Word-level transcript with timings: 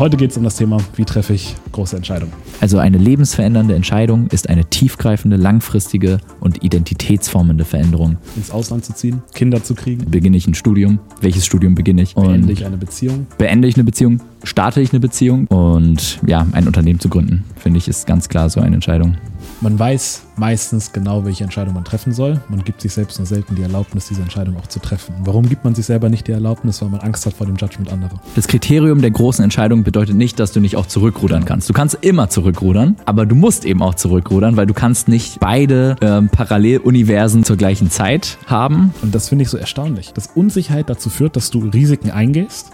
heute 0.00 0.16
geht 0.16 0.30
es 0.30 0.36
um 0.38 0.42
das 0.42 0.56
Thema, 0.56 0.78
wie 0.96 1.04
treffe 1.04 1.34
ich 1.34 1.54
große 1.72 1.94
Entscheidungen. 1.94 2.32
Also 2.60 2.78
eine 2.78 2.96
lebensverändernde 2.96 3.74
Entscheidung 3.74 4.28
ist 4.28 4.48
eine 4.48 4.64
tiefgreifende, 4.64 5.36
langfristige 5.36 6.18
und 6.40 6.64
identitätsformende 6.64 7.66
Veränderung. 7.66 8.16
Ins 8.34 8.50
Ausland 8.50 8.84
zu 8.84 8.94
ziehen, 8.94 9.22
Kinder 9.34 9.62
zu 9.62 9.74
kriegen. 9.74 10.10
Beginne 10.10 10.38
ich 10.38 10.46
ein 10.46 10.54
Studium? 10.54 10.98
Welches 11.20 11.44
Studium 11.44 11.74
beginne 11.74 12.02
ich? 12.02 12.14
Beende 12.14 12.50
ich 12.50 12.64
eine 12.64 12.78
Beziehung? 12.78 13.26
Beende 13.36 13.68
ich 13.68 13.76
eine 13.76 13.84
Beziehung? 13.84 14.20
Starte 14.42 14.80
ich 14.80 14.90
eine 14.90 15.00
Beziehung? 15.00 15.46
Und 15.48 16.18
ja, 16.26 16.46
ein 16.52 16.66
Unternehmen 16.66 16.98
zu 16.98 17.10
gründen, 17.10 17.44
finde 17.56 17.76
ich, 17.78 17.86
ist 17.86 18.06
ganz 18.06 18.30
klar 18.30 18.48
so 18.48 18.60
eine 18.60 18.74
Entscheidung. 18.74 19.18
Man 19.62 19.78
weiß 19.78 20.22
meistens 20.36 20.90
genau, 20.90 21.26
welche 21.26 21.44
Entscheidung 21.44 21.74
man 21.74 21.84
treffen 21.84 22.14
soll. 22.14 22.40
Man 22.48 22.64
gibt 22.64 22.80
sich 22.80 22.94
selbst 22.94 23.18
nur 23.18 23.26
selten 23.26 23.56
die 23.56 23.62
Erlaubnis, 23.62 24.08
diese 24.08 24.22
Entscheidung 24.22 24.56
auch 24.56 24.66
zu 24.66 24.80
treffen. 24.80 25.14
Warum 25.24 25.50
gibt 25.50 25.64
man 25.64 25.74
sich 25.74 25.84
selber 25.84 26.08
nicht 26.08 26.26
die 26.28 26.32
Erlaubnis? 26.32 26.80
Weil 26.80 26.88
man 26.88 27.00
Angst 27.00 27.26
hat 27.26 27.34
vor 27.34 27.46
dem 27.46 27.56
Judgment 27.56 27.92
anderer. 27.92 28.18
Das 28.36 28.48
Kriterium 28.48 29.02
der 29.02 29.10
großen 29.10 29.44
Entscheidung 29.44 29.84
bedeutet 29.84 30.16
nicht, 30.16 30.40
dass 30.40 30.52
du 30.52 30.60
nicht 30.60 30.76
auch 30.76 30.86
zurückrudern 30.86 31.44
kannst. 31.44 31.68
Du 31.68 31.74
kannst 31.74 31.98
immer 32.00 32.30
zurückrudern, 32.30 32.96
aber 33.04 33.26
du 33.26 33.34
musst 33.34 33.66
eben 33.66 33.82
auch 33.82 33.94
zurückrudern, 33.94 34.56
weil 34.56 34.66
du 34.66 34.72
kannst 34.72 35.08
nicht 35.08 35.40
beide 35.40 35.96
ähm, 36.00 36.30
Paralleluniversen 36.30 37.44
zur 37.44 37.58
gleichen 37.58 37.90
Zeit 37.90 38.38
haben. 38.46 38.94
Und 39.02 39.14
das 39.14 39.28
finde 39.28 39.42
ich 39.42 39.50
so 39.50 39.58
erstaunlich, 39.58 40.14
dass 40.14 40.28
Unsicherheit 40.28 40.88
dazu 40.88 41.10
führt, 41.10 41.36
dass 41.36 41.50
du 41.50 41.58
Risiken 41.68 42.10
eingehst 42.10 42.72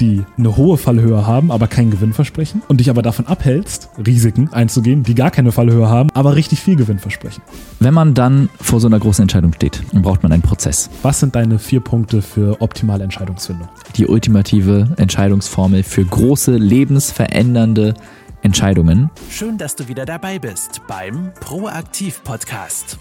die 0.00 0.24
eine 0.36 0.56
hohe 0.56 0.76
Fallhöhe 0.76 1.26
haben, 1.26 1.50
aber 1.50 1.66
keinen 1.66 1.90
Gewinn 1.90 2.12
versprechen 2.12 2.62
und 2.68 2.78
dich 2.78 2.90
aber 2.90 3.02
davon 3.02 3.26
abhältst, 3.26 3.90
Risiken 4.04 4.52
einzugehen, 4.52 5.02
die 5.02 5.14
gar 5.14 5.30
keine 5.30 5.52
Fallhöhe 5.52 5.88
haben, 5.88 6.10
aber 6.14 6.36
richtig 6.36 6.60
viel 6.60 6.76
Gewinn 6.76 6.98
versprechen. 6.98 7.42
Wenn 7.80 7.94
man 7.94 8.14
dann 8.14 8.48
vor 8.60 8.80
so 8.80 8.86
einer 8.86 8.98
großen 8.98 9.22
Entscheidung 9.22 9.52
steht, 9.52 9.82
dann 9.92 10.02
braucht 10.02 10.22
man 10.22 10.32
einen 10.32 10.42
Prozess. 10.42 10.90
Was 11.02 11.20
sind 11.20 11.34
deine 11.34 11.58
vier 11.58 11.80
Punkte 11.80 12.22
für 12.22 12.60
optimale 12.60 13.04
Entscheidungsfindung? 13.04 13.68
Die 13.96 14.06
ultimative 14.06 14.88
Entscheidungsformel 14.96 15.82
für 15.82 16.04
große, 16.04 16.56
lebensverändernde 16.56 17.94
Entscheidungen. 18.42 19.10
Schön, 19.30 19.58
dass 19.58 19.76
du 19.76 19.88
wieder 19.88 20.06
dabei 20.06 20.38
bist 20.38 20.82
beim 20.86 21.32
Proaktiv 21.40 22.22
Podcast. 22.22 22.98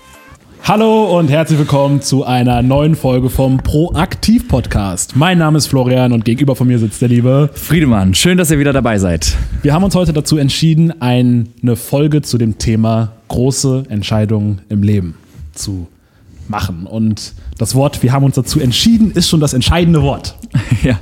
Hallo 0.63 1.17
und 1.17 1.29
herzlich 1.29 1.57
willkommen 1.59 2.01
zu 2.01 2.25
einer 2.25 2.61
neuen 2.61 2.95
Folge 2.95 3.29
vom 3.29 3.57
Proaktiv 3.57 4.47
Podcast. 4.47 5.15
Mein 5.15 5.37
Name 5.37 5.57
ist 5.57 5.67
Florian 5.67 6.11
und 6.11 6.25
gegenüber 6.25 6.55
von 6.55 6.67
mir 6.67 6.79
sitzt 6.79 7.01
der 7.01 7.09
liebe 7.09 7.49
Friedemann. 7.53 8.13
Schön, 8.13 8.37
dass 8.37 8.51
ihr 8.51 8.59
wieder 8.59 8.73
dabei 8.73 8.97
seid. 8.97 9.35
Wir 9.61 9.73
haben 9.73 9.83
uns 9.83 9.95
heute 9.95 10.13
dazu 10.13 10.37
entschieden, 10.37 11.01
eine 11.01 11.75
Folge 11.75 12.21
zu 12.21 12.37
dem 12.37 12.57
Thema 12.57 13.13
große 13.29 13.83
Entscheidungen 13.89 14.61
im 14.69 14.83
Leben 14.83 15.15
zu 15.53 15.87
machen. 16.47 16.85
Und 16.85 17.33
das 17.57 17.75
Wort, 17.75 18.03
wir 18.03 18.11
haben 18.11 18.25
uns 18.25 18.35
dazu 18.35 18.59
entschieden, 18.59 19.11
ist 19.11 19.29
schon 19.29 19.39
das 19.39 19.53
entscheidende 19.53 20.01
Wort. 20.01 20.35
ja. 20.83 20.99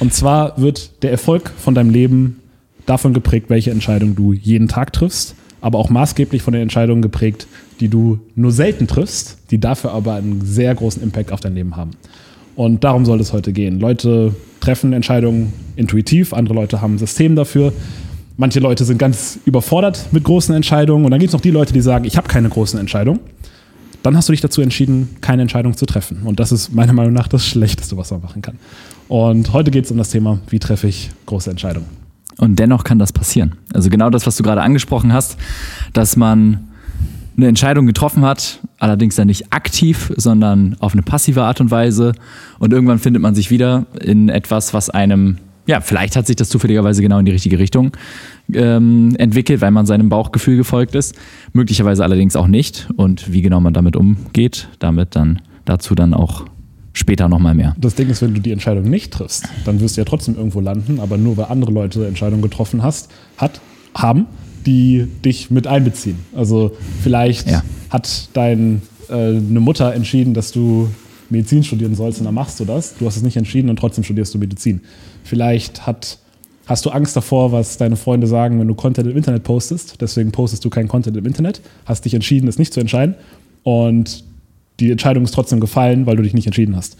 Und 0.00 0.12
zwar 0.12 0.60
wird 0.60 1.02
der 1.02 1.10
Erfolg 1.10 1.52
von 1.56 1.74
deinem 1.74 1.90
Leben 1.90 2.40
davon 2.86 3.14
geprägt, 3.14 3.46
welche 3.48 3.70
Entscheidung 3.70 4.14
du 4.14 4.32
jeden 4.32 4.68
Tag 4.68 4.92
triffst, 4.92 5.34
aber 5.60 5.78
auch 5.78 5.88
maßgeblich 5.88 6.42
von 6.42 6.52
den 6.52 6.62
Entscheidungen 6.62 7.02
geprägt, 7.02 7.46
die 7.80 7.88
du 7.88 8.18
nur 8.34 8.52
selten 8.52 8.86
triffst, 8.86 9.38
die 9.50 9.58
dafür 9.58 9.92
aber 9.92 10.14
einen 10.14 10.44
sehr 10.44 10.74
großen 10.74 11.02
Impact 11.02 11.32
auf 11.32 11.40
dein 11.40 11.54
Leben 11.54 11.76
haben. 11.76 11.90
Und 12.56 12.84
darum 12.84 13.04
soll 13.04 13.20
es 13.20 13.32
heute 13.32 13.52
gehen. 13.52 13.80
Leute 13.80 14.34
treffen 14.60 14.92
Entscheidungen 14.92 15.52
intuitiv, 15.76 16.32
andere 16.32 16.54
Leute 16.54 16.80
haben 16.80 16.94
ein 16.94 16.98
System 16.98 17.36
dafür. 17.36 17.72
Manche 18.36 18.60
Leute 18.60 18.84
sind 18.84 18.98
ganz 18.98 19.38
überfordert 19.44 20.06
mit 20.12 20.24
großen 20.24 20.54
Entscheidungen 20.54 21.04
und 21.04 21.10
dann 21.10 21.20
gibt 21.20 21.28
es 21.28 21.34
noch 21.34 21.40
die 21.40 21.50
Leute, 21.50 21.72
die 21.72 21.80
sagen, 21.80 22.04
ich 22.04 22.16
habe 22.16 22.28
keine 22.28 22.48
großen 22.48 22.78
Entscheidungen. 22.78 23.20
Dann 24.02 24.16
hast 24.16 24.28
du 24.28 24.32
dich 24.32 24.40
dazu 24.40 24.60
entschieden, 24.60 25.16
keine 25.20 25.42
Entscheidung 25.42 25.76
zu 25.76 25.86
treffen. 25.86 26.22
Und 26.24 26.38
das 26.38 26.52
ist 26.52 26.74
meiner 26.74 26.92
Meinung 26.92 27.14
nach 27.14 27.26
das 27.26 27.46
Schlechteste, 27.46 27.96
was 27.96 28.10
man 28.10 28.20
machen 28.20 28.42
kann. 28.42 28.58
Und 29.08 29.52
heute 29.52 29.70
geht 29.70 29.86
es 29.86 29.90
um 29.90 29.96
das 29.96 30.10
Thema, 30.10 30.40
wie 30.50 30.58
treffe 30.58 30.88
ich 30.88 31.10
große 31.26 31.50
Entscheidungen. 31.50 31.86
Und 32.36 32.58
dennoch 32.58 32.84
kann 32.84 32.98
das 32.98 33.12
passieren. 33.12 33.54
Also 33.72 33.88
genau 33.90 34.10
das, 34.10 34.26
was 34.26 34.36
du 34.36 34.42
gerade 34.42 34.60
angesprochen 34.60 35.12
hast, 35.12 35.36
dass 35.92 36.16
man 36.16 36.68
eine 37.36 37.48
Entscheidung 37.48 37.86
getroffen 37.86 38.24
hat, 38.24 38.60
allerdings 38.78 39.16
dann 39.16 39.26
nicht 39.26 39.52
aktiv, 39.52 40.12
sondern 40.16 40.76
auf 40.78 40.92
eine 40.92 41.02
passive 41.02 41.42
Art 41.42 41.60
und 41.60 41.70
Weise. 41.70 42.12
Und 42.58 42.72
irgendwann 42.72 42.98
findet 42.98 43.22
man 43.22 43.34
sich 43.34 43.50
wieder 43.50 43.86
in 44.00 44.28
etwas, 44.28 44.72
was 44.74 44.90
einem, 44.90 45.38
ja, 45.66 45.80
vielleicht 45.80 46.16
hat 46.16 46.26
sich 46.26 46.36
das 46.36 46.48
zufälligerweise 46.48 47.02
genau 47.02 47.18
in 47.18 47.24
die 47.24 47.32
richtige 47.32 47.58
Richtung 47.58 47.92
ähm, 48.52 49.14
entwickelt, 49.18 49.60
weil 49.60 49.70
man 49.70 49.86
seinem 49.86 50.08
Bauchgefühl 50.08 50.56
gefolgt 50.56 50.94
ist. 50.94 51.16
Möglicherweise 51.52 52.04
allerdings 52.04 52.36
auch 52.36 52.46
nicht. 52.46 52.88
Und 52.96 53.32
wie 53.32 53.42
genau 53.42 53.60
man 53.60 53.74
damit 53.74 53.96
umgeht, 53.96 54.68
damit 54.78 55.16
dann 55.16 55.40
dazu 55.64 55.94
dann 55.94 56.14
auch 56.14 56.44
später 56.92 57.28
nochmal 57.28 57.54
mehr. 57.54 57.74
Das 57.78 57.96
Ding 57.96 58.08
ist, 58.08 58.22
wenn 58.22 58.34
du 58.34 58.40
die 58.40 58.52
Entscheidung 58.52 58.84
nicht 58.84 59.12
triffst, 59.12 59.48
dann 59.64 59.80
wirst 59.80 59.96
du 59.96 60.00
ja 60.00 60.04
trotzdem 60.04 60.36
irgendwo 60.36 60.60
landen, 60.60 61.00
aber 61.00 61.18
nur 61.18 61.36
weil 61.36 61.46
andere 61.46 61.72
Leute 61.72 62.06
Entscheidungen 62.06 62.42
getroffen 62.42 62.82
hast, 62.82 63.10
hat, 63.36 63.60
haben, 63.96 64.26
die 64.66 65.08
dich 65.24 65.50
mit 65.50 65.66
einbeziehen. 65.66 66.18
Also 66.34 66.72
vielleicht 67.02 67.50
ja. 67.50 67.62
hat 67.90 68.28
deine 68.32 68.80
äh, 69.10 69.32
Mutter 69.32 69.94
entschieden, 69.94 70.34
dass 70.34 70.52
du 70.52 70.88
Medizin 71.30 71.64
studieren 71.64 71.94
sollst 71.94 72.18
und 72.18 72.26
dann 72.26 72.34
machst 72.34 72.60
du 72.60 72.64
das. 72.64 72.96
Du 72.96 73.06
hast 73.06 73.16
es 73.16 73.22
nicht 73.22 73.36
entschieden 73.36 73.70
und 73.70 73.78
trotzdem 73.78 74.04
studierst 74.04 74.34
du 74.34 74.38
Medizin. 74.38 74.80
Vielleicht 75.22 75.86
hat, 75.86 76.18
hast 76.66 76.84
du 76.84 76.90
Angst 76.90 77.16
davor, 77.16 77.52
was 77.52 77.76
deine 77.76 77.96
Freunde 77.96 78.26
sagen, 78.26 78.60
wenn 78.60 78.68
du 78.68 78.74
Content 78.74 79.08
im 79.08 79.16
Internet 79.16 79.42
postest. 79.42 80.00
Deswegen 80.00 80.32
postest 80.32 80.64
du 80.64 80.70
keinen 80.70 80.88
Content 80.88 81.16
im 81.16 81.26
Internet. 81.26 81.60
Hast 81.86 82.04
dich 82.04 82.14
entschieden, 82.14 82.48
es 82.48 82.58
nicht 82.58 82.72
zu 82.72 82.80
entscheiden. 82.80 83.14
Und 83.62 84.24
die 84.80 84.90
Entscheidung 84.90 85.24
ist 85.24 85.32
trotzdem 85.32 85.60
gefallen, 85.60 86.06
weil 86.06 86.16
du 86.16 86.22
dich 86.22 86.34
nicht 86.34 86.46
entschieden 86.46 86.76
hast. 86.76 86.96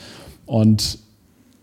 Und 0.47 0.99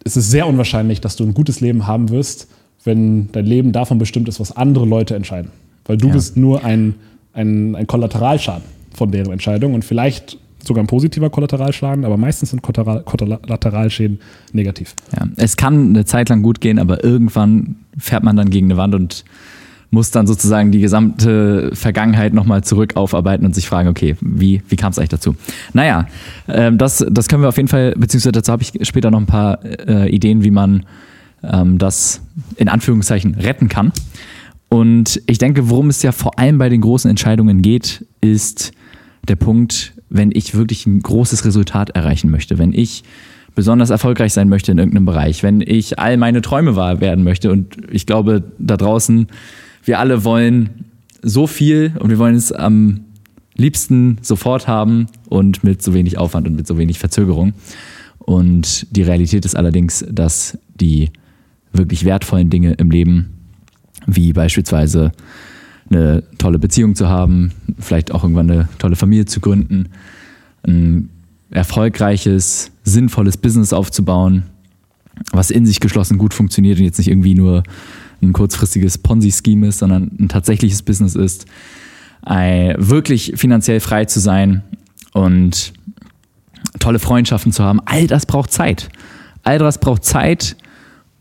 es 0.04 0.18
ist 0.18 0.32
sehr 0.32 0.48
unwahrscheinlich, 0.48 1.02
dass 1.02 1.16
du 1.16 1.24
ein 1.24 1.34
gutes 1.34 1.62
Leben 1.62 1.88
haben 1.88 2.10
wirst, 2.10 2.48
wenn 2.84 3.32
dein 3.32 3.46
Leben 3.46 3.72
davon 3.72 4.00
bestimmt 4.00 4.28
ist, 4.28 4.40
was 4.40 4.56
andere 4.56 4.86
Leute 4.86 5.16
entscheiden. 5.16 5.52
Weil 5.92 5.98
du 5.98 6.08
ja. 6.08 6.14
bist 6.14 6.38
nur 6.38 6.64
ein, 6.64 6.96
ein, 7.34 7.76
ein 7.76 7.86
Kollateralschaden 7.86 8.64
von 8.94 9.12
deren 9.12 9.34
Entscheidung 9.34 9.74
und 9.74 9.84
vielleicht 9.84 10.38
sogar 10.64 10.82
ein 10.82 10.88
positiver 10.88 11.30
Kollateralschaden, 11.30 12.06
aber 12.06 12.16
meistens 12.16 12.52
sind 12.52 12.62
Kollateralschäden 12.62 14.22
negativ. 14.54 14.96
Ja, 15.14 15.28
es 15.36 15.58
kann 15.58 15.90
eine 15.90 16.06
Zeit 16.06 16.30
lang 16.30 16.44
gut 16.44 16.62
gehen, 16.62 16.80
aber 16.80 17.04
irgendwann 17.04 17.76
fährt 17.98 18.24
man 18.24 18.38
dann 18.38 18.50
gegen 18.50 18.68
eine 18.68 18.78
Wand 18.78 18.96
und 18.96 19.26
muss 19.90 20.12
dann 20.12 20.28
sozusagen 20.28 20.72
die 20.72 20.80
gesamte 20.80 21.72
Vergangenheit 21.74 22.34
nochmal 22.34 22.64
zurück 22.64 22.96
aufarbeiten 22.96 23.46
und 23.46 23.54
sich 23.54 23.68
fragen, 23.68 23.90
okay, 23.90 24.16
wie, 24.22 24.62
wie 24.70 24.78
kam 24.78 24.92
es 24.92 24.98
eigentlich 24.98 25.10
dazu? 25.10 25.36
Naja, 25.74 26.08
ähm, 26.48 26.78
das, 26.78 27.06
das 27.12 27.28
können 27.28 27.42
wir 27.42 27.50
auf 27.50 27.58
jeden 27.58 27.68
Fall, 27.68 27.96
beziehungsweise 27.98 28.32
dazu 28.32 28.54
habe 28.54 28.64
ich 28.64 28.72
später 28.88 29.12
noch 29.12 29.20
ein 29.20 29.26
paar 29.26 29.60
äh, 29.66 30.10
Ideen, 30.10 30.46
wie 30.46 30.52
man 30.52 30.86
ähm, 31.44 31.80
das 31.80 32.22
in 32.56 32.70
Anführungszeichen 32.70 33.36
retten 33.36 33.68
kann. 33.68 33.92
Und 34.74 35.22
ich 35.28 35.38
denke, 35.38 35.70
worum 35.70 35.90
es 35.90 36.02
ja 36.02 36.14
vor 36.14 36.40
allem 36.40 36.58
bei 36.58 36.70
den 36.70 36.80
großen 36.80 37.10
Entscheidungen 37.10 37.62
geht, 37.62 38.06
ist 38.22 38.72
der 39.28 39.36
Punkt, 39.36 39.94
wenn 40.10 40.32
ich 40.34 40.56
wirklich 40.56 40.86
ein 40.88 41.02
großes 41.02 41.44
Resultat 41.44 41.90
erreichen 41.90 42.32
möchte, 42.32 42.58
wenn 42.58 42.72
ich 42.72 43.04
besonders 43.54 43.90
erfolgreich 43.90 44.32
sein 44.32 44.48
möchte 44.48 44.72
in 44.72 44.78
irgendeinem 44.78 45.04
Bereich, 45.04 45.44
wenn 45.44 45.60
ich 45.60 46.00
all 46.00 46.16
meine 46.16 46.42
Träume 46.42 46.78
wahr 46.78 47.02
werden 47.02 47.26
möchte. 47.26 47.52
Und 47.52 47.76
ich 47.92 48.06
glaube, 48.06 48.44
da 48.60 48.78
draußen, 48.78 49.28
wir 49.84 50.00
alle 50.00 50.24
wollen 50.24 50.86
so 51.22 51.48
viel 51.48 51.92
und 52.00 52.10
wir 52.10 52.18
wollen 52.18 52.36
es 52.36 52.54
am 52.54 53.02
liebsten 53.58 54.20
sofort 54.22 54.70
haben 54.70 55.08
und 55.28 55.66
mit 55.66 55.82
so 55.82 55.94
wenig 55.94 56.18
Aufwand 56.18 56.48
und 56.48 56.56
mit 56.56 56.66
so 56.66 56.78
wenig 56.78 56.98
Verzögerung. 56.98 57.52
Und 58.20 58.88
die 58.96 59.04
Realität 59.04 59.44
ist 59.44 59.58
allerdings, 59.58 60.06
dass 60.10 60.58
die 60.80 61.10
wirklich 61.74 62.06
wertvollen 62.06 62.50
Dinge 62.50 62.72
im 62.76 62.90
Leben 62.90 63.41
wie 64.08 64.34
beispielsweise 64.34 65.12
eine 65.90 66.24
tolle 66.38 66.60
Beziehung 66.60 66.96
zu 66.96 67.10
haben, 67.10 67.52
vielleicht 67.80 68.12
auch 68.12 68.24
irgendwann 68.24 68.50
eine 68.50 68.70
tolle 68.78 68.96
Familie 68.96 69.26
zu 69.26 69.40
gründen, 69.42 69.90
ein 70.64 71.10
erfolgreiches, 71.50 72.72
sinnvolles 72.84 73.38
Business 73.38 73.74
aufzubauen, 73.74 74.44
was 75.32 75.52
in 75.52 75.66
sich 75.66 75.80
geschlossen 75.80 76.18
gut 76.18 76.34
funktioniert 76.34 76.80
und 76.80 76.86
jetzt 76.86 76.98
nicht 76.98 77.10
irgendwie 77.10 77.36
nur 77.36 77.64
ein 78.22 78.34
kurzfristiges 78.34 79.00
Ponzi-Scheme 79.00 79.68
ist, 79.68 79.80
sondern 79.80 80.12
ein 80.20 80.30
tatsächliches 80.30 80.82
Business 80.82 81.16
ist, 81.16 81.46
wirklich 82.24 83.34
finanziell 83.36 83.80
frei 83.80 84.06
zu 84.06 84.20
sein 84.20 84.64
und 85.14 85.74
tolle 86.80 87.00
Freundschaften 87.00 87.52
zu 87.52 87.64
haben. 87.64 87.82
All 87.86 88.08
das 88.08 88.26
braucht 88.26 88.52
Zeit. 88.52 88.90
All 89.44 89.58
das 89.58 89.80
braucht 89.80 90.06
Zeit 90.06 90.56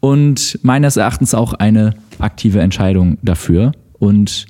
und 0.00 0.58
meines 0.62 0.96
Erachtens 0.96 1.34
auch 1.34 1.54
eine 1.54 1.94
aktive 2.20 2.60
Entscheidung 2.60 3.18
dafür. 3.22 3.72
Und 3.98 4.46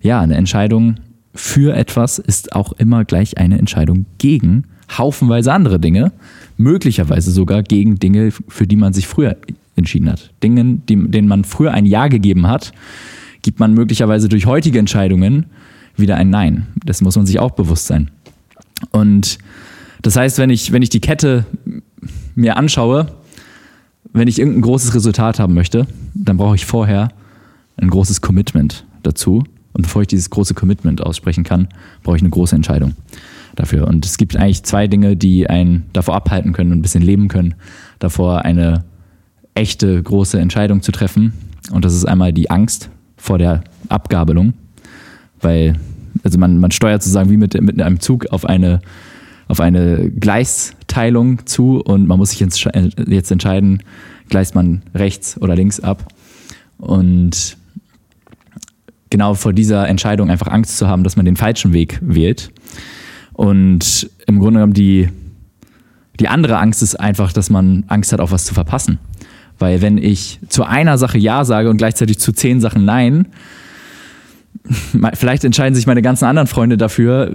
ja, 0.00 0.20
eine 0.20 0.34
Entscheidung 0.34 0.96
für 1.34 1.74
etwas 1.76 2.18
ist 2.18 2.54
auch 2.54 2.72
immer 2.72 3.04
gleich 3.04 3.38
eine 3.38 3.58
Entscheidung 3.58 4.06
gegen 4.18 4.64
haufenweise 4.98 5.52
andere 5.52 5.78
Dinge, 5.78 6.12
möglicherweise 6.56 7.30
sogar 7.30 7.62
gegen 7.62 7.98
Dinge, 7.98 8.32
für 8.48 8.66
die 8.66 8.76
man 8.76 8.92
sich 8.92 9.06
früher 9.06 9.36
entschieden 9.76 10.10
hat. 10.10 10.30
Dingen, 10.42 10.84
denen 10.86 11.28
man 11.28 11.44
früher 11.44 11.72
ein 11.72 11.86
Ja 11.86 12.08
gegeben 12.08 12.48
hat, 12.48 12.72
gibt 13.42 13.60
man 13.60 13.72
möglicherweise 13.72 14.28
durch 14.28 14.46
heutige 14.46 14.78
Entscheidungen 14.78 15.46
wieder 15.96 16.16
ein 16.16 16.30
Nein. 16.30 16.66
Das 16.84 17.00
muss 17.00 17.16
man 17.16 17.26
sich 17.26 17.38
auch 17.38 17.52
bewusst 17.52 17.86
sein. 17.86 18.10
Und 18.90 19.38
das 20.02 20.16
heißt, 20.16 20.38
wenn 20.38 20.50
ich, 20.50 20.72
wenn 20.72 20.82
ich 20.82 20.88
die 20.88 21.00
Kette 21.00 21.46
mir 22.34 22.56
anschaue, 22.56 23.06
wenn 24.12 24.28
ich 24.28 24.38
irgendein 24.38 24.62
großes 24.62 24.94
Resultat 24.94 25.38
haben 25.38 25.54
möchte, 25.54 25.86
dann 26.14 26.36
brauche 26.36 26.54
ich 26.54 26.66
vorher 26.66 27.08
ein 27.76 27.90
großes 27.90 28.20
Commitment 28.20 28.84
dazu. 29.02 29.44
Und 29.72 29.82
bevor 29.82 30.02
ich 30.02 30.08
dieses 30.08 30.30
große 30.30 30.54
Commitment 30.54 31.02
aussprechen 31.02 31.44
kann, 31.44 31.68
brauche 32.02 32.16
ich 32.16 32.22
eine 32.22 32.30
große 32.30 32.56
Entscheidung 32.56 32.94
dafür. 33.54 33.86
Und 33.86 34.04
es 34.04 34.18
gibt 34.18 34.36
eigentlich 34.36 34.64
zwei 34.64 34.88
Dinge, 34.88 35.16
die 35.16 35.48
einen 35.48 35.84
davor 35.92 36.16
abhalten 36.16 36.52
können 36.52 36.72
und 36.72 36.78
ein 36.78 36.82
bisschen 36.82 37.02
leben 37.02 37.28
können, 37.28 37.54
davor 37.98 38.44
eine 38.44 38.84
echte 39.54 40.02
große 40.02 40.40
Entscheidung 40.40 40.82
zu 40.82 40.92
treffen. 40.92 41.32
Und 41.72 41.84
das 41.84 41.94
ist 41.94 42.04
einmal 42.04 42.32
die 42.32 42.50
Angst 42.50 42.90
vor 43.16 43.38
der 43.38 43.62
Abgabelung, 43.88 44.54
weil 45.40 45.76
also 46.24 46.38
man, 46.38 46.58
man 46.58 46.70
steuert 46.70 47.02
sozusagen 47.02 47.30
wie 47.30 47.36
mit, 47.36 47.60
mit 47.60 47.80
einem 47.80 48.00
Zug 48.00 48.26
auf 48.30 48.44
eine, 48.44 48.80
auf 49.50 49.60
eine 49.60 50.10
Gleisteilung 50.10 51.44
zu 51.44 51.80
und 51.80 52.06
man 52.06 52.18
muss 52.18 52.30
sich 52.30 52.38
jetzt 52.40 53.30
entscheiden, 53.32 53.82
gleist 54.28 54.54
man 54.54 54.82
rechts 54.94 55.40
oder 55.40 55.56
links 55.56 55.80
ab. 55.80 56.06
Und 56.78 57.56
genau 59.10 59.34
vor 59.34 59.52
dieser 59.52 59.88
Entscheidung 59.88 60.30
einfach 60.30 60.46
Angst 60.46 60.78
zu 60.78 60.86
haben, 60.86 61.02
dass 61.02 61.16
man 61.16 61.24
den 61.26 61.34
falschen 61.34 61.72
Weg 61.72 61.98
wählt. 62.00 62.52
Und 63.32 64.08
im 64.28 64.38
Grunde 64.38 64.58
genommen 64.60 64.72
die, 64.72 65.08
die 66.20 66.28
andere 66.28 66.58
Angst 66.58 66.80
ist 66.80 66.94
einfach, 66.94 67.32
dass 67.32 67.50
man 67.50 67.82
Angst 67.88 68.12
hat, 68.12 68.20
auch 68.20 68.30
was 68.30 68.44
zu 68.44 68.54
verpassen. 68.54 69.00
Weil 69.58 69.82
wenn 69.82 69.98
ich 69.98 70.38
zu 70.48 70.62
einer 70.62 70.96
Sache 70.96 71.18
Ja 71.18 71.44
sage 71.44 71.70
und 71.70 71.76
gleichzeitig 71.76 72.20
zu 72.20 72.32
zehn 72.32 72.60
Sachen 72.60 72.84
Nein, 72.84 73.26
vielleicht 75.14 75.42
entscheiden 75.42 75.74
sich 75.74 75.88
meine 75.88 76.02
ganzen 76.02 76.26
anderen 76.26 76.46
Freunde 76.46 76.76
dafür. 76.76 77.34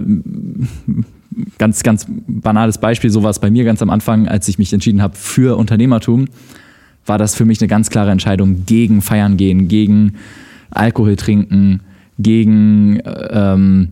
Ganz, 1.58 1.82
ganz 1.82 2.06
banales 2.08 2.78
Beispiel, 2.78 3.10
so 3.10 3.22
war 3.22 3.30
es 3.30 3.38
bei 3.38 3.50
mir 3.50 3.64
ganz 3.64 3.80
am 3.80 3.90
Anfang, 3.90 4.28
als 4.28 4.46
ich 4.48 4.58
mich 4.58 4.72
entschieden 4.72 5.00
habe 5.00 5.16
für 5.16 5.56
Unternehmertum, 5.56 6.26
war 7.06 7.18
das 7.18 7.34
für 7.34 7.44
mich 7.44 7.60
eine 7.60 7.68
ganz 7.68 7.88
klare 7.88 8.10
Entscheidung 8.10 8.66
gegen 8.66 9.00
Feiern 9.00 9.36
gehen, 9.36 9.68
gegen 9.68 10.14
Alkohol 10.70 11.16
trinken, 11.16 11.80
gegen, 12.18 13.00
ähm, 13.30 13.88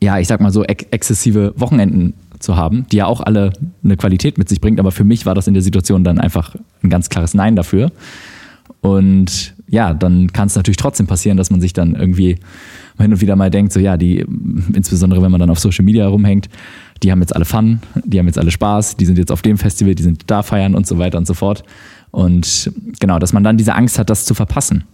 ja, 0.00 0.18
ich 0.18 0.28
sag 0.28 0.40
mal 0.40 0.52
so, 0.52 0.62
ex 0.64 0.84
exzessive 0.90 1.54
Wochenenden 1.56 2.14
zu 2.38 2.56
haben, 2.56 2.86
die 2.92 2.96
ja 2.96 3.06
auch 3.06 3.20
alle 3.20 3.52
eine 3.82 3.96
Qualität 3.96 4.38
mit 4.38 4.48
sich 4.48 4.60
bringt, 4.60 4.78
aber 4.78 4.92
für 4.92 5.04
mich 5.04 5.26
war 5.26 5.34
das 5.34 5.48
in 5.48 5.54
der 5.54 5.62
Situation 5.62 6.04
dann 6.04 6.20
einfach 6.20 6.54
ein 6.82 6.90
ganz 6.90 7.08
klares 7.08 7.34
Nein 7.34 7.56
dafür. 7.56 7.90
Und 8.80 9.54
ja, 9.68 9.92
dann 9.92 10.32
kann 10.32 10.46
es 10.46 10.54
natürlich 10.54 10.76
trotzdem 10.76 11.06
passieren, 11.06 11.36
dass 11.36 11.50
man 11.50 11.60
sich 11.60 11.72
dann 11.72 11.94
irgendwie 11.94 12.38
hin 12.98 13.12
und 13.12 13.20
wieder 13.20 13.36
mal 13.36 13.50
denkt, 13.50 13.72
so 13.72 13.80
ja, 13.80 13.96
die, 13.96 14.24
insbesondere 14.72 15.22
wenn 15.22 15.30
man 15.30 15.40
dann 15.40 15.50
auf 15.50 15.58
Social 15.58 15.84
Media 15.84 16.06
rumhängt, 16.06 16.48
die 17.02 17.12
haben 17.12 17.20
jetzt 17.20 17.34
alle 17.34 17.44
Fun, 17.44 17.80
die 18.04 18.18
haben 18.18 18.26
jetzt 18.26 18.38
alle 18.38 18.50
Spaß, 18.50 18.96
die 18.96 19.06
sind 19.06 19.18
jetzt 19.18 19.30
auf 19.30 19.42
dem 19.42 19.58
Festival, 19.58 19.94
die 19.94 20.02
sind 20.02 20.22
da 20.26 20.42
feiern 20.42 20.74
und 20.74 20.86
so 20.86 20.98
weiter 20.98 21.18
und 21.18 21.26
so 21.26 21.34
fort. 21.34 21.62
Und 22.10 22.72
genau, 22.98 23.18
dass 23.18 23.32
man 23.32 23.44
dann 23.44 23.56
diese 23.56 23.74
Angst 23.74 23.98
hat, 23.98 24.10
das 24.10 24.24
zu 24.24 24.34
verpassen. 24.34 24.84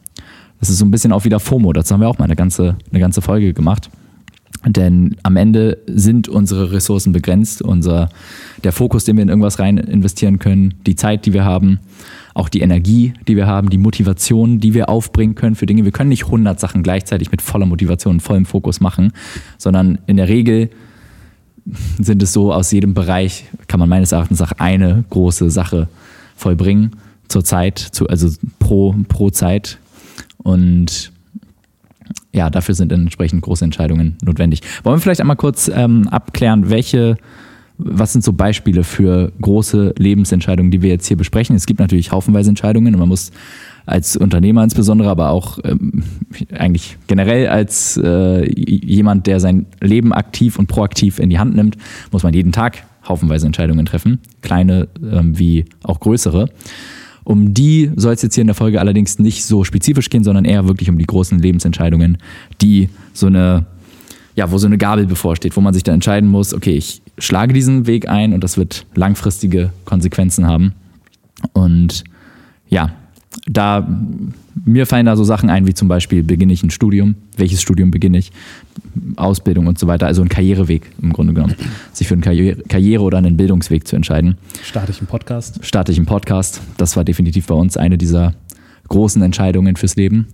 Das 0.61 0.69
ist 0.69 0.79
so 0.79 0.85
ein 0.85 0.91
bisschen 0.91 1.12
auch 1.12 1.25
wieder 1.25 1.41
FOMO. 1.41 1.73
Dazu 1.73 1.95
haben 1.95 2.01
wir 2.01 2.09
auch 2.09 2.19
mal 2.19 2.25
eine 2.25 2.37
ganze, 2.37 2.77
eine 2.91 3.01
ganze 3.01 3.23
Folge 3.23 3.53
gemacht. 3.55 3.91
Denn 4.67 5.17
am 5.23 5.37
Ende 5.37 5.79
sind 5.87 6.29
unsere 6.29 6.73
Ressourcen 6.73 7.12
begrenzt, 7.12 7.61
unser, 7.61 8.09
der 8.62 8.73
Fokus, 8.73 9.05
den 9.05 9.17
wir 9.17 9.23
in 9.23 9.29
irgendwas 9.29 9.59
rein 9.59 9.77
investieren 9.77 10.39
können, 10.39 10.75
die 10.87 10.97
Zeit, 10.97 11.27
die 11.27 11.35
wir 11.35 11.45
haben, 11.45 11.81
auch 12.34 12.48
die 12.48 12.60
Energie, 12.60 13.14
die 13.28 13.36
wir 13.36 13.46
haben, 13.46 13.70
die 13.70 13.78
Motivation, 13.78 14.58
die 14.58 14.75
wir 14.75 14.88
aufbringen 14.88 15.36
können 15.36 15.54
für 15.54 15.66
Dinge. 15.66 15.84
Wir 15.84 15.92
können 15.92 16.08
nicht 16.08 16.25
100 16.25 16.58
Sachen 16.58 16.82
gleichzeitig 16.82 17.31
mit 17.31 17.40
voller 17.40 17.66
Motivation 17.66 18.20
vollem 18.20 18.44
Fokus 18.44 18.81
machen, 18.81 19.12
sondern 19.56 19.98
in 20.06 20.16
der 20.16 20.28
Regel 20.28 20.70
sind 21.98 22.22
es 22.22 22.32
so, 22.32 22.52
aus 22.52 22.70
jedem 22.72 22.92
Bereich 22.92 23.44
kann 23.69 23.81
man 23.81 23.88
meines 23.88 24.12
Erachtens 24.12 24.42
auch 24.42 24.52
eine 24.58 25.04
große 25.10 25.50
Sache 25.50 25.88
vollbringen 26.36 26.90
zur 27.28 27.44
Zeit, 27.44 27.78
zu, 27.78 28.08
also 28.08 28.28
pro, 28.58 28.94
pro 29.08 29.31
Zeit. 29.31 29.78
Und 30.38 31.12
ja, 32.32 32.50
dafür 32.50 32.75
sind 32.75 32.92
entsprechend 32.92 33.42
große 33.42 33.64
Entscheidungen 33.64 34.16
notwendig. 34.22 34.60
Wollen 34.82 34.96
wir 34.96 35.00
vielleicht 35.00 35.20
einmal 35.20 35.36
kurz 35.36 35.70
ähm, 35.72 36.08
abklären, 36.08 36.69
welche, 36.69 37.16
was 37.79 38.12
sind 38.12 38.23
so 38.23 38.32
Beispiele 38.32 38.85
für 38.85 39.32
große 39.41 39.94
Lebensentscheidungen, 39.99 40.71
die 40.71 40.82
wir 40.82 40.91
jetzt 40.91 41.06
hier 41.06 41.17
besprechen? 41.17 41.56
Es 41.56 41.67
gibt 41.67 41.81
natürlich 41.81 42.12
haufenweise 42.12 42.49
Entscheidungen 42.49 42.94
und 42.94 43.00
man 43.00 43.09
muss 43.09 43.32
als 43.87 44.17
Unternehmer 44.17 44.62
insbesondere, 44.65 45.11
aber 45.11 45.31
auch 45.31 45.59
ähm, 45.65 46.05
eigentlich 46.56 46.97
generell 47.06 47.49
als 47.49 48.00
äh, 48.03 48.49
jemand, 48.49 49.26
der 49.26 49.41
sein 49.41 49.67
Leben 49.81 50.12
aktiv 50.12 50.59
und 50.59 50.69
proaktiv 50.69 51.19
in 51.19 51.31
die 51.31 51.38
Hand 51.38 51.55
nimmt, 51.55 51.76
muss 52.11 52.23
man 52.23 52.32
jeden 52.32 52.53
Tag 52.53 52.85
haufenweise 53.06 53.47
Entscheidungen 53.47 53.85
treffen, 53.85 54.20
kleine 54.41 54.88
ähm, 55.03 55.38
wie 55.38 55.67
auch 55.82 56.00
größere. 56.00 56.49
Um 57.25 57.55
die 57.55 57.91
soll 57.97 58.15
es 58.15 58.23
jetzt 58.23 58.35
hier 58.35 58.43
in 58.43 58.49
der 58.49 58.55
Folge 58.55 58.81
allerdings 58.81 59.19
nicht 59.19 59.44
so 59.44 59.65
spezifisch 59.65 60.11
gehen, 60.11 60.25
sondern 60.25 60.44
eher 60.44 60.69
wirklich 60.69 60.88
um 60.88 60.99
die 60.99 61.06
großen 61.06 61.38
Lebensentscheidungen, 61.38 62.19
die 62.61 62.88
so 63.12 63.27
eine, 63.27 63.67
ja, 64.37 64.50
wo 64.50 64.59
so 64.59 64.67
eine 64.67 64.79
Gabel 64.79 65.06
bevorsteht, 65.06 65.56
wo 65.56 65.61
man 65.61 65.75
sich 65.75 65.82
dann 65.82 65.94
entscheiden 65.94 66.29
muss, 66.29 66.55
okay, 66.55 66.77
ich 66.77 67.03
schlage 67.19 67.52
diesen 67.52 67.87
Weg 67.87 68.08
ein 68.08 68.32
und 68.32 68.43
das 68.43 68.56
wird 68.56 68.87
langfristige 68.94 69.70
Konsequenzen 69.84 70.46
haben. 70.46 70.72
Und 71.52 72.05
ja, 72.69 72.93
da 73.46 73.87
mir 74.64 74.87
fallen 74.87 75.06
da 75.06 75.16
so 75.16 75.25
Sachen 75.25 75.50
ein, 75.50 75.66
wie 75.66 75.75
zum 75.75 75.88
Beispiel, 75.88 76.22
beginne 76.22 76.52
ich 76.52 76.62
ein 76.62 76.70
Studium, 76.70 77.16
welches 77.37 77.61
Studium 77.61 77.90
beginne 77.90 78.19
ich, 78.19 78.31
Ausbildung 79.16 79.66
und 79.66 79.78
so 79.78 79.87
weiter, 79.87 80.06
also 80.06 80.22
ein 80.22 80.28
Karriereweg 80.28 80.90
im 81.02 81.12
Grunde 81.12 81.34
genommen, 81.34 81.55
sich 81.93 82.06
für 82.06 82.14
eine 82.14 82.22
Karriere, 82.22 82.62
Karriere 82.62 83.02
oder 83.02 83.19
einen 83.19 83.37
Bildungsweg 83.37 83.87
zu 83.87 83.96
entscheiden. 83.96 84.38
Starte 84.62 84.93
ich 84.93 84.99
einen 84.99 85.08
Podcast? 85.08 85.64
Starte 85.64 85.93
ich 85.93 85.99
einen 85.99 86.06
Podcast, 86.06 86.60
das 86.76 86.96
war 86.96 87.05
definitiv 87.05 87.46
bei 87.46 87.55
uns 87.55 87.76
eine 87.76 87.99
dieser 87.99 88.34
großen 88.88 89.22
Entscheidungen 89.22 89.76
fürs 89.76 89.96
Leben. 89.96 90.28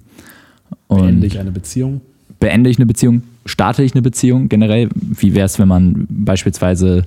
Und 0.87 1.03
beende 1.03 1.26
ich 1.26 1.38
eine 1.38 1.50
Beziehung? 1.50 2.03
Beende 2.41 2.71
ich 2.71 2.79
eine 2.79 2.87
Beziehung? 2.87 3.23
Starte 3.47 3.83
ich 3.83 3.95
eine 3.95 4.03
Beziehung 4.03 4.49
generell? 4.49 4.89
Wie 4.95 5.35
wäre 5.35 5.47
es, 5.47 5.59
wenn 5.59 5.69
man 5.69 6.07
beispielsweise 6.09 7.05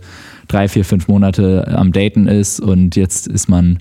drei, 0.48 0.68
vier, 0.68 0.86
fünf 0.86 1.08
Monate 1.08 1.68
am 1.68 1.92
Daten 1.92 2.28
ist 2.28 2.60
und 2.60 2.96
jetzt 2.96 3.28
ist 3.28 3.50
man 3.50 3.80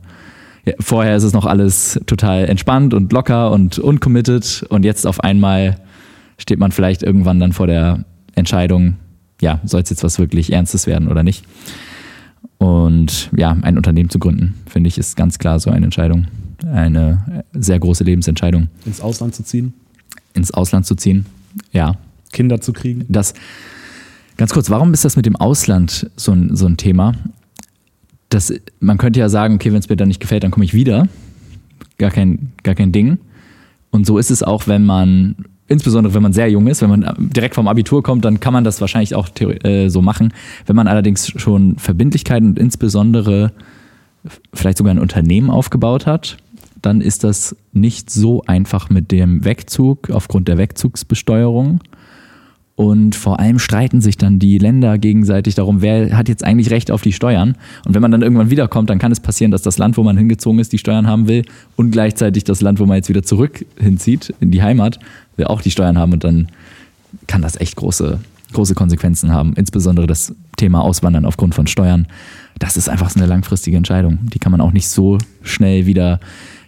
ja, 0.65 0.75
vorher 0.79 1.17
ist 1.17 1.25
es 1.25 1.33
noch 1.33 1.45
alles 1.47 2.01
total 2.07 2.45
entspannt 2.45 2.95
und 2.95 3.13
locker 3.13 3.51
und 3.51 3.79
uncommitted 3.79 4.65
und 4.69 4.85
jetzt 4.85 5.07
auf 5.07 5.21
einmal 5.21 5.77
steht 6.39 6.59
man 6.59 6.73
vielleicht 6.73 7.03
irgendwann 7.03 7.41
dann 7.41 7.53
vor 7.53 7.67
der 7.67 8.05
Entscheidung, 8.35 8.97
ja, 9.41 9.61
soll 9.65 9.83
es 9.83 9.91
jetzt 9.91 10.05
was 10.05 10.19
wirklich 10.19 10.53
Ernstes 10.53 10.87
werden 10.87 11.09
oder 11.09 11.23
nicht. 11.23 11.45
Und 12.59 13.29
ja, 13.37 13.57
ein 13.63 13.77
Unternehmen 13.77 14.09
zu 14.09 14.21
gründen, 14.21 14.55
finde 14.67 14.89
ich, 14.89 14.99
ist 14.99 15.17
ganz 15.17 15.39
klar 15.39 15.59
so 15.59 15.71
eine 15.71 15.85
Entscheidung. 15.85 16.29
Eine 16.73 17.45
sehr 17.53 17.81
große 17.81 18.05
Lebensentscheidung. 18.05 18.69
Ins 18.87 19.01
Ausland 19.01 19.35
zu 19.35 19.43
ziehen? 19.43 19.75
Ins 20.33 20.53
Ausland 20.53 20.87
zu 20.87 20.95
ziehen, 20.95 21.27
ja. 21.73 21.97
Kinder 22.33 22.61
zu 22.61 22.73
kriegen? 22.73 23.05
Das, 23.09 23.35
ganz 24.37 24.53
kurz, 24.53 24.71
warum 24.71 24.95
ist 24.95 25.05
das 25.05 25.17
mit 25.17 25.27
dem 25.27 25.37
Ausland 25.37 26.11
so 26.17 26.33
ein, 26.33 26.57
so 26.57 26.67
ein 26.67 26.77
Thema? 26.77 27.15
das, 28.33 28.53
man 28.81 28.99
könnte 28.99 29.21
ja 29.21 29.29
sagen, 29.29 29.55
okay, 29.55 29.73
wenn 29.73 29.79
es 29.79 29.89
mir 29.89 29.97
dann 29.97 30.09
nicht 30.09 30.21
gefällt, 30.21 30.43
dann 30.43 30.51
komme 30.51 30.65
ich 30.65 30.75
wieder. 30.75 31.09
Gar 31.99 32.11
kein, 32.11 32.53
gar 32.63 32.75
kein 32.75 32.93
Ding. 32.93 33.19
Und 33.91 34.07
so 34.07 34.19
ist 34.19 34.31
es 34.31 34.43
auch, 34.43 34.67
wenn 34.67 34.85
man, 34.85 35.37
insbesondere 35.69 36.15
wenn 36.15 36.23
man 36.23 36.33
sehr 36.33 36.51
jung 36.51 36.67
ist, 36.67 36.81
wenn 36.83 36.91
man 36.91 37.15
direkt 37.19 37.55
vom 37.55 37.69
Abitur 37.69 38.03
kommt, 38.03 38.25
dann 38.25 38.41
kann 38.41 38.53
man 38.53 38.65
das 38.65 38.81
wahrscheinlich 38.81 39.15
auch 39.15 39.29
äh, 39.41 39.89
so 39.89 40.01
machen. 40.01 40.33
Wenn 40.67 40.77
man 40.77 40.89
allerdings 40.89 41.29
schon 41.37 41.77
Verbindlichkeiten 41.77 42.49
und 42.49 42.59
insbesondere 42.59 43.53
vielleicht 44.55 44.79
sogar 44.79 44.95
ein 44.95 44.99
Unternehmen 44.99 45.51
aufgebaut 45.51 46.07
hat, 46.07 46.39
dann 46.83 47.01
ist 47.01 47.25
das 47.25 47.57
nicht 47.73 48.11
so 48.11 48.43
einfach 48.47 48.91
mit 48.91 49.11
dem 49.13 49.45
Wegzug 49.45 50.11
aufgrund 50.11 50.49
der 50.49 50.59
Wegzugsbesteuerung. 50.59 51.81
Und 52.75 53.15
vor 53.15 53.39
allem 53.39 53.59
streiten 53.59 54.01
sich 54.01 54.17
dann 54.17 54.39
die 54.39 54.59
Länder 54.59 54.99
gegenseitig 54.99 55.55
darum, 55.55 55.83
wer 55.83 56.17
hat 56.17 56.29
jetzt 56.29 56.43
eigentlich 56.43 56.71
Recht 56.71 56.91
auf 56.91 57.03
die 57.03 57.13
Steuern. 57.13 57.57
Und 57.85 57.95
wenn 57.95 58.03
man 58.03 58.11
dann 58.11 58.23
irgendwann 58.23 58.51
wiederkommt, 58.51 58.91
dann 58.91 58.99
kann 58.99 59.13
es 59.13 59.21
passieren, 59.21 59.51
dass 59.51 59.63
das 59.63 59.79
Land, 59.79 59.97
wo 59.97 60.03
man 60.03 60.17
hingezogen 60.17 60.59
ist, 60.59 60.73
die 60.73 60.79
Steuern 60.79 61.07
haben 61.07 61.29
will 61.29 61.45
und 61.77 61.91
gleichzeitig 61.91 62.45
das 62.45 62.61
Land, 62.63 62.81
wo 62.81 62.87
man 62.87 62.97
jetzt 62.97 63.09
wieder 63.09 63.23
zurück 63.23 63.65
hinzieht, 63.79 64.35
in 64.41 64.51
die 64.51 64.63
Heimat, 64.63 64.99
will 65.37 65.47
auch 65.47 65.61
die 65.61 65.71
Steuern 65.71 65.99
haben. 65.99 66.13
Und 66.13 66.25
dann 66.25 66.49
kann 67.27 67.43
das 67.43 67.61
echt 67.61 67.77
große, 67.77 68.19
große 68.53 68.75
Konsequenzen 68.75 69.33
haben. 69.33 69.53
Insbesondere 69.55 70.07
das 70.07 70.35
Thema 70.57 70.81
Auswandern 70.81 71.27
aufgrund 71.27 71.55
von 71.55 71.67
Steuern. 71.67 72.07
Das 72.59 72.77
ist 72.77 72.89
einfach 72.89 73.15
eine 73.15 73.27
langfristige 73.27 73.77
Entscheidung. 73.77 74.19
Die 74.33 74.39
kann 74.39 74.51
man 74.53 74.61
auch 74.61 74.73
nicht 74.73 74.89
so 74.89 75.19
schnell 75.43 75.87
wieder 75.87 76.21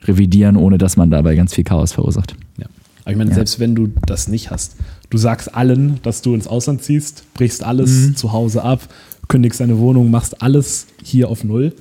revidieren, 0.04 0.56
ohne 0.56 0.78
dass 0.78 0.96
man 0.96 1.10
dabei 1.10 1.34
ganz 1.34 1.54
viel 1.54 1.64
Chaos 1.64 1.92
verursacht. 1.92 2.36
Ja. 2.58 2.66
Aber 3.02 3.12
ich 3.12 3.18
meine, 3.18 3.30
ja. 3.30 3.36
selbst 3.36 3.60
wenn 3.60 3.74
du 3.74 3.88
das 4.06 4.28
nicht 4.28 4.50
hast, 4.50 4.76
du 5.10 5.18
sagst 5.18 5.54
allen, 5.54 6.00
dass 6.02 6.22
du 6.22 6.34
ins 6.34 6.46
Ausland 6.46 6.82
ziehst, 6.82 7.24
brichst 7.34 7.64
alles 7.64 7.90
mhm. 7.90 8.16
zu 8.16 8.32
Hause 8.32 8.62
ab, 8.62 8.88
kündigst 9.28 9.60
deine 9.60 9.78
Wohnung, 9.78 10.10
machst 10.10 10.42
alles 10.42 10.86
hier 11.02 11.28
auf 11.28 11.44
Null, 11.44 11.72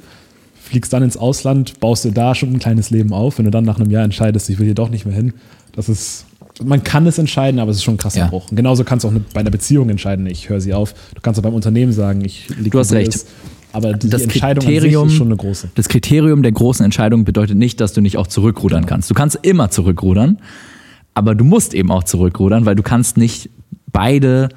fliegst 0.61 0.91
dann 0.93 1.03
ins 1.03 1.17
Ausland, 1.17 1.79
baust 1.79 2.05
dir 2.05 2.11
da 2.11 2.35
schon 2.35 2.53
ein 2.53 2.59
kleines 2.59 2.89
Leben 2.89 3.13
auf. 3.13 3.37
Wenn 3.37 3.45
du 3.45 3.51
dann 3.51 3.65
nach 3.65 3.79
einem 3.79 3.89
Jahr 3.89 4.03
entscheidest, 4.03 4.49
ich 4.49 4.59
will 4.59 4.65
hier 4.65 4.75
doch 4.75 4.89
nicht 4.89 5.05
mehr 5.05 5.15
hin, 5.15 5.33
das 5.73 5.89
ist, 5.89 6.25
man 6.63 6.83
kann 6.83 7.07
es 7.07 7.17
entscheiden, 7.17 7.59
aber 7.59 7.71
es 7.71 7.77
ist 7.77 7.83
schon 7.83 7.95
ein 7.95 7.97
krasser 7.97 8.19
ja. 8.19 8.27
Bruch. 8.27 8.49
Und 8.49 8.57
genauso 8.57 8.83
kannst 8.83 9.03
du 9.03 9.09
auch 9.09 9.13
bei 9.33 9.39
einer 9.39 9.49
Beziehung 9.49 9.89
entscheiden, 9.89 10.25
ich 10.27 10.49
höre 10.49 10.61
sie 10.61 10.73
auf. 10.73 10.93
Du 11.15 11.21
kannst 11.21 11.39
auch 11.39 11.43
beim 11.43 11.53
Unternehmen 11.53 11.93
sagen, 11.93 12.23
ich 12.23 12.49
liege 12.49 12.71
Du 12.71 12.79
hast 12.79 12.91
recht. 12.91 13.15
Ist. 13.15 13.27
Aber 13.73 13.93
die 13.93 14.09
das 14.09 14.21
Entscheidung 14.21 14.63
Kriterium, 14.63 15.07
ist 15.07 15.15
schon 15.15 15.27
eine 15.27 15.35
große. 15.35 15.69
Das 15.75 15.89
Kriterium 15.89 16.43
der 16.43 16.51
großen 16.51 16.85
Entscheidung 16.85 17.25
bedeutet 17.25 17.57
nicht, 17.57 17.81
dass 17.81 17.91
du 17.93 18.01
nicht 18.01 18.17
auch 18.17 18.27
zurückrudern 18.27 18.85
kannst. 18.85 19.09
Du 19.09 19.15
kannst 19.15 19.39
immer 19.41 19.69
zurückrudern, 19.71 20.37
aber 21.15 21.35
du 21.35 21.43
musst 21.43 21.73
eben 21.73 21.91
auch 21.91 22.03
zurückrudern, 22.03 22.65
weil 22.65 22.75
du 22.75 22.83
kannst 22.83 23.17
nicht 23.17 23.49
beide 23.91 24.49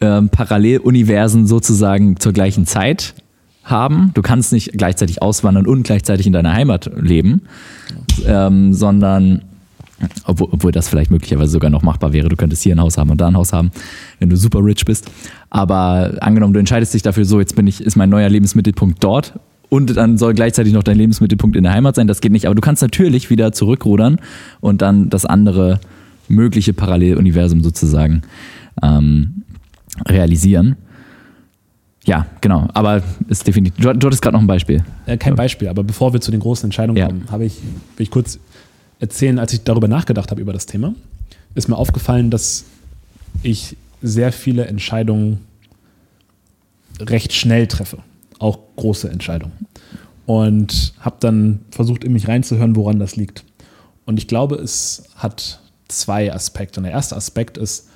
ähm, 0.00 0.30
Paralleluniversen 0.30 1.46
sozusagen 1.46 2.18
zur 2.18 2.32
gleichen 2.32 2.66
Zeit 2.66 3.14
haben. 3.62 4.10
Du 4.14 4.22
kannst 4.22 4.52
nicht 4.52 4.72
gleichzeitig 4.72 5.22
auswandern 5.22 5.66
und 5.66 5.82
gleichzeitig 5.82 6.26
in 6.26 6.32
deiner 6.32 6.52
Heimat 6.52 6.90
leben, 6.96 7.42
ähm, 8.26 8.72
sondern 8.72 9.42
obwohl, 10.24 10.48
obwohl 10.52 10.72
das 10.72 10.88
vielleicht 10.88 11.10
möglicherweise 11.10 11.50
sogar 11.52 11.70
noch 11.70 11.82
machbar 11.82 12.12
wäre. 12.12 12.28
Du 12.28 12.36
könntest 12.36 12.62
hier 12.62 12.74
ein 12.74 12.80
Haus 12.80 12.96
haben 12.98 13.10
und 13.10 13.20
da 13.20 13.28
ein 13.28 13.36
Haus 13.36 13.52
haben, 13.52 13.70
wenn 14.18 14.30
du 14.30 14.36
super 14.36 14.64
rich 14.64 14.84
bist. 14.84 15.10
Aber 15.50 16.16
angenommen, 16.20 16.54
du 16.54 16.60
entscheidest 16.60 16.94
dich 16.94 17.02
dafür, 17.02 17.24
so 17.24 17.40
jetzt 17.40 17.56
bin 17.56 17.66
ich, 17.66 17.80
ist 17.82 17.96
mein 17.96 18.08
neuer 18.10 18.28
Lebensmittelpunkt 18.28 19.02
dort 19.02 19.38
und 19.68 19.96
dann 19.96 20.18
soll 20.18 20.34
gleichzeitig 20.34 20.72
noch 20.72 20.82
dein 20.82 20.96
Lebensmittelpunkt 20.96 21.56
in 21.56 21.62
der 21.64 21.72
Heimat 21.72 21.94
sein. 21.96 22.06
Das 22.06 22.20
geht 22.20 22.32
nicht. 22.32 22.46
Aber 22.46 22.54
du 22.54 22.60
kannst 22.60 22.82
natürlich 22.82 23.30
wieder 23.30 23.52
zurückrudern 23.52 24.18
und 24.60 24.82
dann 24.82 25.10
das 25.10 25.24
andere 25.26 25.80
mögliche 26.28 26.72
Paralleluniversum 26.72 27.62
sozusagen 27.62 28.22
ähm, 28.82 29.42
realisieren. 30.08 30.76
Ja, 32.04 32.26
genau. 32.40 32.66
Aber 32.72 33.02
ist 33.28 33.46
definitiv. 33.46 33.84
Du, 33.84 33.92
du 33.92 34.06
hattest 34.06 34.22
gerade 34.22 34.34
noch 34.34 34.40
ein 34.40 34.46
Beispiel. 34.46 34.82
Äh, 35.06 35.18
kein 35.18 35.34
Beispiel, 35.34 35.68
aber 35.68 35.84
bevor 35.84 36.12
wir 36.12 36.20
zu 36.20 36.30
den 36.30 36.40
großen 36.40 36.66
Entscheidungen 36.66 36.96
Ja. 36.96 37.06
kommen, 37.08 37.26
habe 37.30 37.44
ich, 37.44 37.58
will 37.96 38.04
ich 38.04 38.10
kurz 38.10 38.38
erzählen, 39.00 39.38
als 39.38 39.52
ich 39.52 39.64
darüber 39.64 39.88
nachgedacht 39.88 40.30
habe 40.30 40.40
über 40.40 40.52
das 40.52 40.66
Thema, 40.66 40.94
ist 41.54 41.68
mir 41.68 41.76
aufgefallen, 41.76 42.30
dass 42.30 42.64
ich 43.42 43.76
sehr 44.02 44.32
viele 44.32 44.66
Entscheidungen 44.66 45.40
recht 47.00 47.32
schnell 47.32 47.66
treffe, 47.66 47.98
auch 48.38 48.58
große 48.76 49.10
Entscheidungen. 49.10 49.52
Und 50.26 50.94
habe 51.00 51.16
dann 51.20 51.60
versucht, 51.70 52.04
in 52.04 52.12
mich 52.12 52.28
reinzuhören, 52.28 52.76
woran 52.76 52.98
das 53.00 53.16
liegt. 53.16 53.44
Und 54.04 54.18
ich 54.18 54.28
glaube, 54.28 54.56
es 54.56 55.04
hat 55.16 55.60
zwei 55.88 56.32
Aspekte. 56.32 56.78
Und 56.78 56.84
der 56.84 56.92
erste 56.92 57.16
Aspekt 57.16 57.58
ist, 57.58 57.88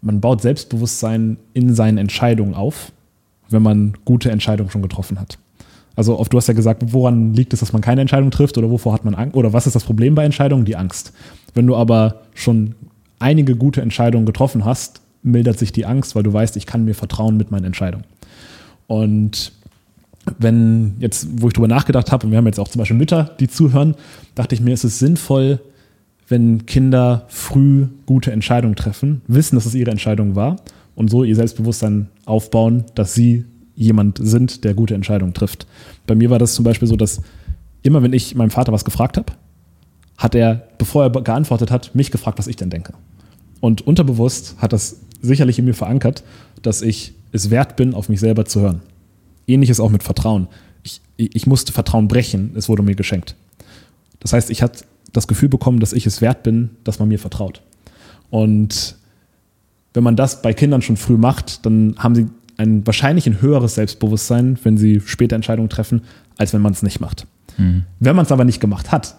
man 0.00 0.20
baut 0.20 0.42
Selbstbewusstsein 0.42 1.38
in 1.52 1.74
seinen 1.74 1.98
Entscheidungen 1.98 2.54
auf, 2.54 2.92
wenn 3.48 3.62
man 3.62 3.96
gute 4.04 4.30
Entscheidungen 4.30 4.70
schon 4.70 4.82
getroffen 4.82 5.18
hat. 5.18 5.38
Also 5.96 6.18
oft, 6.18 6.32
du 6.32 6.36
hast 6.36 6.48
ja 6.48 6.54
gesagt, 6.54 6.82
woran 6.92 7.34
liegt 7.34 7.52
es, 7.52 7.60
dass 7.60 7.72
man 7.72 7.82
keine 7.82 8.00
Entscheidung 8.00 8.30
trifft 8.30 8.58
oder 8.58 8.70
wovor 8.70 8.92
hat 8.92 9.04
man 9.04 9.14
Angst 9.14 9.36
oder 9.36 9.52
was 9.52 9.66
ist 9.66 9.76
das 9.76 9.84
Problem 9.84 10.14
bei 10.14 10.24
Entscheidungen? 10.24 10.64
Die 10.64 10.76
Angst. 10.76 11.12
Wenn 11.54 11.66
du 11.66 11.76
aber 11.76 12.22
schon 12.34 12.74
einige 13.18 13.56
gute 13.56 13.80
Entscheidungen 13.80 14.26
getroffen 14.26 14.64
hast, 14.64 15.00
mildert 15.22 15.58
sich 15.58 15.72
die 15.72 15.86
Angst, 15.86 16.14
weil 16.14 16.22
du 16.22 16.32
weißt, 16.32 16.56
ich 16.56 16.66
kann 16.66 16.84
mir 16.84 16.94
vertrauen 16.94 17.36
mit 17.36 17.50
meinen 17.50 17.64
Entscheidungen. 17.64 18.04
Und 18.86 19.52
wenn 20.38 20.96
jetzt, 20.98 21.28
wo 21.40 21.48
ich 21.48 21.52
drüber 21.52 21.68
nachgedacht 21.68 22.10
habe, 22.12 22.26
und 22.26 22.32
wir 22.32 22.38
haben 22.38 22.46
jetzt 22.46 22.60
auch 22.60 22.68
zum 22.68 22.80
Beispiel 22.80 22.96
Mütter, 22.96 23.30
die 23.40 23.48
zuhören, 23.48 23.94
dachte 24.34 24.54
ich 24.54 24.60
mir, 24.60 24.74
es 24.74 24.84
ist 24.84 24.98
sinnvoll, 24.98 25.60
wenn 26.28 26.66
Kinder 26.66 27.26
früh 27.28 27.86
gute 28.06 28.32
Entscheidungen 28.32 28.76
treffen, 28.76 29.22
wissen, 29.26 29.56
dass 29.56 29.66
es 29.66 29.74
ihre 29.74 29.90
Entscheidung 29.90 30.34
war 30.34 30.56
und 30.94 31.10
so 31.10 31.24
ihr 31.24 31.36
Selbstbewusstsein 31.36 32.08
aufbauen, 32.24 32.84
dass 32.94 33.14
sie 33.14 33.44
jemand 33.76 34.18
sind, 34.20 34.64
der 34.64 34.74
gute 34.74 34.94
Entscheidungen 34.94 35.34
trifft. 35.34 35.66
Bei 36.06 36.14
mir 36.14 36.30
war 36.30 36.38
das 36.38 36.54
zum 36.54 36.64
Beispiel 36.64 36.88
so, 36.88 36.96
dass 36.96 37.22
immer 37.82 38.02
wenn 38.02 38.12
ich 38.12 38.34
meinem 38.34 38.50
Vater 38.50 38.72
was 38.72 38.84
gefragt 38.84 39.16
habe, 39.16 39.32
hat 40.16 40.34
er, 40.34 40.68
bevor 40.78 41.04
er 41.04 41.10
geantwortet 41.10 41.70
hat, 41.70 41.94
mich 41.94 42.10
gefragt, 42.10 42.38
was 42.38 42.46
ich 42.46 42.56
denn 42.56 42.70
denke. 42.70 42.94
Und 43.60 43.86
unterbewusst 43.86 44.56
hat 44.58 44.72
das 44.72 45.00
sicherlich 45.20 45.58
in 45.58 45.64
mir 45.64 45.74
verankert, 45.74 46.22
dass 46.62 46.82
ich 46.82 47.14
es 47.32 47.50
wert 47.50 47.76
bin, 47.76 47.94
auf 47.94 48.08
mich 48.08 48.20
selber 48.20 48.44
zu 48.44 48.60
hören. 48.60 48.82
Ähnliches 49.46 49.80
auch 49.80 49.90
mit 49.90 50.02
Vertrauen. 50.02 50.48
Ich, 50.82 51.00
ich 51.16 51.46
musste 51.46 51.72
Vertrauen 51.72 52.08
brechen, 52.08 52.52
es 52.54 52.68
wurde 52.68 52.82
mir 52.82 52.94
geschenkt. 52.94 53.34
Das 54.20 54.32
heißt, 54.32 54.50
ich 54.50 54.62
hatte 54.62 54.84
das 55.12 55.26
Gefühl 55.28 55.48
bekommen, 55.48 55.80
dass 55.80 55.92
ich 55.92 56.06
es 56.06 56.20
wert 56.20 56.42
bin, 56.42 56.70
dass 56.84 56.98
man 56.98 57.08
mir 57.08 57.18
vertraut. 57.18 57.62
Und 58.30 58.96
wenn 59.94 60.04
man 60.04 60.16
das 60.16 60.42
bei 60.42 60.52
Kindern 60.52 60.82
schon 60.82 60.96
früh 60.96 61.16
macht, 61.16 61.64
dann 61.66 61.94
haben 61.98 62.14
sie 62.14 62.26
ein 62.56 62.86
wahrscheinlich 62.86 63.26
ein 63.26 63.40
höheres 63.40 63.74
Selbstbewusstsein, 63.74 64.58
wenn 64.62 64.76
sie 64.78 65.00
später 65.04 65.36
Entscheidungen 65.36 65.68
treffen, 65.68 66.02
als 66.38 66.52
wenn 66.52 66.62
man 66.62 66.72
es 66.72 66.82
nicht 66.82 67.00
macht. 67.00 67.26
Wenn 68.00 68.16
man 68.16 68.24
es 68.24 68.32
aber 68.32 68.44
nicht 68.44 68.60
gemacht 68.60 68.92
hat, 68.92 69.16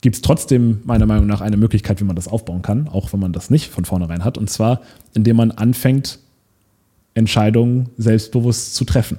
gibt 0.00 0.16
es 0.16 0.22
trotzdem 0.22 0.80
meiner 0.84 1.06
Meinung 1.06 1.26
nach 1.26 1.40
eine 1.40 1.56
Möglichkeit, 1.56 2.00
wie 2.00 2.04
man 2.04 2.16
das 2.16 2.28
aufbauen 2.28 2.62
kann, 2.62 2.88
auch 2.88 3.12
wenn 3.12 3.20
man 3.20 3.32
das 3.32 3.50
nicht 3.50 3.70
von 3.70 3.84
vornherein 3.84 4.24
hat. 4.24 4.36
Und 4.36 4.50
zwar, 4.50 4.80
indem 5.14 5.36
man 5.36 5.52
anfängt, 5.52 6.18
Entscheidungen 7.14 7.88
selbstbewusst 7.98 8.74
zu 8.74 8.84
treffen. 8.84 9.18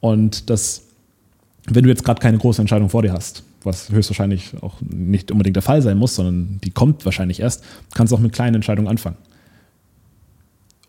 Und 0.00 0.50
das, 0.50 0.82
wenn 1.66 1.84
du 1.84 1.90
jetzt 1.90 2.04
gerade 2.04 2.20
keine 2.20 2.38
große 2.38 2.60
Entscheidung 2.60 2.88
vor 2.88 3.02
dir 3.02 3.12
hast, 3.12 3.44
was 3.62 3.90
höchstwahrscheinlich 3.90 4.52
auch 4.62 4.74
nicht 4.80 5.30
unbedingt 5.30 5.56
der 5.56 5.62
Fall 5.62 5.82
sein 5.82 5.98
muss, 5.98 6.14
sondern 6.14 6.60
die 6.64 6.70
kommt 6.70 7.04
wahrscheinlich 7.04 7.40
erst, 7.40 7.64
kannst 7.94 8.12
du 8.12 8.16
auch 8.16 8.20
mit 8.20 8.32
kleinen 8.32 8.56
Entscheidungen 8.56 8.88
anfangen. 8.88 9.16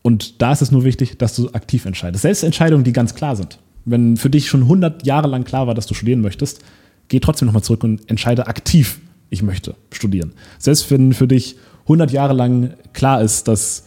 Und 0.01 0.41
da 0.41 0.51
ist 0.51 0.61
es 0.61 0.71
nur 0.71 0.83
wichtig, 0.83 1.17
dass 1.17 1.35
du 1.35 1.49
aktiv 1.49 1.85
entscheidest. 1.85 2.21
Selbst 2.21 2.43
Entscheidungen, 2.43 2.83
die 2.83 2.93
ganz 2.93 3.15
klar 3.15 3.35
sind. 3.35 3.59
Wenn 3.85 4.17
für 4.17 4.29
dich 4.29 4.47
schon 4.47 4.63
100 4.63 5.05
Jahre 5.05 5.27
lang 5.27 5.43
klar 5.43 5.67
war, 5.67 5.75
dass 5.75 5.87
du 5.87 5.93
studieren 5.93 6.21
möchtest, 6.21 6.61
geh 7.07 7.19
trotzdem 7.19 7.47
nochmal 7.47 7.63
zurück 7.63 7.83
und 7.83 8.09
entscheide 8.09 8.47
aktiv, 8.47 8.99
ich 9.29 9.43
möchte 9.43 9.75
studieren. 9.91 10.33
Selbst 10.59 10.89
wenn 10.91 11.13
für 11.13 11.27
dich 11.27 11.55
100 11.83 12.11
Jahre 12.11 12.33
lang 12.33 12.73
klar 12.93 13.21
ist, 13.21 13.47
dass 13.47 13.85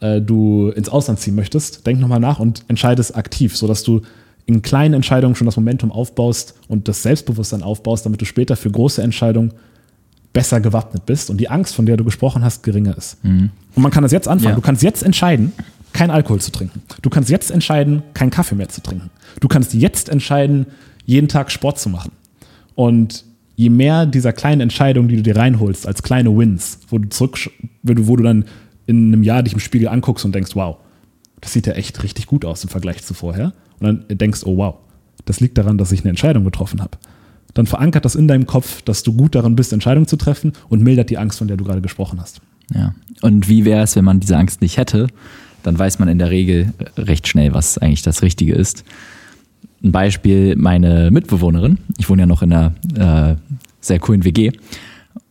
äh, 0.00 0.20
du 0.20 0.70
ins 0.70 0.88
Ausland 0.88 1.20
ziehen 1.20 1.34
möchtest, 1.34 1.86
denk 1.86 2.00
nochmal 2.00 2.20
nach 2.20 2.38
und 2.38 2.64
entscheide 2.68 3.00
es 3.00 3.12
aktiv, 3.12 3.56
sodass 3.56 3.82
du 3.82 4.02
in 4.46 4.62
kleinen 4.62 4.94
Entscheidungen 4.94 5.34
schon 5.34 5.46
das 5.46 5.56
Momentum 5.56 5.92
aufbaust 5.92 6.54
und 6.68 6.88
das 6.88 7.02
Selbstbewusstsein 7.02 7.62
aufbaust, 7.62 8.06
damit 8.06 8.20
du 8.20 8.24
später 8.24 8.56
für 8.56 8.70
große 8.70 9.02
Entscheidungen 9.02 9.52
besser 10.32 10.60
gewappnet 10.60 11.06
bist 11.06 11.30
und 11.30 11.38
die 11.38 11.48
Angst, 11.48 11.74
von 11.74 11.86
der 11.86 11.96
du 11.96 12.04
gesprochen 12.04 12.44
hast, 12.44 12.62
geringer 12.62 12.96
ist. 12.96 13.18
Und 13.74 13.82
man 13.82 13.90
kann 13.90 14.02
das 14.02 14.12
jetzt 14.12 14.28
anfangen. 14.28 14.50
Ja. 14.50 14.56
Du 14.56 14.60
kannst 14.60 14.82
jetzt 14.82 15.02
entscheiden, 15.02 15.52
kein 15.92 16.10
Alkohol 16.10 16.40
zu 16.40 16.52
trinken. 16.52 16.82
Du 17.02 17.10
kannst 17.10 17.30
jetzt 17.30 17.50
entscheiden, 17.50 18.02
keinen 18.14 18.30
Kaffee 18.30 18.54
mehr 18.54 18.68
zu 18.68 18.80
trinken. 18.80 19.10
Du 19.40 19.48
kannst 19.48 19.74
jetzt 19.74 20.08
entscheiden, 20.08 20.66
jeden 21.04 21.28
Tag 21.28 21.50
Sport 21.50 21.78
zu 21.78 21.88
machen. 21.88 22.12
Und 22.76 23.24
je 23.56 23.70
mehr 23.70 24.06
dieser 24.06 24.32
kleinen 24.32 24.60
Entscheidungen, 24.60 25.08
die 25.08 25.16
du 25.16 25.22
dir 25.22 25.36
reinholst, 25.36 25.86
als 25.86 26.02
kleine 26.02 26.36
Wins, 26.36 26.78
wo 26.88 26.98
du 26.98 27.08
zurück, 27.08 27.38
wo 27.82 28.16
du 28.16 28.22
dann 28.22 28.44
in 28.86 29.12
einem 29.12 29.22
Jahr 29.22 29.42
dich 29.42 29.52
im 29.52 29.60
Spiegel 29.60 29.88
anguckst 29.88 30.24
und 30.24 30.34
denkst, 30.34 30.52
wow, 30.54 30.76
das 31.40 31.52
sieht 31.52 31.66
ja 31.66 31.74
echt 31.74 32.02
richtig 32.02 32.26
gut 32.26 32.44
aus 32.44 32.62
im 32.62 32.70
Vergleich 32.70 33.02
zu 33.02 33.14
vorher. 33.14 33.52
Und 33.80 33.86
dann 34.08 34.18
denkst, 34.18 34.42
oh 34.44 34.56
wow, 34.56 34.76
das 35.24 35.40
liegt 35.40 35.58
daran, 35.58 35.76
dass 35.76 35.92
ich 35.92 36.00
eine 36.00 36.10
Entscheidung 36.10 36.44
getroffen 36.44 36.80
habe. 36.80 36.98
Dann 37.54 37.66
verankert 37.66 38.04
das 38.04 38.14
in 38.14 38.28
deinem 38.28 38.46
Kopf, 38.46 38.82
dass 38.82 39.02
du 39.02 39.12
gut 39.12 39.34
darin 39.34 39.56
bist, 39.56 39.72
Entscheidungen 39.72 40.06
zu 40.06 40.16
treffen 40.16 40.52
und 40.68 40.82
mildert 40.82 41.10
die 41.10 41.18
Angst, 41.18 41.38
von 41.38 41.48
der 41.48 41.56
du 41.56 41.64
gerade 41.64 41.80
gesprochen 41.80 42.20
hast. 42.20 42.40
Ja. 42.74 42.94
Und 43.22 43.48
wie 43.48 43.64
wäre 43.64 43.82
es, 43.82 43.96
wenn 43.96 44.04
man 44.04 44.20
diese 44.20 44.36
Angst 44.36 44.60
nicht 44.62 44.76
hätte? 44.76 45.08
Dann 45.62 45.78
weiß 45.78 45.98
man 45.98 46.08
in 46.08 46.18
der 46.18 46.30
Regel 46.30 46.72
recht 46.96 47.28
schnell, 47.28 47.52
was 47.52 47.78
eigentlich 47.78 48.02
das 48.02 48.22
Richtige 48.22 48.54
ist. 48.54 48.84
Ein 49.82 49.92
Beispiel, 49.92 50.56
meine 50.56 51.10
Mitbewohnerin, 51.10 51.78
ich 51.98 52.08
wohne 52.08 52.22
ja 52.22 52.26
noch 52.26 52.42
in 52.42 52.52
einer 52.52 52.74
äh, 52.94 53.36
sehr 53.80 53.98
coolen 53.98 54.24
WG 54.24 54.52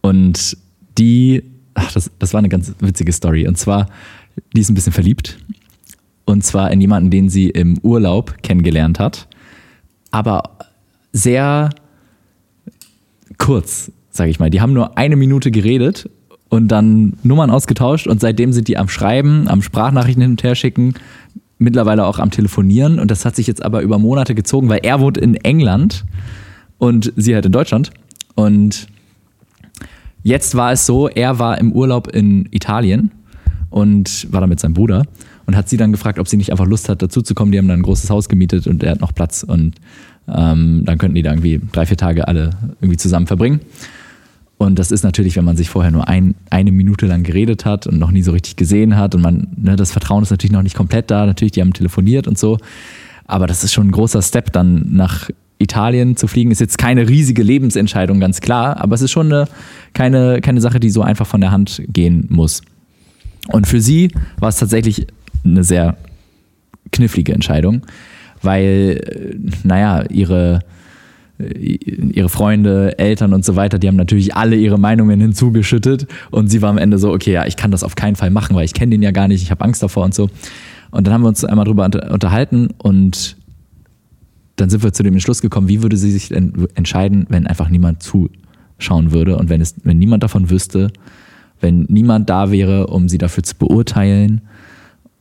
und 0.02 0.58
die, 0.98 1.44
ach, 1.74 1.92
das, 1.94 2.12
das 2.20 2.34
war 2.34 2.40
eine 2.40 2.50
ganz 2.50 2.74
witzige 2.80 3.12
Story. 3.12 3.48
Und 3.48 3.58
zwar, 3.58 3.88
die 4.56 4.62
ist 4.62 4.70
ein 4.70 4.76
bisschen 4.76 4.94
verliebt. 4.94 5.38
Und 6.26 6.44
zwar 6.44 6.72
in 6.72 6.82
jemanden, 6.82 7.10
den 7.10 7.30
sie 7.30 7.50
im 7.50 7.78
Urlaub 7.80 8.42
kennengelernt 8.44 9.00
hat. 9.00 9.28
Aber 10.12 10.58
sehr 11.12 11.70
kurz, 13.40 13.92
sage 14.12 14.30
ich 14.30 14.40
mal. 14.40 14.52
Die 14.52 14.62
haben 14.62 14.74
nur 14.74 14.98
eine 14.98 15.16
Minute 15.16 15.50
geredet 15.50 16.08
und 16.50 16.68
dann 16.68 17.14
Nummern 17.24 17.50
ausgetauscht 17.50 18.06
und 18.06 18.22
seitdem 18.22 18.54
sind 18.54 18.68
die 18.68 18.78
am 18.78 18.88
Schreiben, 18.88 19.48
am 19.48 19.64
Sprachnachrichten 19.64 20.22
hin 20.22 20.32
und 20.32 20.44
her 20.44 20.54
schicken, 20.54 20.94
mittlerweile 21.58 22.06
auch 22.06 22.20
am 22.20 22.30
Telefonieren 22.30 23.00
und 23.00 23.10
das 23.10 23.26
hat 23.26 23.36
sich 23.36 23.48
jetzt 23.48 23.64
aber 23.64 23.82
über 23.82 23.98
Monate 23.98 24.36
gezogen, 24.36 24.70
weil 24.70 24.82
er 24.84 25.00
wohnt 25.00 25.18
in 25.18 25.36
England 25.36 26.06
und 26.78 27.12
sie 27.16 27.34
halt 27.34 27.46
in 27.46 27.52
Deutschland 27.52 27.92
und 28.36 28.88
jetzt 30.24 30.56
war 30.56 30.72
es 30.72 30.86
so, 30.86 31.08
er 31.08 31.40
war 31.40 31.58
im 31.58 31.72
Urlaub 31.72 32.08
in 32.08 32.48
Italien 32.52 33.12
und 33.70 34.32
war 34.32 34.42
da 34.42 34.48
mit 34.48 34.60
seinem 34.60 34.74
Bruder 34.74 35.04
und 35.46 35.56
hat 35.56 35.70
sie 35.70 35.78
dann 35.78 35.92
gefragt, 35.92 36.20
ob 36.20 36.28
sie 36.28 36.38
nicht 36.38 36.52
einfach 36.52 36.68
Lust 36.68 36.90
hat, 36.90 37.02
dazu 37.02 37.22
zu 37.22 37.34
kommen. 37.34 37.52
Die 37.52 37.58
haben 37.58 37.68
dann 37.68 37.80
ein 37.80 37.84
großes 37.84 38.10
Haus 38.10 38.30
gemietet 38.30 38.68
und 38.68 38.84
er 38.84 38.92
hat 38.92 39.02
noch 39.02 39.14
Platz 39.14 39.44
und 39.44 39.76
ähm, 40.36 40.84
dann 40.86 40.98
könnten 40.98 41.16
die 41.16 41.22
da 41.22 41.32
irgendwie 41.32 41.62
drei, 41.72 41.86
vier 41.86 41.98
Tage 41.98 42.28
alle 42.28 42.52
irgendwie 42.82 42.98
zusammen 42.98 43.28
verbringen. 43.28 43.62
Und 44.58 44.78
das 44.78 44.92
ist 44.92 45.04
natürlich, 45.04 45.38
wenn 45.38 45.46
man 45.46 45.56
sich 45.56 45.70
vorher 45.70 45.90
nur 45.90 46.10
ein, 46.10 46.36
eine 46.50 46.74
Minute 46.74 47.06
lang 47.06 47.24
geredet 47.24 47.66
hat 47.66 47.88
und 47.88 47.98
noch 47.98 48.12
nie 48.12 48.22
so 48.22 48.34
richtig 48.34 48.58
gesehen 48.58 48.98
hat 48.98 49.16
und 49.16 49.22
man, 49.22 49.48
ne, 49.56 49.78
das 49.78 49.92
Vertrauen 49.92 50.22
ist 50.22 50.32
natürlich 50.32 50.52
noch 50.52 50.64
nicht 50.64 50.76
komplett 50.76 51.10
da. 51.10 51.26
Natürlich, 51.26 51.54
die 51.54 51.62
haben 51.62 51.72
telefoniert 51.72 52.28
und 52.28 52.38
so. 52.38 52.58
Aber 53.26 53.48
das 53.48 53.64
ist 53.64 53.72
schon 53.72 53.88
ein 53.88 53.92
großer 53.92 54.22
Step, 54.22 54.52
dann 54.52 54.88
nach 54.92 55.30
Italien 55.60 56.18
zu 56.18 56.28
fliegen. 56.28 56.52
Ist 56.52 56.60
jetzt 56.60 56.78
keine 56.78 57.08
riesige 57.08 57.42
Lebensentscheidung, 57.42 58.20
ganz 58.20 58.42
klar. 58.42 58.82
Aber 58.82 58.96
es 58.96 59.02
ist 59.02 59.12
schon 59.12 59.28
eine, 59.28 59.48
keine, 59.94 60.42
keine 60.42 60.60
Sache, 60.60 60.82
die 60.82 60.90
so 60.90 61.04
einfach 61.04 61.28
von 61.28 61.40
der 61.40 61.52
Hand 61.52 61.82
gehen 61.88 62.26
muss. 62.30 62.62
Und 63.48 63.66
für 63.66 63.80
sie 63.80 64.12
war 64.40 64.50
es 64.50 64.58
tatsächlich 64.58 65.08
eine 65.46 65.64
sehr 65.64 65.96
knifflige 66.92 67.34
Entscheidung, 67.34 67.84
weil, 68.42 69.02
äh, 69.04 69.36
naja, 69.64 70.04
ihre, 70.10 70.60
äh, 71.40 71.46
ihre 71.46 72.30
Freunde, 72.30 72.98
Eltern 72.98 73.34
und 73.34 73.46
so 73.46 73.56
weiter, 73.56 73.80
die 73.80 73.88
haben 73.88 73.96
natürlich 73.96 74.36
alle 74.36 74.56
ihre 74.56 74.78
Meinungen 74.78 75.20
hinzugeschüttet 75.20 76.08
und 76.32 76.50
sie 76.50 76.62
war 76.62 76.70
am 76.70 76.78
Ende 76.78 76.98
so, 76.98 77.12
okay, 77.12 77.34
ja, 77.34 77.46
ich 77.46 77.56
kann 77.56 77.72
das 77.72 77.84
auf 77.84 77.96
keinen 77.96 78.16
Fall 78.16 78.30
machen, 78.30 78.56
weil 78.56 78.66
ich 78.66 78.74
kenne 78.74 78.92
den 78.92 79.02
ja 79.02 79.12
gar 79.12 79.28
nicht, 79.28 79.42
ich 79.42 79.52
habe 79.52 79.64
Angst 79.64 79.84
davor 79.84 80.06
und 80.06 80.14
so. 80.14 80.30
Und 80.92 81.06
dann 81.06 81.14
haben 81.14 81.22
wir 81.22 81.28
uns 81.28 81.46
einmal 81.46 81.66
drüber 81.66 81.86
unterhalten 81.86 82.70
und 82.78 83.38
dann 84.56 84.70
sind 84.70 84.84
wir 84.84 84.92
zu 84.92 85.04
dem 85.04 85.14
Entschluss 85.14 85.42
gekommen, 85.42 85.70
wie 85.70 85.84
würde 85.84 85.98
sie 85.98 86.12
sich 86.12 86.32
entscheiden, 86.32 87.26
wenn 87.30 87.48
einfach 87.48 87.70
niemand 87.70 88.04
zuschauen 88.04 89.12
würde 89.12 89.38
und 89.38 89.50
wenn 89.50 89.62
es, 89.62 89.76
wenn 89.84 90.00
niemand 90.00 90.24
davon 90.24 90.50
wüsste, 90.50 90.92
wenn 91.62 91.86
niemand 91.90 92.30
da 92.30 92.52
wäre, 92.52 92.88
um 92.88 93.10
sie 93.10 93.18
dafür 93.18 93.44
zu 93.44 93.56
beurteilen. 93.56 94.42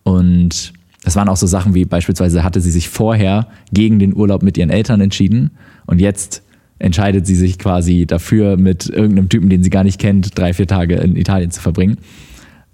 Und 0.03 0.73
es 1.09 1.17
waren 1.17 1.29
auch 1.29 1.37
so 1.37 1.47
Sachen 1.47 1.75
wie 1.75 1.85
beispielsweise 1.85 2.45
hatte 2.45 2.61
sie 2.61 2.71
sich 2.71 2.89
vorher 2.89 3.49
gegen 3.73 3.99
den 3.99 4.15
Urlaub 4.15 4.43
mit 4.43 4.57
ihren 4.57 4.71
Eltern 4.71 5.01
entschieden 5.01 5.51
und 5.87 6.01
jetzt 6.01 6.43
entscheidet 6.79 7.27
sie 7.27 7.35
sich 7.35 7.59
quasi 7.59 8.07
dafür, 8.07 8.57
mit 8.57 8.89
irgendeinem 8.89 9.29
Typen, 9.29 9.49
den 9.49 9.63
sie 9.63 9.71
gar 9.71 9.85
nicht 9.85 9.99
kennt, 9.99 10.39
drei, 10.39 10.55
vier 10.55 10.67
Tage 10.67 10.95
in 10.97 11.17
Italien 11.17 11.51
zu 11.51 11.61
verbringen. 11.61 11.99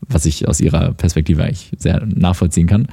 Was 0.06 0.26
ich 0.26 0.46
aus 0.46 0.60
ihrer 0.60 0.92
Perspektive 0.92 1.42
eigentlich 1.42 1.72
sehr 1.78 2.04
nachvollziehen 2.04 2.66
kann. 2.66 2.88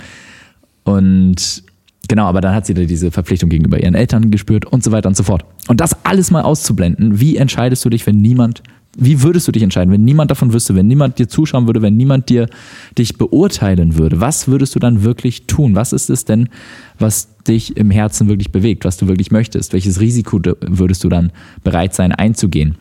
Und 0.84 1.64
Genau, 2.08 2.26
aber 2.26 2.42
dann 2.42 2.56
hat 2.56 2.66
sie 2.66 2.74
da 2.74 2.84
diese 2.84 3.12
Verpflichtung 3.12 3.50
gegenüber 3.50 3.82
ihren 3.82 3.94
Eltern 3.94 4.32
gespürt 4.32 4.66
und 4.66 4.84
so 4.84 4.92
weiter 4.92 5.08
und 5.08 5.16
so 5.16 5.24
fort. 5.24 5.46
Und 5.68 5.80
das 5.80 6.04
alles 6.04 6.30
mal 6.30 6.42
auszublenden, 6.42 7.22
wie 7.22 7.38
entscheidest 7.38 7.86
du 7.86 7.90
dich, 7.90 8.06
wenn 8.06 8.18
niemand, 8.18 8.64
wie 8.98 9.24
würdest 9.24 9.48
du 9.48 9.52
dich 9.52 9.64
entscheiden, 9.64 9.92
wenn 9.92 10.04
niemand 10.04 10.32
davon 10.32 10.54
wüsste, 10.54 10.76
wenn 10.76 10.88
niemand 10.88 11.18
dir 11.18 11.30
zuschauen 11.30 11.66
würde, 11.66 11.82
wenn 11.82 11.96
niemand 11.96 12.30
dir 12.30 12.48
dich 12.98 13.18
beurteilen 13.18 13.98
würde? 13.98 14.20
Was 14.20 14.48
würdest 14.48 14.76
du 14.76 14.80
dann 14.80 15.04
wirklich 15.04 15.48
tun? 15.48 15.76
Was 15.76 15.94
ist 15.94 16.10
es 16.10 16.26
denn, 16.26 16.50
was 17.00 17.30
dich 17.48 17.78
im 17.78 17.90
Herzen 17.90 18.28
wirklich 18.28 18.52
bewegt, 18.52 18.84
was 18.84 18.98
du 18.98 19.08
wirklich 19.08 19.32
möchtest? 19.32 19.74
Welches 19.74 20.02
Risiko 20.02 20.42
würdest 20.62 21.04
du 21.04 21.10
dann 21.10 21.32
bereit 21.64 21.94
sein 21.94 22.12
einzugehen? 22.12 22.76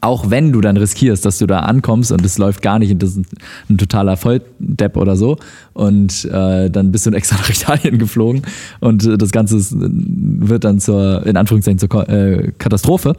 auch 0.00 0.30
wenn 0.30 0.52
du 0.52 0.60
dann 0.60 0.76
riskierst, 0.76 1.24
dass 1.24 1.38
du 1.38 1.46
da 1.46 1.60
ankommst 1.60 2.10
und 2.10 2.24
es 2.24 2.38
läuft 2.38 2.60
gar 2.60 2.78
nicht 2.78 2.90
und 2.90 3.02
das 3.02 3.10
ist 3.10 3.32
ein 3.70 3.78
totaler 3.78 4.16
Volldepp 4.16 4.96
oder 4.96 5.16
so 5.16 5.36
und 5.74 6.24
äh, 6.24 6.70
dann 6.70 6.92
bist 6.92 7.06
du 7.06 7.10
extra 7.12 7.36
nach 7.36 7.48
Italien 7.48 7.98
geflogen 7.98 8.42
und 8.80 9.06
äh, 9.06 9.16
das 9.16 9.30
Ganze 9.30 9.56
ist, 9.56 9.74
wird 9.76 10.64
dann 10.64 10.80
zur, 10.80 11.24
in 11.26 11.36
Anführungszeichen, 11.36 11.78
zur 11.78 12.08
äh, 12.08 12.52
Katastrophe. 12.58 13.14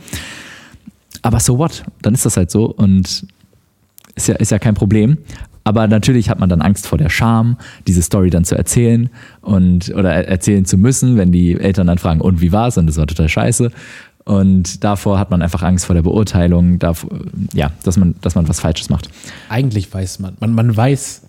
Aber 1.22 1.40
so 1.40 1.58
what? 1.58 1.84
Dann 2.02 2.14
ist 2.14 2.26
das 2.26 2.38
halt 2.38 2.52
so 2.52 2.66
und 2.66 3.26
ist 4.16 4.28
ja, 4.28 4.36
ist 4.36 4.52
ja 4.52 4.60
kein 4.60 4.76
Problem. 4.76 5.18
Aber 5.64 5.86
natürlich 5.88 6.30
hat 6.30 6.40
man 6.40 6.48
dann 6.48 6.62
Angst 6.62 6.88
vor 6.88 6.98
der 6.98 7.10
Scham, 7.10 7.58
diese 7.88 8.02
Story 8.02 8.30
dann 8.30 8.46
zu 8.46 8.56
erzählen 8.56 9.10
und 9.42 9.94
oder 9.94 10.14
erzählen 10.14 10.64
zu 10.64 10.78
müssen, 10.78 11.18
wenn 11.18 11.34
die 11.34 11.60
Eltern 11.60 11.88
dann 11.88 11.98
fragen, 11.98 12.22
und 12.22 12.40
wie 12.40 12.54
war 12.54 12.70
es? 12.70 12.78
Und 12.78 12.88
das 12.88 12.98
war 12.98 13.06
total 13.06 13.28
scheiße. 13.28 13.72
Und 14.24 14.84
davor 14.86 15.20
hat 15.20 15.30
man 15.30 15.42
einfach 15.42 15.64
Angst 15.64 15.86
vor 15.86 15.94
der 15.94 16.04
Beurteilung, 16.04 16.80
davor, 16.80 17.10
ja, 17.54 17.72
dass 17.84 17.98
man, 17.98 18.16
dass 18.22 18.36
man 18.36 18.48
was 18.48 18.62
Falsches 18.62 18.90
macht. 18.90 19.10
Eigentlich 19.50 19.94
weiß 19.94 20.20
man, 20.20 20.36
man, 20.40 20.54
man 20.54 20.76
weiß, 20.76 21.24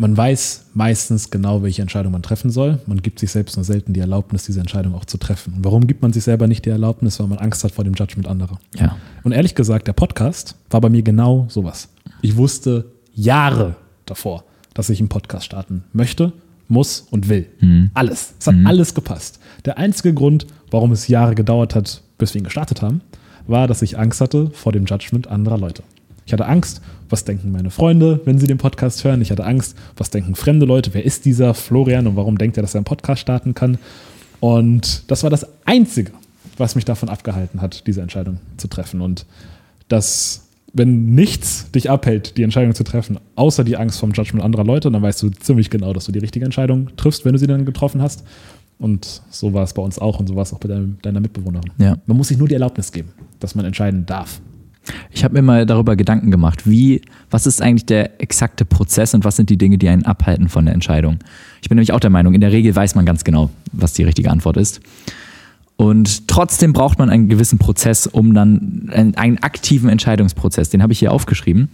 man 0.00 0.16
weiß 0.16 0.70
meistens 0.72 1.28
genau, 1.28 1.62
welche 1.62 1.82
Entscheidung 1.82 2.12
man 2.12 2.22
treffen 2.22 2.48
soll. 2.48 2.78
Man 2.86 3.02
gibt 3.02 3.18
sich 3.18 3.30
selbst 3.30 3.56
nur 3.56 3.64
selten 3.64 3.92
die 3.92 4.00
Erlaubnis, 4.00 4.46
diese 4.46 4.58
Entscheidung 4.58 4.94
auch 4.94 5.04
zu 5.04 5.18
treffen. 5.18 5.52
Und 5.52 5.64
warum 5.64 5.86
gibt 5.86 6.00
man 6.00 6.10
sich 6.10 6.24
selber 6.24 6.46
nicht 6.46 6.64
die 6.64 6.70
Erlaubnis? 6.70 7.20
Weil 7.20 7.26
man 7.26 7.36
Angst 7.36 7.62
hat 7.64 7.72
vor 7.72 7.84
dem 7.84 7.92
Judgment 7.92 8.26
anderer. 8.26 8.58
Ja. 8.78 8.96
Und 9.24 9.32
ehrlich 9.32 9.54
gesagt, 9.54 9.86
der 9.88 9.92
Podcast 9.92 10.56
war 10.70 10.80
bei 10.80 10.88
mir 10.88 11.02
genau 11.02 11.44
sowas. 11.50 11.90
Ich 12.22 12.38
wusste 12.38 12.86
Jahre 13.12 13.76
davor, 14.06 14.44
dass 14.72 14.88
ich 14.88 15.00
einen 15.00 15.10
Podcast 15.10 15.44
starten 15.44 15.84
möchte, 15.92 16.32
muss 16.66 17.06
und 17.10 17.28
will. 17.28 17.46
Mhm. 17.60 17.90
Alles. 17.92 18.32
Es 18.40 18.46
hat 18.46 18.54
mhm. 18.54 18.66
alles 18.66 18.94
gepasst. 18.94 19.38
Der 19.66 19.76
einzige 19.76 20.14
Grund, 20.14 20.46
warum 20.70 20.92
es 20.92 21.08
Jahre 21.08 21.34
gedauert 21.34 21.74
hat, 21.74 22.02
bis 22.16 22.32
wir 22.32 22.40
ihn 22.40 22.44
gestartet 22.44 22.80
haben, 22.80 23.02
war, 23.46 23.68
dass 23.68 23.82
ich 23.82 23.98
Angst 23.98 24.22
hatte 24.22 24.48
vor 24.54 24.72
dem 24.72 24.86
Judgment 24.86 25.28
anderer 25.28 25.58
Leute. 25.58 25.82
Ich 26.30 26.32
hatte 26.32 26.46
Angst, 26.46 26.80
was 27.08 27.24
denken 27.24 27.50
meine 27.50 27.70
Freunde, 27.70 28.20
wenn 28.24 28.38
sie 28.38 28.46
den 28.46 28.56
Podcast 28.56 29.02
hören. 29.02 29.20
Ich 29.20 29.32
hatte 29.32 29.44
Angst, 29.44 29.76
was 29.96 30.10
denken 30.10 30.36
fremde 30.36 30.64
Leute. 30.64 30.94
Wer 30.94 31.04
ist 31.04 31.24
dieser 31.24 31.54
Florian 31.54 32.06
und 32.06 32.14
warum 32.14 32.38
denkt 32.38 32.56
er, 32.56 32.62
dass 32.62 32.72
er 32.72 32.78
einen 32.78 32.84
Podcast 32.84 33.20
starten 33.20 33.52
kann? 33.52 33.78
Und 34.38 35.10
das 35.10 35.24
war 35.24 35.30
das 35.30 35.44
Einzige, 35.64 36.12
was 36.56 36.76
mich 36.76 36.84
davon 36.84 37.08
abgehalten 37.08 37.60
hat, 37.60 37.84
diese 37.88 38.00
Entscheidung 38.00 38.38
zu 38.58 38.68
treffen. 38.68 39.00
Und 39.00 39.26
das, 39.88 40.46
wenn 40.72 41.16
nichts 41.16 41.68
dich 41.72 41.90
abhält, 41.90 42.36
die 42.36 42.44
Entscheidung 42.44 42.76
zu 42.76 42.84
treffen, 42.84 43.18
außer 43.34 43.64
die 43.64 43.76
Angst 43.76 43.98
vom 43.98 44.12
Judgment 44.12 44.44
anderer 44.44 44.62
Leute, 44.62 44.88
dann 44.88 45.02
weißt 45.02 45.20
du 45.24 45.30
ziemlich 45.30 45.68
genau, 45.68 45.92
dass 45.92 46.04
du 46.04 46.12
die 46.12 46.20
richtige 46.20 46.44
Entscheidung 46.44 46.90
triffst, 46.96 47.24
wenn 47.24 47.32
du 47.32 47.40
sie 47.40 47.48
dann 47.48 47.64
getroffen 47.64 48.00
hast. 48.00 48.22
Und 48.78 49.20
so 49.30 49.52
war 49.52 49.64
es 49.64 49.74
bei 49.74 49.82
uns 49.82 49.98
auch 49.98 50.20
und 50.20 50.28
so 50.28 50.36
war 50.36 50.44
es 50.44 50.52
auch 50.54 50.60
bei 50.60 50.68
deinem, 50.68 50.96
deiner 51.02 51.18
Mitbewohnerin. 51.18 51.72
Ja. 51.78 51.96
Man 52.06 52.16
muss 52.16 52.28
sich 52.28 52.38
nur 52.38 52.46
die 52.46 52.54
Erlaubnis 52.54 52.92
geben, 52.92 53.08
dass 53.40 53.56
man 53.56 53.64
entscheiden 53.64 54.06
darf. 54.06 54.40
Ich 55.10 55.24
habe 55.24 55.34
mir 55.34 55.42
mal 55.42 55.66
darüber 55.66 55.96
Gedanken 55.96 56.30
gemacht, 56.30 56.68
wie, 56.68 57.02
was 57.30 57.46
ist 57.46 57.60
eigentlich 57.60 57.86
der 57.86 58.20
exakte 58.20 58.64
Prozess 58.64 59.14
und 59.14 59.24
was 59.24 59.36
sind 59.36 59.50
die 59.50 59.58
Dinge, 59.58 59.78
die 59.78 59.88
einen 59.88 60.04
abhalten 60.04 60.48
von 60.48 60.64
der 60.64 60.74
Entscheidung. 60.74 61.18
Ich 61.62 61.68
bin 61.68 61.76
nämlich 61.76 61.92
auch 61.92 62.00
der 62.00 62.10
Meinung, 62.10 62.34
in 62.34 62.40
der 62.40 62.52
Regel 62.52 62.74
weiß 62.74 62.94
man 62.94 63.04
ganz 63.04 63.24
genau, 63.24 63.50
was 63.72 63.92
die 63.92 64.04
richtige 64.04 64.30
Antwort 64.30 64.56
ist. 64.56 64.80
Und 65.76 66.28
trotzdem 66.28 66.72
braucht 66.72 66.98
man 66.98 67.08
einen 67.08 67.28
gewissen 67.28 67.58
Prozess, 67.58 68.06
um 68.06 68.34
dann 68.34 68.90
einen, 68.92 69.14
einen 69.14 69.38
aktiven 69.38 69.88
Entscheidungsprozess, 69.88 70.68
den 70.70 70.82
habe 70.82 70.92
ich 70.92 70.98
hier 70.98 71.12
aufgeschrieben. 71.12 71.68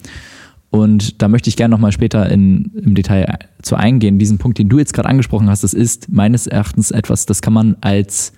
Und 0.71 1.23
da 1.23 1.29
möchte 1.29 1.49
ich 1.49 1.57
gerne 1.57 1.73
nochmal 1.73 1.92
später 1.92 2.29
in, 2.29 2.71
im 2.83 2.95
Detail 2.95 3.38
zu 3.62 3.77
eingehen. 3.77 4.19
Diesen 4.19 4.38
Punkt, 4.38 4.59
den 4.59 4.69
du 4.69 4.79
jetzt 4.79 4.95
gerade 4.95 5.09
angesprochen 5.09 5.49
hast, 5.49 5.64
das 5.64 5.75
ist 5.75 6.09
meines 6.12 6.47
Erachtens 6.47 6.90
etwas, 6.90 7.27
das 7.27 7.40
kann 7.42 7.53
man 7.53 7.77
als 7.81 8.33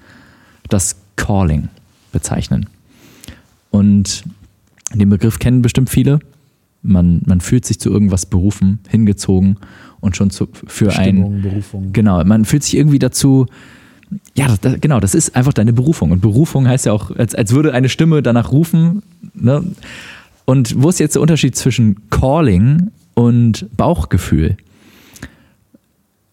das 0.69 0.97
Calling 1.17 1.69
bezeichnen. 2.13 2.67
Und 3.71 4.25
den 4.95 5.09
Begriff 5.09 5.39
kennen 5.39 5.63
bestimmt 5.63 5.91
viele. 5.91 6.21
Man, 6.83 7.23
man 7.27 7.41
fühlt 7.41 7.65
sich 7.65 7.81
zu 7.81 7.91
irgendwas 7.91 8.27
berufen, 8.27 8.79
hingezogen 8.89 9.57
und 10.01 10.17
schon 10.17 10.31
zu, 10.31 10.49
für 10.67 10.97
ein. 10.97 11.43
Berufung. 11.43 11.93
Genau, 11.93 12.23
man 12.25 12.45
fühlt 12.45 12.63
sich 12.63 12.77
irgendwie 12.77 12.99
dazu. 12.99 13.47
Ja, 14.35 14.55
das, 14.61 14.81
genau, 14.81 15.01
das 15.01 15.15
ist 15.15 15.37
einfach 15.37 15.53
deine 15.53 15.73
Berufung. 15.73 16.13
Und 16.13 16.21
Berufung 16.21 16.67
heißt 16.67 16.87
ja 16.87 16.93
auch, 16.93 17.11
als, 17.11 17.35
als 17.35 17.53
würde 17.53 17.75
eine 17.75 17.89
Stimme 17.89 18.23
danach 18.23 18.53
rufen. 18.53 19.03
Ne? 19.35 19.65
Und 20.45 20.83
wo 20.83 20.89
ist 20.89 21.01
jetzt 21.01 21.15
der 21.15 21.23
Unterschied 21.23 21.57
zwischen 21.57 22.09
Calling 22.09 22.91
und 23.15 23.67
Bauchgefühl? 23.77 24.57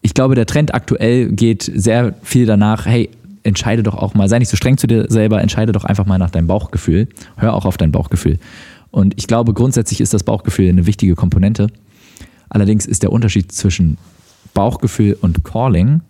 Ich 0.00 0.14
glaube, 0.14 0.36
der 0.36 0.46
Trend 0.46 0.72
aktuell 0.72 1.32
geht 1.32 1.70
sehr 1.74 2.14
viel 2.22 2.46
danach, 2.46 2.86
hey, 2.86 3.10
entscheide 3.46 3.82
doch 3.82 3.94
auch 3.94 4.14
mal, 4.14 4.28
sei 4.28 4.38
nicht 4.38 4.48
so 4.48 4.56
streng 4.56 4.76
zu 4.76 4.86
dir 4.86 5.06
selber, 5.08 5.40
entscheide 5.40 5.72
doch 5.72 5.84
einfach 5.84 6.06
mal 6.06 6.18
nach 6.18 6.30
deinem 6.30 6.46
Bauchgefühl. 6.46 7.08
Hör 7.36 7.54
auch 7.54 7.64
auf 7.64 7.76
dein 7.76 7.92
Bauchgefühl. 7.92 8.38
Und 8.90 9.14
ich 9.16 9.26
glaube, 9.26 9.54
grundsätzlich 9.54 10.00
ist 10.00 10.12
das 10.12 10.24
Bauchgefühl 10.24 10.68
eine 10.68 10.86
wichtige 10.86 11.14
Komponente. 11.14 11.68
Allerdings 12.48 12.86
ist 12.86 13.02
der 13.02 13.12
Unterschied 13.12 13.52
zwischen 13.52 13.98
Bauchgefühl 14.54 15.16
und 15.20 15.44
Calling, 15.44 16.00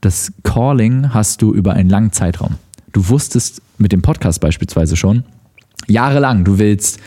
das 0.00 0.32
Calling 0.42 1.14
hast 1.14 1.42
du 1.42 1.54
über 1.54 1.74
einen 1.74 1.88
langen 1.88 2.12
Zeitraum. 2.12 2.56
Du 2.92 3.08
wusstest 3.08 3.62
mit 3.78 3.92
dem 3.92 4.02
Podcast 4.02 4.40
beispielsweise 4.40 4.96
schon, 4.96 5.24
jahrelang, 5.86 6.44
du 6.44 6.58
willst 6.58 6.98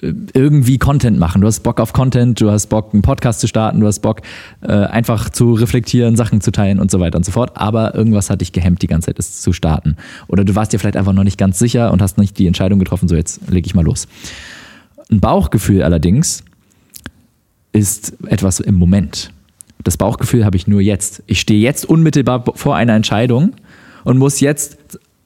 irgendwie 0.00 0.78
Content 0.78 1.18
machen. 1.18 1.40
Du 1.40 1.46
hast 1.46 1.60
Bock 1.60 1.80
auf 1.80 1.92
Content, 1.92 2.40
du 2.40 2.50
hast 2.50 2.66
Bock, 2.66 2.92
einen 2.92 3.02
Podcast 3.02 3.40
zu 3.40 3.46
starten, 3.46 3.80
du 3.80 3.86
hast 3.86 4.00
Bock, 4.00 4.20
äh, 4.60 4.72
einfach 4.72 5.30
zu 5.30 5.54
reflektieren, 5.54 6.16
Sachen 6.16 6.40
zu 6.40 6.50
teilen 6.52 6.80
und 6.80 6.90
so 6.90 7.00
weiter 7.00 7.16
und 7.16 7.24
so 7.24 7.32
fort. 7.32 7.52
Aber 7.54 7.94
irgendwas 7.94 8.30
hat 8.30 8.40
dich 8.40 8.52
gehemmt, 8.52 8.82
die 8.82 8.86
ganze 8.86 9.06
Zeit 9.06 9.18
es 9.18 9.40
zu 9.40 9.52
starten. 9.52 9.96
Oder 10.28 10.44
du 10.44 10.54
warst 10.54 10.72
dir 10.72 10.78
vielleicht 10.78 10.96
einfach 10.96 11.12
noch 11.12 11.24
nicht 11.24 11.38
ganz 11.38 11.58
sicher 11.58 11.92
und 11.92 12.02
hast 12.02 12.18
nicht 12.18 12.38
die 12.38 12.46
Entscheidung 12.46 12.78
getroffen, 12.78 13.08
so 13.08 13.14
jetzt 13.14 13.48
lege 13.50 13.66
ich 13.66 13.74
mal 13.74 13.84
los. 13.84 14.08
Ein 15.10 15.20
Bauchgefühl 15.20 15.82
allerdings 15.82 16.44
ist 17.72 18.14
etwas 18.26 18.60
im 18.60 18.74
Moment. 18.74 19.30
Das 19.84 19.96
Bauchgefühl 19.96 20.44
habe 20.44 20.56
ich 20.56 20.66
nur 20.66 20.80
jetzt. 20.80 21.22
Ich 21.26 21.40
stehe 21.40 21.60
jetzt 21.60 21.84
unmittelbar 21.84 22.44
vor 22.54 22.76
einer 22.76 22.94
Entscheidung 22.94 23.54
und 24.04 24.18
muss 24.18 24.40
jetzt 24.40 24.78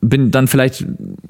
bin 0.08 0.30
dann 0.30 0.48
vielleicht 0.48 0.84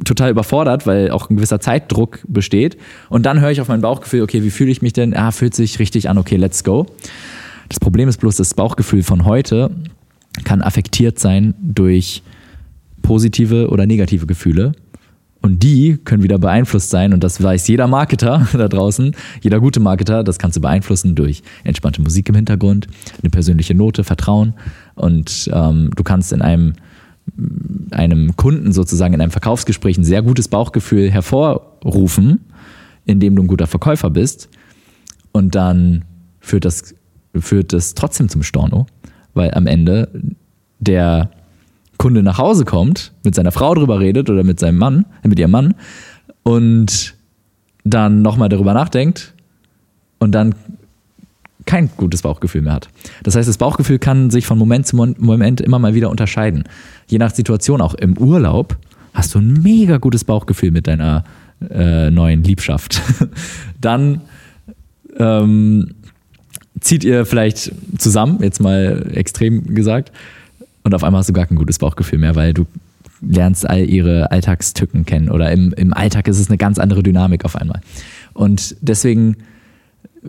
total 0.04 0.30
überfordert, 0.30 0.86
weil 0.86 1.10
auch 1.10 1.30
ein 1.30 1.36
gewisser 1.36 1.60
Zeitdruck 1.60 2.20
besteht. 2.28 2.76
Und 3.08 3.26
dann 3.26 3.40
höre 3.40 3.50
ich 3.50 3.60
auf 3.60 3.68
mein 3.68 3.80
Bauchgefühl, 3.80 4.22
okay, 4.22 4.42
wie 4.42 4.50
fühle 4.50 4.70
ich 4.70 4.82
mich 4.82 4.92
denn? 4.92 5.16
Ah, 5.16 5.30
fühlt 5.30 5.54
sich 5.54 5.78
richtig 5.78 6.08
an, 6.08 6.18
okay, 6.18 6.36
let's 6.36 6.64
go. 6.64 6.86
Das 7.68 7.80
Problem 7.80 8.08
ist 8.08 8.18
bloß, 8.18 8.36
das 8.36 8.54
Bauchgefühl 8.54 9.02
von 9.02 9.24
heute 9.24 9.70
kann 10.44 10.62
affektiert 10.62 11.18
sein 11.18 11.54
durch 11.60 12.22
positive 13.02 13.70
oder 13.70 13.86
negative 13.86 14.26
Gefühle. 14.26 14.72
Und 15.42 15.62
die 15.62 15.96
können 15.98 16.22
wieder 16.24 16.38
beeinflusst 16.38 16.90
sein, 16.90 17.12
und 17.12 17.22
das 17.22 17.40
weiß 17.40 17.68
jeder 17.68 17.86
Marketer 17.86 18.48
da 18.52 18.68
draußen, 18.68 19.14
jeder 19.42 19.60
gute 19.60 19.80
Marketer, 19.80 20.24
das 20.24 20.38
kannst 20.38 20.56
du 20.56 20.60
beeinflussen 20.60 21.14
durch 21.14 21.42
entspannte 21.62 22.02
Musik 22.02 22.28
im 22.28 22.34
Hintergrund, 22.34 22.88
eine 23.22 23.30
persönliche 23.30 23.74
Note, 23.74 24.02
Vertrauen. 24.02 24.54
Und 24.96 25.48
ähm, 25.52 25.90
du 25.94 26.02
kannst 26.02 26.32
in 26.32 26.42
einem 26.42 26.74
einem 27.90 28.36
Kunden 28.36 28.72
sozusagen 28.72 29.14
in 29.14 29.20
einem 29.20 29.30
Verkaufsgespräch 29.30 29.98
ein 29.98 30.04
sehr 30.04 30.22
gutes 30.22 30.48
Bauchgefühl 30.48 31.10
hervorrufen, 31.10 32.40
indem 33.04 33.36
du 33.36 33.42
ein 33.42 33.48
guter 33.48 33.66
Verkäufer 33.66 34.10
bist. 34.10 34.48
Und 35.32 35.54
dann 35.54 36.04
führt 36.40 36.64
das, 36.64 36.94
führt 37.38 37.72
das 37.72 37.94
trotzdem 37.94 38.28
zum 38.28 38.42
Storno, 38.42 38.86
weil 39.34 39.52
am 39.54 39.66
Ende 39.66 40.08
der 40.78 41.30
Kunde 41.98 42.22
nach 42.22 42.38
Hause 42.38 42.64
kommt, 42.64 43.12
mit 43.24 43.34
seiner 43.34 43.52
Frau 43.52 43.74
drüber 43.74 44.00
redet 44.00 44.30
oder 44.30 44.44
mit 44.44 44.60
seinem 44.60 44.78
Mann, 44.78 45.06
äh, 45.22 45.28
mit 45.28 45.38
ihrem 45.38 45.50
Mann 45.50 45.74
und 46.42 47.14
dann 47.84 48.22
nochmal 48.22 48.48
darüber 48.48 48.74
nachdenkt 48.74 49.34
und 50.18 50.32
dann 50.32 50.54
kein 51.66 51.90
gutes 51.96 52.22
Bauchgefühl 52.22 52.62
mehr 52.62 52.72
hat. 52.72 52.88
Das 53.22 53.36
heißt, 53.36 53.48
das 53.48 53.58
Bauchgefühl 53.58 53.98
kann 53.98 54.30
sich 54.30 54.46
von 54.46 54.56
Moment 54.56 54.86
zu 54.86 54.96
Moment 54.96 55.60
immer 55.60 55.78
mal 55.78 55.94
wieder 55.94 56.10
unterscheiden. 56.10 56.64
Je 57.08 57.18
nach 57.18 57.34
Situation, 57.34 57.80
auch 57.80 57.94
im 57.94 58.16
Urlaub, 58.16 58.76
hast 59.12 59.34
du 59.34 59.40
ein 59.40 59.52
mega 59.62 59.98
gutes 59.98 60.24
Bauchgefühl 60.24 60.70
mit 60.70 60.86
deiner 60.86 61.24
äh, 61.70 62.10
neuen 62.10 62.44
Liebschaft. 62.44 63.02
Dann 63.80 64.22
ähm, 65.18 65.94
zieht 66.80 67.04
ihr 67.04 67.26
vielleicht 67.26 67.72
zusammen, 67.98 68.38
jetzt 68.42 68.60
mal 68.60 69.10
extrem 69.14 69.74
gesagt, 69.74 70.12
und 70.84 70.94
auf 70.94 71.02
einmal 71.02 71.18
hast 71.20 71.28
du 71.28 71.32
gar 71.32 71.46
kein 71.46 71.56
gutes 71.56 71.78
Bauchgefühl 71.78 72.20
mehr, 72.20 72.36
weil 72.36 72.54
du 72.54 72.64
lernst 73.20 73.68
all 73.68 73.88
ihre 73.88 74.30
Alltagstücken 74.30 75.04
kennen 75.04 75.30
oder 75.30 75.50
im, 75.50 75.72
im 75.72 75.92
Alltag 75.92 76.28
ist 76.28 76.38
es 76.38 76.48
eine 76.48 76.58
ganz 76.58 76.78
andere 76.78 77.02
Dynamik 77.02 77.44
auf 77.44 77.56
einmal. 77.56 77.80
Und 78.34 78.76
deswegen 78.82 79.36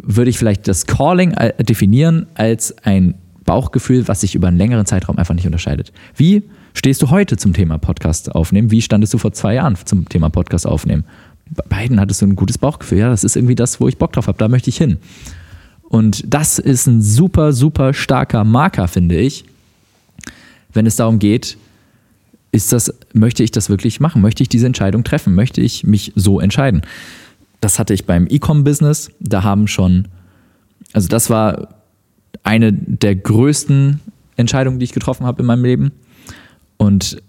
würde 0.04 0.30
ich 0.30 0.38
vielleicht 0.38 0.68
das 0.68 0.86
Calling 0.86 1.36
definieren 1.60 2.28
als 2.36 2.76
ein 2.84 3.16
Bauchgefühl, 3.46 4.08
was 4.08 4.22
sich 4.22 4.36
über 4.36 4.48
einen 4.48 4.58
längeren 4.58 4.86
Zeitraum 4.86 5.18
einfach 5.18 5.34
nicht 5.34 5.46
unterscheidet. 5.46 5.94
Wie 6.16 6.44
stehst 6.74 7.02
du 7.02 7.10
heute 7.10 7.38
zum 7.38 7.54
Thema 7.54 7.78
Podcast 7.78 8.34
aufnehmen? 8.36 8.72
Wie 8.72 8.82
standest 8.82 9.14
du 9.14 9.18
vor 9.18 9.34
zwei 9.34 9.56
Jahren 9.56 9.76
zum 9.86 10.08
Thema 10.10 10.30
Podcast 10.30 10.68
aufnehmen? 10.68 11.06
Bei 11.50 11.64
beiden 11.70 12.00
hattest 12.00 12.22
du 12.22 12.26
ein 12.26 12.36
gutes 12.36 12.58
Bauchgefühl. 12.58 13.00
Ja, 13.00 13.10
das 13.10 13.24
ist 13.24 13.36
irgendwie 13.36 13.56
das, 13.56 13.80
wo 13.80 13.88
ich 13.88 13.98
Bock 13.98 14.12
drauf 14.14 14.28
habe. 14.28 14.38
Da 14.38 14.50
möchte 14.50 14.70
ich 14.70 14.78
hin. 14.78 14.98
Und 15.84 16.24
das 16.28 16.60
ist 16.60 16.88
ein 16.88 17.02
super, 17.02 17.54
super 17.54 17.94
starker 17.94 18.44
Marker, 18.44 18.90
finde 18.90 19.18
ich, 19.18 19.46
wenn 20.74 20.86
es 20.86 20.98
darum 20.98 21.20
geht, 21.20 21.58
ist 22.52 22.74
das, 22.74 22.94
möchte 23.14 23.44
ich 23.44 23.52
das 23.52 23.70
wirklich 23.70 24.00
machen? 24.00 24.22
Möchte 24.22 24.44
ich 24.44 24.50
diese 24.50 24.68
Entscheidung 24.68 25.04
treffen? 25.04 25.36
Möchte 25.36 25.62
ich 25.62 25.84
mich 25.84 26.12
so 26.16 26.40
entscheiden? 26.40 26.82
Das 27.62 27.80
hatte 27.80 27.94
ich 27.94 28.06
beim 28.06 28.28
E-Com-Business. 28.30 29.12
Da 29.20 29.44
haben 29.44 29.68
schon, 29.68 30.08
also 30.94 31.08
das 31.08 31.30
war 31.30 31.70
eine 32.44 32.72
der 32.72 33.16
größten 33.16 34.00
Entscheidungen, 34.36 34.80
die 34.80 34.86
ich 34.86 34.94
getroffen 34.94 35.26
habe 35.26 35.42
in 35.42 35.48
meinem 35.48 35.64
Leben. 35.64 35.92
Und 36.78 37.22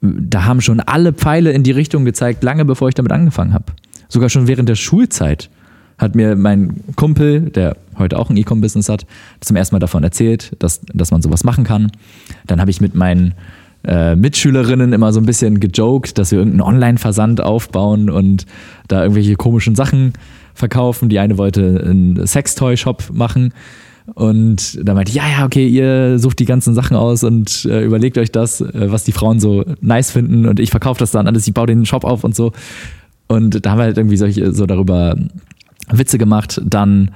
da 0.00 0.44
haben 0.44 0.60
schon 0.60 0.80
alle 0.80 1.12
Pfeile 1.12 1.52
in 1.52 1.62
die 1.62 1.70
Richtung 1.70 2.04
gezeigt, 2.04 2.42
lange 2.42 2.64
bevor 2.64 2.88
ich 2.88 2.94
damit 2.94 3.12
angefangen 3.12 3.52
habe. 3.52 3.66
Sogar 4.08 4.28
schon 4.28 4.48
während 4.48 4.68
der 4.68 4.74
Schulzeit 4.74 5.50
hat 5.98 6.14
mir 6.14 6.36
mein 6.36 6.82
Kumpel, 6.96 7.50
der 7.50 7.76
heute 7.96 8.18
auch 8.18 8.30
ein 8.30 8.36
E-Com-Business 8.36 8.88
hat, 8.88 9.06
zum 9.40 9.56
ersten 9.56 9.74
Mal 9.74 9.80
davon 9.80 10.02
erzählt, 10.02 10.52
dass, 10.58 10.80
dass 10.92 11.10
man 11.10 11.22
sowas 11.22 11.44
machen 11.44 11.64
kann. 11.64 11.92
Dann 12.46 12.60
habe 12.60 12.70
ich 12.70 12.80
mit 12.80 12.94
meinen 12.94 13.34
äh, 13.84 14.14
Mitschülerinnen 14.16 14.92
immer 14.92 15.12
so 15.12 15.20
ein 15.20 15.26
bisschen 15.26 15.60
gejoked, 15.60 16.18
dass 16.18 16.30
wir 16.30 16.38
irgendeinen 16.38 16.62
Online-Versand 16.62 17.40
aufbauen 17.40 18.10
und 18.10 18.46
da 18.88 19.02
irgendwelche 19.02 19.36
komischen 19.36 19.74
Sachen 19.74 20.12
verkaufen. 20.54 21.08
Die 21.08 21.18
eine 21.18 21.38
wollte 21.38 21.82
einen 21.84 22.26
Sextoy-Shop 22.26 23.10
machen. 23.12 23.52
Und 24.14 24.80
da 24.82 24.94
meinte 24.94 25.10
ich, 25.10 25.16
ja, 25.16 25.24
ja, 25.28 25.44
okay, 25.44 25.66
ihr 25.66 26.18
sucht 26.18 26.40
die 26.40 26.44
ganzen 26.44 26.74
Sachen 26.74 26.96
aus 26.96 27.22
und 27.22 27.64
äh, 27.66 27.84
überlegt 27.84 28.18
euch 28.18 28.32
das, 28.32 28.60
äh, 28.60 28.90
was 28.90 29.04
die 29.04 29.12
Frauen 29.12 29.38
so 29.38 29.64
nice 29.80 30.10
finden 30.10 30.46
und 30.46 30.58
ich 30.58 30.70
verkaufe 30.70 30.98
das 30.98 31.12
dann 31.12 31.28
alles, 31.28 31.46
ich 31.46 31.54
baue 31.54 31.68
den 31.68 31.86
Shop 31.86 32.04
auf 32.04 32.24
und 32.24 32.34
so. 32.34 32.52
Und 33.28 33.64
da 33.64 33.70
haben 33.70 33.78
wir 33.78 33.84
halt 33.84 33.98
irgendwie 33.98 34.16
solche, 34.16 34.52
so 34.52 34.66
darüber 34.66 35.16
Witze 35.90 36.18
gemacht. 36.18 36.60
Dann 36.64 37.12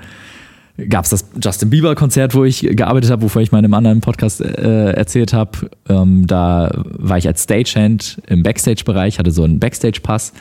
gab 0.89 1.05
es 1.05 1.11
das 1.11 1.27
Justin 1.43 1.71
Bieber 1.71 1.95
Konzert, 1.95 2.35
wo 2.35 2.45
ich 2.45 2.61
gearbeitet 2.61 3.11
habe, 3.11 3.23
wovon 3.23 3.43
ich 3.43 3.53
mal 3.53 3.59
in 3.59 3.65
einem 3.65 3.75
anderen 3.75 4.01
Podcast 4.01 4.41
äh, 4.41 4.93
erzählt 4.93 5.33
habe. 5.33 5.71
Ähm, 5.89 6.27
da 6.27 6.71
war 6.75 7.19
ich 7.19 7.27
als 7.27 7.45
Stagehand 7.45 8.21
im 8.27 8.43
Backstage-Bereich, 8.43 9.19
hatte 9.19 9.31
so 9.31 9.45
einen 9.45 9.59
Backstage-Pass 9.59 10.33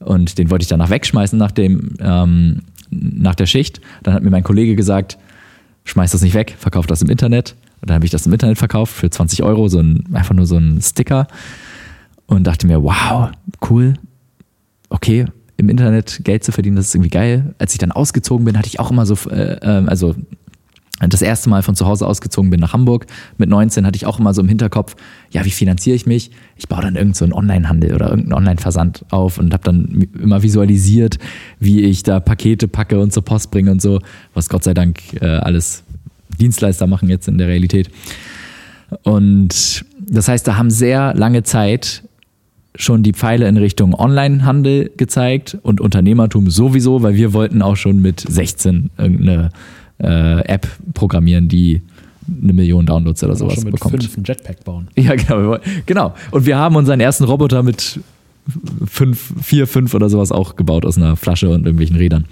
und 0.00 0.38
den 0.38 0.50
wollte 0.50 0.62
ich 0.62 0.68
danach 0.68 0.90
wegschmeißen 0.90 1.38
nach 1.38 1.52
dem 1.52 1.94
ähm, 2.00 2.62
nach 2.90 3.34
der 3.34 3.46
Schicht. 3.46 3.80
Dann 4.02 4.14
hat 4.14 4.22
mir 4.22 4.30
mein 4.30 4.44
Kollege 4.44 4.76
gesagt, 4.76 5.18
schmeiß 5.84 6.12
das 6.12 6.22
nicht 6.22 6.34
weg, 6.34 6.54
verkauf 6.58 6.86
das 6.86 7.02
im 7.02 7.08
Internet. 7.08 7.56
Und 7.80 7.90
dann 7.90 7.96
habe 7.96 8.04
ich 8.04 8.10
das 8.10 8.26
im 8.26 8.32
Internet 8.32 8.58
verkauft 8.58 8.94
für 8.94 9.10
20 9.10 9.42
Euro, 9.42 9.68
so 9.68 9.80
ein, 9.80 10.04
einfach 10.12 10.34
nur 10.34 10.46
so 10.46 10.56
ein 10.56 10.80
Sticker. 10.80 11.26
Und 12.26 12.46
dachte 12.46 12.66
mir, 12.66 12.82
wow, 12.82 13.30
cool, 13.68 13.94
okay, 14.88 15.26
im 15.62 15.68
Internet 15.68 16.20
Geld 16.24 16.44
zu 16.44 16.52
verdienen, 16.52 16.76
das 16.76 16.88
ist 16.88 16.94
irgendwie 16.94 17.10
geil. 17.10 17.54
Als 17.58 17.72
ich 17.72 17.78
dann 17.78 17.92
ausgezogen 17.92 18.44
bin, 18.44 18.58
hatte 18.58 18.68
ich 18.68 18.80
auch 18.80 18.90
immer 18.90 19.06
so, 19.06 19.14
äh, 19.30 19.58
ähm, 19.62 19.88
also 19.88 20.14
das 21.08 21.22
erste 21.22 21.48
Mal 21.48 21.62
von 21.62 21.74
zu 21.74 21.86
Hause 21.86 22.06
ausgezogen 22.06 22.50
bin 22.50 22.60
nach 22.60 22.72
Hamburg 22.72 23.06
mit 23.36 23.48
19 23.48 23.86
hatte 23.86 23.96
ich 23.96 24.06
auch 24.06 24.20
immer 24.20 24.34
so 24.34 24.42
im 24.42 24.48
Hinterkopf, 24.48 24.94
ja, 25.30 25.44
wie 25.44 25.50
finanziere 25.50 25.96
ich 25.96 26.06
mich? 26.06 26.30
Ich 26.56 26.68
baue 26.68 26.82
dann 26.82 26.94
irgendeinen 26.94 27.30
so 27.30 27.36
Online-Handel 27.36 27.94
oder 27.94 28.10
irgendeinen 28.10 28.34
Online-Versand 28.34 29.04
auf 29.10 29.38
und 29.38 29.52
habe 29.52 29.64
dann 29.64 30.06
immer 30.20 30.42
visualisiert, 30.42 31.18
wie 31.58 31.82
ich 31.82 32.04
da 32.04 32.20
Pakete 32.20 32.68
packe 32.68 33.00
und 33.00 33.12
zur 33.12 33.24
Post 33.24 33.50
bringe 33.50 33.72
und 33.72 33.82
so, 33.82 34.00
was 34.34 34.48
Gott 34.48 34.62
sei 34.62 34.74
Dank 34.74 35.00
äh, 35.20 35.26
alles 35.26 35.82
Dienstleister 36.38 36.86
machen 36.86 37.08
jetzt 37.08 37.26
in 37.26 37.38
der 37.38 37.48
Realität. 37.48 37.90
Und 39.02 39.84
das 39.98 40.28
heißt, 40.28 40.46
da 40.46 40.56
haben 40.56 40.70
sehr 40.70 41.14
lange 41.14 41.42
Zeit 41.42 42.04
schon 42.74 43.02
die 43.02 43.12
Pfeile 43.12 43.48
in 43.48 43.56
Richtung 43.56 43.94
Onlinehandel 43.94 44.90
gezeigt 44.96 45.58
und 45.62 45.80
Unternehmertum 45.80 46.50
sowieso, 46.50 47.02
weil 47.02 47.14
wir 47.14 47.32
wollten 47.32 47.62
auch 47.62 47.76
schon 47.76 48.00
mit 48.00 48.20
16 48.20 48.90
irgendeine 48.96 49.50
äh, 49.98 50.40
App 50.46 50.66
programmieren, 50.94 51.48
die 51.48 51.82
eine 52.42 52.52
Million 52.52 52.86
Downloads 52.86 53.22
oder 53.24 53.34
sowas 53.34 53.54
schon 53.54 53.64
mit 53.64 53.74
bekommt. 53.74 54.02
Fünf 54.02 54.16
einen 54.16 54.24
Jetpack 54.24 54.64
bauen. 54.64 54.88
Ja, 54.96 55.14
genau. 55.14 55.58
Genau. 55.86 56.14
Und 56.30 56.46
wir 56.46 56.56
haben 56.56 56.76
unseren 56.76 57.00
ersten 57.00 57.24
Roboter 57.24 57.62
mit 57.62 58.00
fünf, 58.86 59.34
vier, 59.42 59.66
fünf 59.66 59.94
oder 59.94 60.08
sowas 60.08 60.32
auch 60.32 60.56
gebaut 60.56 60.84
aus 60.86 60.96
einer 60.96 61.16
Flasche 61.16 61.48
und 61.50 61.64
irgendwelchen 61.64 61.96
Rädern. 61.96 62.26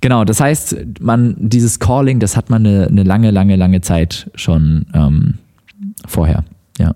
Genau, 0.00 0.24
das 0.24 0.40
heißt, 0.40 0.76
man, 1.00 1.36
dieses 1.38 1.78
Calling, 1.78 2.18
das 2.18 2.36
hat 2.36 2.50
man 2.50 2.66
eine, 2.66 2.88
eine 2.88 3.02
lange, 3.04 3.30
lange, 3.30 3.56
lange 3.56 3.82
Zeit 3.82 4.30
schon 4.34 4.86
ähm, 4.94 5.34
vorher. 6.06 6.44
Ja. 6.78 6.94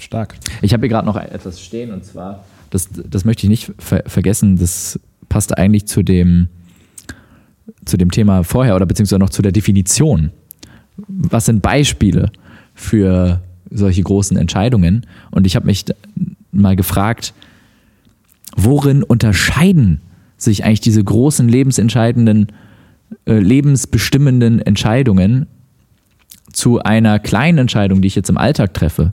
Stark. 0.00 0.36
Ich 0.62 0.72
habe 0.72 0.82
hier 0.82 0.88
gerade 0.88 1.06
noch 1.06 1.16
etwas 1.16 1.60
stehen 1.60 1.92
und 1.92 2.04
zwar, 2.04 2.44
das, 2.70 2.88
das 2.92 3.24
möchte 3.24 3.44
ich 3.46 3.50
nicht 3.50 3.72
ver 3.78 4.02
vergessen, 4.06 4.56
das 4.56 4.98
passt 5.28 5.56
eigentlich 5.56 5.86
zu 5.86 6.02
dem, 6.02 6.48
zu 7.84 7.96
dem 7.96 8.10
Thema 8.10 8.44
vorher 8.44 8.76
oder 8.76 8.86
beziehungsweise 8.86 9.18
noch 9.18 9.30
zu 9.30 9.42
der 9.42 9.52
Definition. 9.52 10.30
Was 10.96 11.46
sind 11.46 11.62
Beispiele 11.62 12.30
für 12.74 13.40
solche 13.70 14.02
großen 14.02 14.36
Entscheidungen? 14.36 15.06
Und 15.30 15.46
ich 15.46 15.56
habe 15.56 15.66
mich 15.66 15.84
mal 16.50 16.76
gefragt, 16.76 17.34
worin 18.56 19.02
unterscheiden 19.02 20.00
sich 20.36 20.64
eigentlich 20.64 20.80
diese 20.80 21.02
großen 21.02 21.48
lebensentscheidenden, 21.48 22.52
äh, 23.26 23.38
lebensbestimmenden 23.38 24.60
Entscheidungen 24.60 25.46
zu 26.52 26.80
einer 26.80 27.18
kleinen 27.18 27.58
Entscheidung, 27.58 28.00
die 28.00 28.08
ich 28.08 28.14
jetzt 28.14 28.30
im 28.30 28.38
Alltag 28.38 28.74
treffe? 28.74 29.12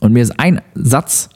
Und 0.00 0.12
mir 0.12 0.22
ist 0.22 0.38
ein 0.38 0.60
Satz, 0.74 1.30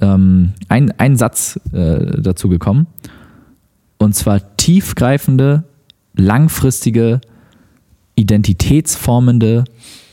ähm, 0.00 0.52
ein, 0.68 0.92
ein 0.98 1.16
Satz 1.16 1.60
äh, 1.72 2.20
dazu 2.20 2.48
gekommen. 2.48 2.86
Und 3.98 4.14
zwar 4.14 4.56
tiefgreifende, 4.56 5.64
langfristige, 6.14 7.20
identitätsformende 8.14 9.64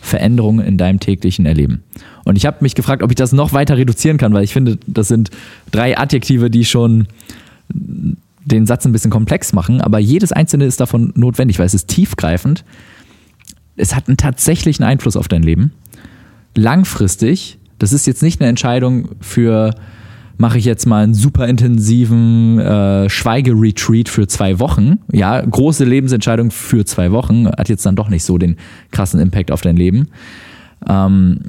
Veränderungen 0.01 0.65
in 0.65 0.77
deinem 0.77 0.99
täglichen 0.99 1.45
Erleben. 1.45 1.83
Und 2.23 2.37
ich 2.37 2.45
habe 2.45 2.57
mich 2.61 2.75
gefragt, 2.75 3.01
ob 3.01 3.11
ich 3.11 3.15
das 3.15 3.31
noch 3.31 3.53
weiter 3.53 3.77
reduzieren 3.77 4.17
kann, 4.17 4.33
weil 4.33 4.43
ich 4.43 4.53
finde, 4.53 4.77
das 4.85 5.07
sind 5.07 5.31
drei 5.71 5.97
Adjektive, 5.97 6.49
die 6.49 6.65
schon 6.65 7.07
den 7.69 8.67
Satz 8.67 8.85
ein 8.85 8.91
bisschen 8.91 9.09
komplex 9.11 9.53
machen, 9.53 9.81
aber 9.81 9.97
jedes 9.97 10.31
einzelne 10.31 10.65
ist 10.65 10.79
davon 10.79 11.11
notwendig, 11.15 11.57
weil 11.57 11.65
es 11.65 11.73
ist 11.73 11.87
tiefgreifend. 11.87 12.63
Es 13.75 13.95
hat 13.95 14.07
einen 14.07 14.17
tatsächlichen 14.17 14.85
Einfluss 14.85 15.17
auf 15.17 15.27
dein 15.27 15.43
Leben 15.43 15.73
langfristig, 16.55 17.59
das 17.77 17.93
ist 17.93 18.07
jetzt 18.07 18.23
nicht 18.23 18.41
eine 18.41 18.49
Entscheidung 18.49 19.09
für, 19.19 19.75
mache 20.37 20.57
ich 20.57 20.65
jetzt 20.65 20.85
mal 20.85 21.03
einen 21.03 21.13
super 21.13 21.47
intensiven 21.47 22.59
äh, 22.59 23.09
Schweigeretreat 23.09 24.09
für 24.09 24.27
zwei 24.27 24.59
Wochen. 24.59 24.99
Ja, 25.11 25.41
große 25.41 25.83
Lebensentscheidung 25.83 26.51
für 26.51 26.85
zwei 26.85 27.11
Wochen, 27.11 27.47
hat 27.47 27.69
jetzt 27.69 27.85
dann 27.85 27.95
doch 27.95 28.09
nicht 28.09 28.23
so 28.23 28.37
den 28.37 28.57
krassen 28.91 29.19
Impact 29.19 29.51
auf 29.51 29.61
dein 29.61 29.75
Leben. 29.75 30.07
Ähm, 30.87 31.39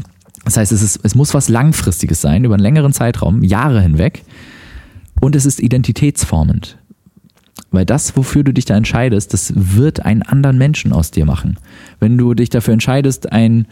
das 0.44 0.56
heißt, 0.56 0.72
es, 0.72 0.82
ist, 0.82 1.00
es 1.02 1.14
muss 1.14 1.34
was 1.34 1.48
Langfristiges 1.48 2.20
sein, 2.20 2.44
über 2.44 2.54
einen 2.54 2.62
längeren 2.62 2.92
Zeitraum, 2.92 3.42
Jahre 3.42 3.80
hinweg. 3.80 4.24
Und 5.20 5.34
es 5.34 5.46
ist 5.46 5.60
identitätsformend. 5.60 6.78
Weil 7.70 7.84
das, 7.84 8.16
wofür 8.16 8.44
du 8.44 8.52
dich 8.52 8.64
da 8.64 8.76
entscheidest, 8.76 9.32
das 9.32 9.52
wird 9.56 10.04
einen 10.04 10.22
anderen 10.22 10.56
Menschen 10.56 10.92
aus 10.92 11.10
dir 11.10 11.24
machen. 11.24 11.58
Wenn 11.98 12.16
du 12.16 12.34
dich 12.34 12.48
dafür 12.48 12.74
entscheidest, 12.74 13.32
ein 13.32 13.66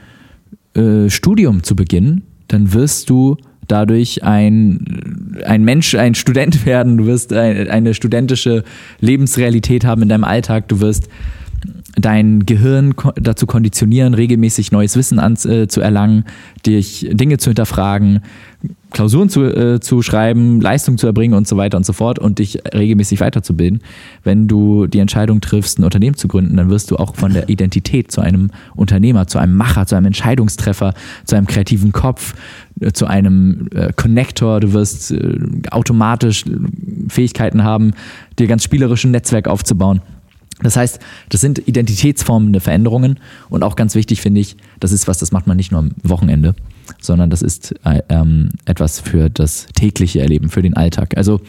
äh, 0.74 1.10
Studium 1.10 1.62
zu 1.62 1.76
beginnen, 1.76 2.22
dann 2.48 2.72
wirst 2.72 3.10
du 3.10 3.36
dadurch 3.68 4.22
ein, 4.22 5.40
ein 5.44 5.64
Mensch, 5.64 5.94
ein 5.94 6.14
Student 6.14 6.66
werden, 6.66 6.98
du 6.98 7.06
wirst 7.06 7.32
ein, 7.32 7.68
eine 7.68 7.94
studentische 7.94 8.64
Lebensrealität 9.00 9.84
haben 9.84 10.02
in 10.02 10.08
deinem 10.08 10.24
Alltag, 10.24 10.68
du 10.68 10.80
wirst 10.80 11.08
dein 11.96 12.44
Gehirn 12.44 12.94
dazu 13.16 13.46
konditionieren, 13.46 14.14
regelmäßig 14.14 14.72
neues 14.72 14.96
Wissen 14.96 15.18
an, 15.18 15.36
äh, 15.44 15.68
zu 15.68 15.80
erlangen, 15.80 16.24
dich 16.66 17.08
Dinge 17.12 17.38
zu 17.38 17.50
hinterfragen, 17.50 18.20
Klausuren 18.94 19.28
zu, 19.28 19.42
äh, 19.42 19.80
zu 19.80 20.02
schreiben, 20.02 20.60
Leistung 20.60 20.98
zu 20.98 21.06
erbringen 21.06 21.34
und 21.34 21.48
so 21.48 21.56
weiter 21.56 21.76
und 21.76 21.84
so 21.84 21.92
fort 21.92 22.20
und 22.20 22.38
dich 22.38 22.60
regelmäßig 22.72 23.20
weiterzubilden. 23.20 23.80
Wenn 24.22 24.46
du 24.46 24.86
die 24.86 25.00
Entscheidung 25.00 25.40
triffst, 25.40 25.78
ein 25.78 25.84
Unternehmen 25.84 26.16
zu 26.16 26.28
gründen, 26.28 26.56
dann 26.56 26.70
wirst 26.70 26.92
du 26.92 26.96
auch 26.96 27.16
von 27.16 27.32
der 27.34 27.48
Identität 27.48 28.12
zu 28.12 28.20
einem 28.20 28.50
Unternehmer, 28.76 29.26
zu 29.26 29.38
einem 29.38 29.56
Macher, 29.56 29.84
zu 29.86 29.96
einem 29.96 30.06
Entscheidungstreffer, 30.06 30.94
zu 31.24 31.36
einem 31.36 31.48
kreativen 31.48 31.90
Kopf, 31.90 32.34
äh, 32.80 32.92
zu 32.92 33.06
einem 33.06 33.68
äh, 33.74 33.92
Connector. 33.92 34.60
Du 34.60 34.72
wirst 34.72 35.10
äh, 35.10 35.38
automatisch 35.70 36.44
Fähigkeiten 37.08 37.64
haben, 37.64 37.94
dir 38.38 38.46
ganz 38.46 38.62
spielerisch 38.62 39.04
ein 39.04 39.10
Netzwerk 39.10 39.48
aufzubauen. 39.48 40.02
Das 40.62 40.76
heißt, 40.76 41.00
das 41.30 41.40
sind 41.40 41.66
identitätsformende 41.66 42.60
Veränderungen 42.60 43.18
und 43.48 43.64
auch 43.64 43.74
ganz 43.74 43.96
wichtig 43.96 44.20
finde 44.20 44.40
ich, 44.40 44.56
das 44.78 44.92
ist 44.92 45.08
was, 45.08 45.18
das 45.18 45.32
macht 45.32 45.48
man 45.48 45.56
nicht 45.56 45.72
nur 45.72 45.80
am 45.80 45.90
Wochenende, 46.04 46.54
sondern 47.00 47.30
das 47.30 47.42
ist 47.42 47.74
äh, 47.84 48.02
ähm, 48.08 48.50
etwas 48.64 49.00
für 49.00 49.30
das 49.30 49.66
tägliche 49.74 50.20
Erleben, 50.20 50.48
für 50.48 50.62
den 50.62 50.74
Alltag. 50.74 51.16
Also 51.16 51.40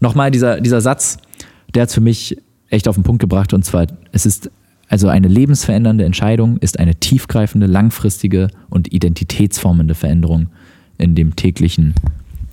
nochmal 0.00 0.30
dieser, 0.30 0.60
dieser 0.60 0.80
Satz, 0.80 1.18
der 1.74 1.82
hat 1.82 1.92
für 1.92 2.00
mich 2.00 2.36
echt 2.68 2.88
auf 2.88 2.96
den 2.96 3.04
Punkt 3.04 3.20
gebracht 3.20 3.52
und 3.52 3.64
zwar, 3.64 3.86
es 4.12 4.26
ist 4.26 4.50
also 4.88 5.08
eine 5.08 5.28
lebensverändernde 5.28 6.04
Entscheidung, 6.04 6.56
ist 6.58 6.78
eine 6.78 6.96
tiefgreifende, 6.96 7.66
langfristige 7.66 8.48
und 8.70 8.92
identitätsformende 8.92 9.94
Veränderung 9.94 10.48
in 10.98 11.14
dem 11.14 11.36
täglichen 11.36 11.94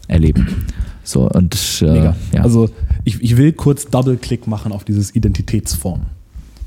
Erleben. 0.07 0.65
So, 1.03 1.29
und 1.29 1.81
äh, 1.81 2.03
ja. 2.03 2.15
Also 2.43 2.69
ich, 3.05 3.21
ich 3.21 3.37
will 3.37 3.53
kurz 3.53 3.87
Double-Click 3.87 4.45
machen 4.45 4.71
auf 4.71 4.83
dieses 4.83 5.15
Identitätsform. 5.15 6.01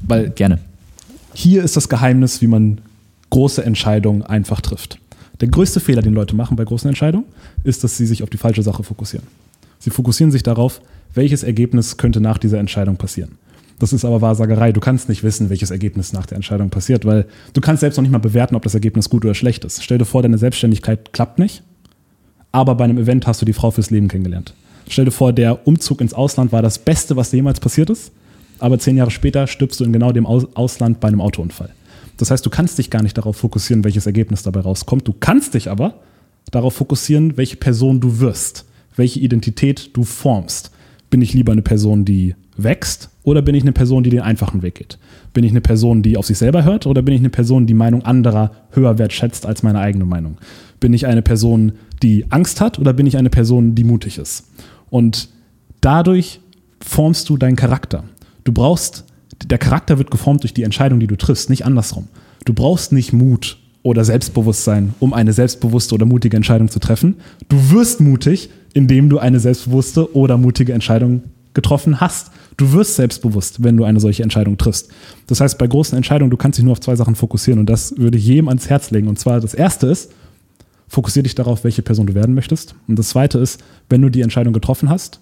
Weil 0.01 0.31
Gerne. 0.31 0.59
Hier 1.35 1.63
ist 1.63 1.77
das 1.77 1.89
Geheimnis, 1.89 2.43
wie 2.43 2.47
man 2.47 2.81
große 3.31 3.65
Entscheidungen 3.65 4.23
einfach 4.23 4.61
trifft. 4.61 4.99
Der 5.41 5.49
größte 5.49 5.81
Fehler, 5.81 6.03
den 6.03 6.15
Leute 6.15 6.37
machen 6.37 6.57
bei 6.57 6.65
großen 6.65 6.89
Entscheidungen, 6.89 7.27
ist, 7.65 7.83
dass 7.85 7.97
sie 7.97 8.07
sich 8.07 8.23
auf 8.23 8.31
die 8.31 8.37
falsche 8.37 8.63
Sache 8.63 8.83
fokussieren. 8.83 9.27
Sie 9.79 9.91
fokussieren 9.91 10.31
sich 10.31 10.43
darauf, 10.43 10.81
welches 11.15 11.43
Ergebnis 11.43 11.97
könnte 11.97 12.21
nach 12.21 12.39
dieser 12.39 12.59
Entscheidung 12.59 12.97
passieren. 12.97 13.39
Das 13.79 13.95
ist 13.95 14.05
aber 14.05 14.21
Wahrsagerei. 14.21 14.73
Du 14.73 14.81
kannst 14.81 15.09
nicht 15.09 15.23
wissen, 15.23 15.49
welches 15.49 15.71
Ergebnis 15.71 16.13
nach 16.13 16.27
der 16.27 16.37
Entscheidung 16.37 16.69
passiert, 16.69 17.07
weil 17.07 17.27
du 17.55 17.63
kannst 17.63 17.81
selbst 17.81 17.97
noch 17.97 18.03
nicht 18.03 18.13
mal 18.13 18.19
bewerten, 18.19 18.55
ob 18.55 18.63
das 18.63 18.75
Ergebnis 18.75 19.09
gut 19.09 19.25
oder 19.25 19.35
schlecht 19.35 19.65
ist. 19.65 19.83
Stell 19.83 19.97
dir 19.97 20.05
vor, 20.05 20.23
deine 20.23 20.37
Selbstständigkeit 20.37 21.15
klappt 21.15 21.39
nicht 21.39 21.63
aber 22.53 22.75
bei 22.75 22.85
einem 22.85 22.99
Event 22.99 23.27
hast 23.27 23.41
du 23.41 23.47
die 23.47 23.53
Frau 23.53 23.71
fürs 23.71 23.91
Leben 23.91 24.09
kennengelernt. 24.09 24.55
Stell 24.89 25.05
dir 25.05 25.11
vor, 25.11 25.33
der 25.33 25.67
Umzug 25.67 26.01
ins 26.01 26.15
Ausland 26.15 26.53
war 26.53 26.63
das 26.63 26.79
Beste, 26.79 27.17
was 27.17 27.31
dir 27.31 27.37
jemals 27.37 27.61
passiert 27.61 27.91
ist, 27.91 28.13
aber 28.59 28.79
zehn 28.79 28.97
Jahre 28.97 29.11
später 29.11 29.47
stirbst 29.47 29.79
du 29.81 29.85
in 29.85 29.93
genau 29.93 30.13
dem 30.13 30.27
Ausland 30.27 31.01
bei 31.01 31.09
einem 31.09 31.21
Autounfall. 31.21 31.71
Das 32.21 32.31
heißt, 32.31 32.45
du 32.45 32.51
kannst 32.51 32.77
dich 32.77 32.91
gar 32.91 33.03
nicht 33.03 33.17
darauf 33.17 33.39
fokussieren, 33.39 33.83
welches 33.83 34.05
Ergebnis 34.05 34.43
dabei 34.43 34.61
rauskommt. 34.61 35.09
Du 35.09 35.15
kannst 35.19 35.55
dich 35.55 35.71
aber 35.71 35.95
darauf 36.51 36.75
fokussieren, 36.75 37.39
welche 37.39 37.57
Person 37.57 37.99
du 37.99 38.21
wirst, 38.21 38.67
welche 38.95 39.21
Identität 39.21 39.97
du 39.97 40.05
formst. 40.05 40.71
Bin 41.09 41.23
ich 41.23 41.33
lieber 41.33 41.53
eine 41.53 41.63
Person, 41.63 42.05
die 42.05 42.35
wächst 42.59 43.09
oder 43.23 43.41
bin 43.41 43.55
ich 43.55 43.63
eine 43.63 43.73
Person, 43.73 44.03
die 44.03 44.11
den 44.11 44.21
einfachen 44.21 44.61
Weg 44.61 44.75
geht? 44.75 44.99
Bin 45.33 45.45
ich 45.45 45.51
eine 45.51 45.63
Person, 45.63 46.03
die 46.03 46.19
auf 46.19 46.27
sich 46.27 46.37
selber 46.37 46.63
hört 46.63 46.87
oder 46.87 47.01
bin 47.01 47.15
ich 47.15 47.21
eine 47.21 47.31
Person, 47.31 47.67
die 47.67 47.73
Meinung 47.73 48.05
anderer 48.05 48.51
höher 48.73 48.99
wertschätzt 48.99 49.47
als 49.47 49.63
meine 49.63 49.79
eigene 49.79 50.05
Meinung? 50.05 50.37
Bin 50.79 50.93
ich 50.93 51.07
eine 51.07 51.23
Person, 51.23 51.73
die 52.03 52.27
Angst 52.31 52.61
hat 52.61 52.79
oder 52.79 52.93
bin 52.93 53.07
ich 53.07 53.17
eine 53.17 53.31
Person, 53.31 53.75
die 53.75 53.85
mutig 53.85 54.19
ist? 54.19 54.45
Und 54.91 55.31
dadurch 55.81 56.41
formst 56.81 57.31
du 57.31 57.39
deinen 57.39 57.57
Charakter. 57.57 58.05
Du 58.45 58.53
brauchst, 58.53 59.07
der 59.45 59.59
Charakter 59.59 59.99
wird 59.99 60.11
geformt 60.11 60.43
durch 60.43 60.55
die 60.55 60.63
Entscheidung, 60.63 61.01
die 61.01 61.07
du 61.07 61.17
triffst, 61.17 61.51
nicht 61.51 61.65
andersrum. 61.65 62.09
Du 62.45 62.53
brauchst 62.55 62.93
nicht 62.93 63.13
Mut 63.13 63.59
oder 63.83 64.05
Selbstbewusstsein, 64.05 64.95
um 65.01 65.15
eine 65.15 65.33
selbstbewusste 65.33 65.95
oder 65.95 66.07
mutige 66.07 66.37
Entscheidung 66.37 66.69
zu 66.69 66.81
treffen. 66.81 67.17
Du 67.49 67.71
wirst 67.71 68.01
mutig, 68.01 68.51
indem 68.75 69.09
du 69.09 69.19
eine 69.19 69.41
selbstbewusste 69.41 70.15
oder 70.15 70.37
mutige 70.37 70.73
Entscheidung 70.73 71.23
getroffen 71.55 72.01
hast. 72.01 72.31
Du 72.57 72.73
wirst 72.73 72.97
selbstbewusst, 72.97 73.63
wenn 73.63 73.77
du 73.77 73.85
eine 73.85 74.01
solche 74.01 74.23
Entscheidung 74.23 74.59
triffst. 74.59 74.91
Das 75.27 75.41
heißt, 75.41 75.59
bei 75.59 75.67
großen 75.67 75.97
Entscheidungen, 75.97 76.31
du 76.31 76.37
kannst 76.37 76.59
dich 76.59 76.65
nur 76.65 76.73
auf 76.73 76.81
zwei 76.81 76.95
Sachen 76.95 77.15
fokussieren 77.15 77.59
und 77.61 77.67
das 77.67 77.97
würde 77.97 78.19
jedem 78.19 78.49
ans 78.49 78.69
Herz 78.69 78.91
legen. 78.91 79.09
Und 79.09 79.19
zwar 79.19 79.41
das 79.41 79.55
erste 79.55 79.87
ist, 79.87 80.13
fokussiere 80.87 81.23
dich 81.23 81.35
darauf, 81.35 81.65
welche 81.65 81.83
Person 81.83 82.07
du 82.07 82.15
werden 82.15 82.35
möchtest. 82.35 82.75
Und 82.87 82.99
das 82.99 83.09
zweite 83.09 83.39
ist, 83.39 83.63
wenn 83.89 84.03
du 84.03 84.11
die 84.11 84.21
Entscheidung 84.21 84.53
getroffen 84.53 84.91
hast, 84.91 85.21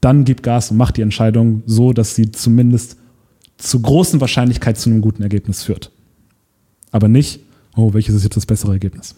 dann 0.00 0.24
gib 0.24 0.42
Gas 0.42 0.72
und 0.72 0.76
mach 0.76 0.90
die 0.90 1.02
Entscheidung 1.02 1.62
so, 1.66 1.92
dass 1.92 2.16
sie 2.16 2.32
zumindest 2.32 2.96
zu 3.62 3.80
großen 3.80 4.20
Wahrscheinlichkeit 4.20 4.78
zu 4.78 4.90
einem 4.90 5.00
guten 5.00 5.22
Ergebnis 5.22 5.62
führt. 5.62 5.90
Aber 6.90 7.08
nicht, 7.08 7.40
oh, 7.76 7.94
welches 7.94 8.14
ist 8.14 8.24
jetzt 8.24 8.36
das 8.36 8.46
bessere 8.46 8.72
Ergebnis? 8.72 9.14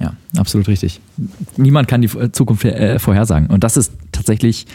Ja, 0.00 0.14
absolut 0.36 0.68
richtig. 0.68 1.00
Niemand 1.56 1.88
kann 1.88 2.02
die 2.02 2.32
Zukunft 2.32 2.64
äh, 2.64 2.98
vorhersagen. 2.98 3.48
Und 3.48 3.64
das 3.64 3.76
ist 3.76 3.92
tatsächlich, 4.12 4.66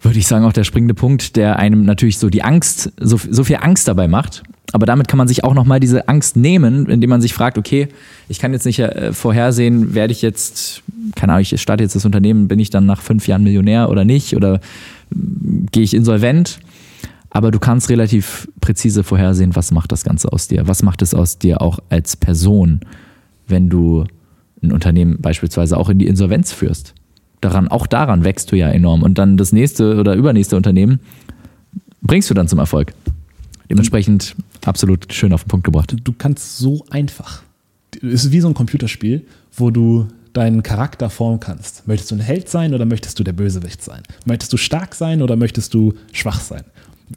würde 0.00 0.18
ich 0.18 0.26
sagen, 0.26 0.44
auch 0.46 0.54
der 0.54 0.64
springende 0.64 0.94
Punkt, 0.94 1.36
der 1.36 1.58
einem 1.58 1.84
natürlich 1.84 2.18
so 2.18 2.30
die 2.30 2.42
Angst, 2.42 2.92
so, 2.98 3.18
so 3.18 3.44
viel 3.44 3.56
Angst 3.56 3.86
dabei 3.88 4.08
macht, 4.08 4.42
aber 4.72 4.86
damit 4.86 5.06
kann 5.06 5.18
man 5.18 5.28
sich 5.28 5.44
auch 5.44 5.54
nochmal 5.54 5.80
diese 5.80 6.08
Angst 6.08 6.36
nehmen, 6.36 6.86
indem 6.86 7.10
man 7.10 7.20
sich 7.20 7.34
fragt, 7.34 7.58
okay, 7.58 7.88
ich 8.28 8.38
kann 8.38 8.52
jetzt 8.52 8.64
nicht 8.64 8.80
äh, 8.80 9.12
vorhersehen, 9.12 9.94
werde 9.94 10.12
ich 10.12 10.22
jetzt, 10.22 10.82
keine 11.14 11.34
Ahnung, 11.34 11.42
ich 11.42 11.60
starte 11.60 11.84
jetzt 11.84 11.94
das 11.94 12.04
Unternehmen, 12.06 12.48
bin 12.48 12.58
ich 12.58 12.70
dann 12.70 12.86
nach 12.86 13.02
fünf 13.02 13.28
Jahren 13.28 13.44
Millionär 13.44 13.90
oder 13.90 14.04
nicht 14.04 14.34
oder 14.34 14.60
mm, 15.10 15.66
gehe 15.70 15.82
ich 15.82 15.94
insolvent? 15.94 16.58
Aber 17.34 17.50
du 17.50 17.58
kannst 17.58 17.90
relativ 17.90 18.48
präzise 18.60 19.02
vorhersehen, 19.02 19.56
was 19.56 19.72
macht 19.72 19.90
das 19.90 20.04
Ganze 20.04 20.32
aus 20.32 20.46
dir? 20.46 20.68
Was 20.68 20.84
macht 20.84 21.02
es 21.02 21.14
aus 21.14 21.36
dir 21.36 21.60
auch 21.60 21.80
als 21.88 22.16
Person, 22.16 22.80
wenn 23.48 23.68
du 23.68 24.04
ein 24.62 24.70
Unternehmen 24.70 25.20
beispielsweise 25.20 25.76
auch 25.76 25.88
in 25.88 25.98
die 25.98 26.06
Insolvenz 26.06 26.52
führst? 26.52 26.94
Daran, 27.40 27.66
auch 27.66 27.88
daran 27.88 28.22
wächst 28.22 28.52
du 28.52 28.56
ja 28.56 28.68
enorm. 28.68 29.02
Und 29.02 29.18
dann 29.18 29.36
das 29.36 29.52
nächste 29.52 29.96
oder 29.96 30.14
übernächste 30.14 30.56
Unternehmen 30.56 31.00
bringst 32.02 32.30
du 32.30 32.34
dann 32.34 32.46
zum 32.46 32.60
Erfolg. 32.60 32.94
Dementsprechend 33.68 34.36
absolut 34.64 35.12
schön 35.12 35.32
auf 35.32 35.42
den 35.42 35.48
Punkt 35.48 35.64
gebracht. 35.64 35.96
Du 36.04 36.12
kannst 36.16 36.58
so 36.58 36.84
einfach. 36.90 37.42
Es 37.96 38.24
ist 38.24 38.30
wie 38.30 38.40
so 38.40 38.46
ein 38.46 38.54
Computerspiel, 38.54 39.26
wo 39.56 39.72
du 39.72 40.06
deinen 40.34 40.62
Charakter 40.62 41.10
formen 41.10 41.40
kannst. 41.40 41.88
Möchtest 41.88 42.12
du 42.12 42.14
ein 42.14 42.20
Held 42.20 42.48
sein 42.48 42.74
oder 42.74 42.86
möchtest 42.86 43.18
du 43.18 43.24
der 43.24 43.32
Bösewicht 43.32 43.82
sein? 43.82 44.04
Möchtest 44.24 44.52
du 44.52 44.56
stark 44.56 44.94
sein 44.94 45.20
oder 45.20 45.34
möchtest 45.34 45.74
du 45.74 45.94
schwach 46.12 46.40
sein? 46.40 46.62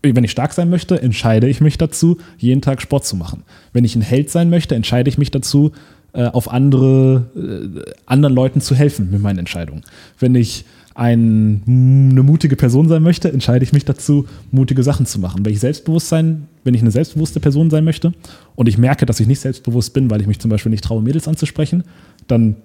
Wenn 0.01 0.23
ich 0.23 0.31
stark 0.31 0.53
sein 0.53 0.69
möchte, 0.69 1.01
entscheide 1.01 1.47
ich 1.47 1.61
mich 1.61 1.77
dazu, 1.77 2.17
jeden 2.37 2.61
Tag 2.61 2.81
Sport 2.81 3.05
zu 3.05 3.15
machen. 3.15 3.43
Wenn 3.73 3.85
ich 3.85 3.95
ein 3.95 4.01
Held 4.01 4.29
sein 4.29 4.49
möchte, 4.49 4.75
entscheide 4.75 5.09
ich 5.09 5.17
mich 5.17 5.31
dazu, 5.31 5.71
äh, 6.13 6.25
auf 6.25 6.51
andere, 6.51 7.25
äh, 7.35 7.91
anderen 8.05 8.35
Leuten 8.35 8.61
zu 8.61 8.75
helfen 8.75 9.11
mit 9.11 9.21
meinen 9.21 9.39
Entscheidungen. 9.39 9.83
Wenn 10.19 10.35
ich 10.35 10.65
ein, 10.97 11.61
eine 11.67 12.23
mutige 12.23 12.55
Person 12.55 12.89
sein 12.89 13.03
möchte, 13.03 13.31
entscheide 13.31 13.63
ich 13.63 13.71
mich 13.71 13.85
dazu, 13.85 14.25
mutige 14.49 14.81
Sachen 14.81 15.05
zu 15.05 15.19
machen. 15.19 15.45
Wenn 15.45 15.53
ich 15.53 15.59
Selbstbewusstsein, 15.59 16.47
wenn 16.63 16.73
ich 16.73 16.81
eine 16.81 16.91
selbstbewusste 16.91 17.39
Person 17.39 17.69
sein 17.69 17.83
möchte 17.83 18.13
und 18.55 18.67
ich 18.67 18.79
merke, 18.79 19.05
dass 19.05 19.19
ich 19.19 19.27
nicht 19.27 19.39
selbstbewusst 19.39 19.93
bin, 19.93 20.09
weil 20.09 20.21
ich 20.21 20.27
mich 20.27 20.39
zum 20.39 20.49
Beispiel 20.49 20.71
nicht 20.71 20.83
traue, 20.83 21.03
Mädels 21.03 21.27
anzusprechen, 21.27 21.83
dann 22.27 22.55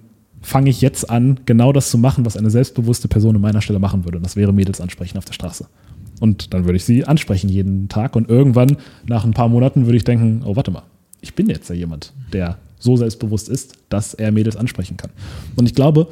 fange 0.40 0.70
ich 0.70 0.80
jetzt 0.80 1.11
an, 1.11 1.40
genau 1.44 1.72
das 1.72 1.90
zu 1.90 1.98
machen, 1.98 2.24
was 2.24 2.38
eine 2.38 2.50
selbstbewusste 2.50 3.06
Person 3.06 3.37
an 3.37 3.42
meiner 3.42 3.61
Stelle 3.61 3.78
machen 3.78 4.04
würde. 4.04 4.16
Und 4.16 4.24
das 4.24 4.35
wäre 4.35 4.52
Mädels 4.52 4.80
ansprechen 4.80 5.18
auf 5.18 5.26
der 5.26 5.35
Straße. 5.35 5.66
Und 6.22 6.54
dann 6.54 6.66
würde 6.66 6.76
ich 6.76 6.85
sie 6.85 7.04
ansprechen 7.04 7.48
jeden 7.48 7.88
Tag. 7.88 8.14
Und 8.14 8.28
irgendwann, 8.28 8.76
nach 9.08 9.24
ein 9.24 9.32
paar 9.32 9.48
Monaten, 9.48 9.87
würde 9.87 9.96
ich 9.96 10.04
denken, 10.04 10.42
oh, 10.44 10.54
warte 10.54 10.70
mal, 10.70 10.85
ich 11.20 11.35
bin 11.35 11.48
jetzt 11.48 11.68
ja 11.68 11.74
jemand, 11.74 12.12
der 12.32 12.58
so 12.78 12.96
selbstbewusst 12.96 13.48
ist, 13.48 13.74
dass 13.88 14.14
er 14.14 14.30
Mädels 14.30 14.56
ansprechen 14.56 14.96
kann. 14.96 15.11
Und 15.56 15.66
ich 15.66 15.74
glaube, 15.74 16.06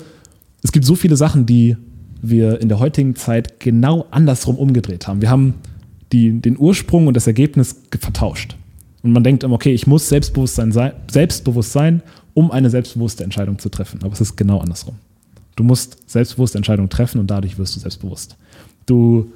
es 0.65 0.73
gibt 0.73 0.85
so 0.85 0.97
viele 0.97 1.15
Sachen, 1.15 1.47
die 1.47 1.77
wir 2.23 2.61
in 2.61 2.69
der 2.69 2.81
heutigen 2.81 3.15
Zeit 3.15 3.61
genau 3.61 4.07
andersrum 4.11 4.57
umgedreht 4.57 5.07
haben. 5.07 5.23
Wir 5.23 5.31
haben 5.31 5.55
die, 6.11 6.41
den 6.41 6.59
Ursprung 6.59 7.07
und 7.07 7.15
das 7.15 7.29
Ergebnis 7.29 7.77
vertauscht. 8.01 8.57
Und 9.05 9.13
man 9.13 9.23
denkt 9.23 9.45
immer, 9.45 9.55
okay, 9.55 9.73
ich 9.73 9.87
muss 9.87 10.09
Selbstbewusstsein 10.09 10.73
sein, 10.73 10.93
selbstbewusst 11.09 11.71
sein, 11.71 12.03
um 12.35 12.51
eine 12.51 12.69
selbstbewusste 12.69 13.23
Entscheidung 13.23 13.61
zu 13.61 13.69
treffen. 13.69 14.01
Aber 14.03 14.13
es 14.13 14.21
ist 14.21 14.35
genau 14.35 14.59
andersrum. 14.59 14.97
Du 15.55 15.63
musst 15.63 15.99
selbstbewusste 16.11 16.59
Entscheidungen 16.59 16.91
treffen 16.91 17.21
und 17.21 17.31
dadurch 17.31 17.59
wirst 17.59 17.77
du 17.77 17.81
selbstbewusst. 17.81 18.37
Du 18.87 19.31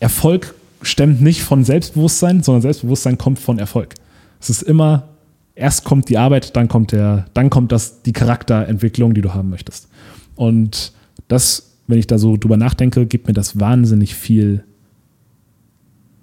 Erfolg 0.00 0.54
stemmt 0.82 1.20
nicht 1.20 1.42
von 1.42 1.64
Selbstbewusstsein, 1.64 2.42
sondern 2.42 2.62
Selbstbewusstsein 2.62 3.18
kommt 3.18 3.38
von 3.38 3.58
Erfolg. 3.58 3.94
Es 4.40 4.50
ist 4.50 4.62
immer 4.62 5.08
erst 5.54 5.84
kommt 5.84 6.08
die 6.08 6.18
Arbeit, 6.18 6.56
dann 6.56 6.68
kommt 6.68 6.92
der, 6.92 7.26
dann 7.34 7.50
kommt 7.50 7.72
das 7.72 8.02
die 8.02 8.12
Charakterentwicklung, 8.12 9.14
die 9.14 9.22
du 9.22 9.34
haben 9.34 9.50
möchtest. 9.50 9.88
Und 10.36 10.92
das, 11.28 11.76
wenn 11.86 11.98
ich 11.98 12.06
da 12.06 12.18
so 12.18 12.36
drüber 12.36 12.56
nachdenke, 12.56 13.06
gibt 13.06 13.26
mir 13.28 13.34
das 13.34 13.58
wahnsinnig 13.60 14.14
viel 14.14 14.64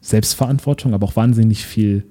Selbstverantwortung, 0.01 0.93
aber 0.93 1.07
auch 1.07 1.15
wahnsinnig 1.15 1.65
viel 1.65 2.03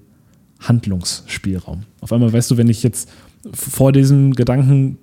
Handlungsspielraum. 0.60 1.82
Auf 2.00 2.12
einmal 2.12 2.32
weißt 2.32 2.50
du, 2.50 2.56
wenn 2.56 2.68
ich 2.68 2.82
jetzt 2.82 3.10
vor 3.52 3.92
diesem 3.92 4.34
Gedanken 4.34 4.98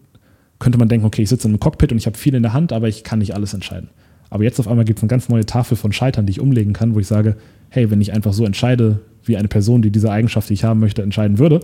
könnte 0.59 0.79
man 0.79 0.89
denken, 0.89 1.05
okay, 1.05 1.21
ich 1.21 1.29
sitze 1.29 1.47
in 1.47 1.53
einem 1.53 1.59
Cockpit 1.59 1.91
und 1.91 1.99
ich 1.99 2.07
habe 2.07 2.17
viel 2.17 2.33
in 2.33 2.41
der 2.41 2.53
Hand, 2.53 2.73
aber 2.73 2.87
ich 2.87 3.03
kann 3.03 3.19
nicht 3.19 3.35
alles 3.35 3.53
entscheiden. 3.53 3.89
Aber 4.29 4.43
jetzt 4.43 4.59
auf 4.59 4.67
einmal 4.67 4.85
gibt 4.85 4.99
es 4.99 5.03
eine 5.03 5.09
ganz 5.09 5.29
neue 5.29 5.45
Tafel 5.45 5.77
von 5.77 5.93
Scheitern, 5.93 6.25
die 6.25 6.31
ich 6.31 6.39
umlegen 6.39 6.73
kann, 6.73 6.95
wo 6.95 6.99
ich 6.99 7.07
sage, 7.07 7.37
hey, 7.69 7.89
wenn 7.89 8.01
ich 8.01 8.13
einfach 8.13 8.33
so 8.33 8.45
entscheide, 8.45 8.99
wie 9.23 9.37
eine 9.37 9.47
Person, 9.47 9.81
die 9.81 9.91
diese 9.91 10.11
Eigenschaft, 10.11 10.49
die 10.49 10.53
ich 10.53 10.63
haben 10.63 10.79
möchte, 10.79 11.01
entscheiden 11.01 11.37
würde, 11.39 11.61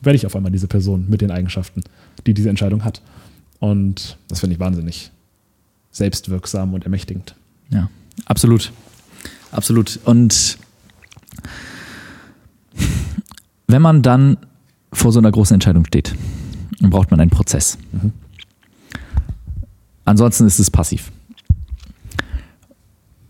werde 0.00 0.16
ich 0.16 0.26
auf 0.26 0.36
einmal 0.36 0.52
diese 0.52 0.66
Person 0.66 1.06
mit 1.08 1.20
den 1.20 1.30
Eigenschaften, 1.30 1.82
die 2.26 2.34
diese 2.34 2.50
Entscheidung 2.50 2.84
hat. 2.84 3.00
Und 3.58 4.18
das 4.28 4.40
finde 4.40 4.54
ich 4.54 4.60
wahnsinnig 4.60 5.10
selbstwirksam 5.90 6.74
und 6.74 6.84
ermächtigend. 6.84 7.34
Ja, 7.70 7.88
absolut. 8.26 8.72
Absolut. 9.52 10.00
Und 10.04 10.58
wenn 13.68 13.82
man 13.82 14.02
dann 14.02 14.36
vor 14.92 15.12
so 15.12 15.20
einer 15.20 15.30
großen 15.30 15.54
Entscheidung 15.54 15.84
steht, 15.84 16.14
dann 16.80 16.90
braucht 16.90 17.10
man 17.10 17.20
einen 17.20 17.30
Prozess. 17.30 17.78
Mhm. 17.92 18.12
Ansonsten 20.04 20.46
ist 20.46 20.58
es 20.58 20.70
passiv. 20.70 21.10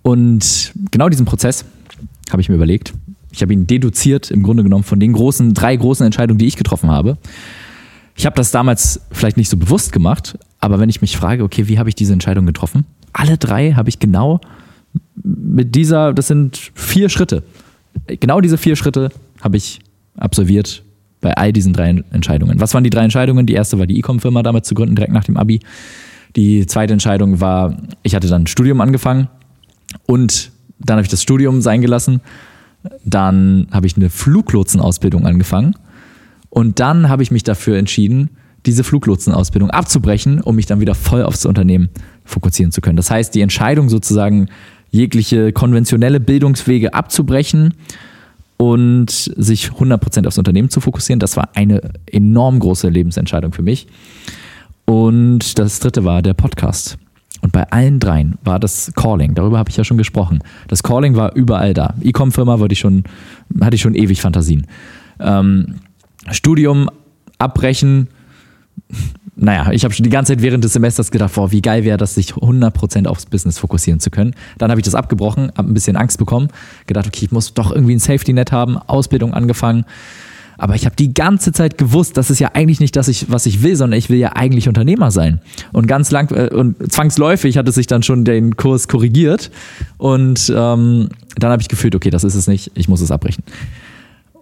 Und 0.05 0.73
genau 0.91 1.09
diesen 1.09 1.25
Prozess 1.25 1.65
habe 2.31 2.43
ich 2.43 2.51
mir 2.51 2.57
überlegt. 2.57 2.93
Ich 3.33 3.41
habe 3.41 3.55
ihn 3.55 3.67
deduziert 3.67 4.31
im 4.31 4.43
Grunde 4.43 4.63
genommen 4.63 4.85
von 4.85 5.01
den 5.01 5.15
großen, 5.15 5.55
drei 5.55 5.75
großen 5.75 6.05
Entscheidungen, 6.05 6.39
die 6.39 6.47
ich 6.47 6.57
getroffen 6.57 6.91
habe. 6.91 7.17
Ich 8.15 8.27
habe 8.27 8.37
das 8.37 8.51
damals 8.51 9.01
vielleicht 9.11 9.39
nicht 9.39 9.49
so 9.49 9.57
bewusst 9.57 9.93
gemacht, 9.93 10.39
aber 10.61 10.79
wenn 10.79 10.91
ich 10.91 11.01
mich 11.01 11.17
frage, 11.17 11.43
okay, 11.43 11.69
wie 11.69 11.79
habe 11.79 11.89
ich 11.89 11.95
diese 11.95 12.13
Entscheidung 12.13 12.45
getroffen? 12.45 12.85
Alle 13.15 13.39
drei 13.39 13.73
habe 13.73 13.89
ich 13.89 13.99
genau 13.99 14.41
mit 15.23 15.75
dieser, 15.75 16.13
das 16.13 16.29
sind 16.29 16.71
vier 16.75 17.09
Schritte. 17.09 17.43
Genau 18.07 18.43
diese 18.43 18.59
vier 18.59 18.77
Schritte 18.77 19.09
habe 19.41 19.57
ich 19.57 19.81
absolviert 20.19 20.83
bei 21.23 21.35
all 21.35 21.53
diesen 21.55 21.73
drei 21.73 21.89
Entscheidungen. 22.13 22.61
Was 22.61 22.75
waren 22.75 22.85
die 22.85 22.91
drei 22.91 23.05
Entscheidungen? 23.05 23.47
Die 23.47 23.55
erste 23.55 23.79
war 23.79 23.87
die 23.87 23.99
E-Com-Firma 23.99 24.43
damals 24.43 24.69
zu 24.69 24.75
gründen, 24.75 24.97
direkt 24.97 25.15
nach 25.15 25.25
dem 25.25 25.39
Abi. 25.39 25.61
Die 26.37 26.67
zweite 26.67 26.93
Entscheidung 26.93 27.41
war, 27.41 27.79
ich 28.03 28.15
hatte 28.15 28.29
dann 28.29 28.43
ein 28.43 28.47
Studium 28.47 28.83
angefangen 28.83 29.29
und 30.07 30.53
dann 30.79 30.97
habe 30.97 31.05
ich 31.05 31.11
das 31.11 31.23
Studium 31.23 31.61
sein 31.61 31.81
gelassen. 31.81 32.21
Dann 33.05 33.69
habe 33.71 33.87
ich 33.87 33.97
eine 33.97 34.11
Fluglotsenausbildung 34.11 35.27
angefangen. 35.27 35.75
Und 36.51 36.81
dann 36.81 37.09
habe 37.09 37.23
ich 37.23 37.31
mich 37.31 37.43
dafür 37.43 37.79
entschieden, 37.79 38.31
diese 38.67 38.85
Fluglotsenausbildung 38.85 39.71
abzubrechen, 39.71 40.41
um 40.41 40.57
mich 40.57 40.67
dann 40.67 40.81
wieder 40.81 40.95
voll 40.95 41.23
aufs 41.23 41.47
Unternehmen 41.47 41.91
fokussieren 42.25 42.73
zu 42.73 42.81
können. 42.81 42.97
Das 42.97 43.11
heißt, 43.11 43.35
die 43.35 43.41
Entscheidung 43.41 43.89
sozusagen, 43.89 44.49
jegliche 44.91 45.53
konventionelle 45.53 46.21
Bildungswege 46.21 46.95
abzubrechen 46.95 47.75
und 48.57 49.11
sich 49.11 49.71
100% 49.71 50.27
aufs 50.27 50.39
Unternehmen 50.39 50.71
zu 50.71 50.81
fokussieren, 50.81 51.19
das 51.19 51.37
war 51.37 51.51
eine 51.55 51.81
enorm 52.07 52.61
große 52.61 52.89
Lebensentscheidung 52.89 53.53
für 53.53 53.63
mich. 53.63 53.89
Und 54.85 55.59
das 55.59 55.81
dritte 55.81 56.05
war 56.05 56.23
der 56.23 56.35
Podcast. 56.35 56.97
Und 57.45 57.53
bei 57.53 57.71
allen 57.71 58.01
dreien 58.01 58.39
war 58.43 58.59
das 58.59 58.93
Calling, 58.97 59.35
darüber 59.35 59.59
habe 59.59 59.69
ich 59.69 59.77
ja 59.77 59.85
schon 59.85 59.99
gesprochen. 59.99 60.39
Das 60.67 60.83
Calling 60.83 61.15
war 61.15 61.37
überall 61.37 61.75
da. 61.75 61.93
E-Com-Firma 62.01 62.59
hatte 62.59 62.73
ich 62.73 62.79
schon, 62.79 63.95
ewig 63.95 64.23
Fantasien. 64.23 64.67
Ähm, 65.21 65.75
Studium 66.31 66.89
abbrechen, 67.37 68.09
naja, 69.37 69.73
ich 69.73 69.85
habe 69.85 69.93
schon 69.93 70.05
die 70.05 70.11
ganze 70.11 70.33
Zeit 70.33 70.43
während 70.43 70.65
des 70.65 70.73
Semesters 70.73 71.11
gedacht, 71.11 71.35
boah, 71.35 71.53
wie 71.53 71.61
geil 71.61 71.85
wäre 71.85 71.99
das, 71.99 72.15
sich 72.15 72.33
100% 72.33 73.07
aufs 73.07 73.27
Business 73.27 73.59
fokussieren 73.59 74.01
zu 74.01 74.09
können. 74.09 74.35
Dann 74.57 74.71
habe 74.71 74.81
ich 74.81 74.85
das 74.87 74.95
abgebrochen, 74.95 75.53
habe 75.55 75.71
ein 75.71 75.75
bisschen 75.75 75.97
Angst 75.97 76.17
bekommen, 76.17 76.49
gedacht, 76.87 77.07
okay, 77.07 77.27
ich 77.27 77.31
muss 77.31 77.53
doch 77.53 77.73
irgendwie 77.73 77.95
ein 77.95 77.99
Safety-Net 77.99 78.53
haben, 78.53 78.79
Ausbildung 78.79 79.35
angefangen. 79.35 79.85
Aber 80.59 80.75
ich 80.75 80.87
habe 80.87 80.97
die 80.97 81.13
ganze 81.13 81.53
Zeit 81.53 81.79
gewusst, 81.79 82.17
das 82.17 82.31
ist 82.31 82.39
ja 82.39 82.51
eigentlich 82.55 82.81
nicht 82.81 82.97
das, 82.97 83.31
was 83.31 83.47
ich 83.47 83.63
will, 83.63 83.77
sondern 83.77 83.99
ich 83.99 84.11
will 84.11 84.19
ja 84.19 84.33
eigentlich 84.35 84.69
Unternehmer 84.69 85.11
sein. 85.11 85.41
Und 85.73 85.87
ganz 85.87 86.11
lang 86.11 86.31
äh, 86.31 86.55
und 86.55 86.93
zwangsläufig 86.93 87.57
hat 87.59 87.69
es 87.69 87.75
sich 87.75 87.87
dann 87.87 88.03
schon 88.03 88.25
den 88.25 88.57
Kurs 88.57 88.89
korrigiert. 88.89 89.51
Und 89.99 90.53
ähm, 90.55 91.09
dann 91.37 91.51
habe 91.51 91.63
ich 91.63 91.69
gefühlt, 91.69 91.95
okay, 91.95 92.11
das 92.11 92.25
ist 92.25 92.35
es 92.35 92.47
nicht, 92.47 92.71
ich 92.75 92.89
muss 92.89 93.01
es 93.01 93.11
abbrechen. 93.11 93.45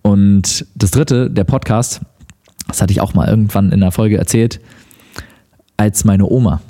Und 0.03 0.67
das 0.75 0.91
dritte, 0.91 1.31
der 1.31 1.45
Podcast, 1.45 2.01
das 2.69 2.83
hatte 2.83 2.93
ich 2.93 3.01
auch 3.01 3.15
mal 3.15 3.29
irgendwann 3.29 3.73
in 3.73 3.81
der 3.81 3.93
Folge 3.93 4.19
erzählt, 4.19 4.61
als 5.77 6.05
meine 6.05 6.27
Oma 6.27 6.61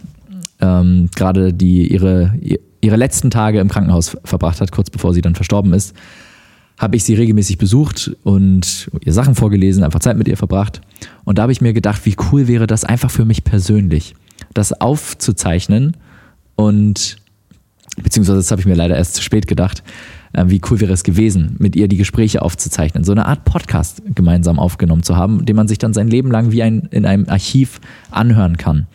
ähm, 0.63 1.11
gerade 1.15 1.53
die 1.53 1.93
ihre, 1.93 2.33
ihre 2.81 2.97
letzten 2.97 3.31
Tage 3.31 3.61
im 3.61 3.69
Krankenhaus 3.69 4.17
verbracht 4.25 4.61
hat, 4.61 4.73
kurz 4.73 4.89
bevor 4.89 5.13
sie 5.13 5.21
dann 5.21 5.35
verstorben 5.35 5.75
ist, 5.75 5.95
habe 6.83 6.97
ich 6.97 7.05
sie 7.05 7.15
regelmäßig 7.15 7.59
besucht 7.59 8.11
und 8.25 8.91
ihr 9.05 9.13
Sachen 9.13 9.37
vorgelesen, 9.37 9.85
einfach 9.85 10.01
Zeit 10.01 10.19
mit 10.19 10.27
ihr 10.27 10.37
verbracht. 10.37 10.81
Und 11.23 11.39
da 11.39 11.43
habe 11.43 11.53
ich 11.53 11.61
mir 11.61 11.73
gedacht, 11.73 12.05
wie 12.05 12.17
cool 12.31 12.49
wäre 12.49 12.67
das 12.67 12.85
einfach 12.85 13.11
für 13.11 13.25
mich 13.25 13.45
persönlich, 13.45 14.15
das 14.53 14.73
aufzuzeichnen 14.73 15.97
und 16.57 17.19
beziehungsweise 18.03 18.39
das 18.39 18.51
habe 18.51 18.61
ich 18.61 18.67
mir 18.67 18.75
leider 18.75 18.97
erst 18.97 19.15
zu 19.15 19.23
spät 19.23 19.47
gedacht, 19.47 19.85
äh, 20.33 20.45
wie 20.49 20.61
cool 20.69 20.81
wäre 20.81 20.93
es 20.93 21.05
gewesen, 21.05 21.55
mit 21.61 21.77
ihr 21.77 21.87
die 21.87 21.99
Gespräche 21.99 22.43
aufzuzeichnen, 22.43 23.05
so 23.05 23.13
eine 23.13 23.27
Art 23.27 23.45
Podcast 23.45 24.03
gemeinsam 24.17 24.59
aufgenommen 24.59 25.05
zu 25.05 25.17
haben, 25.17 25.47
den 25.47 25.55
man 25.55 25.69
sich 25.69 25.79
dann 25.79 25.95
sein 25.95 26.09
Leben 26.09 26.33
lang 26.33 26.51
wie 26.51 26.65
ein, 26.65 26.89
in 26.91 27.07
einem 27.07 27.29
Archiv 27.29 27.81
anhören 28.11 28.57
kann. 28.57 28.89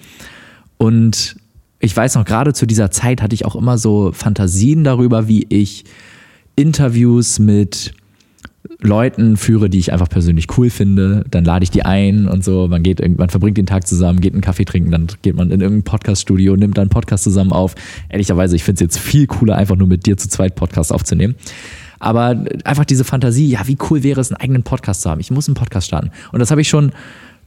Und 0.78 1.38
ich 1.80 1.96
weiß 1.96 2.16
noch, 2.16 2.26
gerade 2.26 2.52
zu 2.52 2.66
dieser 2.66 2.92
Zeit 2.92 3.22
hatte 3.22 3.34
ich 3.34 3.46
auch 3.46 3.56
immer 3.56 3.78
so 3.78 4.12
Fantasien 4.12 4.84
darüber, 4.84 5.30
wie 5.30 5.46
ich 5.48 5.86
Interviews 6.58 7.40
mit 7.40 7.94
Leuten 8.80 9.38
führe, 9.38 9.70
die 9.70 9.80
ich 9.80 9.94
einfach 9.94 10.10
persönlich 10.10 10.48
cool 10.58 10.70
finde, 10.70 11.24
dann 11.32 11.46
lade 11.46 11.64
ich 11.64 11.72
die 11.72 11.84
ein 11.84 12.28
und 12.28 12.44
so. 12.44 12.68
Man 12.68 12.84
geht, 12.84 13.18
man 13.18 13.30
verbringt 13.30 13.58
den 13.58 13.66
Tag 13.66 13.88
zusammen, 13.88 14.20
geht 14.20 14.34
einen 14.34 14.42
Kaffee 14.42 14.66
trinken, 14.66 14.92
dann 14.92 15.08
geht 15.22 15.36
man 15.36 15.52
in 15.52 15.62
irgendein 15.62 15.84
Podcaststudio, 15.84 16.56
nimmt 16.56 16.78
dann 16.78 16.90
Podcast 16.90 17.24
zusammen 17.24 17.54
auf. 17.54 17.76
Ehrlicherweise, 18.10 18.56
ich 18.56 18.64
finde 18.64 18.76
es 18.76 18.82
jetzt 18.82 19.00
viel 19.00 19.28
cooler, 19.28 19.56
einfach 19.56 19.76
nur 19.76 19.88
mit 19.88 20.06
dir 20.06 20.18
zu 20.18 20.30
zweit 20.30 20.56
Podcast 20.56 20.92
aufzunehmen. 20.92 21.36
Aber 22.00 22.44
einfach 22.64 22.86
diese 22.86 23.04
Fantasie, 23.04 23.48
ja, 23.50 23.68
wie 23.68 23.78
cool 23.90 24.04
wäre 24.04 24.22
es, 24.22 24.32
einen 24.32 24.42
eigenen 24.42 24.64
Podcast 24.64 25.02
zu 25.02 25.10
haben. 25.10 25.22
Ich 25.22 25.32
muss 25.32 25.48
einen 25.48 25.56
Podcast 25.56 25.88
starten. 25.88 26.12
Und 26.32 26.40
das 26.40 26.52
habe 26.52 26.62
ich 26.62 26.70
schon 26.70 26.92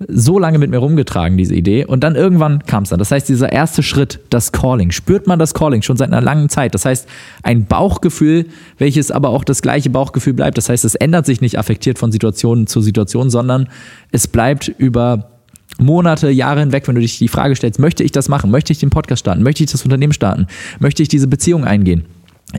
so 0.09 0.39
lange 0.39 0.59
mit 0.59 0.71
mir 0.71 0.79
rumgetragen, 0.79 1.37
diese 1.37 1.55
Idee. 1.55 1.85
Und 1.85 2.03
dann 2.03 2.17
irgendwann 2.17 2.65
kam 2.65 2.85
es 2.85 2.89
dann. 2.89 2.99
Das 2.99 3.11
heißt, 3.11 3.29
dieser 3.29 3.53
erste 3.53 3.83
Schritt, 3.83 4.21
das 4.31 4.51
Calling. 4.51 4.91
Spürt 4.91 5.27
man 5.27 5.39
das 5.39 5.53
Calling 5.53 5.83
schon 5.83 5.97
seit 5.97 6.09
einer 6.09 6.23
langen 6.23 6.49
Zeit. 6.49 6.75
Das 6.75 6.87
heißt, 6.87 7.07
ein 7.43 7.67
Bauchgefühl, 7.67 8.47
welches 8.79 9.11
aber 9.11 9.29
auch 9.29 9.45
das 9.45 9.61
gleiche 9.61 9.91
Bauchgefühl 9.91 10.33
bleibt. 10.33 10.57
Das 10.57 10.69
heißt, 10.69 10.85
es 10.85 10.95
ändert 10.95 11.27
sich 11.27 11.41
nicht 11.43 11.59
affektiert 11.59 11.99
von 11.99 12.13
Situation 12.13 12.67
zu 12.67 12.81
Situation, 12.81 13.29
sondern 13.29 13.69
es 14.11 14.27
bleibt 14.27 14.69
über 14.69 15.31
Monate, 15.79 16.31
Jahre 16.31 16.61
hinweg, 16.61 16.89
wenn 16.89 16.95
du 16.95 17.01
dich 17.01 17.19
die 17.19 17.29
Frage 17.29 17.55
stellst, 17.57 17.79
möchte 17.79 18.03
ich 18.03 18.13
das 18.13 18.29
machen? 18.29 18.51
Möchte 18.51 18.73
ich 18.73 18.79
den 18.79 18.91
Podcast 18.91 19.21
starten? 19.21 19.43
Möchte 19.43 19.65
ich 19.65 19.71
das 19.71 19.83
Unternehmen 19.85 20.13
starten? 20.13 20.47
Möchte 20.79 21.03
ich 21.03 21.09
diese 21.09 21.27
Beziehung 21.27 21.65
eingehen? 21.65 22.05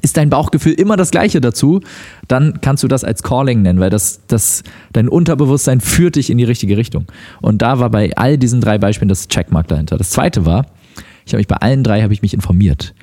Ist 0.01 0.17
dein 0.17 0.29
Bauchgefühl 0.29 0.73
immer 0.73 0.97
das 0.97 1.11
gleiche 1.11 1.41
dazu, 1.41 1.81
dann 2.27 2.61
kannst 2.61 2.83
du 2.83 2.87
das 2.87 3.03
als 3.03 3.23
Calling 3.23 3.61
nennen, 3.61 3.79
weil 3.79 3.89
das, 3.89 4.21
das, 4.27 4.63
dein 4.93 5.09
Unterbewusstsein 5.09 5.81
führt 5.81 6.15
dich 6.15 6.29
in 6.29 6.37
die 6.37 6.43
richtige 6.43 6.77
Richtung. 6.77 7.05
Und 7.41 7.61
da 7.61 7.79
war 7.79 7.89
bei 7.89 8.15
all 8.15 8.37
diesen 8.37 8.61
drei 8.61 8.77
Beispielen 8.77 9.09
das 9.09 9.27
Checkmark 9.27 9.67
dahinter. 9.67 9.97
Das 9.97 10.11
zweite 10.11 10.45
war, 10.45 10.67
ich 11.25 11.33
habe 11.33 11.39
mich 11.39 11.47
bei 11.47 11.57
allen 11.57 11.83
drei 11.83 12.01
habe 12.01 12.13
ich 12.13 12.21
mich 12.21 12.33
informiert. 12.33 12.93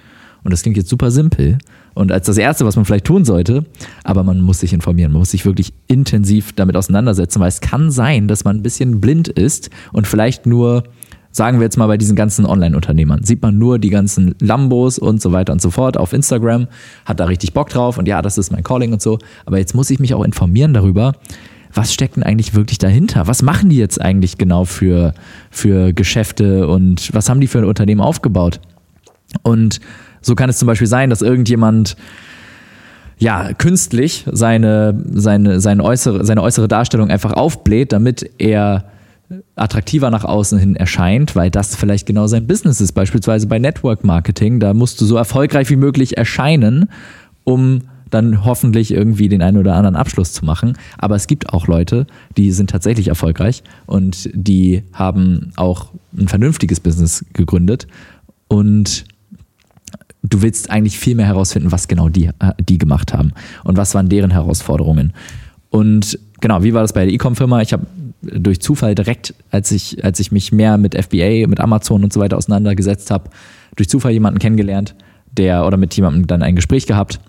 Und 0.44 0.52
das 0.52 0.62
klingt 0.62 0.76
jetzt 0.76 0.88
super 0.88 1.10
simpel 1.10 1.58
und 1.98 2.12
als 2.12 2.26
das 2.26 2.38
erste, 2.38 2.64
was 2.64 2.76
man 2.76 2.84
vielleicht 2.84 3.06
tun 3.06 3.24
sollte, 3.24 3.64
aber 4.04 4.22
man 4.22 4.40
muss 4.40 4.60
sich 4.60 4.72
informieren, 4.72 5.10
man 5.10 5.18
muss 5.18 5.32
sich 5.32 5.44
wirklich 5.44 5.72
intensiv 5.88 6.52
damit 6.52 6.76
auseinandersetzen, 6.76 7.40
weil 7.40 7.48
es 7.48 7.60
kann 7.60 7.90
sein, 7.90 8.28
dass 8.28 8.44
man 8.44 8.58
ein 8.58 8.62
bisschen 8.62 9.00
blind 9.00 9.26
ist 9.26 9.70
und 9.92 10.06
vielleicht 10.06 10.46
nur 10.46 10.84
sagen 11.30 11.58
wir 11.58 11.64
jetzt 11.64 11.76
mal 11.76 11.86
bei 11.86 11.96
diesen 11.96 12.16
ganzen 12.16 12.46
Online-Unternehmern, 12.46 13.22
sieht 13.22 13.42
man 13.42 13.58
nur 13.58 13.78
die 13.78 13.90
ganzen 13.90 14.34
Lambos 14.40 14.98
und 14.98 15.20
so 15.20 15.32
weiter 15.32 15.52
und 15.52 15.62
so 15.62 15.70
fort 15.70 15.96
auf 15.96 16.12
Instagram, 16.12 16.68
hat 17.04 17.20
da 17.20 17.26
richtig 17.26 17.52
Bock 17.52 17.68
drauf 17.68 17.98
und 17.98 18.08
ja, 18.08 18.22
das 18.22 18.38
ist 18.38 18.50
mein 18.50 18.64
Calling 18.64 18.92
und 18.92 19.02
so. 19.02 19.18
Aber 19.46 19.58
jetzt 19.58 19.74
muss 19.74 19.90
ich 19.90 19.98
mich 19.98 20.14
auch 20.14 20.24
informieren 20.24 20.74
darüber, 20.74 21.12
was 21.74 21.92
steckt 21.92 22.16
denn 22.16 22.22
eigentlich 22.22 22.54
wirklich 22.54 22.78
dahinter? 22.78 23.26
Was 23.26 23.42
machen 23.42 23.68
die 23.68 23.76
jetzt 23.76 24.00
eigentlich 24.00 24.38
genau 24.38 24.64
für, 24.64 25.14
für 25.50 25.92
Geschäfte 25.92 26.66
und 26.66 27.12
was 27.12 27.28
haben 27.28 27.40
die 27.40 27.46
für 27.46 27.58
ein 27.58 27.64
Unternehmen 27.64 28.00
aufgebaut? 28.00 28.60
Und 29.42 29.80
so 30.22 30.34
kann 30.34 30.48
es 30.50 30.58
zum 30.58 30.66
Beispiel 30.66 30.86
sein, 30.86 31.10
dass 31.10 31.22
irgendjemand 31.22 31.96
ja, 33.18 33.52
künstlich 33.52 34.24
seine, 34.30 35.04
seine, 35.12 35.60
seine, 35.60 35.82
äußere, 35.84 36.24
seine 36.24 36.42
äußere 36.42 36.68
Darstellung 36.68 37.10
einfach 37.10 37.32
aufbläht, 37.32 37.92
damit 37.92 38.30
er 38.38 38.84
attraktiver 39.56 40.10
nach 40.10 40.24
außen 40.24 40.58
hin 40.58 40.76
erscheint, 40.76 41.36
weil 41.36 41.50
das 41.50 41.76
vielleicht 41.76 42.06
genau 42.06 42.26
sein 42.26 42.46
Business 42.46 42.80
ist. 42.80 42.92
Beispielsweise 42.92 43.46
bei 43.46 43.58
Network 43.58 44.04
Marketing, 44.04 44.60
da 44.60 44.74
musst 44.74 45.00
du 45.00 45.04
so 45.04 45.16
erfolgreich 45.16 45.68
wie 45.70 45.76
möglich 45.76 46.16
erscheinen, 46.16 46.88
um 47.44 47.82
dann 48.10 48.44
hoffentlich 48.44 48.90
irgendwie 48.90 49.28
den 49.28 49.42
einen 49.42 49.58
oder 49.58 49.74
anderen 49.74 49.96
Abschluss 49.96 50.32
zu 50.32 50.44
machen. 50.44 50.78
Aber 50.96 51.14
es 51.14 51.26
gibt 51.26 51.52
auch 51.52 51.66
Leute, 51.66 52.06
die 52.38 52.52
sind 52.52 52.70
tatsächlich 52.70 53.08
erfolgreich 53.08 53.62
und 53.86 54.30
die 54.32 54.82
haben 54.94 55.52
auch 55.56 55.92
ein 56.16 56.28
vernünftiges 56.28 56.80
Business 56.80 57.24
gegründet 57.34 57.86
und 58.48 59.04
du 60.22 60.42
willst 60.42 60.70
eigentlich 60.70 60.98
viel 60.98 61.14
mehr 61.14 61.26
herausfinden, 61.26 61.70
was 61.70 61.86
genau 61.86 62.08
die, 62.08 62.26
äh, 62.26 62.52
die 62.58 62.78
gemacht 62.78 63.12
haben 63.12 63.32
und 63.64 63.76
was 63.76 63.94
waren 63.94 64.08
deren 64.08 64.30
Herausforderungen. 64.30 65.12
Und 65.70 66.18
genau, 66.40 66.62
wie 66.62 66.72
war 66.72 66.80
das 66.82 66.94
bei 66.94 67.04
der 67.04 67.12
E-Com-Firma? 67.12 67.60
Ich 67.60 67.74
habe 67.74 67.86
durch 68.22 68.60
Zufall 68.60 68.94
direkt, 68.94 69.34
als 69.50 69.70
ich, 69.70 70.04
als 70.04 70.18
ich 70.20 70.32
mich 70.32 70.52
mehr 70.52 70.78
mit 70.78 70.94
FBA, 70.94 71.46
mit 71.46 71.60
Amazon 71.60 72.02
und 72.04 72.12
so 72.12 72.20
weiter 72.20 72.36
auseinandergesetzt 72.36 73.10
habe, 73.10 73.30
durch 73.76 73.88
Zufall 73.88 74.12
jemanden 74.12 74.38
kennengelernt, 74.38 74.94
der 75.32 75.66
oder 75.66 75.76
mit 75.76 75.94
jemandem 75.94 76.26
dann 76.26 76.42
ein 76.42 76.56
Gespräch 76.56 76.86
gehabt, 76.86 77.20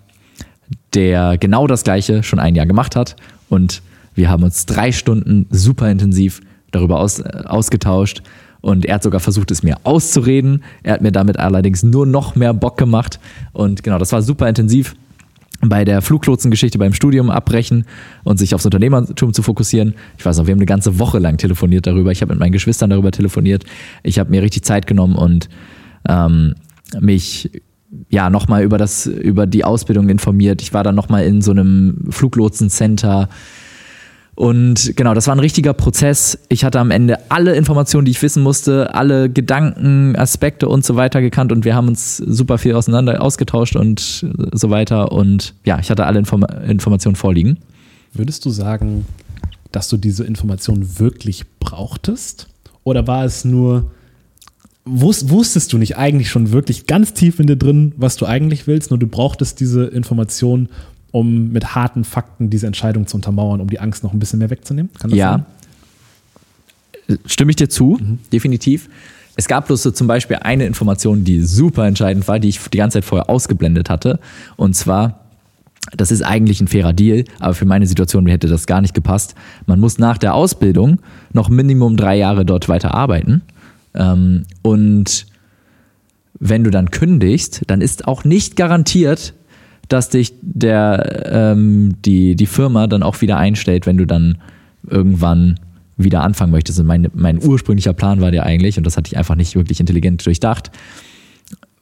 der 0.94 1.38
genau 1.38 1.66
das 1.66 1.84
gleiche 1.84 2.22
schon 2.22 2.38
ein 2.38 2.56
Jahr 2.56 2.66
gemacht 2.66 2.96
hat 2.96 3.16
und 3.48 3.82
wir 4.14 4.28
haben 4.28 4.42
uns 4.42 4.66
drei 4.66 4.92
Stunden 4.92 5.46
super 5.50 5.90
intensiv 5.90 6.40
darüber 6.72 6.98
aus, 6.98 7.20
äh, 7.20 7.42
ausgetauscht 7.46 8.22
und 8.60 8.84
er 8.84 8.96
hat 8.96 9.02
sogar 9.02 9.20
versucht, 9.20 9.50
es 9.50 9.62
mir 9.62 9.76
auszureden. 9.84 10.62
Er 10.82 10.94
hat 10.94 11.00
mir 11.00 11.12
damit 11.12 11.38
allerdings 11.38 11.82
nur 11.82 12.06
noch 12.06 12.34
mehr 12.34 12.52
Bock 12.52 12.76
gemacht. 12.76 13.18
Und 13.52 13.82
genau, 13.82 13.98
das 13.98 14.12
war 14.12 14.22
super 14.22 14.48
intensiv. 14.48 14.96
Bei 15.62 15.84
der 15.84 16.00
Fluglotsengeschichte 16.00 16.78
beim 16.78 16.94
Studium 16.94 17.30
abbrechen 17.30 17.84
und 18.24 18.38
sich 18.38 18.54
aufs 18.54 18.64
Unternehmertum 18.64 19.34
zu 19.34 19.42
fokussieren. 19.42 19.94
Ich 20.16 20.24
weiß 20.24 20.38
noch, 20.38 20.46
wir 20.46 20.52
haben 20.52 20.58
eine 20.58 20.66
ganze 20.66 20.98
Woche 20.98 21.18
lang 21.18 21.36
telefoniert 21.36 21.86
darüber. 21.86 22.12
Ich 22.12 22.22
habe 22.22 22.32
mit 22.32 22.40
meinen 22.40 22.52
Geschwistern 22.52 22.90
darüber 22.90 23.10
telefoniert. 23.10 23.64
Ich 24.02 24.18
habe 24.18 24.30
mir 24.30 24.42
richtig 24.42 24.64
Zeit 24.64 24.86
genommen 24.86 25.16
und 25.16 25.48
ähm, 26.08 26.54
mich 26.98 27.50
ja 28.08 28.30
nochmal 28.30 28.62
über 28.62 28.78
das 28.78 29.06
über 29.06 29.46
die 29.46 29.64
Ausbildung 29.64 30.08
informiert. 30.08 30.62
Ich 30.62 30.72
war 30.72 30.84
dann 30.84 30.94
nochmal 30.94 31.24
in 31.24 31.42
so 31.42 31.50
einem 31.50 32.06
Fluglotsencenter 32.10 33.28
und 34.40 34.96
genau, 34.96 35.12
das 35.12 35.26
war 35.26 35.36
ein 35.36 35.38
richtiger 35.38 35.74
Prozess. 35.74 36.38
Ich 36.48 36.64
hatte 36.64 36.80
am 36.80 36.90
Ende 36.90 37.18
alle 37.30 37.54
Informationen, 37.56 38.06
die 38.06 38.12
ich 38.12 38.22
wissen 38.22 38.42
musste, 38.42 38.94
alle 38.94 39.28
Gedanken, 39.28 40.16
Aspekte 40.16 40.66
und 40.66 40.82
so 40.82 40.96
weiter 40.96 41.20
gekannt 41.20 41.52
und 41.52 41.66
wir 41.66 41.74
haben 41.74 41.88
uns 41.88 42.16
super 42.16 42.56
viel 42.56 42.74
auseinander 42.74 43.20
ausgetauscht 43.20 43.76
und 43.76 44.24
so 44.52 44.70
weiter. 44.70 45.12
Und 45.12 45.52
ja, 45.66 45.78
ich 45.78 45.90
hatte 45.90 46.06
alle 46.06 46.20
Inform 46.20 46.46
Informationen 46.66 47.16
vorliegen. 47.16 47.58
Würdest 48.14 48.46
du 48.46 48.48
sagen, 48.48 49.04
dass 49.72 49.88
du 49.88 49.98
diese 49.98 50.24
Informationen 50.24 50.98
wirklich 50.98 51.44
brauchtest? 51.58 52.48
Oder 52.82 53.06
war 53.06 53.26
es 53.26 53.44
nur, 53.44 53.90
wusstest 54.86 55.70
du 55.74 55.76
nicht 55.76 55.98
eigentlich 55.98 56.30
schon 56.30 56.50
wirklich 56.50 56.86
ganz 56.86 57.12
tief 57.12 57.40
in 57.40 57.46
dir 57.46 57.56
drin, 57.56 57.92
was 57.98 58.16
du 58.16 58.24
eigentlich 58.24 58.66
willst, 58.66 58.88
nur 58.88 58.98
du 58.98 59.06
brauchtest 59.06 59.60
diese 59.60 59.84
Information, 59.84 60.70
um 61.12 61.50
mit 61.50 61.74
harten 61.74 62.04
Fakten 62.04 62.50
diese 62.50 62.66
Entscheidung 62.66 63.06
zu 63.06 63.16
untermauern, 63.16 63.60
um 63.60 63.68
die 63.68 63.80
Angst 63.80 64.04
noch 64.04 64.12
ein 64.12 64.18
bisschen 64.18 64.38
mehr 64.38 64.50
wegzunehmen? 64.50 64.90
ja. 65.08 65.44
Sein? 67.08 67.18
Stimme 67.26 67.50
ich 67.50 67.56
dir 67.56 67.68
zu, 67.68 67.98
mhm. 68.00 68.18
definitiv. 68.32 68.88
Es 69.36 69.48
gab 69.48 69.66
bloß 69.66 69.82
so 69.82 69.90
zum 69.90 70.06
Beispiel 70.06 70.36
eine 70.42 70.66
Information, 70.66 71.24
die 71.24 71.42
super 71.42 71.86
entscheidend 71.86 72.28
war, 72.28 72.38
die 72.38 72.48
ich 72.48 72.60
die 72.60 72.78
ganze 72.78 72.98
Zeit 72.98 73.04
vorher 73.04 73.30
ausgeblendet 73.30 73.90
hatte. 73.90 74.20
Und 74.56 74.76
zwar, 74.76 75.20
das 75.96 76.10
ist 76.10 76.22
eigentlich 76.22 76.60
ein 76.60 76.68
fairer 76.68 76.92
Deal, 76.92 77.24
aber 77.38 77.54
für 77.54 77.64
meine 77.64 77.86
Situation 77.86 78.26
hätte 78.26 78.48
das 78.48 78.66
gar 78.66 78.80
nicht 78.80 78.94
gepasst. 78.94 79.34
Man 79.66 79.80
muss 79.80 79.98
nach 79.98 80.18
der 80.18 80.34
Ausbildung 80.34 81.00
noch 81.32 81.48
Minimum 81.48 81.96
drei 81.96 82.16
Jahre 82.16 82.44
dort 82.44 82.68
weiter 82.68 82.94
arbeiten. 82.94 83.42
Ähm, 83.94 84.44
und 84.62 85.26
wenn 86.38 86.64
du 86.64 86.70
dann 86.70 86.90
kündigst, 86.90 87.62
dann 87.66 87.80
ist 87.80 88.06
auch 88.06 88.24
nicht 88.24 88.56
garantiert, 88.56 89.34
dass 89.90 90.08
dich 90.08 90.34
der, 90.40 91.26
ähm, 91.30 91.96
die, 92.04 92.36
die 92.36 92.46
Firma 92.46 92.86
dann 92.86 93.02
auch 93.02 93.20
wieder 93.20 93.36
einstellt, 93.36 93.86
wenn 93.86 93.96
du 93.96 94.06
dann 94.06 94.38
irgendwann 94.88 95.58
wieder 95.96 96.22
anfangen 96.22 96.52
möchtest. 96.52 96.78
Und 96.78 96.86
mein, 96.86 97.08
mein 97.12 97.42
ursprünglicher 97.42 97.92
Plan 97.92 98.20
war 98.20 98.30
der 98.30 98.46
eigentlich, 98.46 98.78
und 98.78 98.84
das 98.84 98.96
hatte 98.96 99.08
ich 99.08 99.18
einfach 99.18 99.34
nicht 99.34 99.56
wirklich 99.56 99.80
intelligent 99.80 100.24
durchdacht, 100.24 100.70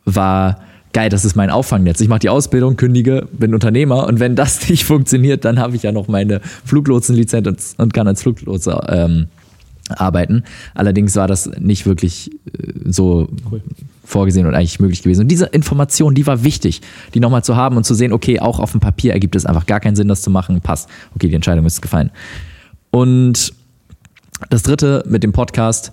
war 0.07 0.61
geil, 0.95 1.11
das 1.11 1.27
ist 1.27 1.37
mein 1.37 1.51
Auffangnetz. 1.51 2.01
Ich 2.01 2.09
mache 2.09 2.21
die 2.21 2.31
Ausbildung, 2.31 2.77
kündige, 2.77 3.29
bin 3.31 3.53
Unternehmer 3.53 4.07
und 4.07 4.21
wenn 4.21 4.35
das 4.35 4.69
nicht 4.71 4.85
funktioniert, 4.85 5.45
dann 5.45 5.59
habe 5.59 5.77
ich 5.77 5.83
ja 5.83 5.93
noch 5.93 6.09
meine 6.09 6.41
Fluglotsenlizenz 6.65 7.75
und, 7.77 7.93
kann 7.93 8.09
als 8.09 8.23
Fluglotse 8.23 8.81
ähm, 8.89 9.27
arbeiten. 9.91 10.45
Allerdings 10.75 11.15
war 11.15 11.29
das 11.29 11.51
nicht 11.59 11.85
wirklich 11.85 12.31
äh, 12.31 12.73
so 12.87 13.29
cool 13.51 13.61
vorgesehen 14.09 14.47
und 14.47 14.55
eigentlich 14.55 14.81
möglich 14.81 15.03
gewesen. 15.03 15.23
Und 15.23 15.29
diese 15.29 15.47
Information, 15.47 16.15
die 16.15 16.27
war 16.27 16.43
wichtig, 16.43 16.81
die 17.15 17.21
nochmal 17.21 17.45
zu 17.45 17.57
haben 17.57 17.77
und 17.77 17.85
zu 17.85 17.95
sehen, 17.95 18.13
okay, 18.13 18.41
auch 18.41 18.59
auf 18.59 18.73
dem 18.73 18.81
Papier 18.81 19.13
ergibt 19.13 19.37
es 19.37 19.47
einfach 19.47 19.67
gar 19.67 19.81
keinen 19.81 19.97
Sinn, 19.97 20.09
das 20.09 20.23
zu 20.23 20.31
machen. 20.31 20.61
Passt. 20.61 20.89
Okay, 21.15 21.29
die 21.29 21.35
Entscheidung 21.35 21.67
ist 21.67 21.83
gefallen. 21.83 22.11
Und 22.91 23.53
das 24.51 24.63
dritte 24.63 25.05
mit 25.07 25.23
dem 25.23 25.33
Podcast, 25.33 25.93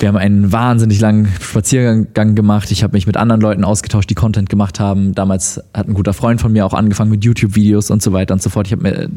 wir 0.00 0.08
haben 0.08 0.16
einen 0.16 0.50
wahnsinnig 0.50 0.98
langen 0.98 1.28
Spaziergang 1.40 2.34
gemacht. 2.34 2.70
Ich 2.70 2.82
habe 2.82 2.94
mich 2.94 3.06
mit 3.06 3.18
anderen 3.18 3.42
Leuten 3.42 3.64
ausgetauscht, 3.64 4.08
die 4.08 4.14
Content 4.14 4.48
gemacht 4.48 4.80
haben. 4.80 5.14
Damals 5.14 5.62
hat 5.74 5.88
ein 5.88 5.94
guter 5.94 6.14
Freund 6.14 6.40
von 6.40 6.52
mir 6.52 6.64
auch 6.64 6.72
angefangen 6.72 7.10
mit 7.10 7.22
YouTube-Videos 7.22 7.90
und 7.90 8.02
so 8.02 8.14
weiter 8.14 8.32
und 8.32 8.42
so 8.42 8.48
fort. 8.48 8.66
Ich 8.66 8.72
habe 8.72 8.82
mir 8.82 9.10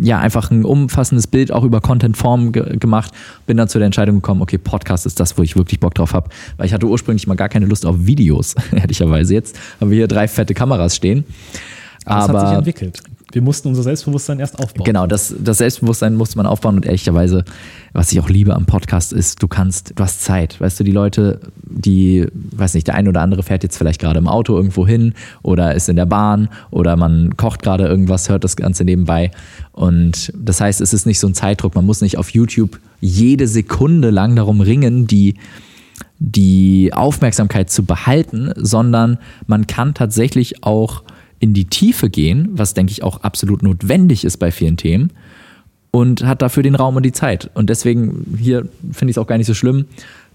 ja 0.00 0.20
einfach 0.20 0.52
ein 0.52 0.64
umfassendes 0.64 1.26
Bild 1.26 1.50
auch 1.50 1.64
über 1.64 1.80
Content-Form 1.80 2.52
ge 2.52 2.76
gemacht. 2.78 3.10
Bin 3.46 3.56
dann 3.56 3.68
zu 3.68 3.78
der 3.78 3.86
Entscheidung 3.86 4.16
gekommen, 4.16 4.40
okay, 4.40 4.58
Podcast 4.58 5.04
ist 5.04 5.18
das, 5.18 5.36
wo 5.36 5.42
ich 5.42 5.56
wirklich 5.56 5.80
Bock 5.80 5.94
drauf 5.94 6.14
habe. 6.14 6.30
Weil 6.56 6.66
ich 6.66 6.72
hatte 6.72 6.86
ursprünglich 6.86 7.26
mal 7.26 7.34
gar 7.34 7.48
keine 7.48 7.66
Lust 7.66 7.84
auf 7.84 7.96
Videos, 7.98 8.54
ehrlicherweise. 8.72 9.34
Jetzt 9.34 9.58
haben 9.80 9.90
wir 9.90 9.96
hier 9.96 10.08
drei 10.08 10.28
fette 10.28 10.54
Kameras 10.54 10.94
stehen. 10.94 11.24
Aber, 12.04 12.22
Aber 12.22 12.38
es 12.38 12.44
hat 12.44 12.48
sich 12.48 12.58
entwickelt 12.58 13.02
wir 13.32 13.42
mussten 13.42 13.68
unser 13.68 13.82
Selbstbewusstsein 13.82 14.40
erst 14.40 14.58
aufbauen. 14.58 14.84
Genau, 14.84 15.06
das, 15.06 15.34
das 15.38 15.58
Selbstbewusstsein 15.58 16.16
musste 16.16 16.36
man 16.36 16.46
aufbauen 16.46 16.76
und 16.76 16.86
ehrlicherweise, 16.86 17.44
was 17.92 18.10
ich 18.12 18.20
auch 18.20 18.28
liebe 18.28 18.54
am 18.54 18.66
Podcast 18.66 19.12
ist, 19.12 19.42
du 19.42 19.48
kannst, 19.48 19.92
du 19.96 20.02
hast 20.02 20.22
Zeit. 20.22 20.60
Weißt 20.60 20.80
du, 20.80 20.84
die 20.84 20.92
Leute, 20.92 21.40
die, 21.62 22.26
weiß 22.32 22.74
nicht, 22.74 22.86
der 22.86 22.94
eine 22.94 23.08
oder 23.08 23.20
andere 23.22 23.42
fährt 23.42 23.62
jetzt 23.62 23.76
vielleicht 23.76 24.00
gerade 24.00 24.18
im 24.18 24.28
Auto 24.28 24.56
irgendwo 24.56 24.86
hin 24.86 25.14
oder 25.42 25.74
ist 25.74 25.88
in 25.88 25.96
der 25.96 26.06
Bahn 26.06 26.48
oder 26.70 26.96
man 26.96 27.36
kocht 27.36 27.62
gerade 27.62 27.86
irgendwas, 27.86 28.28
hört 28.28 28.44
das 28.44 28.56
Ganze 28.56 28.84
nebenbei. 28.84 29.30
Und 29.72 30.32
das 30.36 30.60
heißt, 30.60 30.80
es 30.80 30.92
ist 30.92 31.06
nicht 31.06 31.20
so 31.20 31.28
ein 31.28 31.34
Zeitdruck. 31.34 31.74
Man 31.74 31.86
muss 31.86 32.00
nicht 32.00 32.18
auf 32.18 32.30
YouTube 32.30 32.80
jede 33.00 33.46
Sekunde 33.46 34.10
lang 34.10 34.36
darum 34.36 34.60
ringen, 34.60 35.06
die 35.06 35.34
die 36.18 36.92
Aufmerksamkeit 36.92 37.70
zu 37.70 37.84
behalten, 37.84 38.52
sondern 38.56 39.18
man 39.46 39.66
kann 39.66 39.94
tatsächlich 39.94 40.62
auch 40.62 41.02
in 41.40 41.54
die 41.54 41.64
Tiefe 41.64 42.10
gehen, 42.10 42.50
was 42.52 42.74
denke 42.74 42.92
ich 42.92 43.02
auch 43.02 43.22
absolut 43.22 43.62
notwendig 43.62 44.24
ist 44.24 44.36
bei 44.36 44.52
vielen 44.52 44.76
Themen 44.76 45.10
und 45.90 46.24
hat 46.24 46.42
dafür 46.42 46.62
den 46.62 46.74
Raum 46.74 46.96
und 46.96 47.02
die 47.02 47.12
Zeit. 47.12 47.50
Und 47.54 47.68
deswegen 47.70 48.36
hier 48.38 48.68
finde 48.92 49.10
ich 49.10 49.16
es 49.16 49.18
auch 49.18 49.26
gar 49.26 49.38
nicht 49.38 49.46
so 49.46 49.54
schlimm, 49.54 49.86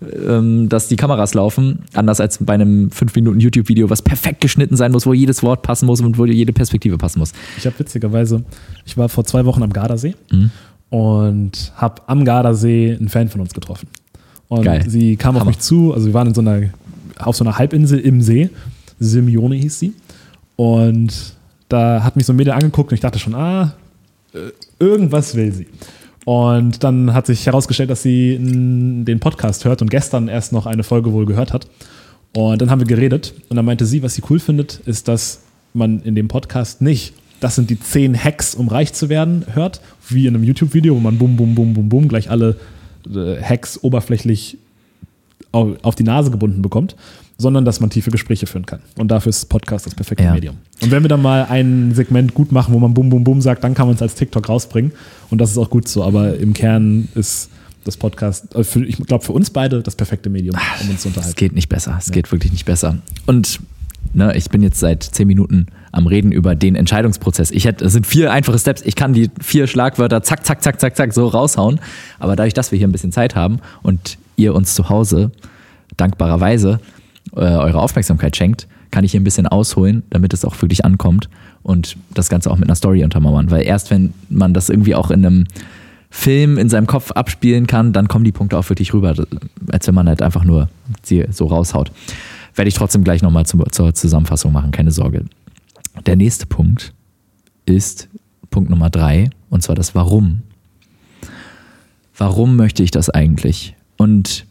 ähm, 0.02 0.68
dass 0.68 0.88
die 0.88 0.98
Kameras 0.98 1.34
laufen, 1.34 1.84
anders 1.94 2.20
als 2.20 2.40
bei 2.42 2.54
einem 2.54 2.92
5 2.92 3.16
Minuten 3.16 3.40
YouTube-Video, 3.40 3.90
was 3.90 4.02
perfekt 4.02 4.42
geschnitten 4.42 4.76
sein 4.76 4.92
muss, 4.92 5.06
wo 5.06 5.14
jedes 5.14 5.44
Wort 5.44 5.62
passen 5.62 5.86
muss 5.86 6.02
und 6.02 6.18
wo 6.18 6.26
jede 6.26 6.52
Perspektive 6.52 6.98
passen 6.98 7.20
muss. 7.20 7.32
Ich 7.58 7.66
habe 7.66 7.80
witzigerweise, 7.80 8.44
ich 8.86 8.98
war 8.98 9.08
vor 9.08 9.24
zwei 9.24 9.46
Wochen 9.46 9.64
am 9.64 9.72
Gardasee 9.72 10.16
mhm. 10.32 10.52
und 10.90 11.72
habe 11.76 12.02
am 12.08 12.26
Gardasee 12.26 12.98
einen 13.00 13.10
Fan 13.10 13.30
von 13.30 13.40
uns 13.40 13.54
getroffen. 13.54 13.88
Und 14.50 14.64
Geil. 14.64 14.84
sie 14.88 15.16
kam 15.16 15.36
Hammer. 15.36 15.42
auf 15.42 15.48
mich 15.48 15.60
zu, 15.60 15.94
also 15.94 16.08
wir 16.08 16.14
waren 16.14 16.28
in 16.28 16.34
so 16.34 16.42
einer, 16.42 16.70
auf 17.18 17.36
so 17.36 17.46
einer 17.46 17.58
Halbinsel 17.58 18.00
im 18.00 18.22
See, 18.22 18.50
Simeone 19.00 19.56
hieß 19.56 19.80
sie. 19.80 19.94
Und 20.56 21.36
da 21.70 22.04
hat 22.04 22.16
mich 22.16 22.26
so 22.26 22.34
ein 22.34 22.36
Mädel 22.36 22.54
angeguckt 22.54 22.92
und 22.92 22.96
ich 22.96 23.02
dachte 23.02 23.20
schon, 23.20 23.36
ah, 23.36 23.74
äh, 24.34 24.52
irgendwas 24.80 25.36
will 25.36 25.52
sie. 25.52 25.68
Und 26.26 26.84
dann 26.84 27.14
hat 27.14 27.28
sich 27.28 27.46
herausgestellt, 27.46 27.90
dass 27.90 28.02
sie 28.02 28.38
den 28.40 29.20
Podcast 29.20 29.64
hört 29.64 29.82
und 29.82 29.92
gestern 29.92 30.28
erst 30.28 30.54
noch 30.54 30.66
eine 30.66 30.84
Folge 30.84 31.14
wohl 31.14 31.26
gehört 31.26 31.54
hat. 31.54 31.68
Und 32.36 32.62
dann 32.62 32.70
haben 32.70 32.80
wir 32.80 32.88
geredet 32.88 33.34
und 33.50 33.56
dann 33.56 33.66
meinte 33.66 33.86
sie, 33.86 34.02
was 34.02 34.16
sie 34.16 34.24
cool 34.30 34.40
findet, 34.40 34.80
ist, 34.86 35.08
dass 35.08 35.42
man 35.74 36.02
in 36.02 36.16
dem 36.16 36.28
Podcast 36.28 36.82
nicht, 36.82 37.14
das 37.40 37.56
sind 37.56 37.70
die 37.70 37.80
zehn 37.80 38.22
Hacks, 38.22 38.56
um 38.56 38.68
reich 38.68 38.94
zu 38.94 39.08
werden, 39.08 39.46
hört, 39.54 39.82
wie 40.10 40.26
in 40.26 40.36
einem 40.36 40.44
YouTube-Video, 40.44 40.96
wo 40.96 41.00
man 41.00 41.18
bum, 41.18 41.36
bum, 41.38 41.54
bum, 41.54 41.74
bum, 41.74 41.90
bum 41.90 42.08
gleich 42.08 42.30
alle 42.30 42.58
äh, 43.14 43.42
Hacks 43.42 43.84
oberflächlich 43.84 44.58
auf 45.52 45.96
die 45.96 46.04
Nase 46.04 46.32
gebunden 46.32 46.62
bekommt, 46.62 46.98
sondern 47.38 47.66
dass 47.66 47.80
man 47.80 47.90
tiefe 47.90 48.12
Gespräche 48.12 48.48
führen 48.48 48.66
kann. 48.66 48.80
Und 48.98 49.10
dafür 49.10 49.30
ist 49.30 49.46
Podcast 49.50 49.86
das 49.86 49.96
perfekte 49.96 50.24
ja. 50.24 50.34
Medium. 50.34 50.58
Und 50.82 50.92
wenn 50.92 51.04
wir 51.04 51.10
dann 51.10 51.22
mal 51.22 51.46
ein 51.50 51.94
Segment 51.94 52.34
gut 52.34 52.52
machen, 52.52 52.74
wo 52.74 52.80
man 52.80 52.94
Bum 52.94 53.10
Bum 53.10 53.24
Bum 53.24 53.42
sagt, 53.42 53.64
dann 53.64 53.74
kann 53.74 53.88
man 53.88 53.96
es 53.96 54.02
als 54.02 54.16
TikTok 54.16 54.48
rausbringen. 54.48 54.94
Und 55.30 55.40
das 55.40 55.52
ist 55.52 55.58
auch 55.58 55.70
gut 55.70 55.88
so. 55.88 56.04
Aber 56.04 56.38
im 56.38 56.54
Kern 56.54 57.10
ist 57.16 57.50
das 57.84 57.98
Podcast, 57.98 58.56
äh, 58.56 58.64
für, 58.64 58.84
ich 58.86 58.98
glaube, 58.98 59.24
für 59.24 59.34
uns 59.34 59.50
beide 59.50 59.82
das 59.82 59.96
perfekte 59.96 60.30
Medium, 60.30 60.56
um 60.82 60.90
uns 60.90 61.02
zu 61.02 61.10
unterhalten. 61.10 61.30
Es 61.30 61.36
geht 61.36 61.54
nicht 61.54 61.70
besser. 61.70 61.96
Es 62.00 62.08
ja. 62.08 62.14
geht 62.14 62.32
wirklich 62.32 62.52
nicht 62.52 62.66
besser. 62.66 62.98
Und 63.26 63.60
ne, 64.14 64.36
ich 64.36 64.50
bin 64.50 64.62
jetzt 64.62 64.80
seit 64.80 65.04
zehn 65.04 65.28
Minuten 65.28 65.68
am 65.92 66.08
Reden 66.08 66.32
über 66.32 66.56
den 66.56 66.76
Entscheidungsprozess. 66.76 67.52
Ich 67.52 67.66
hätte, 67.66 67.86
es 67.86 67.94
sind 67.94 68.08
vier 68.08 68.32
einfache 68.32 68.60
Steps. 68.60 68.82
Ich 68.82 68.96
kann 68.96 69.14
die 69.14 69.30
vier 69.42 69.68
Schlagwörter 69.68 70.24
zack, 70.24 70.46
zack, 70.46 70.64
zack, 70.64 70.80
zack, 70.80 70.96
zack 70.96 71.14
so 71.14 71.28
raushauen. 71.28 71.80
Aber 72.20 72.36
dadurch, 72.36 72.54
dass 72.54 72.72
wir 72.72 72.78
hier 72.78 72.88
ein 72.88 72.92
bisschen 72.92 73.12
Zeit 73.12 73.36
haben 73.36 73.60
und 73.84 74.18
ihr 74.36 74.56
uns 74.56 74.76
zu 74.76 74.90
Hause 74.90 75.32
dankbarerweise 75.98 76.80
äh, 77.34 77.40
eure 77.40 77.80
Aufmerksamkeit 77.80 78.36
schenkt, 78.36 78.68
kann 78.92 79.04
ich 79.04 79.12
hier 79.12 79.20
ein 79.20 79.26
bisschen 79.26 79.48
ausholen, 79.48 80.04
damit 80.10 80.34
es 80.34 80.46
auch 80.46 80.62
wirklich 80.62 80.86
ankommt 80.86 81.30
und 81.64 81.98
das 82.14 82.30
Ganze 82.30 82.52
auch 82.52 82.58
mit 82.58 82.68
einer 82.68 82.76
Story 82.76 83.04
untermauern. 83.04 83.52
Weil 83.52 83.64
erst 83.64 83.92
wenn 83.92 84.14
man 84.30 84.54
das 84.54 84.70
irgendwie 84.70 84.96
auch 84.96 85.12
in 85.12 85.26
einem 85.26 85.46
Film 86.10 86.58
in 86.58 86.70
seinem 86.70 86.88
Kopf 86.88 87.12
abspielen 87.12 87.68
kann, 87.68 87.92
dann 87.92 88.08
kommen 88.08 88.24
die 88.24 88.32
Punkte 88.32 88.58
auch 88.58 88.70
wirklich 88.70 88.94
rüber, 88.94 89.16
als 89.72 89.88
wenn 89.88 89.96
man 89.96 90.08
halt 90.08 90.22
einfach 90.22 90.46
nur 90.46 90.70
sie 91.04 91.26
so 91.32 91.48
raushaut. 91.48 91.92
Werde 92.56 92.70
ich 92.70 92.76
trotzdem 92.76 93.04
gleich 93.04 93.22
nochmal 93.22 93.46
zur 93.46 93.94
Zusammenfassung 93.94 94.54
machen, 94.54 94.72
keine 94.72 94.92
Sorge. 94.92 95.26
Der 96.06 96.16
nächste 96.16 96.46
Punkt 96.46 96.94
ist 97.66 98.08
Punkt 98.50 98.70
Nummer 98.70 98.90
drei, 98.90 99.30
und 99.50 99.62
zwar 99.62 99.76
das 99.76 99.94
Warum. 99.94 100.44
Warum 102.18 102.56
möchte 102.56 102.84
ich 102.84 102.92
das 102.92 103.10
eigentlich? 103.10 103.76
Und 103.98 104.46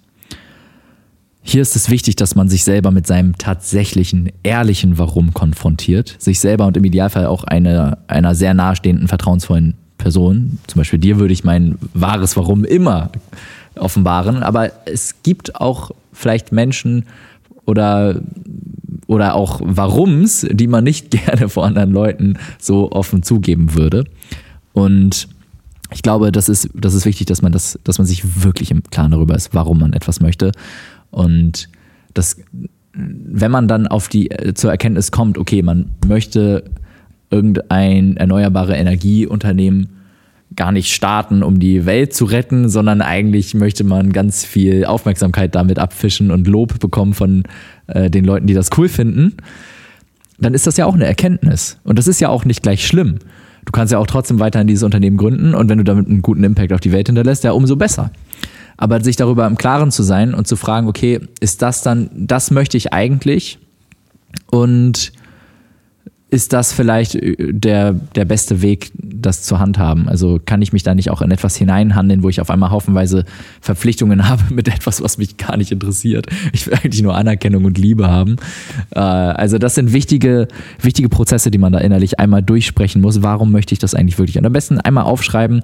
hier 1.47 1.61
ist 1.61 1.77
es 1.77 1.91
wichtig, 1.91 2.17
dass 2.17 2.35
man 2.35 2.49
sich 2.49 2.65
selber 2.65 2.91
mit 2.91 3.07
seinem 3.07 3.37
tatsächlichen, 3.37 4.33
ehrlichen 4.43 4.97
Warum 4.97 5.35
konfrontiert. 5.35 6.17
Sich 6.19 6.41
selber 6.41 6.67
und 6.67 6.77
im 6.79 6.85
Idealfall 6.85 7.27
auch 7.27 7.45
eine, 7.45 7.99
einer 8.07 8.35
sehr 8.35 8.55
nahestehenden, 8.55 9.09
vertrauensvollen 9.09 9.75
Person. 9.99 10.59
Zum 10.67 10.81
Beispiel 10.81 10.99
dir 10.99 11.19
würde 11.19 11.35
ich 11.35 11.45
mein 11.45 11.77
wahres 11.93 12.39
Warum 12.39 12.65
immer 12.65 13.11
offenbaren. 13.77 14.43
Aber 14.43 14.71
es 14.87 15.23
gibt 15.23 15.61
auch 15.61 15.91
vielleicht 16.15 16.51
Menschen 16.51 17.05
oder, 17.67 18.23
oder 19.07 19.35
auch 19.35 19.61
Warums, 19.63 20.47
die 20.51 20.67
man 20.67 20.83
nicht 20.83 21.11
gerne 21.27 21.51
vor 21.51 21.67
anderen 21.67 21.91
Leuten 21.91 22.39
so 22.59 22.91
offen 22.91 23.23
zugeben 23.23 23.75
würde. 23.75 24.05
Und 24.73 25.29
ich 25.93 26.03
glaube, 26.03 26.33
das 26.33 26.49
ist, 26.49 26.71
das 26.75 26.95
ist 26.95 27.05
wichtig, 27.05 27.27
dass 27.27 27.43
man 27.43 27.53
das, 27.53 27.79
dass 27.85 27.99
man 27.99 28.07
sich 28.07 28.43
wirklich 28.43 28.71
im 28.71 28.83
Klaren 28.83 29.11
darüber 29.11 29.35
ist, 29.35 29.55
warum 29.55 29.79
man 29.79 29.93
etwas 29.93 30.21
möchte. 30.21 30.53
Und 31.15 31.69
das, 32.13 32.37
wenn 32.93 33.51
man 33.51 33.69
dann 33.69 33.87
auf 33.87 34.09
die, 34.09 34.31
äh, 34.31 34.55
zur 34.55 34.71
Erkenntnis 34.71 35.11
kommt, 35.11 35.39
okay, 35.39 35.63
man 35.63 35.91
möchte 36.07 36.65
irgendein 37.31 38.17
erneuerbare 38.17 38.77
Energieunternehmen 38.77 39.89
gar 40.57 40.73
nicht 40.73 40.93
starten, 40.93 41.43
um 41.43 41.59
die 41.59 41.87
Welt 41.87 42.15
zu 42.15 42.27
retten, 42.27 42.69
sondern 42.69 43.01
eigentlich 43.01 43.55
möchte 43.55 43.83
man 43.83 44.13
ganz 44.13 44.45
viel 44.45 44.85
Aufmerksamkeit 44.85 45.55
damit 45.55 45.79
abfischen 45.79 46.31
und 46.31 46.47
Lob 46.47 46.79
bekommen 46.79 47.15
von 47.15 47.45
äh, 47.87 48.11
den 48.11 48.25
Leuten, 48.25 48.47
die 48.47 48.55
das 48.55 48.71
cool 48.77 48.89
finden, 48.89 49.37
dann 50.39 50.55
ist 50.55 50.67
das 50.67 50.77
ja 50.77 50.87
auch 50.87 50.95
eine 50.95 51.07
Erkenntnis. 51.07 51.79
Und 51.85 51.99
das 51.99 52.07
ist 52.07 52.21
ja 52.21 52.29
auch 52.29 52.45
nicht 52.45 52.63
gleich 52.63 52.87
schlimm. 52.87 53.19
Du 53.65 53.73
kannst 53.73 53.93
ja 53.93 53.99
auch 53.99 54.07
trotzdem 54.07 54.41
weiterhin 54.41 54.67
dieses 54.67 54.83
Unternehmen 54.83 55.17
gründen 55.17 55.55
und 55.55 55.69
wenn 55.69 55.79
du 55.79 55.85
damit 55.85 56.07
einen 56.07 56.23
guten 56.23 56.45
Impact 56.45 56.73
auf 56.73 56.81
die 56.81 56.93
Welt 56.93 57.09
hinterlässt, 57.09 57.45
ja, 57.45 57.53
umso 57.53 57.77
besser. 57.77 58.11
Aber 58.77 59.03
sich 59.03 59.17
darüber 59.17 59.47
im 59.47 59.57
Klaren 59.57 59.91
zu 59.91 60.03
sein 60.03 60.35
und 60.35 60.47
zu 60.47 60.57
fragen, 60.57 60.89
okay, 60.89 61.21
ist 61.41 61.63
das 61.63 61.83
dann, 61.83 62.11
das 62.13 62.51
möchte 62.51 62.77
ich 62.77 62.93
eigentlich? 62.93 63.59
Und 64.51 65.13
ist 66.35 66.53
das 66.53 66.73
vielleicht 66.73 67.15
äh, 67.15 67.37
der, 67.53 67.93
der 67.93 68.25
beste 68.25 68.61
Weg, 68.61 68.91
das 68.95 69.43
zu 69.43 69.61
handhaben? 69.61 70.09
Also 70.09 70.41
kann 70.45 70.61
ich 70.63 70.73
mich 70.73 70.83
da 70.83 70.95
nicht 70.95 71.11
auch 71.11 71.23
in 71.23 71.31
etwas 71.31 71.55
hineinhandeln, 71.57 72.25
wo 72.25 72.29
ich 72.29 72.41
auf 72.41 72.51
einmal 72.51 72.71
haufenweise 72.71 73.25
Verpflichtungen 73.61 74.29
habe 74.29 74.43
mit 74.53 74.67
etwas, 74.67 75.01
was 75.01 75.17
mich 75.17 75.37
gar 75.37 75.57
nicht 75.57 75.71
interessiert? 75.71 76.27
Ich 76.53 76.67
will 76.67 76.75
eigentlich 76.75 77.03
nur 77.03 77.15
Anerkennung 77.15 77.65
und 77.65 77.79
Liebe 77.79 78.09
haben. 78.09 78.37
Äh, 78.91 78.99
also 78.99 79.59
das 79.59 79.77
sind 79.77 79.93
wichtige, 79.93 80.49
wichtige 80.81 81.09
Prozesse, 81.09 81.53
die 81.53 81.59
man 81.59 81.73
da 81.73 81.79
innerlich 81.79 82.19
einmal 82.19 82.43
durchsprechen 82.43 83.01
muss. 83.01 83.23
Warum 83.23 83.53
möchte 83.53 83.73
ich 83.73 83.79
das 83.79 83.95
eigentlich 83.95 84.19
wirklich? 84.19 84.37
Und 84.37 84.45
am 84.45 84.53
besten 84.53 84.81
einmal 84.81 85.05
aufschreiben, 85.05 85.63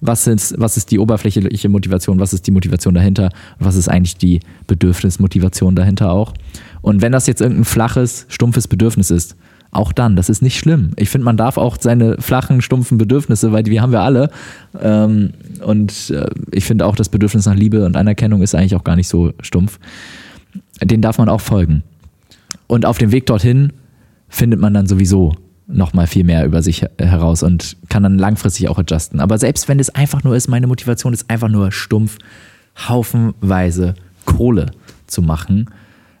was 0.00 0.26
ist, 0.26 0.54
was 0.58 0.76
ist 0.76 0.90
die 0.90 0.98
oberflächliche 0.98 1.68
Motivation, 1.68 2.20
was 2.20 2.32
ist 2.32 2.46
die 2.46 2.50
Motivation 2.50 2.94
dahinter 2.94 3.30
was 3.58 3.76
ist 3.76 3.88
eigentlich 3.88 4.16
die 4.16 4.40
Bedürfnismotivation 4.66 5.74
dahinter 5.74 6.12
auch. 6.12 6.34
Und 6.82 7.02
wenn 7.02 7.12
das 7.12 7.26
jetzt 7.26 7.40
irgendein 7.40 7.64
flaches, 7.64 8.26
stumpfes 8.28 8.68
Bedürfnis 8.68 9.10
ist, 9.10 9.36
auch 9.70 9.92
dann, 9.92 10.16
das 10.16 10.30
ist 10.30 10.40
nicht 10.40 10.58
schlimm. 10.58 10.92
Ich 10.96 11.10
finde, 11.10 11.26
man 11.26 11.36
darf 11.36 11.58
auch 11.58 11.76
seine 11.78 12.16
flachen, 12.20 12.62
stumpfen 12.62 12.96
Bedürfnisse, 12.96 13.52
weil 13.52 13.62
die 13.62 13.80
haben 13.80 13.92
wir 13.92 14.00
alle. 14.00 14.30
Ähm, 14.80 15.34
und 15.62 16.10
äh, 16.10 16.30
ich 16.52 16.64
finde 16.64 16.86
auch, 16.86 16.96
das 16.96 17.10
Bedürfnis 17.10 17.44
nach 17.44 17.54
Liebe 17.54 17.84
und 17.84 17.96
Anerkennung 17.96 18.40
ist 18.40 18.54
eigentlich 18.54 18.76
auch 18.76 18.84
gar 18.84 18.96
nicht 18.96 19.08
so 19.08 19.32
stumpf. 19.42 19.78
Den 20.82 21.02
darf 21.02 21.18
man 21.18 21.28
auch 21.28 21.42
folgen. 21.42 21.82
Und 22.66 22.86
auf 22.86 22.96
dem 22.96 23.12
Weg 23.12 23.26
dorthin 23.26 23.72
findet 24.28 24.60
man 24.60 24.72
dann 24.72 24.86
sowieso 24.86 25.34
noch 25.68 25.92
mal 25.92 26.06
viel 26.06 26.24
mehr 26.24 26.44
über 26.46 26.62
sich 26.62 26.84
heraus 26.98 27.42
und 27.42 27.76
kann 27.88 28.02
dann 28.02 28.18
langfristig 28.18 28.68
auch 28.68 28.78
adjusten. 28.78 29.20
Aber 29.20 29.38
selbst 29.38 29.68
wenn 29.68 29.78
es 29.78 29.90
einfach 29.90 30.24
nur 30.24 30.34
ist, 30.34 30.48
meine 30.48 30.66
Motivation 30.66 31.12
ist 31.12 31.30
einfach 31.30 31.48
nur 31.48 31.70
stumpf, 31.70 32.18
haufenweise 32.88 33.94
Kohle 34.24 34.70
zu 35.06 35.22
machen, 35.22 35.70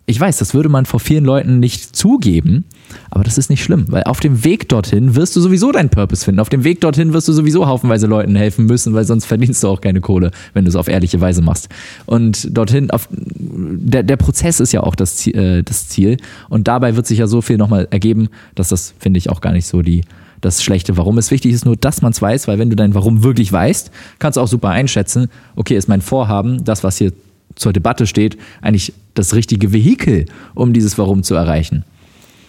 ich 0.08 0.18
weiß, 0.18 0.38
das 0.38 0.54
würde 0.54 0.70
man 0.70 0.86
vor 0.86 1.00
vielen 1.00 1.26
Leuten 1.26 1.60
nicht 1.60 1.94
zugeben, 1.94 2.64
aber 3.10 3.24
das 3.24 3.36
ist 3.36 3.50
nicht 3.50 3.62
schlimm, 3.62 3.84
weil 3.90 4.04
auf 4.04 4.20
dem 4.20 4.42
Weg 4.42 4.66
dorthin 4.70 5.14
wirst 5.14 5.36
du 5.36 5.40
sowieso 5.42 5.70
deinen 5.70 5.90
Purpose 5.90 6.24
finden. 6.24 6.40
Auf 6.40 6.48
dem 6.48 6.64
Weg 6.64 6.80
dorthin 6.80 7.12
wirst 7.12 7.28
du 7.28 7.34
sowieso 7.34 7.66
haufenweise 7.66 8.06
Leuten 8.06 8.34
helfen 8.34 8.64
müssen, 8.64 8.94
weil 8.94 9.04
sonst 9.04 9.26
verdienst 9.26 9.62
du 9.62 9.68
auch 9.68 9.82
keine 9.82 10.00
Kohle, 10.00 10.30
wenn 10.54 10.64
du 10.64 10.70
es 10.70 10.76
auf 10.76 10.88
ehrliche 10.88 11.20
Weise 11.20 11.42
machst. 11.42 11.68
Und 12.06 12.56
dorthin, 12.56 12.90
auf, 12.90 13.06
der, 13.10 14.02
der 14.02 14.16
Prozess 14.16 14.60
ist 14.60 14.72
ja 14.72 14.82
auch 14.82 14.94
das 14.94 15.16
Ziel, 15.16 15.36
äh, 15.36 15.62
das 15.62 15.88
Ziel. 15.88 16.16
Und 16.48 16.68
dabei 16.68 16.96
wird 16.96 17.06
sich 17.06 17.18
ja 17.18 17.26
so 17.26 17.42
viel 17.42 17.58
nochmal 17.58 17.86
ergeben, 17.90 18.30
dass 18.54 18.70
das, 18.70 18.94
finde 18.98 19.18
ich, 19.18 19.28
auch 19.28 19.42
gar 19.42 19.52
nicht 19.52 19.66
so 19.66 19.82
die, 19.82 20.04
das 20.40 20.62
schlechte 20.62 20.96
Warum 20.96 21.18
ist. 21.18 21.30
Wichtig 21.30 21.52
ist 21.52 21.66
nur, 21.66 21.76
dass 21.76 22.00
man 22.00 22.12
es 22.12 22.22
weiß, 22.22 22.48
weil 22.48 22.58
wenn 22.58 22.70
du 22.70 22.76
dein 22.76 22.94
Warum 22.94 23.24
wirklich 23.24 23.52
weißt, 23.52 23.90
kannst 24.18 24.38
du 24.38 24.40
auch 24.40 24.48
super 24.48 24.70
einschätzen, 24.70 25.28
okay, 25.54 25.76
ist 25.76 25.88
mein 25.88 26.00
Vorhaben, 26.00 26.64
das, 26.64 26.82
was 26.82 26.96
hier 26.96 27.12
zur 27.58 27.72
Debatte 27.72 28.06
steht, 28.06 28.38
eigentlich 28.62 28.94
das 29.14 29.34
richtige 29.34 29.72
Vehikel, 29.72 30.26
um 30.54 30.72
dieses 30.72 30.96
Warum 30.96 31.22
zu 31.22 31.34
erreichen. 31.34 31.84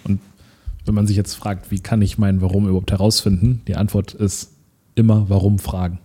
Und 0.06 0.20
wenn 0.86 0.96
man 0.96 1.08
sich 1.08 1.18
jetzt 1.18 1.34
fragt, 1.34 1.72
wie 1.72 1.80
kann 1.80 2.02
ich 2.02 2.18
mein 2.18 2.42
Warum 2.42 2.68
überhaupt 2.68 2.92
herausfinden, 2.92 3.62
die 3.68 3.76
Antwort 3.76 4.14
ist 4.14 4.52
immer 4.96 5.30
Warum 5.30 5.60
fragen. 5.60 6.00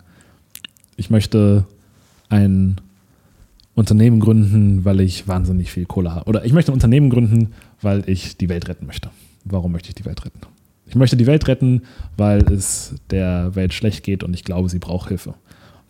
Ich 0.97 1.11
möchte 1.11 1.67
ein 2.29 2.77
Unternehmen 3.75 4.21
gründen, 4.21 4.85
weil 4.85 5.01
ich 5.01 5.27
wahnsinnig 5.27 5.71
viel 5.71 5.85
Kohle 5.85 6.13
habe. 6.13 6.29
Oder 6.29 6.45
ich 6.45 6.53
möchte 6.53 6.73
ein 6.73 6.75
Unternehmen 6.75 7.11
gründen, 7.11 7.53
weil 7.83 8.09
ich 8.09 8.37
die 8.37 8.49
Welt 8.49 8.69
retten 8.69 8.87
möchte. 8.87 9.11
Warum 9.45 9.73
möchte 9.73 9.89
ich 9.89 9.95
die 9.95 10.05
Welt 10.05 10.25
retten? 10.25 10.41
Ich 10.87 10.95
möchte 10.95 11.17
die 11.17 11.27
Welt 11.27 11.49
retten, 11.49 11.83
weil 12.17 12.43
es 12.53 12.95
der 13.11 13.55
Welt 13.55 13.75
schlecht 13.75 14.05
geht 14.05 14.23
und 14.23 14.33
ich 14.33 14.45
glaube, 14.45 14.69
sie 14.69 14.79
braucht 14.79 15.09
Hilfe. 15.09 15.35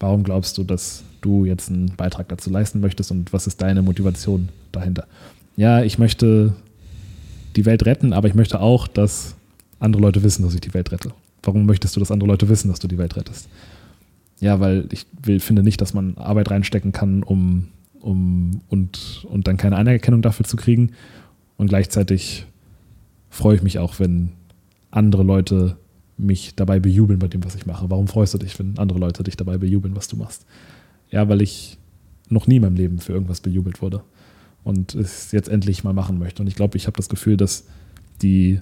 Warum 0.05 0.23
glaubst 0.23 0.59
du, 0.59 0.65
dass 0.65 1.03
du 1.23 1.47
jetzt 1.47 1.71
einen 1.71 1.87
Beitrag 1.97 2.29
dazu 2.29 2.51
leisten 2.51 2.81
möchtest 2.81 3.11
und 3.11 3.33
was 3.33 3.47
ist 3.47 3.63
deine 3.63 3.81
Motivation 3.81 4.51
dahinter? 4.71 5.07
Ja, 5.57 5.83
ich 5.83 5.99
möchte 5.99 6.53
die 7.57 7.65
Welt 7.65 7.87
retten, 7.87 8.13
aber 8.13 8.29
ich 8.29 8.35
möchte 8.35 8.61
auch, 8.61 8.87
dass 8.87 9.35
andere 9.81 10.03
Leute 10.03 10.23
wissen, 10.23 10.43
dass 10.43 10.53
ich 10.53 10.61
die 10.61 10.75
Welt 10.75 10.93
rette. 10.93 11.13
Warum 11.43 11.65
möchtest 11.65 11.97
du, 11.97 12.01
dass 12.01 12.11
andere 12.11 12.29
Leute 12.29 12.51
wissen, 12.51 12.69
dass 12.69 12.81
du 12.81 12.87
die 12.87 12.99
Welt 12.99 13.17
rettest? 13.17 13.49
Ja, 14.41 14.61
weil 14.61 14.89
ich 14.93 15.07
will, 15.23 15.41
finde 15.41 15.63
nicht, 15.63 15.81
dass 15.81 15.95
man 15.95 16.19
Arbeit 16.19 16.51
reinstecken 16.51 16.93
kann, 16.93 17.23
um, 17.23 17.69
um 17.99 18.61
und, 18.69 19.25
und 19.31 19.49
dann 19.49 19.57
keine 19.57 19.77
Anerkennung 19.77 20.21
dafür 20.21 20.45
zu 20.45 20.59
kriegen. 20.59 20.91
Und 21.57 21.69
gleichzeitig 21.69 22.45
freue 23.31 23.57
ich 23.57 23.63
mich 23.63 23.79
auch, 23.79 23.99
wenn 24.01 24.33
andere 24.91 25.23
Leute 25.23 25.79
mich 26.17 26.55
dabei 26.55 26.81
bejubeln 26.81 27.19
bei 27.19 27.29
dem, 27.29 27.45
was 27.45 27.55
ich 27.55 27.67
mache. 27.67 27.91
Warum 27.91 28.09
freust 28.09 28.35
du 28.35 28.39
dich, 28.39 28.59
wenn 28.59 28.79
andere 28.79 28.99
Leute 28.99 29.23
dich 29.23 29.37
dabei 29.37 29.59
bejubeln, 29.59 29.97
was 29.97 30.09
du 30.09 30.17
machst? 30.17 30.47
Ja, 31.11 31.29
weil 31.29 31.43
ich 31.43 31.79
noch 32.29 32.47
nie 32.47 32.57
in 32.57 32.63
meinem 32.63 32.77
Leben 32.77 32.99
für 32.99 33.13
irgendwas 33.13 33.41
bejubelt 33.41 33.83
wurde 33.83 34.03
und 34.63 34.95
es 34.95 35.33
jetzt 35.33 35.49
endlich 35.49 35.85
mal 35.85 35.93
machen 35.93 36.19
möchte. 36.19 36.43
Und 36.43 36.49
ich 36.49 36.57
glaube, 36.57 36.77
ich 36.77 36.87
habe 36.87 36.97
das 36.97 37.09
Gefühl, 37.09 37.37
dass 37.37 37.65
die, 38.23 38.61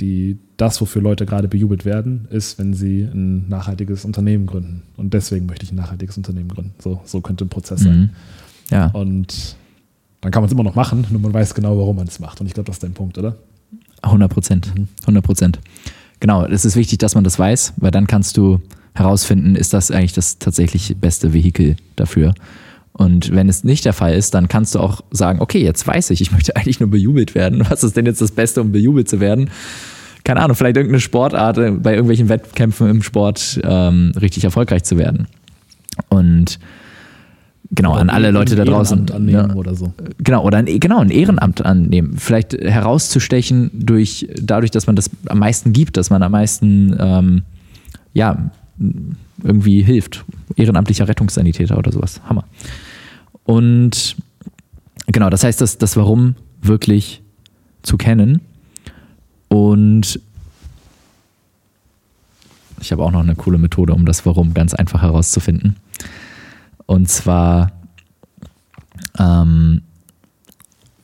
die, 0.00 0.38
das, 0.56 0.80
wofür 0.80 1.02
Leute 1.02 1.26
gerade 1.26 1.48
bejubelt 1.48 1.84
werden, 1.84 2.26
ist, 2.30 2.58
wenn 2.58 2.72
sie 2.72 3.02
ein 3.02 3.48
nachhaltiges 3.48 4.04
Unternehmen 4.04 4.46
gründen. 4.46 4.82
Und 4.96 5.12
deswegen 5.12 5.46
möchte 5.46 5.64
ich 5.64 5.72
ein 5.72 5.76
nachhaltiges 5.76 6.16
Unternehmen 6.16 6.48
gründen. 6.48 6.72
So, 6.78 7.00
so 7.04 7.20
könnte 7.20 7.44
ein 7.44 7.48
Prozess 7.48 7.80
sein. 7.80 7.98
Mhm. 7.98 8.10
Ja. 8.70 8.86
Und 8.86 9.56
dann 10.20 10.32
kann 10.32 10.42
man 10.42 10.48
es 10.48 10.52
immer 10.52 10.64
noch 10.64 10.74
machen, 10.74 11.06
nur 11.10 11.20
man 11.20 11.34
weiß 11.34 11.54
genau, 11.54 11.78
warum 11.78 11.96
man 11.96 12.06
es 12.06 12.20
macht. 12.20 12.40
Und 12.40 12.46
ich 12.46 12.54
glaube, 12.54 12.66
das 12.66 12.76
ist 12.76 12.82
dein 12.82 12.94
Punkt, 12.94 13.18
oder? 13.18 13.36
100 14.02 14.30
Prozent. 14.30 14.72
100 15.02 15.24
Prozent. 15.24 15.60
Genau, 16.20 16.44
es 16.44 16.64
ist 16.64 16.76
wichtig, 16.76 16.98
dass 16.98 17.14
man 17.14 17.24
das 17.24 17.38
weiß, 17.38 17.74
weil 17.78 17.90
dann 17.90 18.06
kannst 18.06 18.36
du 18.36 18.60
herausfinden, 18.94 19.56
ist 19.56 19.72
das 19.72 19.90
eigentlich 19.90 20.12
das 20.12 20.38
tatsächlich 20.38 20.96
beste 21.00 21.32
Vehikel 21.32 21.76
dafür. 21.96 22.34
Und 22.92 23.34
wenn 23.34 23.48
es 23.48 23.64
nicht 23.64 23.84
der 23.84 23.92
Fall 23.92 24.14
ist, 24.14 24.34
dann 24.34 24.48
kannst 24.48 24.74
du 24.74 24.80
auch 24.80 25.00
sagen, 25.10 25.40
okay, 25.40 25.62
jetzt 25.62 25.86
weiß 25.86 26.10
ich, 26.10 26.20
ich 26.20 26.32
möchte 26.32 26.54
eigentlich 26.56 26.80
nur 26.80 26.90
bejubelt 26.90 27.34
werden. 27.34 27.64
Was 27.68 27.82
ist 27.82 27.96
denn 27.96 28.06
jetzt 28.06 28.20
das 28.20 28.32
Beste, 28.32 28.60
um 28.60 28.72
bejubelt 28.72 29.08
zu 29.08 29.20
werden? 29.20 29.50
Keine 30.24 30.40
Ahnung, 30.42 30.54
vielleicht 30.54 30.76
irgendeine 30.76 31.00
Sportart, 31.00 31.56
äh, 31.56 31.70
bei 31.70 31.92
irgendwelchen 31.92 32.28
Wettkämpfen 32.28 32.90
im 32.90 33.02
Sport 33.02 33.60
ähm, 33.64 34.12
richtig 34.20 34.44
erfolgreich 34.44 34.84
zu 34.84 34.98
werden. 34.98 35.28
Und 36.10 36.58
genau, 37.70 37.92
oder 37.92 38.00
an 38.00 38.10
alle 38.10 38.30
Leute 38.30 38.56
da 38.56 38.64
draußen. 38.64 38.98
Ehrenamt 38.98 39.12
annehmen 39.12 39.50
ja, 39.50 39.54
oder 39.54 39.74
so. 39.74 39.92
Genau, 40.18 40.44
oder 40.44 40.58
ein, 40.58 40.66
genau, 40.66 41.00
ein 41.00 41.10
Ehrenamt 41.10 41.64
annehmen. 41.64 42.16
Vielleicht 42.18 42.52
herauszustechen 42.52 43.70
durch, 43.74 44.28
dadurch, 44.40 44.70
dass 44.70 44.86
man 44.86 44.96
das 44.96 45.10
am 45.26 45.38
meisten 45.38 45.72
gibt, 45.72 45.96
dass 45.96 46.10
man 46.10 46.22
am 46.22 46.32
meisten 46.32 46.96
ähm, 46.98 47.42
ja, 48.12 48.50
irgendwie 49.42 49.82
hilft. 49.82 50.24
Ehrenamtlicher 50.56 51.08
Rettungssanitäter 51.08 51.78
oder 51.78 51.92
sowas. 51.92 52.20
Hammer. 52.28 52.44
Und 53.44 54.16
genau, 55.06 55.30
das 55.30 55.44
heißt, 55.44 55.60
das, 55.60 55.78
das 55.78 55.96
Warum 55.96 56.34
wirklich 56.62 57.22
zu 57.82 57.96
kennen. 57.96 58.40
Und 59.48 60.20
ich 62.80 62.92
habe 62.92 63.02
auch 63.02 63.10
noch 63.10 63.20
eine 63.20 63.34
coole 63.34 63.58
Methode, 63.58 63.92
um 63.92 64.06
das 64.06 64.24
Warum 64.24 64.54
ganz 64.54 64.74
einfach 64.74 65.02
herauszufinden. 65.02 65.76
Und 66.90 67.08
zwar, 67.08 67.70
ähm, 69.16 69.82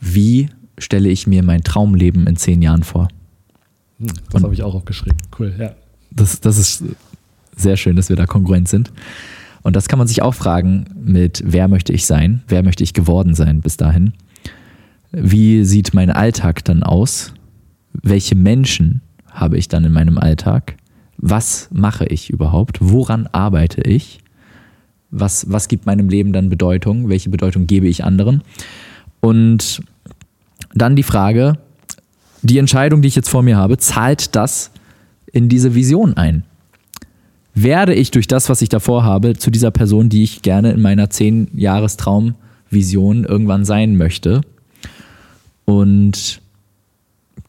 wie 0.01 0.49
stelle 0.79 1.09
ich 1.09 1.29
mir 1.29 1.45
mein 1.45 1.63
Traumleben 1.63 2.27
in 2.27 2.35
zehn 2.35 2.61
Jahren 2.61 2.83
vor? 2.83 3.07
Hm, 4.01 4.09
das 4.33 4.43
habe 4.43 4.53
ich 4.53 4.65
auch 4.65 4.75
aufgeschrieben. 4.75 5.17
Cool, 5.39 5.55
ja. 5.57 5.77
Das, 6.11 6.41
das 6.41 6.59
ist 6.59 6.83
sehr 7.55 7.77
schön, 7.77 7.95
dass 7.95 8.09
wir 8.09 8.17
da 8.17 8.27
kongruent 8.27 8.67
sind. 8.67 8.91
Und 9.63 9.77
das 9.77 9.87
kann 9.87 10.01
man 10.01 10.09
sich 10.09 10.23
auch 10.23 10.35
fragen 10.35 10.87
mit, 10.97 11.45
wer 11.47 11.69
möchte 11.69 11.93
ich 11.93 12.05
sein? 12.05 12.43
Wer 12.49 12.65
möchte 12.65 12.83
ich 12.83 12.93
geworden 12.93 13.37
sein 13.37 13.61
bis 13.61 13.77
dahin? 13.77 14.13
Wie 15.13 15.65
sieht 15.65 15.95
mein 15.95 16.11
Alltag 16.11 16.65
dann 16.65 16.83
aus? 16.83 17.33
Welche 17.93 18.35
Menschen 18.35 19.03
habe 19.31 19.57
ich 19.57 19.69
dann 19.69 19.85
in 19.85 19.93
meinem 19.93 20.19
Alltag? 20.19 20.79
Was 21.17 21.69
mache 21.73 22.07
ich 22.07 22.29
überhaupt? 22.29 22.79
Woran 22.81 23.29
arbeite 23.29 23.83
ich? 23.83 24.19
Was, 25.11 25.51
was 25.51 25.69
gibt 25.69 25.87
meinem 25.87 26.09
Leben 26.09 26.33
dann 26.33 26.49
Bedeutung? 26.49 27.09
Welche 27.09 27.31
Bedeutung 27.31 27.67
gebe 27.67 27.87
ich 27.87 28.05
anderen? 28.05 28.43
Und 29.21 29.83
dann 30.75 30.97
die 30.97 31.03
Frage, 31.03 31.59
die 32.43 32.59
Entscheidung, 32.59 33.03
die 33.03 33.09
ich 33.09 33.17
jetzt 33.17 33.29
vor 33.29 33.43
mir 33.43 33.57
habe, 33.57 33.79
zahlt 33.79 34.37
das 34.37 34.71
in 35.33 35.49
diese 35.49 35.75
Vision 35.75 36.17
ein? 36.17 36.45
Werde 37.55 37.95
ich 37.95 38.11
durch 38.11 38.27
das, 38.27 38.51
was 38.51 38.63
ich 38.63 38.69
davor 38.69 39.05
habe, 39.05 39.37
zu 39.37 39.51
dieser 39.51 39.71
Person, 39.71 40.09
die 40.09 40.23
ich 40.23 40.43
gerne 40.43 40.73
in 40.73 40.83
meiner 40.83 41.07
10-Jahres-Traum-Vision 41.07 43.25
irgendwann 43.25 43.65
sein 43.65 43.97
möchte? 43.97 44.43
Und 45.65 46.41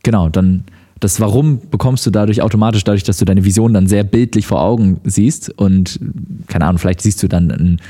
genau, 0.04 0.30
dann 0.30 0.64
das 1.00 1.20
Warum 1.20 1.60
bekommst 1.70 2.06
du 2.06 2.12
dadurch 2.12 2.42
automatisch, 2.42 2.84
dadurch, 2.84 3.04
dass 3.04 3.18
du 3.18 3.26
deine 3.26 3.46
Vision 3.46 3.74
dann 3.74 3.88
sehr 3.88 4.04
bildlich 4.04 4.48
vor 4.48 4.62
Augen 4.62 5.00
siehst 5.04 5.50
und 5.58 6.00
keine 6.48 6.66
Ahnung, 6.66 6.80
vielleicht 6.80 7.02
siehst 7.02 7.22
du 7.22 7.28
dann 7.28 7.52
ein, 7.52 7.82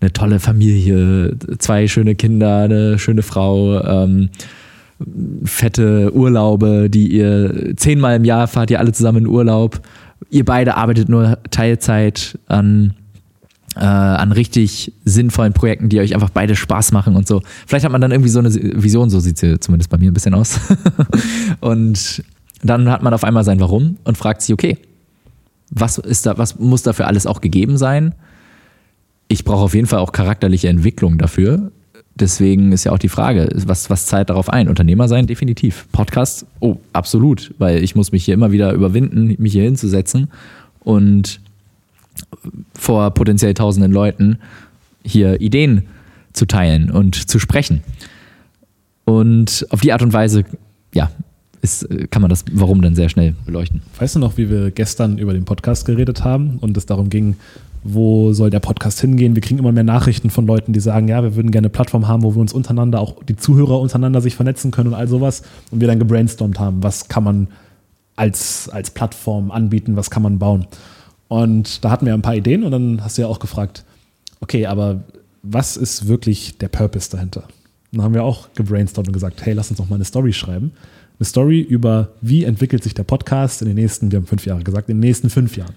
eine 0.00 0.12
tolle 0.12 0.40
Familie, 0.40 1.36
zwei 1.58 1.88
schöne 1.88 2.14
Kinder, 2.14 2.58
eine 2.58 2.98
schöne 2.98 3.22
Frau, 3.22 3.82
ähm, 3.82 4.30
fette 5.44 6.12
Urlaube, 6.14 6.88
die 6.90 7.08
ihr 7.08 7.74
zehnmal 7.76 8.16
im 8.16 8.24
Jahr 8.24 8.48
fahrt, 8.48 8.70
ihr 8.70 8.80
alle 8.80 8.92
zusammen 8.92 9.18
in 9.18 9.26
Urlaub. 9.26 9.80
Ihr 10.30 10.44
beide 10.44 10.76
arbeitet 10.76 11.08
nur 11.08 11.38
Teilzeit 11.50 12.38
an 12.46 12.94
äh, 13.76 13.84
an 13.84 14.32
richtig 14.32 14.92
sinnvollen 15.04 15.52
Projekten, 15.52 15.88
die 15.88 16.00
euch 16.00 16.14
einfach 16.14 16.30
beide 16.30 16.56
Spaß 16.56 16.92
machen 16.92 17.14
und 17.14 17.28
so. 17.28 17.42
Vielleicht 17.66 17.84
hat 17.84 17.92
man 17.92 18.00
dann 18.00 18.10
irgendwie 18.10 18.30
so 18.30 18.40
eine 18.40 18.52
Vision, 18.52 19.08
so 19.08 19.20
sieht 19.20 19.38
sie 19.38 19.60
zumindest 19.60 19.90
bei 19.90 19.98
mir 19.98 20.10
ein 20.10 20.14
bisschen 20.14 20.34
aus. 20.34 20.58
und 21.60 22.24
dann 22.62 22.90
hat 22.90 23.02
man 23.02 23.14
auf 23.14 23.24
einmal 23.24 23.44
sein 23.44 23.60
Warum 23.60 23.96
und 24.04 24.18
fragt 24.18 24.42
sich, 24.42 24.52
okay, 24.52 24.78
was 25.70 25.98
ist 25.98 26.26
da, 26.26 26.38
was 26.38 26.58
muss 26.58 26.82
dafür 26.82 27.06
alles 27.06 27.26
auch 27.26 27.40
gegeben 27.40 27.76
sein? 27.76 28.14
Ich 29.28 29.44
brauche 29.44 29.64
auf 29.64 29.74
jeden 29.74 29.86
Fall 29.86 29.98
auch 29.98 30.12
charakterliche 30.12 30.68
Entwicklung 30.68 31.18
dafür. 31.18 31.70
Deswegen 32.14 32.72
ist 32.72 32.84
ja 32.84 32.92
auch 32.92 32.98
die 32.98 33.10
Frage, 33.10 33.48
was, 33.66 33.90
was 33.90 34.06
zahlt 34.06 34.30
darauf 34.30 34.48
ein? 34.50 34.68
Unternehmer 34.68 35.06
sein? 35.06 35.26
Definitiv. 35.26 35.86
Podcast? 35.92 36.46
Oh, 36.58 36.76
absolut, 36.92 37.54
weil 37.58 37.84
ich 37.84 37.94
muss 37.94 38.10
mich 38.10 38.24
hier 38.24 38.34
immer 38.34 38.50
wieder 38.50 38.72
überwinden, 38.72 39.36
mich 39.38 39.52
hier 39.52 39.62
hinzusetzen 39.62 40.28
und 40.80 41.40
vor 42.74 43.10
potenziell 43.12 43.54
tausenden 43.54 43.92
Leuten 43.92 44.38
hier 45.04 45.40
Ideen 45.40 45.86
zu 46.32 46.46
teilen 46.46 46.90
und 46.90 47.14
zu 47.30 47.38
sprechen. 47.38 47.82
Und 49.04 49.66
auf 49.70 49.80
die 49.80 49.92
Art 49.92 50.02
und 50.02 50.12
Weise, 50.12 50.44
ja, 50.92 51.10
ist, 51.62 51.88
kann 52.10 52.22
man 52.22 52.28
das 52.28 52.44
Warum 52.52 52.82
dann 52.82 52.94
sehr 52.94 53.08
schnell 53.08 53.34
beleuchten. 53.46 53.82
Weißt 53.98 54.16
du 54.16 54.20
noch, 54.20 54.36
wie 54.36 54.50
wir 54.50 54.70
gestern 54.70 55.18
über 55.18 55.32
den 55.32 55.44
Podcast 55.44 55.86
geredet 55.86 56.24
haben 56.24 56.58
und 56.60 56.76
es 56.76 56.86
darum 56.86 57.10
ging, 57.10 57.36
wo 57.84 58.32
soll 58.32 58.50
der 58.50 58.60
Podcast 58.60 59.00
hingehen? 59.00 59.34
Wir 59.34 59.42
kriegen 59.42 59.58
immer 59.58 59.72
mehr 59.72 59.84
Nachrichten 59.84 60.30
von 60.30 60.46
Leuten, 60.46 60.72
die 60.72 60.80
sagen, 60.80 61.08
ja, 61.08 61.22
wir 61.22 61.36
würden 61.36 61.50
gerne 61.50 61.66
eine 61.66 61.72
Plattform 61.72 62.08
haben, 62.08 62.22
wo 62.22 62.34
wir 62.34 62.40
uns 62.40 62.52
untereinander, 62.52 63.00
auch 63.00 63.22
die 63.22 63.36
Zuhörer 63.36 63.80
untereinander 63.80 64.20
sich 64.20 64.34
vernetzen 64.36 64.70
können 64.70 64.88
und 64.88 64.94
all 64.94 65.08
sowas. 65.08 65.42
Und 65.70 65.80
wir 65.80 65.88
dann 65.88 65.98
gebrainstormt 65.98 66.58
haben, 66.58 66.82
was 66.82 67.08
kann 67.08 67.24
man 67.24 67.48
als, 68.16 68.68
als 68.68 68.90
Plattform 68.90 69.50
anbieten, 69.50 69.96
was 69.96 70.10
kann 70.10 70.22
man 70.22 70.38
bauen. 70.38 70.66
Und 71.28 71.84
da 71.84 71.90
hatten 71.90 72.06
wir 72.06 72.14
ein 72.14 72.22
paar 72.22 72.34
Ideen 72.34 72.64
und 72.64 72.72
dann 72.72 73.04
hast 73.04 73.16
du 73.16 73.22
ja 73.22 73.28
auch 73.28 73.38
gefragt, 73.38 73.84
okay, 74.40 74.66
aber 74.66 75.04
was 75.42 75.76
ist 75.76 76.08
wirklich 76.08 76.58
der 76.58 76.68
Purpose 76.68 77.10
dahinter? 77.10 77.44
Und 77.92 77.98
dann 77.98 78.02
haben 78.02 78.14
wir 78.14 78.24
auch 78.24 78.48
gebrainstormt 78.54 79.08
und 79.08 79.12
gesagt, 79.12 79.44
hey, 79.44 79.54
lass 79.54 79.70
uns 79.70 79.78
doch 79.78 79.88
mal 79.88 79.96
eine 79.96 80.04
Story 80.04 80.32
schreiben. 80.32 80.72
Eine 81.18 81.26
Story 81.26 81.60
über, 81.60 82.10
wie 82.20 82.44
entwickelt 82.44 82.82
sich 82.82 82.94
der 82.94 83.04
Podcast 83.04 83.62
in 83.62 83.68
den 83.68 83.76
nächsten, 83.76 84.10
wir 84.12 84.18
haben 84.18 84.26
fünf 84.26 84.46
Jahre 84.46 84.62
gesagt, 84.62 84.88
in 84.88 84.96
den 84.96 85.08
nächsten 85.08 85.30
fünf 85.30 85.56
Jahren. 85.56 85.74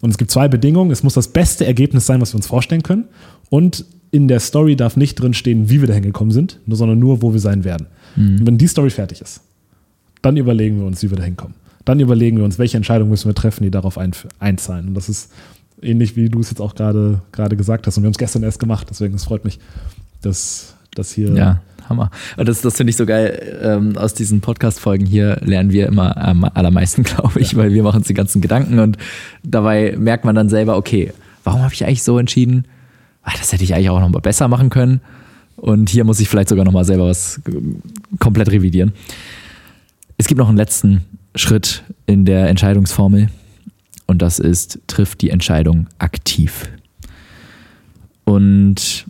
Und 0.00 0.10
es 0.10 0.18
gibt 0.18 0.30
zwei 0.30 0.48
Bedingungen. 0.48 0.90
Es 0.90 1.02
muss 1.02 1.14
das 1.14 1.28
beste 1.28 1.66
Ergebnis 1.66 2.06
sein, 2.06 2.20
was 2.20 2.32
wir 2.32 2.36
uns 2.36 2.46
vorstellen 2.46 2.82
können. 2.82 3.04
Und 3.50 3.84
in 4.10 4.28
der 4.28 4.40
Story 4.40 4.76
darf 4.76 4.96
nicht 4.96 5.16
drin 5.16 5.34
stehen, 5.34 5.68
wie 5.68 5.80
wir 5.80 5.88
dahin 5.88 6.04
gekommen 6.04 6.30
sind, 6.30 6.60
sondern 6.66 6.98
nur, 6.98 7.20
wo 7.20 7.32
wir 7.32 7.40
sein 7.40 7.64
werden. 7.64 7.88
Mhm. 8.16 8.38
Und 8.40 8.46
wenn 8.46 8.58
die 8.58 8.68
Story 8.68 8.90
fertig 8.90 9.20
ist, 9.20 9.40
dann 10.22 10.36
überlegen 10.36 10.78
wir 10.78 10.86
uns, 10.86 11.02
wie 11.02 11.10
wir 11.10 11.16
dahin 11.16 11.36
kommen 11.36 11.54
dann 11.88 12.00
überlegen 12.00 12.36
wir 12.36 12.44
uns, 12.44 12.58
welche 12.58 12.76
Entscheidungen 12.76 13.10
müssen 13.10 13.30
wir 13.30 13.34
treffen, 13.34 13.62
die 13.62 13.70
darauf 13.70 13.96
ein, 13.96 14.12
einzahlen. 14.38 14.88
Und 14.88 14.94
das 14.94 15.08
ist 15.08 15.32
ähnlich, 15.80 16.16
wie 16.16 16.28
du 16.28 16.40
es 16.40 16.50
jetzt 16.50 16.60
auch 16.60 16.74
gerade 16.74 17.22
gesagt 17.56 17.86
hast. 17.86 17.96
Und 17.96 18.02
wir 18.02 18.08
haben 18.08 18.12
es 18.12 18.18
gestern 18.18 18.42
erst 18.42 18.58
gemacht, 18.58 18.88
deswegen 18.90 19.14
es 19.14 19.24
freut 19.24 19.46
mich, 19.46 19.58
dass 20.20 20.74
das 20.94 21.12
hier. 21.12 21.32
Ja, 21.32 21.62
Hammer. 21.88 22.10
Und 22.36 22.48
das, 22.48 22.60
das 22.60 22.76
finde 22.76 22.90
ich 22.90 22.96
so 22.96 23.06
geil. 23.06 23.58
Ähm, 23.62 23.96
aus 23.96 24.14
diesen 24.14 24.40
Podcast-Folgen 24.40 25.06
hier 25.06 25.38
lernen 25.42 25.72
wir 25.72 25.86
immer 25.86 26.16
am 26.16 26.44
allermeisten, 26.44 27.02
glaube 27.04 27.40
ich, 27.40 27.52
ja. 27.52 27.58
weil 27.58 27.72
wir 27.72 27.82
machen 27.82 27.98
uns 27.98 28.06
die 28.06 28.14
ganzen 28.14 28.40
Gedanken 28.40 28.78
und 28.78 28.96
dabei 29.42 29.94
merkt 29.98 30.24
man 30.24 30.34
dann 30.34 30.48
selber, 30.48 30.76
okay, 30.76 31.12
warum 31.44 31.62
habe 31.62 31.74
ich 31.74 31.84
eigentlich 31.84 32.02
so 32.02 32.18
entschieden? 32.18 32.66
Ach, 33.22 33.36
das 33.36 33.52
hätte 33.52 33.64
ich 33.64 33.74
eigentlich 33.74 33.90
auch 33.90 34.00
noch 34.00 34.08
mal 34.08 34.20
besser 34.20 34.48
machen 34.48 34.70
können. 34.70 35.00
Und 35.56 35.90
hier 35.90 36.04
muss 36.04 36.20
ich 36.20 36.28
vielleicht 36.28 36.48
sogar 36.48 36.64
noch 36.64 36.72
mal 36.72 36.84
selber 36.84 37.06
was 37.06 37.40
komplett 38.20 38.50
revidieren. 38.50 38.92
Es 40.16 40.26
gibt 40.26 40.38
noch 40.38 40.48
einen 40.48 40.56
letzten 40.56 41.04
Schritt 41.34 41.82
in 42.06 42.24
der 42.24 42.48
Entscheidungsformel 42.48 43.28
und 44.06 44.22
das 44.22 44.38
ist, 44.38 44.80
trifft 44.86 45.20
die 45.20 45.30
Entscheidung 45.30 45.86
aktiv. 45.98 46.68
Und 48.24 49.06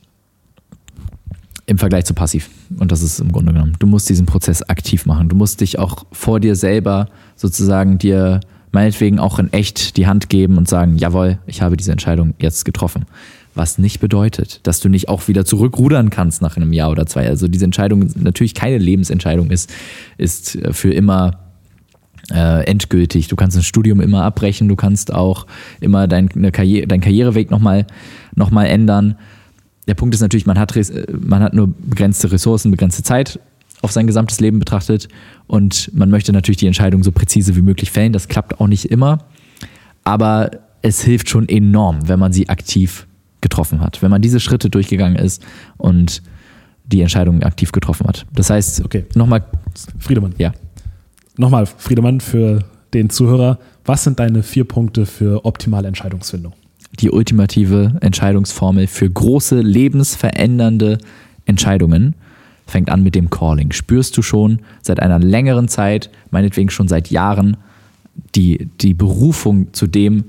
im 1.66 1.78
Vergleich 1.78 2.04
zu 2.04 2.14
passiv. 2.14 2.50
Und 2.78 2.92
das 2.92 3.02
ist 3.02 3.20
im 3.20 3.32
Grunde 3.32 3.52
genommen, 3.52 3.76
du 3.78 3.86
musst 3.86 4.08
diesen 4.08 4.26
Prozess 4.26 4.62
aktiv 4.62 5.06
machen. 5.06 5.28
Du 5.28 5.36
musst 5.36 5.60
dich 5.60 5.78
auch 5.78 6.04
vor 6.12 6.40
dir 6.40 6.54
selber 6.56 7.08
sozusagen 7.36 7.98
dir 7.98 8.40
meinetwegen 8.72 9.18
auch 9.18 9.38
in 9.38 9.52
echt 9.52 9.96
die 9.96 10.06
Hand 10.06 10.28
geben 10.28 10.58
und 10.58 10.68
sagen, 10.68 10.96
jawohl, 10.96 11.38
ich 11.46 11.62
habe 11.62 11.76
diese 11.76 11.92
Entscheidung 11.92 12.34
jetzt 12.38 12.64
getroffen. 12.64 13.06
Was 13.54 13.78
nicht 13.78 13.98
bedeutet, 13.98 14.60
dass 14.64 14.80
du 14.80 14.88
nicht 14.88 15.08
auch 15.08 15.26
wieder 15.26 15.44
zurückrudern 15.44 16.10
kannst 16.10 16.42
nach 16.42 16.56
einem 16.56 16.72
Jahr 16.72 16.90
oder 16.90 17.06
zwei. 17.06 17.26
Also 17.26 17.48
diese 17.48 17.64
Entscheidung 17.64 18.10
natürlich 18.14 18.54
keine 18.54 18.78
Lebensentscheidung 18.78 19.50
ist, 19.50 19.72
ist 20.16 20.58
für 20.70 20.92
immer 20.92 21.38
äh, 22.30 22.64
endgültig. 22.66 23.28
Du 23.28 23.36
kannst 23.36 23.56
ein 23.56 23.62
Studium 23.62 24.00
immer 24.00 24.22
abbrechen, 24.22 24.68
du 24.68 24.76
kannst 24.76 25.12
auch 25.12 25.46
immer 25.80 26.06
dein, 26.06 26.28
Karriere, 26.52 26.86
deinen 26.86 27.00
Karriereweg 27.00 27.50
nochmal 27.50 27.86
noch 28.34 28.50
mal 28.50 28.66
ändern. 28.66 29.16
Der 29.88 29.94
Punkt 29.94 30.14
ist 30.14 30.20
natürlich, 30.20 30.46
man 30.46 30.58
hat, 30.58 30.72
man 31.10 31.42
hat 31.42 31.54
nur 31.54 31.66
begrenzte 31.66 32.30
Ressourcen, 32.30 32.70
begrenzte 32.70 33.02
Zeit 33.02 33.40
auf 33.82 33.90
sein 33.90 34.06
gesamtes 34.06 34.38
Leben 34.38 34.60
betrachtet 34.60 35.08
und 35.46 35.90
man 35.94 36.10
möchte 36.10 36.32
natürlich 36.32 36.58
die 36.58 36.66
Entscheidung 36.66 37.02
so 37.02 37.10
präzise 37.10 37.56
wie 37.56 37.62
möglich 37.62 37.90
fällen. 37.90 38.12
Das 38.12 38.28
klappt 38.28 38.60
auch 38.60 38.66
nicht 38.66 38.84
immer, 38.86 39.24
aber 40.04 40.50
es 40.82 41.02
hilft 41.02 41.28
schon 41.28 41.48
enorm, 41.48 42.08
wenn 42.08 42.20
man 42.20 42.32
sie 42.32 42.48
aktiv 42.48 43.06
getroffen 43.40 43.80
hat, 43.80 44.02
wenn 44.02 44.10
man 44.10 44.22
diese 44.22 44.40
Schritte 44.40 44.70
durchgegangen 44.70 45.16
ist 45.16 45.44
und 45.76 46.22
die 46.84 47.00
Entscheidung 47.00 47.42
aktiv 47.42 47.72
getroffen 47.72 48.06
hat. 48.06 48.26
Das 48.32 48.50
heißt, 48.50 48.84
okay, 48.84 49.04
nochmal, 49.14 49.44
Friedemann. 49.98 50.34
Ja 50.38 50.52
nochmal, 51.38 51.66
Friedemann, 51.66 52.20
für 52.20 52.64
den 52.92 53.08
Zuhörer, 53.08 53.58
was 53.84 54.04
sind 54.04 54.18
deine 54.18 54.42
vier 54.42 54.64
Punkte 54.64 55.06
für 55.06 55.44
optimale 55.44 55.88
Entscheidungsfindung? 55.88 56.52
Die 57.00 57.10
ultimative 57.10 57.96
Entscheidungsformel 58.00 58.86
für 58.86 59.08
große, 59.08 59.60
lebensverändernde 59.60 60.98
Entscheidungen 61.46 62.14
fängt 62.66 62.90
an 62.90 63.02
mit 63.02 63.14
dem 63.14 63.30
Calling. 63.30 63.72
Spürst 63.72 64.16
du 64.16 64.22
schon 64.22 64.60
seit 64.82 65.00
einer 65.00 65.18
längeren 65.18 65.68
Zeit, 65.68 66.10
meinetwegen 66.30 66.70
schon 66.70 66.88
seit 66.88 67.10
Jahren, 67.10 67.56
die, 68.34 68.68
die 68.80 68.94
Berufung 68.94 69.72
zu 69.72 69.86
dem, 69.86 70.24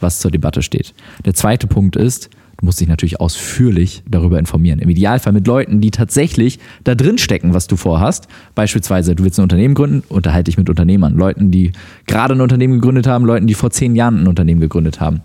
was 0.00 0.20
zur 0.20 0.30
Debatte 0.30 0.62
steht. 0.62 0.94
Der 1.24 1.34
zweite 1.34 1.66
Punkt 1.66 1.96
ist, 1.96 2.30
Du 2.58 2.64
musst 2.64 2.80
dich 2.80 2.88
natürlich 2.88 3.20
ausführlich 3.20 4.02
darüber 4.10 4.36
informieren. 4.36 4.80
Im 4.80 4.88
Idealfall 4.88 5.32
mit 5.32 5.46
Leuten, 5.46 5.80
die 5.80 5.92
tatsächlich 5.92 6.58
da 6.82 6.96
drin 6.96 7.16
stecken, 7.16 7.54
was 7.54 7.68
du 7.68 7.76
vorhast. 7.76 8.26
Beispielsweise, 8.56 9.14
du 9.14 9.22
willst 9.22 9.38
ein 9.38 9.44
Unternehmen 9.44 9.74
gründen, 9.74 10.02
unterhalte 10.08 10.50
dich 10.50 10.58
mit 10.58 10.68
Unternehmern. 10.68 11.14
Leuten, 11.16 11.52
die 11.52 11.70
gerade 12.08 12.34
ein 12.34 12.40
Unternehmen 12.40 12.74
gegründet 12.74 13.06
haben, 13.06 13.24
Leuten, 13.24 13.46
die 13.46 13.54
vor 13.54 13.70
zehn 13.70 13.94
Jahren 13.94 14.22
ein 14.22 14.26
Unternehmen 14.26 14.60
gegründet 14.60 14.98
haben. 14.98 15.20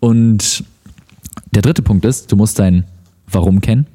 Und 0.00 0.64
der 1.52 1.62
dritte 1.62 1.82
Punkt 1.82 2.04
ist, 2.04 2.32
du 2.32 2.36
musst 2.36 2.58
dein 2.58 2.84
Warum 3.30 3.60
kennen. 3.60 3.86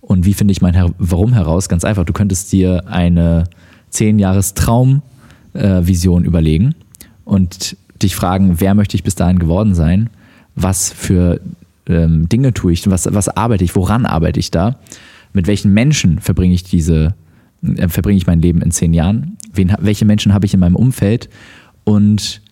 Und 0.00 0.24
wie 0.24 0.32
finde 0.32 0.52
ich 0.52 0.62
mein 0.62 0.94
Warum 0.98 1.34
heraus? 1.34 1.68
Ganz 1.68 1.84
einfach, 1.84 2.04
du 2.04 2.12
könntest 2.12 2.50
dir 2.52 2.88
eine 2.88 3.44
zehn 3.90 4.18
Jahres 4.18 4.54
Traumvision 4.54 6.24
äh, 6.24 6.26
überlegen 6.26 6.74
und 7.24 7.76
dich 8.02 8.16
fragen, 8.16 8.60
wer 8.60 8.74
möchte 8.74 8.96
ich 8.96 9.02
bis 9.02 9.16
dahin 9.16 9.38
geworden 9.38 9.74
sein? 9.74 10.08
Was 10.54 10.90
für 10.90 11.40
ähm, 11.86 12.28
Dinge 12.28 12.54
tue 12.54 12.72
ich, 12.72 12.88
was, 12.88 13.12
was 13.12 13.28
arbeite 13.28 13.64
ich, 13.64 13.74
woran 13.74 14.06
arbeite 14.06 14.40
ich 14.40 14.50
da, 14.50 14.76
mit 15.32 15.46
welchen 15.46 15.72
Menschen 15.72 16.20
verbringe 16.20 16.54
ich 16.54 16.62
diese, 16.62 17.14
äh, 17.62 17.88
verbringe 17.88 18.16
ich 18.16 18.26
mein 18.26 18.40
Leben 18.40 18.62
in 18.62 18.70
zehn 18.70 18.94
Jahren, 18.94 19.36
Wen, 19.52 19.74
welche 19.80 20.04
Menschen 20.04 20.32
habe 20.34 20.46
ich 20.46 20.54
in 20.54 20.60
meinem 20.60 20.76
Umfeld 20.76 21.28
und 21.84 22.42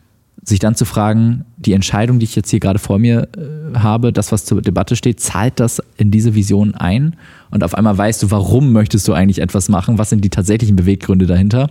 sich 0.49 0.61
dann 0.61 0.77
zu 0.77 0.85
fragen, 0.85 1.45
die 1.57 1.73
Entscheidung, 1.73 2.21
die 2.21 2.25
ich 2.25 2.37
jetzt 2.37 2.51
hier 2.51 2.61
gerade 2.61 2.79
vor 2.79 3.01
mir 3.01 3.29
äh, 3.37 3.79
habe, 3.79 4.13
das, 4.13 4.31
was 4.31 4.45
zur 4.45 4.63
Debatte 4.63 4.95
steht, 4.95 5.19
zahlt 5.19 5.59
das 5.59 5.83
in 5.97 6.13
diese 6.13 6.35
Vision 6.35 6.75
ein? 6.75 7.17
Und 7.51 7.65
auf 7.65 7.75
einmal 7.75 7.99
weißt 7.99 8.23
du, 8.23 8.31
warum 8.31 8.73
möchtest 8.73 9.09
du 9.09 9.13
eigentlich 9.13 9.41
etwas 9.41 9.69
machen? 9.69 9.99
Was 9.99 10.11
sind 10.11 10.25
die 10.25 10.31
tatsächlichen 10.31 10.77
Beweggründe 10.77 11.27
dahinter? 11.27 11.69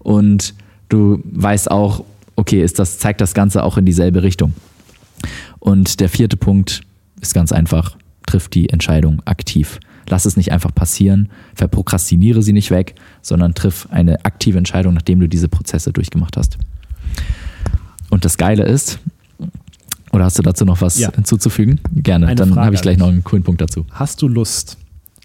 Und 0.00 0.54
du 0.88 1.22
weißt 1.24 1.70
auch, 1.70 2.04
okay, 2.34 2.62
ist 2.62 2.80
das, 2.80 2.98
zeigt 2.98 3.20
das 3.20 3.32
Ganze 3.32 3.62
auch 3.62 3.78
in 3.78 3.86
dieselbe 3.86 4.24
Richtung. 4.24 4.54
Und 5.60 6.00
der 6.00 6.08
vierte 6.08 6.36
Punkt 6.36 6.82
ist 7.20 7.32
ganz 7.32 7.52
einfach, 7.52 7.96
trifft 8.26 8.54
die 8.54 8.68
Entscheidung 8.70 9.22
aktiv. 9.24 9.78
Lass 10.08 10.24
es 10.24 10.36
nicht 10.36 10.50
einfach 10.50 10.74
passieren, 10.74 11.30
verprokrastiniere 11.54 12.42
sie 12.42 12.52
nicht 12.52 12.72
weg, 12.72 12.96
sondern 13.22 13.54
triff 13.54 13.86
eine 13.90 14.24
aktive 14.24 14.58
Entscheidung, 14.58 14.94
nachdem 14.94 15.20
du 15.20 15.28
diese 15.28 15.48
Prozesse 15.48 15.92
durchgemacht 15.92 16.36
hast. 16.36 16.58
Und 18.10 18.24
das 18.24 18.36
Geile 18.36 18.64
ist, 18.64 18.98
oder 20.12 20.24
hast 20.24 20.38
du 20.38 20.42
dazu 20.42 20.64
noch 20.64 20.80
was 20.80 20.98
ja. 20.98 21.12
hinzuzufügen? 21.12 21.80
Gerne, 21.94 22.26
Eine 22.26 22.36
dann 22.36 22.56
habe 22.56 22.74
ich 22.74 22.82
gleich 22.82 22.98
noch 22.98 23.08
einen 23.08 23.24
coolen 23.24 23.42
Punkt 23.42 23.60
dazu. 23.60 23.84
Hast 23.90 24.22
du 24.22 24.28
Lust 24.28 24.78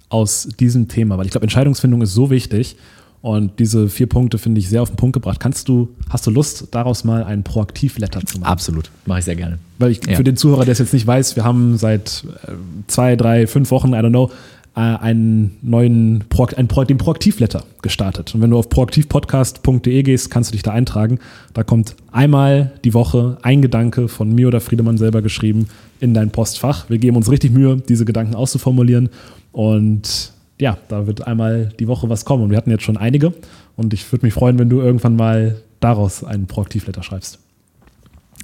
aus 0.09 0.49
diesem 0.59 0.87
Thema, 0.87 1.17
weil 1.17 1.25
ich 1.25 1.31
glaube, 1.31 1.43
Entscheidungsfindung 1.43 2.01
ist 2.01 2.13
so 2.13 2.29
wichtig 2.29 2.75
und 3.21 3.59
diese 3.59 3.87
vier 3.87 4.07
Punkte 4.07 4.37
finde 4.37 4.59
ich 4.59 4.67
sehr 4.67 4.81
auf 4.81 4.89
den 4.89 4.97
Punkt 4.97 5.13
gebracht. 5.13 5.39
Kannst 5.39 5.69
du, 5.69 5.89
hast 6.09 6.25
du 6.25 6.31
Lust, 6.31 6.67
daraus 6.71 7.03
mal 7.03 7.23
ein 7.23 7.43
Proaktivletter 7.43 8.25
zu 8.25 8.39
machen? 8.39 8.51
Absolut, 8.51 8.89
mache 9.05 9.19
ich 9.19 9.25
sehr 9.25 9.35
gerne. 9.35 9.59
Weil 9.77 9.91
ich 9.91 10.05
ja. 10.05 10.15
für 10.15 10.23
den 10.23 10.35
Zuhörer, 10.35 10.65
der 10.65 10.73
es 10.73 10.79
jetzt 10.79 10.93
nicht 10.93 11.05
weiß, 11.05 11.35
wir 11.35 11.43
haben 11.43 11.77
seit 11.77 12.25
äh, 12.47 12.53
zwei, 12.87 13.15
drei, 13.15 13.47
fünf 13.47 13.69
Wochen, 13.71 13.89
I 13.89 13.97
don't 13.97 14.09
know, 14.09 14.31
einen 14.73 15.57
neuen 15.61 16.23
ein 16.55 16.67
Pro, 16.67 16.83
den 16.85 16.97
Proaktivletter 16.97 17.65
gestartet. 17.81 18.33
Und 18.33 18.41
wenn 18.41 18.51
du 18.51 18.57
auf 18.57 18.69
proaktivpodcast.de 18.69 20.03
gehst, 20.03 20.31
kannst 20.31 20.51
du 20.51 20.53
dich 20.53 20.63
da 20.63 20.71
eintragen. 20.71 21.19
Da 21.53 21.63
kommt 21.63 21.95
einmal 22.11 22.71
die 22.85 22.93
Woche 22.93 23.37
ein 23.41 23.61
Gedanke 23.61 24.07
von 24.07 24.33
mir 24.33 24.47
oder 24.47 24.61
Friedemann 24.61 24.97
selber 24.97 25.21
geschrieben 25.21 25.67
in 25.99 26.13
dein 26.13 26.31
Postfach. 26.31 26.89
Wir 26.89 26.99
geben 26.99 27.17
uns 27.17 27.29
richtig 27.29 27.51
Mühe, 27.51 27.77
diese 27.89 28.05
Gedanken 28.05 28.35
auszuformulieren. 28.35 29.09
Und 29.51 30.31
ja, 30.57 30.77
da 30.87 31.05
wird 31.05 31.27
einmal 31.27 31.73
die 31.79 31.87
Woche 31.87 32.07
was 32.07 32.23
kommen. 32.23 32.43
Und 32.43 32.51
wir 32.51 32.57
hatten 32.57 32.71
jetzt 32.71 32.83
schon 32.83 32.97
einige. 32.97 33.33
Und 33.75 33.93
ich 33.93 34.09
würde 34.11 34.25
mich 34.25 34.33
freuen, 34.33 34.57
wenn 34.57 34.69
du 34.69 34.79
irgendwann 34.79 35.17
mal 35.17 35.57
daraus 35.81 36.23
einen 36.23 36.47
Proaktivletter 36.47 37.03
schreibst. 37.03 37.39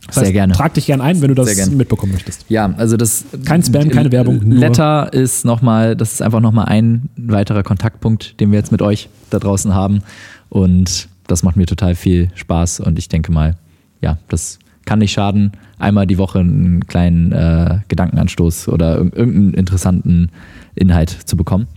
Das 0.06 0.16
Sehr 0.16 0.24
heißt, 0.26 0.34
gerne. 0.34 0.54
Trag 0.54 0.74
dich 0.74 0.86
gerne 0.86 1.04
ein, 1.04 1.22
wenn 1.22 1.30
du 1.30 1.36
das 1.36 1.70
mitbekommen 1.70 2.14
möchtest. 2.14 2.46
Ja, 2.50 2.74
also 2.78 2.98
das. 2.98 3.26
Kein 3.46 3.64
Spam, 3.64 3.90
keine 3.90 4.12
Werbung. 4.12 4.42
Letter 4.42 5.12
ist 5.12 5.44
nochmal, 5.44 5.96
das 5.96 6.14
ist 6.14 6.22
einfach 6.22 6.40
nochmal 6.40 6.66
ein 6.66 7.10
weiterer 7.18 7.64
Kontaktpunkt, 7.64 8.40
den 8.40 8.52
wir 8.52 8.60
jetzt 8.60 8.72
mit 8.72 8.82
euch 8.82 9.10
da 9.30 9.40
draußen 9.40 9.74
haben. 9.74 10.02
Und 10.50 11.10
das 11.28 11.44
macht 11.44 11.58
mir 11.58 11.66
total 11.66 11.96
viel 11.96 12.30
Spaß. 12.36 12.80
Und 12.80 13.00
ich 13.00 13.10
denke 13.10 13.32
mal, 13.32 13.56
ja, 14.02 14.18
das 14.30 14.60
kann 14.86 15.00
nicht 15.00 15.12
schaden, 15.12 15.52
einmal 15.80 16.08
die 16.08 16.18
Woche 16.18 16.40
einen 16.40 16.88
kleinen 16.88 17.32
äh, 17.34 17.80
Gedankenanstoß 17.90 18.70
oder 18.70 18.98
irgendeinen 18.98 19.54
interessanten 19.54 20.30
Inhalt 20.76 21.10
zu 21.10 21.36
bekommen. 21.36 21.68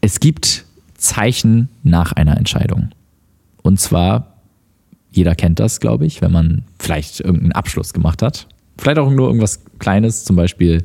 Es 0.00 0.20
gibt 0.20 0.64
Zeichen 0.96 1.68
nach 1.84 2.12
einer 2.12 2.36
Entscheidung. 2.36 2.88
Und 3.62 3.78
zwar 3.78 4.37
jeder 5.18 5.34
kennt 5.34 5.58
das, 5.58 5.80
glaube 5.80 6.06
ich, 6.06 6.22
wenn 6.22 6.32
man 6.32 6.62
vielleicht 6.78 7.20
irgendeinen 7.20 7.52
Abschluss 7.52 7.92
gemacht 7.92 8.22
hat. 8.22 8.46
Vielleicht 8.78 8.98
auch 8.98 9.10
nur 9.10 9.26
irgendwas 9.26 9.60
Kleines, 9.80 10.24
zum 10.24 10.36
Beispiel 10.36 10.84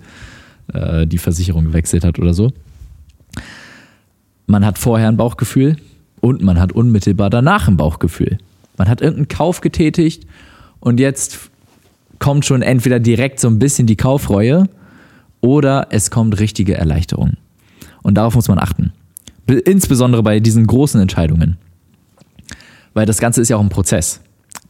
äh, 0.74 1.06
die 1.06 1.20
Versicherung 1.20 1.66
gewechselt 1.66 2.04
hat 2.04 2.18
oder 2.18 2.34
so. 2.34 2.52
Man 4.48 4.66
hat 4.66 4.80
vorher 4.80 5.08
ein 5.08 5.18
Bauchgefühl 5.18 5.78
und 6.20 6.42
man 6.42 6.60
hat 6.60 6.72
unmittelbar 6.72 7.30
danach 7.30 7.68
ein 7.68 7.78
Bauchgefühl. 7.78 8.40
Man 8.78 8.90
hat 8.90 9.02
irgendeinen 9.02 9.28
Kauf 9.28 9.62
getätigt 9.62 10.26
und 10.80 11.00
jetzt 11.00 11.52
kommt 12.18 12.46
schon 12.46 12.64
entweder 12.64 13.00
direkt 13.00 13.40
so 13.40 13.48
ein 13.48 13.60
bisschen 13.60 13.86
die 13.86 13.96
Kaufreue 13.96 14.68
oder 15.42 15.88
es 15.92 16.10
kommt 16.10 16.40
richtige 16.40 16.76
Erleichterung. 16.76 17.34
Und 18.02 18.16
darauf 18.16 18.34
muss 18.36 18.48
man 18.48 18.58
achten. 18.58 18.94
Insbesondere 19.48 20.24
bei 20.24 20.40
diesen 20.40 20.66
großen 20.66 21.00
Entscheidungen. 21.00 21.58
Weil 22.94 23.06
das 23.06 23.20
Ganze 23.20 23.42
ist 23.42 23.50
ja 23.50 23.58
auch 23.58 23.62
ein 23.62 23.70
Prozess. 23.70 24.22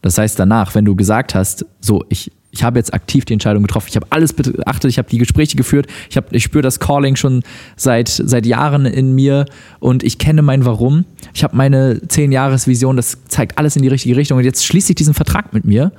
Das 0.02 0.18
heißt, 0.18 0.38
danach, 0.38 0.74
wenn 0.74 0.84
du 0.84 0.94
gesagt 0.94 1.34
hast, 1.34 1.64
so, 1.80 2.04
ich, 2.08 2.30
ich 2.50 2.62
habe 2.62 2.78
jetzt 2.78 2.94
aktiv 2.94 3.24
die 3.24 3.32
Entscheidung 3.32 3.62
getroffen, 3.62 3.88
ich 3.88 3.96
habe 3.96 4.06
alles 4.10 4.32
beachtet, 4.32 4.90
ich 4.90 4.98
habe 4.98 5.08
die 5.08 5.18
Gespräche 5.18 5.56
geführt, 5.56 5.86
ich, 6.10 6.18
ich 6.30 6.44
spüre 6.44 6.62
das 6.62 6.78
Calling 6.78 7.16
schon 7.16 7.42
seit, 7.76 8.08
seit 8.08 8.46
Jahren 8.46 8.86
in 8.86 9.14
mir 9.14 9.46
und 9.80 10.02
ich 10.02 10.18
kenne 10.18 10.42
mein 10.42 10.64
Warum. 10.64 11.04
Ich 11.32 11.42
habe 11.42 11.56
meine 11.56 11.94
10-Jahres-Vision, 11.94 12.96
das 12.96 13.24
zeigt 13.28 13.58
alles 13.58 13.76
in 13.76 13.82
die 13.82 13.88
richtige 13.88 14.16
Richtung 14.16 14.38
und 14.38 14.44
jetzt 14.44 14.64
schließe 14.64 14.92
ich 14.92 14.96
diesen 14.96 15.14
Vertrag 15.14 15.52
mit 15.52 15.64
mir. 15.64 15.90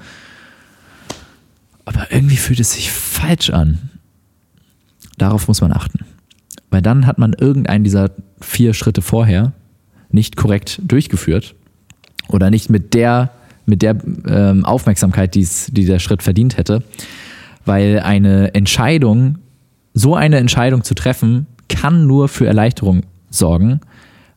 Aber 1.83 2.07
irgendwie 2.11 2.37
fühlt 2.37 2.59
es 2.59 2.73
sich 2.73 2.91
falsch 2.91 3.49
an. 3.49 3.89
Darauf 5.17 5.47
muss 5.47 5.61
man 5.61 5.71
achten. 5.71 6.05
Weil 6.69 6.81
dann 6.81 7.05
hat 7.05 7.17
man 7.17 7.33
irgendeinen 7.33 7.83
dieser 7.83 8.11
vier 8.41 8.73
Schritte 8.73 9.01
vorher 9.01 9.53
nicht 10.09 10.35
korrekt 10.35 10.81
durchgeführt 10.83 11.55
oder 12.29 12.49
nicht 12.49 12.69
mit 12.69 12.93
der, 12.93 13.31
mit 13.65 13.81
der 13.81 13.97
ähm, 14.27 14.65
Aufmerksamkeit, 14.65 15.35
die's, 15.35 15.69
die 15.71 15.85
der 15.85 15.99
Schritt 15.99 16.23
verdient 16.23 16.57
hätte. 16.57 16.83
Weil 17.65 17.99
eine 17.99 18.53
Entscheidung, 18.53 19.39
so 19.93 20.15
eine 20.15 20.37
Entscheidung 20.37 20.83
zu 20.83 20.93
treffen, 20.93 21.47
kann 21.67 22.05
nur 22.05 22.27
für 22.27 22.45
Erleichterung 22.45 23.03
sorgen, 23.29 23.81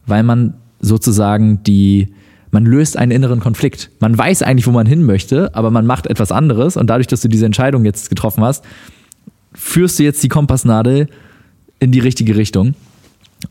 weil 0.06 0.22
man 0.22 0.54
sozusagen 0.80 1.62
die, 1.62 2.08
man 2.50 2.64
löst 2.64 2.96
einen 2.96 3.12
inneren 3.12 3.40
Konflikt. 3.40 3.90
Man 4.00 4.16
weiß 4.16 4.42
eigentlich, 4.42 4.66
wo 4.66 4.70
man 4.70 4.86
hin 4.86 5.02
möchte, 5.02 5.54
aber 5.54 5.70
man 5.70 5.86
macht 5.86 6.06
etwas 6.06 6.32
anderes 6.32 6.76
und 6.76 6.88
dadurch, 6.88 7.06
dass 7.06 7.20
du 7.20 7.28
diese 7.28 7.46
Entscheidung 7.46 7.84
jetzt 7.84 8.08
getroffen 8.08 8.42
hast, 8.44 8.64
führst 9.52 9.98
du 9.98 10.04
jetzt 10.04 10.22
die 10.22 10.28
Kompassnadel 10.28 11.08
in 11.80 11.92
die 11.92 12.00
richtige 12.00 12.36
Richtung. 12.36 12.74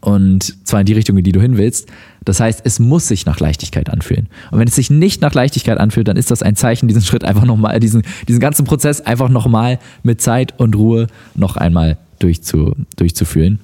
Und 0.02 0.68
zwar 0.68 0.82
in 0.82 0.86
die 0.86 0.94
Richtung, 0.94 1.18
in 1.18 1.24
die 1.24 1.32
du 1.32 1.42
hin 1.42 1.58
willst. 1.58 1.90
Das 2.26 2.40
heißt, 2.40 2.62
es 2.66 2.80
muss 2.80 3.08
sich 3.08 3.26
nach 3.26 3.40
Leichtigkeit 3.40 3.90
anfühlen. 3.90 4.28
Und 4.52 4.60
wenn 4.60 4.68
es 4.68 4.76
sich 4.76 4.90
nicht 4.90 5.22
nach 5.22 5.34
Leichtigkeit 5.34 5.80
anfühlt, 5.80 6.08
dann 6.08 6.18
ist 6.18 6.30
das 6.30 6.44
ein 6.44 6.56
Zeichen, 6.56 6.88
diesen 6.88 7.02
Schritt 7.02 7.24
einfach 7.24 7.46
nochmal, 7.46 7.80
diesen, 7.80 8.04
diesen 8.28 8.42
ganzen 8.42 8.66
Prozess 8.66 9.02
einfach 9.02 9.30
nochmal 9.30 9.80
mit 10.04 10.22
Zeit 10.22 10.60
und 10.60 10.76
Ruhe 10.76 11.08
noch 11.36 11.56
einmal 11.56 11.98
durchzu, 12.20 12.76
durchzuführen. 12.98 13.60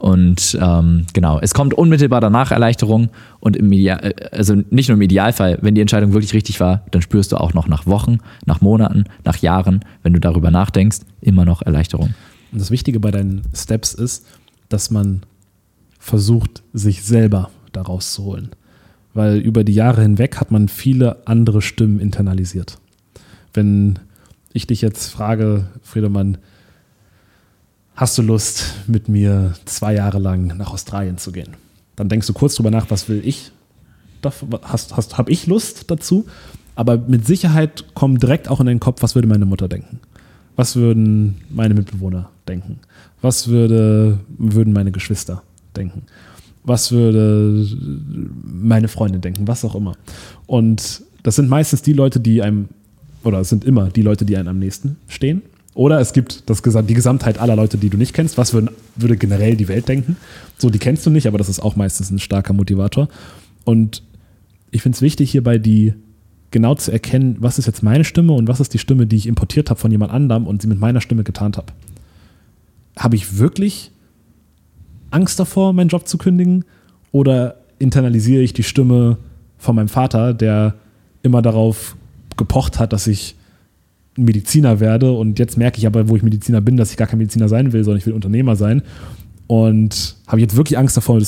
Und 0.00 0.58
ähm, 0.60 1.04
genau, 1.12 1.38
es 1.40 1.52
kommt 1.52 1.74
unmittelbar 1.74 2.22
danach 2.22 2.52
Erleichterung 2.52 3.10
und 3.38 3.54
im 3.54 3.70
Ideal, 3.70 4.14
also 4.32 4.54
nicht 4.70 4.88
nur 4.88 4.96
im 4.96 5.02
Idealfall, 5.02 5.58
wenn 5.60 5.74
die 5.74 5.82
Entscheidung 5.82 6.14
wirklich 6.14 6.32
richtig 6.32 6.58
war, 6.58 6.86
dann 6.90 7.02
spürst 7.02 7.32
du 7.32 7.36
auch 7.36 7.52
noch 7.52 7.68
nach 7.68 7.84
Wochen, 7.86 8.18
nach 8.46 8.62
Monaten, 8.62 9.04
nach 9.24 9.36
Jahren, 9.36 9.84
wenn 10.02 10.14
du 10.14 10.18
darüber 10.18 10.50
nachdenkst, 10.50 11.00
immer 11.20 11.44
noch 11.44 11.60
Erleichterung. 11.60 12.14
Und 12.50 12.60
das 12.60 12.70
Wichtige 12.70 12.98
bei 12.98 13.10
deinen 13.10 13.42
Steps 13.54 13.92
ist, 13.92 14.26
dass 14.70 14.90
man 14.90 15.20
versucht, 16.00 16.64
sich 16.72 17.04
selber 17.04 17.50
daraus 17.72 18.12
zu 18.14 18.24
holen. 18.24 18.50
Weil 19.14 19.36
über 19.36 19.62
die 19.62 19.74
Jahre 19.74 20.02
hinweg 20.02 20.40
hat 20.40 20.50
man 20.50 20.68
viele 20.68 21.24
andere 21.26 21.62
Stimmen 21.62 22.00
internalisiert. 22.00 22.78
Wenn 23.52 24.00
ich 24.52 24.66
dich 24.66 24.80
jetzt 24.80 25.08
frage, 25.08 25.66
Friedemann, 25.82 26.38
hast 27.94 28.18
du 28.18 28.22
Lust, 28.22 28.74
mit 28.86 29.08
mir 29.08 29.54
zwei 29.66 29.94
Jahre 29.94 30.18
lang 30.18 30.56
nach 30.56 30.72
Australien 30.72 31.18
zu 31.18 31.32
gehen? 31.32 31.56
Dann 31.96 32.08
denkst 32.08 32.26
du 32.26 32.32
kurz 32.32 32.54
drüber 32.54 32.70
nach, 32.70 32.90
was 32.90 33.08
will 33.08 33.20
ich? 33.24 33.52
Hast, 34.62 34.96
hast, 34.96 35.18
Habe 35.18 35.30
ich 35.30 35.46
Lust 35.46 35.90
dazu? 35.90 36.26
Aber 36.74 36.96
mit 36.96 37.26
Sicherheit 37.26 37.84
kommt 37.94 38.22
direkt 38.22 38.48
auch 38.48 38.60
in 38.60 38.66
den 38.66 38.80
Kopf, 38.80 39.02
was 39.02 39.14
würde 39.14 39.28
meine 39.28 39.44
Mutter 39.44 39.68
denken? 39.68 40.00
Was 40.56 40.76
würden 40.76 41.42
meine 41.50 41.74
Mitbewohner 41.74 42.30
denken? 42.48 42.80
Was 43.20 43.48
würde, 43.48 44.20
würden 44.38 44.72
meine 44.72 44.92
Geschwister 44.92 45.42
denken? 45.76 46.02
Was 46.62 46.92
würde 46.92 47.66
meine 48.44 48.88
Freundin 48.88 49.20
denken? 49.20 49.48
Was 49.48 49.64
auch 49.64 49.74
immer. 49.74 49.96
Und 50.46 51.02
das 51.22 51.36
sind 51.36 51.48
meistens 51.48 51.82
die 51.82 51.92
Leute, 51.92 52.20
die 52.20 52.42
einem, 52.42 52.68
oder 53.24 53.40
es 53.40 53.48
sind 53.48 53.64
immer 53.64 53.88
die 53.88 54.02
Leute, 54.02 54.24
die 54.24 54.36
einem 54.36 54.48
am 54.48 54.58
nächsten 54.58 54.96
stehen. 55.08 55.42
Oder 55.74 56.00
es 56.00 56.12
gibt 56.12 56.50
das, 56.50 56.62
die 56.62 56.94
Gesamtheit 56.94 57.38
aller 57.38 57.56
Leute, 57.56 57.78
die 57.78 57.90
du 57.90 57.96
nicht 57.96 58.12
kennst. 58.12 58.36
Was 58.36 58.52
würden, 58.52 58.70
würde 58.96 59.16
generell 59.16 59.56
die 59.56 59.68
Welt 59.68 59.88
denken? 59.88 60.16
So, 60.58 60.68
die 60.68 60.78
kennst 60.78 61.06
du 61.06 61.10
nicht, 61.10 61.26
aber 61.26 61.38
das 61.38 61.48
ist 61.48 61.60
auch 61.60 61.76
meistens 61.76 62.10
ein 62.10 62.18
starker 62.18 62.52
Motivator. 62.52 63.08
Und 63.64 64.02
ich 64.70 64.82
finde 64.82 64.96
es 64.96 65.02
wichtig, 65.02 65.30
hierbei 65.30 65.58
die 65.58 65.94
genau 66.50 66.74
zu 66.74 66.90
erkennen, 66.90 67.36
was 67.38 67.58
ist 67.58 67.66
jetzt 67.66 67.82
meine 67.82 68.04
Stimme 68.04 68.32
und 68.32 68.48
was 68.48 68.60
ist 68.60 68.74
die 68.74 68.78
Stimme, 68.78 69.06
die 69.06 69.16
ich 69.16 69.26
importiert 69.26 69.70
habe 69.70 69.78
von 69.78 69.90
jemand 69.90 70.12
anderem 70.12 70.46
und 70.46 70.60
sie 70.62 70.68
mit 70.68 70.80
meiner 70.80 71.00
Stimme 71.00 71.22
getarnt 71.22 71.56
habe. 71.56 71.72
Habe 72.96 73.16
ich 73.16 73.38
wirklich 73.38 73.92
Angst 75.10 75.38
davor, 75.38 75.72
meinen 75.72 75.88
Job 75.88 76.06
zu 76.06 76.18
kündigen? 76.18 76.64
Oder 77.12 77.56
internalisiere 77.78 78.42
ich 78.42 78.52
die 78.52 78.62
Stimme 78.62 79.18
von 79.58 79.76
meinem 79.76 79.88
Vater, 79.88 80.34
der 80.34 80.74
immer 81.22 81.42
darauf 81.42 81.96
gepocht 82.36 82.78
hat, 82.78 82.92
dass 82.92 83.06
ich 83.06 83.34
Mediziner 84.16 84.80
werde 84.80 85.12
und 85.12 85.38
jetzt 85.38 85.56
merke 85.56 85.78
ich 85.78 85.86
aber, 85.86 86.08
wo 86.08 86.16
ich 86.16 86.22
Mediziner 86.22 86.60
bin, 86.60 86.76
dass 86.76 86.90
ich 86.90 86.96
gar 86.96 87.06
kein 87.06 87.18
Mediziner 87.18 87.48
sein 87.48 87.72
will, 87.72 87.84
sondern 87.84 87.98
ich 87.98 88.06
will 88.06 88.12
Unternehmer 88.12 88.56
sein. 88.56 88.82
Und 89.46 90.16
habe 90.26 90.38
ich 90.38 90.42
jetzt 90.42 90.56
wirklich 90.56 90.78
Angst 90.78 90.96
davor, 90.96 91.20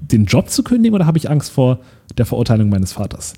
den 0.00 0.24
Job 0.26 0.50
zu 0.50 0.62
kündigen 0.62 0.94
oder 0.94 1.06
habe 1.06 1.18
ich 1.18 1.30
Angst 1.30 1.50
vor 1.50 1.80
der 2.16 2.26
Verurteilung 2.26 2.68
meines 2.68 2.92
Vaters? 2.92 3.34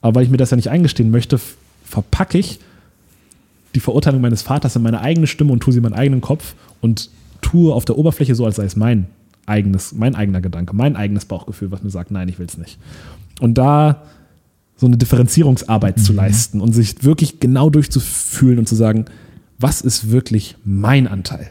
Aber 0.00 0.16
weil 0.16 0.24
ich 0.24 0.30
mir 0.30 0.36
das 0.36 0.50
ja 0.50 0.56
nicht 0.56 0.70
eingestehen 0.70 1.10
möchte, 1.10 1.38
verpacke 1.84 2.38
ich 2.38 2.60
die 3.74 3.80
Verurteilung 3.80 4.20
meines 4.20 4.42
Vaters 4.42 4.76
in 4.76 4.82
meine 4.82 5.00
eigene 5.00 5.26
Stimme 5.26 5.52
und 5.52 5.60
tue 5.60 5.72
sie 5.72 5.78
in 5.78 5.82
meinen 5.82 5.94
eigenen 5.94 6.20
Kopf 6.20 6.54
und 6.80 7.10
tue 7.40 7.74
auf 7.74 7.84
der 7.84 7.98
Oberfläche 7.98 8.34
so, 8.34 8.44
als 8.44 8.56
sei 8.56 8.64
es 8.64 8.76
mein 8.76 9.06
eigenes, 9.46 9.92
mein 9.92 10.14
eigener 10.14 10.40
Gedanke, 10.40 10.74
mein 10.74 10.96
eigenes 10.96 11.24
Bauchgefühl, 11.24 11.70
was 11.70 11.82
mir 11.82 11.90
sagt, 11.90 12.10
nein, 12.10 12.28
ich 12.28 12.38
will 12.38 12.46
es 12.46 12.58
nicht. 12.58 12.78
Und 13.40 13.58
da 13.58 14.02
so 14.76 14.86
eine 14.86 14.96
Differenzierungsarbeit 14.96 15.98
mhm. 15.98 16.02
zu 16.02 16.12
leisten 16.12 16.60
und 16.60 16.72
sich 16.72 17.04
wirklich 17.04 17.38
genau 17.40 17.68
durchzufühlen 17.68 18.58
und 18.58 18.66
zu 18.66 18.74
sagen, 18.74 19.04
was 19.58 19.82
ist 19.82 20.10
wirklich 20.10 20.56
mein 20.64 21.06
Anteil? 21.06 21.50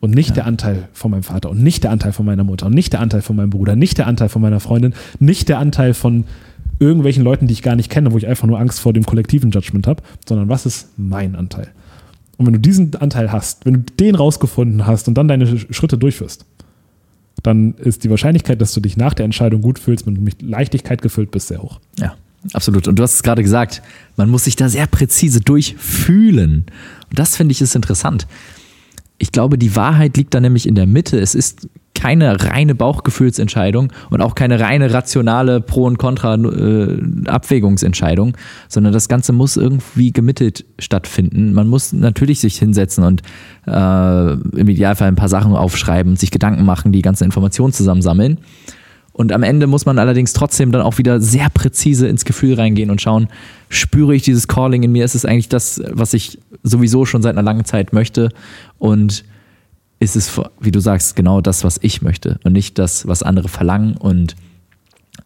Und 0.00 0.14
nicht 0.14 0.30
ja. 0.30 0.34
der 0.36 0.46
Anteil 0.46 0.88
von 0.92 1.10
meinem 1.10 1.22
Vater 1.22 1.50
und 1.50 1.62
nicht 1.62 1.84
der 1.84 1.90
Anteil 1.90 2.12
von 2.12 2.26
meiner 2.26 2.44
Mutter 2.44 2.66
und 2.66 2.74
nicht 2.74 2.92
der 2.92 3.00
Anteil 3.00 3.22
von 3.22 3.36
meinem 3.36 3.50
Bruder, 3.50 3.76
nicht 3.76 3.98
der 3.98 4.06
Anteil 4.06 4.28
von 4.28 4.42
meiner 4.42 4.60
Freundin, 4.60 4.94
nicht 5.18 5.48
der 5.48 5.58
Anteil 5.58 5.94
von 5.94 6.24
irgendwelchen 6.78 7.24
Leuten, 7.24 7.46
die 7.46 7.52
ich 7.52 7.62
gar 7.62 7.76
nicht 7.76 7.90
kenne, 7.90 8.12
wo 8.12 8.18
ich 8.18 8.26
einfach 8.26 8.46
nur 8.46 8.60
Angst 8.60 8.80
vor 8.80 8.92
dem 8.92 9.04
kollektiven 9.04 9.50
Judgment 9.50 9.86
habe, 9.86 10.02
sondern 10.26 10.48
was 10.48 10.66
ist 10.66 10.88
mein 10.96 11.34
Anteil? 11.34 11.68
Und 12.38 12.46
wenn 12.46 12.54
du 12.54 12.60
diesen 12.60 12.94
Anteil 12.96 13.30
hast, 13.32 13.66
wenn 13.66 13.74
du 13.74 13.80
den 13.80 14.14
rausgefunden 14.14 14.86
hast 14.86 15.08
und 15.08 15.14
dann 15.14 15.28
deine 15.28 15.58
Schritte 15.58 15.98
durchführst, 15.98 16.46
dann 17.42 17.74
ist 17.74 18.04
die 18.04 18.10
Wahrscheinlichkeit, 18.10 18.60
dass 18.60 18.72
du 18.72 18.80
dich 18.80 18.96
nach 18.96 19.14
der 19.14 19.24
Entscheidung 19.24 19.60
gut 19.60 19.78
fühlst, 19.78 20.06
mit 20.06 20.40
Leichtigkeit 20.40 21.02
gefüllt 21.02 21.30
bist, 21.30 21.48
sehr 21.48 21.62
hoch. 21.62 21.80
Ja, 21.98 22.14
absolut. 22.52 22.88
Und 22.88 22.98
du 22.98 23.02
hast 23.02 23.14
es 23.14 23.22
gerade 23.22 23.42
gesagt, 23.42 23.82
man 24.16 24.30
muss 24.30 24.44
sich 24.44 24.56
da 24.56 24.68
sehr 24.68 24.86
präzise 24.86 25.40
durchfühlen. 25.40 26.66
Und 27.10 27.18
das 27.18 27.36
finde 27.36 27.52
ich 27.52 27.60
ist 27.60 27.74
interessant. 27.74 28.26
Ich 29.18 29.32
glaube, 29.32 29.58
die 29.58 29.74
Wahrheit 29.74 30.16
liegt 30.16 30.32
da 30.32 30.40
nämlich 30.40 30.66
in 30.66 30.76
der 30.76 30.86
Mitte. 30.86 31.18
Es 31.18 31.34
ist 31.34 31.68
keine 31.98 32.44
reine 32.44 32.76
Bauchgefühlsentscheidung 32.76 33.92
und 34.10 34.22
auch 34.22 34.36
keine 34.36 34.60
reine 34.60 34.94
rationale 34.94 35.60
Pro- 35.60 35.86
und 35.86 35.98
Contra-Abwägungsentscheidung, 35.98 38.28
äh, 38.28 38.38
sondern 38.68 38.92
das 38.92 39.08
Ganze 39.08 39.32
muss 39.32 39.56
irgendwie 39.56 40.12
gemittelt 40.12 40.64
stattfinden. 40.78 41.54
Man 41.54 41.66
muss 41.66 41.92
natürlich 41.92 42.38
sich 42.38 42.56
hinsetzen 42.56 43.02
und 43.02 43.22
äh, 43.66 44.32
im 44.32 44.68
Idealfall 44.68 45.08
ein 45.08 45.16
paar 45.16 45.28
Sachen 45.28 45.56
aufschreiben, 45.56 46.14
sich 46.14 46.30
Gedanken 46.30 46.64
machen, 46.64 46.92
die 46.92 47.02
ganze 47.02 47.24
Informationen 47.24 47.72
zusammensammeln. 47.72 48.38
Und 49.12 49.32
am 49.32 49.42
Ende 49.42 49.66
muss 49.66 49.84
man 49.84 49.98
allerdings 49.98 50.32
trotzdem 50.32 50.70
dann 50.70 50.82
auch 50.82 50.98
wieder 50.98 51.20
sehr 51.20 51.50
präzise 51.50 52.06
ins 52.06 52.24
Gefühl 52.24 52.54
reingehen 52.54 52.88
und 52.88 53.02
schauen, 53.02 53.26
spüre 53.68 54.14
ich 54.14 54.22
dieses 54.22 54.46
Calling 54.46 54.84
in 54.84 54.92
mir? 54.92 55.04
Ist 55.04 55.16
es 55.16 55.24
eigentlich 55.24 55.48
das, 55.48 55.82
was 55.90 56.14
ich 56.14 56.38
sowieso 56.62 57.04
schon 57.04 57.22
seit 57.22 57.32
einer 57.32 57.42
langen 57.42 57.64
Zeit 57.64 57.92
möchte? 57.92 58.28
Und 58.78 59.24
ist 60.00 60.16
es, 60.16 60.40
wie 60.60 60.70
du 60.70 60.80
sagst, 60.80 61.16
genau 61.16 61.40
das, 61.40 61.64
was 61.64 61.78
ich 61.82 62.02
möchte 62.02 62.38
und 62.44 62.52
nicht 62.52 62.78
das, 62.78 63.06
was 63.08 63.22
andere 63.22 63.48
verlangen. 63.48 63.96
Und 63.96 64.36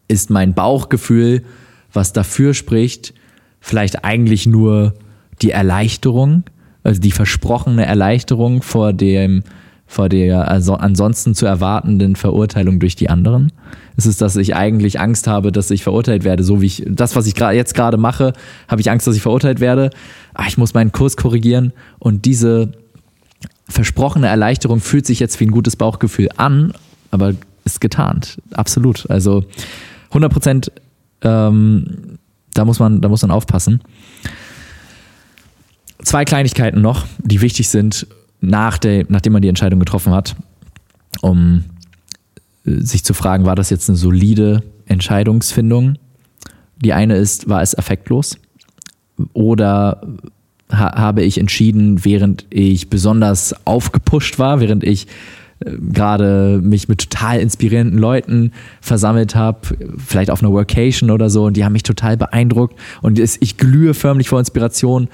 ist 0.08 0.30
mein 0.30 0.54
Bauchgefühl, 0.54 1.42
was 1.92 2.12
dafür 2.12 2.54
spricht, 2.54 3.14
vielleicht 3.60 4.04
eigentlich 4.04 4.46
nur 4.46 4.94
die 5.42 5.50
Erleichterung, 5.50 6.44
also 6.82 7.00
die 7.00 7.12
versprochene 7.12 7.84
Erleichterung 7.84 8.62
vor 8.62 8.92
dem, 8.92 9.42
vor 9.86 10.08
der 10.08 10.48
also 10.48 10.74
ansonsten 10.74 11.34
zu 11.34 11.44
erwartenden 11.44 12.16
Verurteilung 12.16 12.80
durch 12.80 12.96
die 12.96 13.10
anderen? 13.10 13.52
Ist 13.96 14.06
es, 14.06 14.16
dass 14.16 14.36
ich 14.36 14.56
eigentlich 14.56 15.00
Angst 15.00 15.26
habe, 15.26 15.52
dass 15.52 15.70
ich 15.70 15.82
verurteilt 15.82 16.24
werde, 16.24 16.44
so 16.44 16.62
wie 16.62 16.66
ich 16.66 16.84
das, 16.88 17.14
was 17.14 17.26
ich 17.26 17.38
jetzt 17.38 17.74
gerade 17.74 17.98
mache, 17.98 18.32
habe 18.68 18.80
ich 18.80 18.90
Angst, 18.90 19.06
dass 19.06 19.16
ich 19.16 19.22
verurteilt 19.22 19.60
werde? 19.60 19.90
Ah, 20.32 20.46
ich 20.48 20.56
muss 20.56 20.72
meinen 20.72 20.92
Kurs 20.92 21.18
korrigieren 21.18 21.74
und 21.98 22.24
diese 22.24 22.72
versprochene 23.68 24.28
Erleichterung 24.28 24.80
fühlt 24.80 25.06
sich 25.06 25.20
jetzt 25.20 25.38
wie 25.40 25.46
ein 25.46 25.50
gutes 25.50 25.76
Bauchgefühl 25.76 26.28
an, 26.36 26.72
aber 27.10 27.34
ist 27.64 27.80
getarnt. 27.80 28.40
Absolut. 28.52 29.08
Also 29.10 29.44
100 30.08 30.32
Prozent, 30.32 30.72
ähm, 31.22 32.18
da, 32.54 32.64
muss 32.64 32.78
man, 32.78 33.00
da 33.00 33.08
muss 33.08 33.22
man 33.22 33.30
aufpassen. 33.30 33.80
Zwei 36.02 36.24
Kleinigkeiten 36.24 36.80
noch, 36.80 37.06
die 37.18 37.40
wichtig 37.40 37.68
sind, 37.68 38.06
nach 38.40 38.78
der, 38.78 39.06
nachdem 39.08 39.34
man 39.34 39.42
die 39.42 39.48
Entscheidung 39.48 39.78
getroffen 39.78 40.12
hat, 40.12 40.34
um 41.20 41.64
äh, 42.66 42.80
sich 42.80 43.04
zu 43.04 43.14
fragen, 43.14 43.46
war 43.46 43.54
das 43.54 43.70
jetzt 43.70 43.88
eine 43.88 43.96
solide 43.96 44.62
Entscheidungsfindung? 44.86 45.96
Die 46.76 46.92
eine 46.92 47.16
ist, 47.16 47.48
war 47.48 47.62
es 47.62 47.76
affektlos? 47.76 48.36
Oder 49.32 50.00
ha 50.72 50.96
habe 50.96 51.22
ich 51.22 51.38
entschieden, 51.38 52.04
während 52.04 52.46
ich 52.50 52.88
besonders 52.90 53.54
aufgepusht 53.66 54.38
war, 54.38 54.60
während 54.60 54.84
ich 54.84 55.06
äh, 55.60 55.72
gerade 55.92 56.60
mich 56.62 56.88
mit 56.88 57.10
total 57.10 57.40
inspirierenden 57.40 57.98
Leuten 57.98 58.52
versammelt 58.80 59.34
habe, 59.34 59.60
vielleicht 59.98 60.30
auf 60.30 60.42
einer 60.42 60.52
Workation 60.52 61.10
oder 61.10 61.30
so, 61.30 61.44
und 61.44 61.56
die 61.56 61.64
haben 61.64 61.72
mich 61.72 61.82
total 61.82 62.16
beeindruckt 62.16 62.78
und 63.02 63.18
ich 63.18 63.56
glühe 63.56 63.94
förmlich 63.94 64.28
vor 64.28 64.38
Inspiration. 64.38 65.08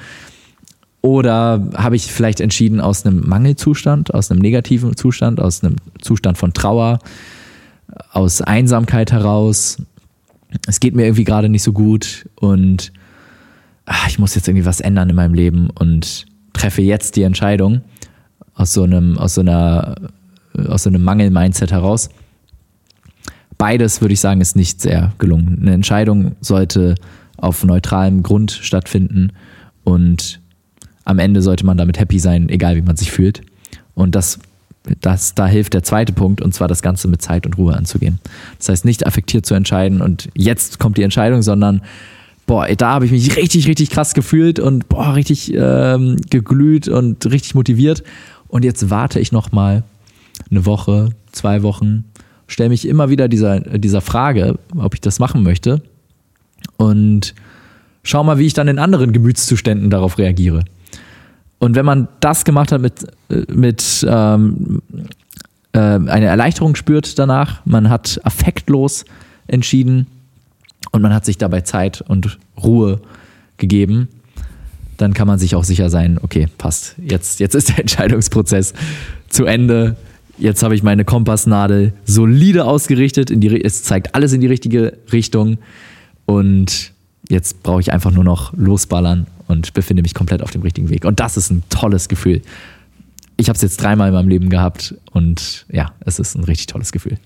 Oder 1.01 1.69
habe 1.77 1.95
ich 1.95 2.13
vielleicht 2.13 2.41
entschieden 2.41 2.81
aus 2.81 3.07
einem 3.07 3.27
Mangelzustand, 3.29 4.13
aus 4.13 4.31
einem 4.31 4.41
negativen 4.41 4.97
Zustand, 4.97 5.41
aus 5.41 5.63
einem 5.63 5.77
Zustand 6.01 6.39
von 6.39 6.53
Trauer, 6.53 6.99
aus 8.11 8.43
Einsamkeit 8.43 9.13
heraus. 9.13 9.79
Es 10.67 10.81
geht 10.81 10.97
mir 10.97 11.05
irgendwie 11.05 11.25
gerade 11.25 11.49
nicht 11.49 11.63
so 11.63 11.73
gut 11.73 12.29
und 12.35 12.93
ach, 13.89 14.09
ich 14.09 14.19
muss 14.19 14.35
jetzt 14.35 14.47
irgendwie 14.47 14.67
was 14.67 14.81
ändern 14.81 15.09
in 15.09 15.17
meinem 15.17 15.35
Leben 15.35 15.71
und 15.71 16.27
treffe 16.53 16.83
jetzt 16.83 17.17
die 17.17 17.23
Entscheidung 17.23 17.81
aus 18.55 18.73
so 18.73 18.85
einem, 18.85 19.19
aus 19.19 19.35
so 19.35 19.41
einer, 19.41 19.97
aus 20.69 20.83
so 20.83 20.91
einem 20.91 21.03
Mangel-Mindset 21.03 21.73
heraus. 21.73 22.11
Beides 23.57 24.01
würde 24.01 24.15
ich 24.15 24.21
sagen, 24.21 24.41
ist 24.41 24.57
nicht 24.57 24.81
sehr 24.81 25.13
gelungen. 25.19 25.59
Eine 25.61 25.73
Entscheidung 25.73 26.37
sollte 26.41 26.95
auf 27.37 27.65
neutralem 27.65 28.23
Grund 28.23 28.53
stattfinden 28.53 29.33
und 29.85 30.41
am 31.05 31.19
Ende 31.19 31.41
sollte 31.41 31.65
man 31.65 31.79
damit 31.79 31.99
happy 31.99 32.19
sein, 32.19 32.49
egal 32.51 32.77
wie 32.77 32.83
man 32.83 32.97
sich 32.97 33.11
fühlt. 33.11 33.41
Und 33.95 34.15
das, 34.15 34.39
das, 35.01 35.35
da 35.35 35.47
hilft 35.47 35.75
der 35.75 35.83
zweite 35.83 36.13
Punkt, 36.13 36.43
und 36.43 36.53
zwar 36.53 36.69
das 36.69 36.83
Ganze 36.83 37.09
mit 37.09 37.23
Zeit 37.23 37.47
und 37.47 37.57
Ruhe 37.57 37.75
anzugehen. 37.75 38.19
Das 38.59 38.69
heißt, 38.69 38.85
nicht 38.85 39.07
affektiert 39.07 39.47
zu 39.47 39.55
entscheiden 39.55 40.03
und 40.03 40.29
jetzt 40.35 40.79
kommt 40.79 40.99
die 40.99 41.03
Entscheidung, 41.03 41.43
sondern 41.43 41.81
boah, 42.49 42.67
da 42.67 42.95
habe 42.95 43.05
ich 43.05 43.13
mich 43.13 43.37
richtig, 43.37 43.69
richtig 43.69 43.91
krass 43.91 44.15
gefühlt 44.15 44.59
und 44.59 44.89
boah, 44.89 45.15
richtig 45.15 45.53
ähm, 45.55 46.17
geglüht 46.31 46.89
und 46.89 47.25
richtig 47.27 47.55
motiviert. 47.55 48.03
Und 48.49 48.65
jetzt 48.65 48.91
warte 48.91 49.21
ich 49.21 49.31
noch 49.31 49.53
mal 49.53 49.85
eine 50.51 50.67
Woche, 50.67 51.11
zwei 51.31 51.63
Wochen, 51.63 52.05
stelle 52.49 52.71
mich 52.71 52.89
immer 52.89 53.11
wieder 53.11 53.29
dieser, 53.29 53.61
dieser 53.61 54.01
Frage, 54.01 54.59
ob 54.77 54.95
ich 54.95 55.01
das 55.01 55.19
machen 55.19 55.43
möchte 55.43 55.83
und 56.79 57.35
schau 58.03 58.25
mal, 58.25 58.39
wie 58.39 58.47
ich 58.47 58.55
dann 58.55 58.67
in 58.67 58.79
anderen 58.79 59.13
Gemütszuständen 59.13 59.91
darauf 59.91 60.17
reagiere. 60.17 60.65
Und 61.59 61.75
wenn 61.75 61.85
man 61.85 62.09
das 62.21 62.45
gemacht 62.45 62.73
hat 62.73 62.81
mit, 62.81 63.07
mit 63.55 64.07
ähm, 64.09 64.81
äh, 65.73 65.79
eine 65.79 66.27
Erleichterung 66.27 66.77
spürt 66.77 67.19
danach, 67.19 67.67
man 67.67 67.91
hat 67.91 68.21
affektlos 68.25 69.05
entschieden, 69.49 70.07
und 70.93 71.03
man 71.03 71.13
hat 71.13 71.25
sich 71.25 71.39
dabei 71.39 71.63
Zeit 71.63 72.01
und 72.01 72.39
Ruhe 72.57 73.01
gegeben, 73.57 74.09
dann 74.97 75.15
kann 75.15 75.27
man 75.27 75.39
sich 75.39 75.55
auch 75.55 75.65
sicher 75.65 75.91
sein, 75.91 76.19
okay, 76.23 76.49
passt. 76.59 76.97
Jetzt, 76.99 77.41
jetzt 77.41 77.55
ist 77.55 77.69
der 77.69 77.79
Entscheidungsprozess 77.81 78.75
zu 79.29 79.45
Ende. 79.45 79.97
Jetzt 80.39 80.63
habe 80.63 80.75
ich 80.75 80.83
meine 80.83 81.05
Kompassnadel 81.05 81.93
solide 82.05 82.65
ausgerichtet. 82.65 83.31
In 83.31 83.41
die, 83.41 83.65
es 83.65 83.83
zeigt 83.83 84.15
alles 84.15 84.33
in 84.33 84.41
die 84.41 84.47
richtige 84.47 84.99
Richtung. 85.13 85.59
Und 86.27 86.93
jetzt 87.29 87.63
brauche 87.63 87.81
ich 87.81 87.93
einfach 87.93 88.11
nur 88.11 88.25
noch 88.25 88.53
losballern 88.57 89.27
und 89.47 89.73
befinde 89.75 90.03
mich 90.03 90.15
komplett 90.15 90.43
auf 90.43 90.51
dem 90.51 90.63
richtigen 90.63 90.91
Weg. 90.91 91.05
Und 91.05 91.21
das 91.21 91.37
ist 91.37 91.51
ein 91.51 91.63
tolles 91.71 92.09
Gefühl. 92.09 92.43
Ich 93.37 93.49
habe 93.49 93.57
es 93.57 93.63
jetzt 93.63 93.81
dreimal 93.81 94.09
in 94.09 94.15
meinem 94.15 94.29
Leben 94.29 94.51
gehabt 94.51 94.95
und 95.13 95.65
ja, 95.71 95.93
es 96.01 96.19
ist 96.19 96.35
ein 96.35 96.45
richtig 96.45 96.67
tolles 96.67 96.91
Gefühl. 96.91 97.19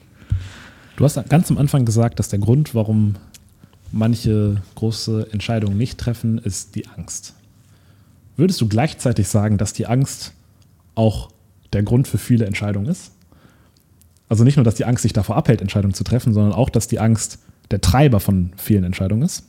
Du 0.96 1.04
hast 1.04 1.18
ganz 1.30 1.50
am 1.50 1.56
Anfang 1.56 1.84
gesagt, 1.84 2.18
dass 2.18 2.28
der 2.28 2.38
Grund, 2.38 2.74
warum 2.74 3.14
manche 3.92 4.62
große 4.74 5.28
Entscheidungen 5.32 5.76
nicht 5.76 5.98
treffen, 5.98 6.38
ist 6.38 6.74
die 6.74 6.88
Angst. 6.88 7.34
Würdest 8.36 8.60
du 8.60 8.68
gleichzeitig 8.68 9.28
sagen, 9.28 9.58
dass 9.58 9.72
die 9.72 9.86
Angst 9.86 10.32
auch 10.94 11.30
der 11.72 11.82
Grund 11.82 12.08
für 12.08 12.18
viele 12.18 12.46
Entscheidungen 12.46 12.86
ist? 12.86 13.12
Also 14.28 14.44
nicht 14.44 14.56
nur, 14.56 14.64
dass 14.64 14.74
die 14.76 14.86
Angst 14.86 15.02
sich 15.02 15.12
davor 15.12 15.36
abhält, 15.36 15.60
Entscheidungen 15.60 15.94
zu 15.94 16.04
treffen, 16.04 16.32
sondern 16.32 16.52
auch, 16.54 16.70
dass 16.70 16.88
die 16.88 16.98
Angst 16.98 17.38
der 17.70 17.80
Treiber 17.80 18.20
von 18.20 18.52
vielen 18.56 18.84
Entscheidungen 18.84 19.22
ist? 19.22 19.44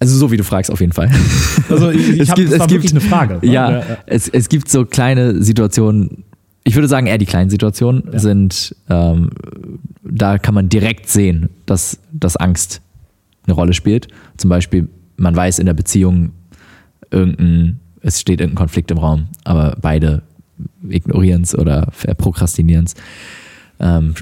Also 0.00 0.16
so 0.16 0.30
wie 0.30 0.36
du 0.36 0.44
fragst, 0.44 0.70
auf 0.70 0.80
jeden 0.80 0.92
Fall. 0.92 1.10
Also 1.68 1.90
ich, 1.90 2.20
ich 2.20 2.30
habe 2.30 2.42
es 2.42 2.66
gibt 2.66 2.90
eine 2.90 3.00
Frage. 3.00 3.40
Ja, 3.42 3.80
ja, 3.80 3.84
Es, 4.06 4.26
es 4.26 4.48
gibt 4.48 4.70
so 4.70 4.86
kleine 4.86 5.42
Situationen, 5.42 6.24
ich 6.64 6.74
würde 6.74 6.88
sagen, 6.88 7.06
eher 7.06 7.18
die 7.18 7.26
kleinen 7.26 7.50
Situationen 7.50 8.04
ja. 8.10 8.18
sind, 8.18 8.74
ähm, 8.88 9.30
da 10.10 10.38
kann 10.38 10.54
man 10.54 10.68
direkt 10.68 11.08
sehen, 11.08 11.50
dass, 11.66 11.98
dass 12.12 12.36
Angst 12.36 12.80
eine 13.46 13.54
Rolle 13.54 13.74
spielt. 13.74 14.08
Zum 14.36 14.50
Beispiel, 14.50 14.88
man 15.16 15.34
weiß 15.34 15.58
in 15.58 15.66
der 15.66 15.74
Beziehung, 15.74 16.32
irgendein, 17.10 17.80
es 18.02 18.20
steht 18.20 18.40
irgendein 18.40 18.58
Konflikt 18.58 18.90
im 18.90 18.98
Raum, 18.98 19.28
aber 19.44 19.76
beide 19.80 20.22
ignorieren 20.88 21.42
es 21.42 21.56
oder 21.56 21.90
prokrastinieren 22.16 22.84
es. 22.86 22.94
Ähm, 23.80 24.14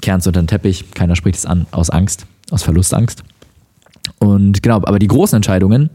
Kehren 0.00 0.20
es 0.20 0.26
unter 0.26 0.42
den 0.42 0.48
Teppich, 0.48 0.90
keiner 0.92 1.16
spricht 1.16 1.38
es 1.38 1.46
an 1.46 1.66
aus 1.70 1.90
Angst. 1.90 2.26
aus 2.50 2.62
Verlustangst. 2.62 3.22
Und 4.18 4.62
genau, 4.62 4.76
aber 4.76 4.98
die 4.98 5.06
großen 5.06 5.36
Entscheidungen, 5.36 5.90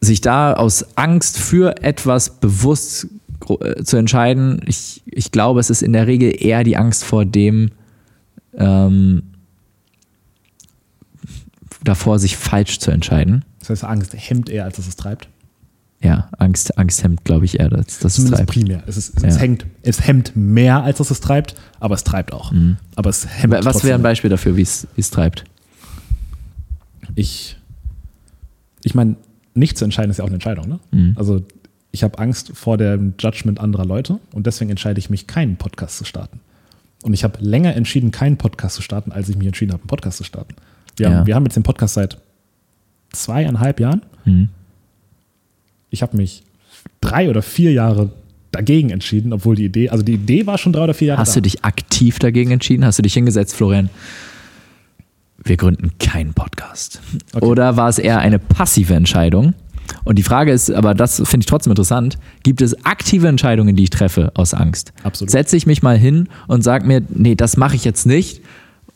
sich 0.00 0.20
da 0.20 0.54
aus 0.54 0.96
Angst 0.96 1.38
für 1.38 1.82
etwas 1.82 2.40
bewusst 2.40 3.06
zu 3.84 3.96
entscheiden, 3.96 4.60
ich, 4.66 5.02
ich 5.06 5.30
glaube, 5.32 5.60
es 5.60 5.70
ist 5.70 5.82
in 5.82 5.92
der 5.92 6.06
Regel 6.06 6.34
eher 6.38 6.64
die 6.64 6.76
Angst 6.76 7.04
vor 7.04 7.24
dem, 7.24 7.70
ähm, 8.56 9.22
davor, 11.84 12.18
sich 12.18 12.36
falsch 12.36 12.78
zu 12.78 12.90
entscheiden. 12.90 13.44
Das 13.58 13.70
heißt, 13.70 13.84
Angst 13.84 14.14
hemmt 14.16 14.48
eher, 14.50 14.64
als 14.64 14.76
dass 14.76 14.86
es 14.86 14.96
treibt. 14.96 15.28
Ja, 16.00 16.28
Angst, 16.38 16.78
Angst 16.78 17.02
hemmt, 17.04 17.24
glaube 17.24 17.44
ich, 17.44 17.60
eher, 17.60 17.68
dass 17.68 18.00
das 18.00 18.14
Zumindest 18.16 18.38
treibt. 18.40 18.50
primär. 18.52 18.82
Es, 18.86 18.96
ist, 18.96 19.16
es, 19.22 19.34
Ja. 19.36 19.40
hängt, 19.40 19.66
es 19.82 20.04
hemmt 20.06 20.32
mehr, 20.34 20.82
als 20.82 20.98
dass 20.98 21.10
es 21.12 21.20
treibt, 21.20 21.54
aber 21.78 21.94
es 21.94 22.02
treibt 22.02 22.32
auch. 22.32 22.50
Mhm. 22.50 22.76
Aber 22.96 23.10
es 23.10 23.26
hemmt 23.28 23.52
Was 23.54 23.64
trotzdem. 23.64 23.88
wäre 23.88 23.98
ein 24.00 24.02
Beispiel 24.02 24.28
dafür, 24.30 24.56
wie 24.56 24.62
es 24.62 24.88
wie 24.96 25.00
es 25.00 25.10
treibt? 25.10 25.44
Ich, 27.14 27.56
ich 28.82 28.94
meine, 28.94 29.16
nicht 29.54 29.78
zu 29.78 29.84
entscheiden 29.84 30.10
ist 30.10 30.16
ja 30.18 30.24
auch 30.24 30.28
eine 30.28 30.34
Entscheidung. 30.36 30.68
Ne? 30.68 30.80
Mhm. 30.90 31.12
Also 31.16 31.42
ich 31.92 32.02
habe 32.02 32.18
Angst 32.18 32.52
vor 32.54 32.78
dem 32.78 33.14
Judgment 33.18 33.60
anderer 33.60 33.84
Leute 33.84 34.18
und 34.32 34.46
deswegen 34.46 34.70
entscheide 34.70 34.98
ich 34.98 35.10
mich, 35.10 35.26
keinen 35.26 35.56
Podcast 35.56 35.98
zu 35.98 36.04
starten. 36.04 36.40
Und 37.02 37.12
ich 37.14 37.22
habe 37.24 37.38
länger 37.40 37.74
entschieden, 37.76 38.10
keinen 38.10 38.36
Podcast 38.36 38.76
zu 38.76 38.82
starten, 38.82 39.12
als 39.12 39.28
ich 39.28 39.36
mich 39.36 39.46
entschieden 39.46 39.72
habe, 39.72 39.82
einen 39.82 39.88
Podcast 39.88 40.18
zu 40.18 40.24
starten. 40.24 40.54
Wir, 40.96 41.08
Ja. 41.08 41.14
haben, 41.18 41.26
wir 41.26 41.34
haben 41.34 41.44
jetzt 41.44 41.56
den 41.56 41.62
Podcast 41.64 41.94
seit 41.94 42.18
zweieinhalb 43.12 43.80
Jahren. 43.80 44.02
Mhm. 44.24 44.48
Ich 45.90 46.02
habe 46.02 46.16
mich 46.16 46.42
drei 47.00 47.28
oder 47.28 47.42
vier 47.42 47.72
Jahre 47.72 48.10
dagegen 48.52 48.90
entschieden, 48.90 49.32
obwohl 49.32 49.56
die 49.56 49.64
Idee, 49.64 49.90
also 49.90 50.04
die 50.04 50.14
Idee 50.14 50.46
war 50.46 50.58
schon 50.58 50.72
drei 50.72 50.84
oder 50.84 50.94
vier 50.94 51.08
Jahre 51.08 51.20
Hast 51.20 51.30
da. 51.30 51.34
du 51.40 51.42
dich 51.42 51.64
aktiv 51.64 52.18
dagegen 52.18 52.50
entschieden? 52.50 52.84
Hast 52.84 52.98
du 52.98 53.02
dich 53.02 53.14
hingesetzt, 53.14 53.54
Florian? 53.54 53.90
Wir 55.44 55.56
gründen 55.56 55.92
keinen 55.98 56.34
Podcast. 56.34 57.00
Okay. 57.34 57.44
Oder 57.44 57.76
war 57.76 57.88
es 57.88 57.98
eher 57.98 58.18
eine 58.20 58.38
passive 58.38 58.94
Entscheidung? 58.94 59.54
Und 60.04 60.18
die 60.18 60.22
Frage 60.22 60.52
ist, 60.52 60.70
aber 60.70 60.94
das 60.94 61.16
finde 61.16 61.40
ich 61.40 61.46
trotzdem 61.46 61.70
interessant, 61.70 62.18
gibt 62.42 62.60
es 62.60 62.84
aktive 62.84 63.28
Entscheidungen, 63.28 63.76
die 63.76 63.84
ich 63.84 63.90
treffe 63.90 64.32
aus 64.34 64.54
Angst? 64.54 64.92
Absolut. 65.02 65.30
Setze 65.30 65.56
ich 65.56 65.66
mich 65.66 65.82
mal 65.82 65.96
hin 65.96 66.28
und 66.48 66.62
sage 66.62 66.86
mir, 66.86 67.02
nee, 67.08 67.34
das 67.34 67.56
mache 67.56 67.76
ich 67.76 67.84
jetzt 67.84 68.06
nicht. 68.06 68.40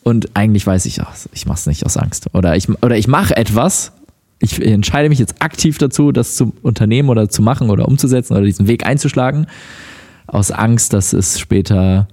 Und 0.02 0.30
eigentlich 0.34 0.66
weiß 0.66 0.86
ich, 0.86 1.00
ach, 1.02 1.14
ich 1.32 1.46
mache 1.46 1.58
es 1.58 1.66
nicht 1.66 1.84
aus 1.84 1.96
Angst. 1.96 2.26
Oder 2.32 2.56
ich, 2.56 2.68
oder 2.82 2.96
ich 2.96 3.08
mache 3.08 3.36
etwas, 3.36 3.92
ich 4.38 4.60
entscheide 4.64 5.08
mich 5.08 5.18
jetzt 5.18 5.40
aktiv 5.42 5.78
dazu, 5.78 6.12
das 6.12 6.36
zu 6.36 6.52
unternehmen 6.62 7.08
oder 7.08 7.28
zu 7.28 7.42
machen 7.42 7.70
oder 7.70 7.88
umzusetzen 7.88 8.34
oder 8.34 8.44
diesen 8.44 8.68
Weg 8.68 8.86
einzuschlagen, 8.86 9.46
aus 10.26 10.50
Angst, 10.50 10.92
dass 10.92 11.12
es 11.12 11.40
später, 11.40 12.08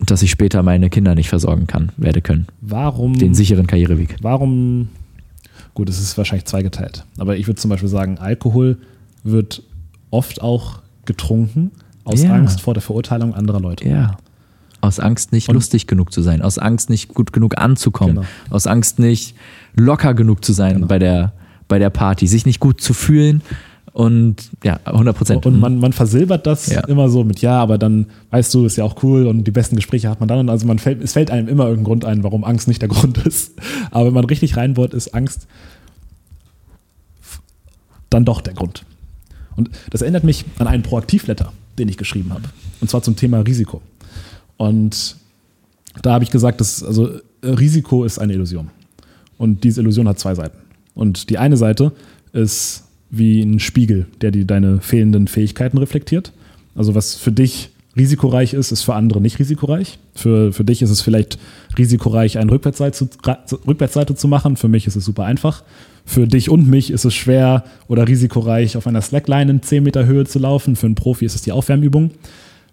dass 0.00 0.22
ich 0.22 0.30
später 0.30 0.62
meine 0.62 0.90
Kinder 0.90 1.14
nicht 1.14 1.28
versorgen 1.28 1.66
kann, 1.66 1.92
werde 1.96 2.22
können. 2.22 2.46
Warum, 2.60 3.18
Den 3.18 3.34
sicheren 3.34 3.66
Karriereweg. 3.66 4.16
warum, 4.20 4.88
gut, 5.74 5.88
es 5.88 5.98
ist 6.00 6.16
wahrscheinlich 6.18 6.44
zweigeteilt, 6.46 7.04
aber 7.18 7.36
ich 7.36 7.46
würde 7.46 7.60
zum 7.60 7.70
Beispiel 7.70 7.88
sagen, 7.88 8.18
Alkohol 8.18 8.78
wird 9.24 9.62
oft 10.10 10.42
auch 10.42 10.80
getrunken 11.04 11.70
aus 12.04 12.22
Ja. 12.22 12.34
Angst 12.34 12.60
vor 12.60 12.74
der 12.74 12.82
Verurteilung 12.82 13.34
anderer 13.34 13.60
Leute. 13.60 13.88
Ja. 13.88 14.16
Aus 14.80 14.98
Angst 14.98 15.32
nicht 15.32 15.48
Und- 15.48 15.54
lustig 15.54 15.86
genug 15.86 16.12
zu 16.12 16.22
sein, 16.22 16.42
aus 16.42 16.58
Angst 16.58 16.90
nicht 16.90 17.14
gut 17.14 17.32
genug 17.32 17.56
anzukommen, 17.58 18.16
Genau. 18.16 18.26
aus 18.50 18.66
Angst 18.66 18.98
nicht 18.98 19.36
locker 19.76 20.12
genug 20.14 20.44
zu 20.44 20.52
sein 20.52 20.74
Genau. 20.74 20.86
bei, 20.88 20.98
der, 20.98 21.32
bei 21.68 21.78
der 21.78 21.90
Party, 21.90 22.26
sich 22.26 22.44
nicht 22.46 22.58
gut 22.60 22.80
zu 22.80 22.92
fühlen 22.92 23.42
und 23.92 24.50
ja, 24.64 24.80
100 24.84 25.16
Prozent. 25.16 25.44
Und 25.46 25.60
man, 25.60 25.78
man 25.78 25.92
versilbert 25.92 26.46
das 26.46 26.66
Ja. 26.68 26.80
immer 26.86 27.08
so 27.10 27.24
mit, 27.24 27.40
ja, 27.42 27.60
aber 27.60 27.76
dann, 27.76 28.06
weißt 28.30 28.52
du, 28.54 28.64
ist 28.64 28.76
ja 28.76 28.84
auch 28.84 29.02
cool 29.02 29.26
und 29.26 29.44
die 29.44 29.50
besten 29.50 29.76
Gespräche 29.76 30.08
hat 30.08 30.18
man 30.20 30.28
dann. 30.28 30.38
Und 30.38 30.48
Also 30.50 30.66
man 30.66 30.78
fällt, 30.78 31.02
es 31.02 31.12
fällt 31.12 31.30
einem 31.30 31.46
immer 31.48 31.64
irgendein 31.64 31.84
Grund 31.84 32.04
ein, 32.06 32.22
warum 32.24 32.44
Angst 32.44 32.68
nicht 32.68 32.80
der 32.80 32.88
Grund 32.94 33.18
ist. 33.18 33.52
Aber 33.90 34.06
wenn 34.06 34.14
man 34.14 34.24
richtig 34.24 34.56
reinbohrt, 34.56 34.94
ist 34.94 35.14
Angst 35.14 35.46
dann 38.10 38.24
doch 38.24 38.40
der 38.40 38.54
Grund. 38.54 38.84
Und 39.56 39.70
das 39.90 40.02
erinnert 40.02 40.24
mich 40.24 40.44
an 40.58 40.66
einen 40.66 40.82
Proaktivletter, 40.82 41.52
den 41.78 41.88
ich 41.88 41.96
geschrieben 41.96 42.32
habe. 42.32 42.44
Und 42.80 42.88
zwar 42.90 43.02
zum 43.02 43.16
Thema 43.16 43.40
Risiko. 43.40 43.82
Und 44.56 45.16
da 46.02 46.14
habe 46.14 46.24
ich 46.24 46.30
gesagt, 46.30 46.60
dass, 46.60 46.82
also 46.82 47.10
Risiko 47.42 48.04
ist 48.04 48.18
eine 48.18 48.32
Illusion. 48.32 48.70
Und 49.38 49.64
diese 49.64 49.80
Illusion 49.80 50.08
hat 50.08 50.18
zwei 50.18 50.34
Seiten. 50.34 50.56
Und 50.94 51.30
die 51.30 51.38
eine 51.38 51.56
Seite 51.56 51.92
ist 52.32 52.84
wie 53.12 53.42
ein 53.42 53.60
Spiegel, 53.60 54.06
der 54.22 54.32
dir 54.32 54.46
deine 54.46 54.80
fehlenden 54.80 55.28
Fähigkeiten 55.28 55.78
reflektiert. 55.78 56.32
Also 56.74 56.94
was 56.94 57.14
für 57.14 57.30
dich 57.30 57.70
risikoreich 57.94 58.54
ist, 58.54 58.72
ist 58.72 58.82
für 58.82 58.94
andere 58.94 59.20
nicht 59.20 59.38
risikoreich. 59.38 59.98
Für, 60.14 60.50
für 60.52 60.64
dich 60.64 60.80
ist 60.80 60.88
es 60.88 61.02
vielleicht 61.02 61.38
risikoreich, 61.76 62.38
eine 62.38 62.50
Rückwärtsseite 62.50 63.10
Rückwärtsseite 63.66 64.14
zu 64.14 64.28
machen. 64.28 64.56
Für 64.56 64.68
mich 64.68 64.86
ist 64.86 64.96
es 64.96 65.04
super 65.04 65.24
einfach. 65.24 65.62
Für 66.06 66.26
dich 66.26 66.48
und 66.48 66.66
mich 66.66 66.90
ist 66.90 67.04
es 67.04 67.14
schwer 67.14 67.64
oder 67.86 68.08
risikoreich, 68.08 68.78
auf 68.78 68.86
einer 68.86 69.02
Slackline 69.02 69.50
in 69.50 69.62
10 69.62 69.84
Meter 69.84 70.06
Höhe 70.06 70.24
zu 70.24 70.38
laufen. 70.38 70.74
Für 70.74 70.86
einen 70.86 70.94
Profi 70.94 71.26
ist 71.26 71.34
es 71.34 71.42
die 71.42 71.52
Aufwärmübung. 71.52 72.12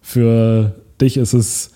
Für 0.02 0.74
dich 1.02 1.18
ist 1.18 1.34
es, 1.34 1.72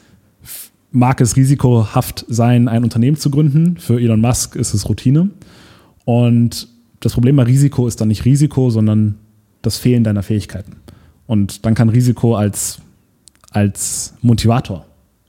mag 0.94 1.20
es 1.20 1.36
risikohaft 1.36 2.26
sein, 2.30 2.70
ein 2.70 2.86
Unternehmen 2.86 3.18
zu 3.18 3.30
gründen. 3.30 3.76
Für 3.78 4.00
Elon 4.00 4.22
Musk 4.22 4.56
ist 4.56 4.74
es 4.74 4.88
Routine. 4.88 5.32
Und 6.06 6.70
das 7.04 7.14
Problem 7.14 7.36
bei 7.36 7.44
Risiko 7.44 7.88
ist 7.88 8.00
dann 8.00 8.08
nicht 8.08 8.24
Risiko, 8.24 8.70
sondern 8.70 9.16
das 9.62 9.78
Fehlen 9.78 10.04
deiner 10.04 10.24
Fähigkeiten. 10.24 10.78
Und 11.28 11.66
dann 11.66 11.76
kann 11.76 11.90
Risiko 11.90 12.36
als, 12.36 12.80
als 13.52 14.14
Motivator 14.22 14.86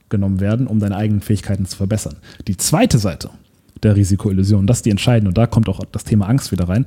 genommen 0.07 0.39
werden, 0.39 0.67
um 0.67 0.79
deine 0.79 0.95
eigenen 0.95 1.21
Fähigkeiten 1.21 1.65
zu 1.65 1.75
verbessern. 1.75 2.15
Die 2.47 2.55
zweite 2.55 2.97
Seite 2.97 3.29
der 3.83 3.95
Risikoillusion, 3.95 4.67
das 4.67 4.77
ist 4.77 4.85
die 4.85 4.91
entscheidende, 4.91 5.29
und 5.29 5.37
da 5.37 5.47
kommt 5.47 5.67
auch 5.67 5.81
das 5.91 6.05
Thema 6.05 6.27
Angst 6.27 6.51
wieder 6.53 6.69
rein, 6.69 6.85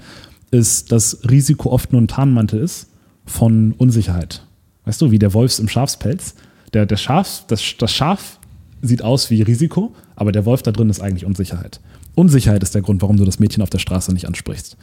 ist, 0.50 0.90
dass 0.90 1.18
Risiko 1.28 1.70
oft 1.70 1.92
nur 1.92 2.00
ein 2.00 2.08
Tarnmantel 2.08 2.60
ist 2.60 2.88
von 3.26 3.72
Unsicherheit. 3.72 4.42
Weißt 4.86 5.02
du, 5.02 5.10
wie 5.10 5.18
der 5.18 5.34
Wolfs 5.34 5.58
im 5.58 5.68
Schafspelz. 5.68 6.34
Der, 6.72 6.86
der 6.86 6.96
Schaf, 6.96 7.44
das, 7.46 7.62
das 7.78 7.92
Schaf 7.92 8.38
sieht 8.80 9.02
aus 9.02 9.28
wie 9.28 9.42
Risiko, 9.42 9.94
aber 10.16 10.32
der 10.32 10.46
Wolf 10.46 10.62
da 10.62 10.72
drin 10.72 10.88
ist 10.88 11.00
eigentlich 11.00 11.26
Unsicherheit. 11.26 11.80
Unsicherheit 12.18 12.64
ist 12.64 12.74
der 12.74 12.82
Grund, 12.82 13.00
warum 13.00 13.16
du 13.16 13.24
das 13.24 13.38
Mädchen 13.38 13.62
auf 13.62 13.70
der 13.70 13.78
Straße 13.78 14.12
nicht 14.12 14.26
ansprichst. 14.26 14.76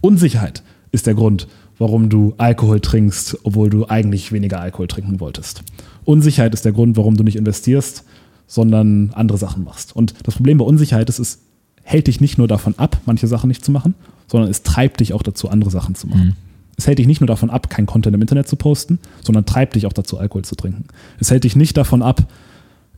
Unsicherheit 0.00 0.64
ist 0.90 1.06
der 1.06 1.14
Grund, 1.14 1.46
warum 1.78 2.08
du 2.08 2.34
Alkohol 2.36 2.80
trinkst, 2.80 3.38
obwohl 3.44 3.70
du 3.70 3.86
eigentlich 3.86 4.32
weniger 4.32 4.60
Alkohol 4.60 4.88
trinken 4.88 5.20
wolltest. 5.20 5.62
Unsicherheit 6.04 6.52
ist 6.52 6.64
der 6.64 6.72
Grund, 6.72 6.96
warum 6.96 7.16
du 7.16 7.22
nicht 7.22 7.36
investierst, 7.36 8.02
sondern 8.48 9.12
andere 9.14 9.38
Sachen 9.38 9.62
machst. 9.62 9.94
Und 9.94 10.14
das 10.24 10.34
Problem 10.34 10.58
bei 10.58 10.64
Unsicherheit 10.64 11.08
ist, 11.08 11.20
es 11.20 11.38
hält 11.84 12.08
dich 12.08 12.20
nicht 12.20 12.38
nur 12.38 12.48
davon 12.48 12.76
ab, 12.76 13.00
manche 13.06 13.28
Sachen 13.28 13.46
nicht 13.46 13.64
zu 13.64 13.70
machen, 13.70 13.94
sondern 14.26 14.50
es 14.50 14.64
treibt 14.64 14.98
dich 14.98 15.12
auch 15.12 15.22
dazu, 15.22 15.48
andere 15.48 15.70
Sachen 15.70 15.94
zu 15.94 16.08
machen. 16.08 16.36
Es 16.76 16.88
hält 16.88 16.98
dich 16.98 17.06
nicht 17.06 17.20
nur 17.20 17.28
davon 17.28 17.50
ab, 17.50 17.70
kein 17.70 17.86
Content 17.86 18.16
im 18.16 18.20
Internet 18.20 18.48
zu 18.48 18.56
posten, 18.56 18.98
sondern 19.22 19.46
treibt 19.46 19.76
dich 19.76 19.86
auch 19.86 19.92
dazu, 19.92 20.18
Alkohol 20.18 20.42
zu 20.42 20.56
trinken. 20.56 20.86
Es 21.20 21.30
hält 21.30 21.44
dich 21.44 21.54
nicht 21.54 21.76
davon 21.76 22.02
ab, 22.02 22.26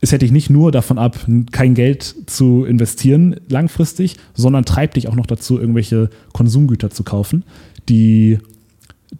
es 0.03 0.11
hält 0.11 0.21
dich 0.21 0.33
nicht 0.33 0.49
nur 0.49 0.73
davon 0.73 0.97
ab, 0.97 1.17
kein 1.53 1.75
Geld 1.75 2.03
zu 2.25 2.65
investieren 2.65 3.37
langfristig, 3.47 4.17
sondern 4.33 4.65
treibt 4.65 4.97
dich 4.97 5.07
auch 5.07 5.15
noch 5.15 5.25
dazu, 5.25 5.57
irgendwelche 5.57 6.09
Konsumgüter 6.33 6.89
zu 6.89 7.03
kaufen, 7.03 7.45
die, 7.87 8.39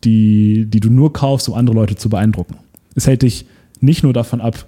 die, 0.04 0.66
die 0.66 0.82
du 0.82 0.90
nur 0.90 1.14
kaufst, 1.14 1.48
um 1.48 1.56
andere 1.56 1.78
Leute 1.78 1.96
zu 1.96 2.10
beeindrucken. 2.10 2.58
Es 2.96 3.08
hält 3.08 3.22
dich 3.22 3.46
nicht 3.80 4.04
nur 4.04 4.12
davon 4.12 4.42
ab, 4.42 4.66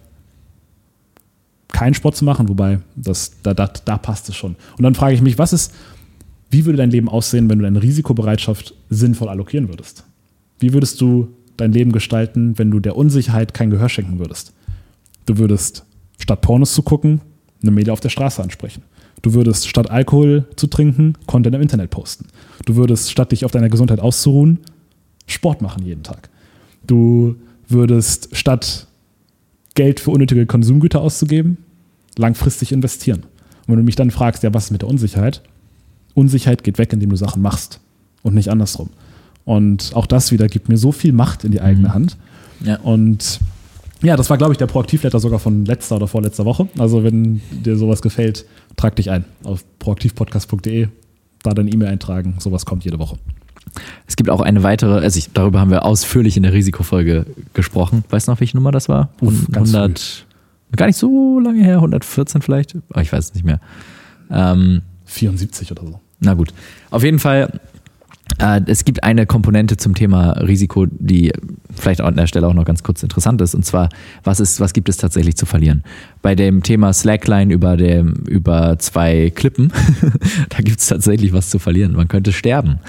keinen 1.73 1.95
Sport 1.95 2.15
zu 2.15 2.23
machen, 2.23 2.47
wobei 2.47 2.79
das, 2.95 3.33
da, 3.43 3.53
da, 3.53 3.67
da 3.67 3.97
passt 3.97 4.29
es 4.29 4.37
schon. 4.37 4.55
Und 4.77 4.83
dann 4.83 4.95
frage 4.95 5.15
ich 5.15 5.21
mich, 5.21 5.37
was 5.37 5.51
ist, 5.51 5.73
wie 6.49 6.63
würde 6.63 6.77
dein 6.77 6.91
Leben 6.91 7.09
aussehen, 7.09 7.49
wenn 7.49 7.59
du 7.59 7.65
deine 7.65 7.83
Risikobereitschaft 7.83 8.73
sinnvoll 8.89 9.27
allokieren 9.27 9.67
würdest? 9.67 10.05
Wie 10.59 10.71
würdest 10.71 11.01
du 11.01 11.27
dein 11.57 11.73
Leben 11.73 11.91
gestalten, 11.91 12.57
wenn 12.57 12.71
du 12.71 12.79
der 12.79 12.95
Unsicherheit 12.95 13.53
kein 13.53 13.69
Gehör 13.69 13.89
schenken 13.89 14.17
würdest? 14.17 14.53
Du 15.25 15.37
würdest 15.37 15.85
statt 16.17 16.41
Pornos 16.41 16.73
zu 16.73 16.81
gucken, 16.83 17.21
eine 17.61 17.71
Mädel 17.71 17.91
auf 17.91 17.99
der 17.99 18.09
Straße 18.09 18.41
ansprechen. 18.41 18.83
Du 19.21 19.33
würdest 19.33 19.67
statt 19.67 19.89
Alkohol 19.89 20.45
zu 20.55 20.67
trinken, 20.67 21.13
Content 21.25 21.55
im 21.55 21.61
Internet 21.61 21.89
posten. 21.89 22.27
Du 22.65 22.75
würdest 22.75 23.11
statt 23.11 23.31
dich 23.31 23.45
auf 23.45 23.51
deiner 23.51 23.69
Gesundheit 23.69 23.99
auszuruhen, 23.99 24.59
Sport 25.27 25.61
machen 25.61 25.83
jeden 25.85 26.03
Tag. 26.03 26.29
Du 26.85 27.35
würdest 27.67 28.35
statt 28.35 28.87
Geld 29.73 29.99
für 29.99 30.11
unnötige 30.11 30.45
Konsumgüter 30.45 31.01
auszugeben, 31.01 31.57
langfristig 32.17 32.71
investieren. 32.71 33.23
Und 33.65 33.69
wenn 33.69 33.77
du 33.77 33.83
mich 33.83 33.95
dann 33.95 34.11
fragst, 34.11 34.43
ja, 34.43 34.53
was 34.53 34.65
ist 34.65 34.71
mit 34.71 34.83
der 34.83 34.89
Unsicherheit? 34.89 35.41
Unsicherheit 36.13 36.63
geht 36.63 36.77
weg, 36.77 36.93
indem 36.93 37.09
du 37.09 37.15
Sachen 37.15 37.41
machst 37.41 37.79
und 38.21 38.35
nicht 38.35 38.49
andersrum. 38.49 38.89
Und 39.43 39.91
auch 39.95 40.05
das 40.05 40.31
wieder 40.31 40.47
gibt 40.47 40.69
mir 40.69 40.77
so 40.77 40.91
viel 40.91 41.13
Macht 41.13 41.43
in 41.43 41.51
die 41.51 41.61
eigene 41.61 41.93
Hand. 41.93 42.17
Ja. 42.63 42.79
Und 42.79 43.39
ja, 44.01 44.15
das 44.15 44.29
war, 44.29 44.37
glaube 44.37 44.53
ich, 44.53 44.57
der 44.57 44.67
Proaktivletter 44.67 45.19
sogar 45.19 45.39
von 45.39 45.65
letzter 45.65 45.95
oder 45.95 46.07
vorletzter 46.07 46.45
Woche. 46.45 46.67
Also, 46.77 47.03
wenn 47.03 47.41
dir 47.51 47.77
sowas 47.77 48.01
gefällt, 48.01 48.45
trag 48.75 48.95
dich 48.95 49.09
ein 49.09 49.25
auf 49.43 49.63
proaktivpodcast.de, 49.79 50.87
da 51.43 51.51
deine 51.51 51.71
E-Mail 51.71 51.89
eintragen. 51.89 52.35
Sowas 52.39 52.65
kommt 52.65 52.83
jede 52.83 52.99
Woche. 52.99 53.17
Es 54.07 54.15
gibt 54.15 54.29
auch 54.29 54.41
eine 54.41 54.63
weitere, 54.63 54.99
also 54.99 55.17
ich, 55.17 55.31
darüber 55.33 55.59
haben 55.59 55.71
wir 55.71 55.85
ausführlich 55.85 56.37
in 56.37 56.43
der 56.43 56.53
Risikofolge 56.53 57.25
gesprochen. 57.53 58.03
Weißt 58.09 58.27
du 58.27 58.31
noch, 58.31 58.39
welche 58.39 58.55
Nummer 58.55 58.71
das 58.71 58.87
war? 58.89 59.09
Uff, 59.21 59.47
ganz 59.51 59.73
100, 59.73 60.25
Gar 60.75 60.87
nicht 60.87 60.97
so 60.97 61.39
lange 61.39 61.63
her, 61.63 61.75
114 61.75 62.41
vielleicht, 62.41 62.75
aber 62.89 63.01
ich 63.01 63.11
weiß 63.11 63.25
es 63.25 63.33
nicht 63.33 63.45
mehr. 63.45 63.59
Ähm, 64.29 64.81
74 65.05 65.71
oder 65.71 65.83
so. 65.83 65.99
Na 66.19 66.33
gut. 66.33 66.53
Auf 66.89 67.03
jeden 67.03 67.19
Fall, 67.19 67.59
es 68.37 68.85
gibt 68.85 69.03
eine 69.03 69.25
Komponente 69.25 69.77
zum 69.77 69.95
Thema 69.95 70.31
Risiko, 70.31 70.85
die 70.89 71.31
vielleicht 71.73 72.01
an 72.01 72.15
der 72.15 72.27
Stelle 72.27 72.47
auch 72.47 72.53
noch 72.53 72.65
ganz 72.65 72.83
kurz 72.83 73.01
interessant 73.03 73.41
ist. 73.41 73.55
Und 73.55 73.65
zwar, 73.65 73.89
was, 74.23 74.39
ist, 74.39 74.59
was 74.59 74.73
gibt 74.73 74.89
es 74.89 74.97
tatsächlich 74.97 75.35
zu 75.35 75.45
verlieren? 75.45 75.83
Bei 76.21 76.35
dem 76.35 76.63
Thema 76.63 76.93
Slackline 76.93 77.53
über, 77.53 77.77
dem, 77.77 78.13
über 78.27 78.77
zwei 78.79 79.31
Klippen, 79.33 79.71
da 80.49 80.57
gibt 80.57 80.79
es 80.79 80.87
tatsächlich 80.87 81.33
was 81.33 81.49
zu 81.49 81.59
verlieren. 81.59 81.93
Man 81.93 82.07
könnte 82.07 82.33
sterben. 82.33 82.79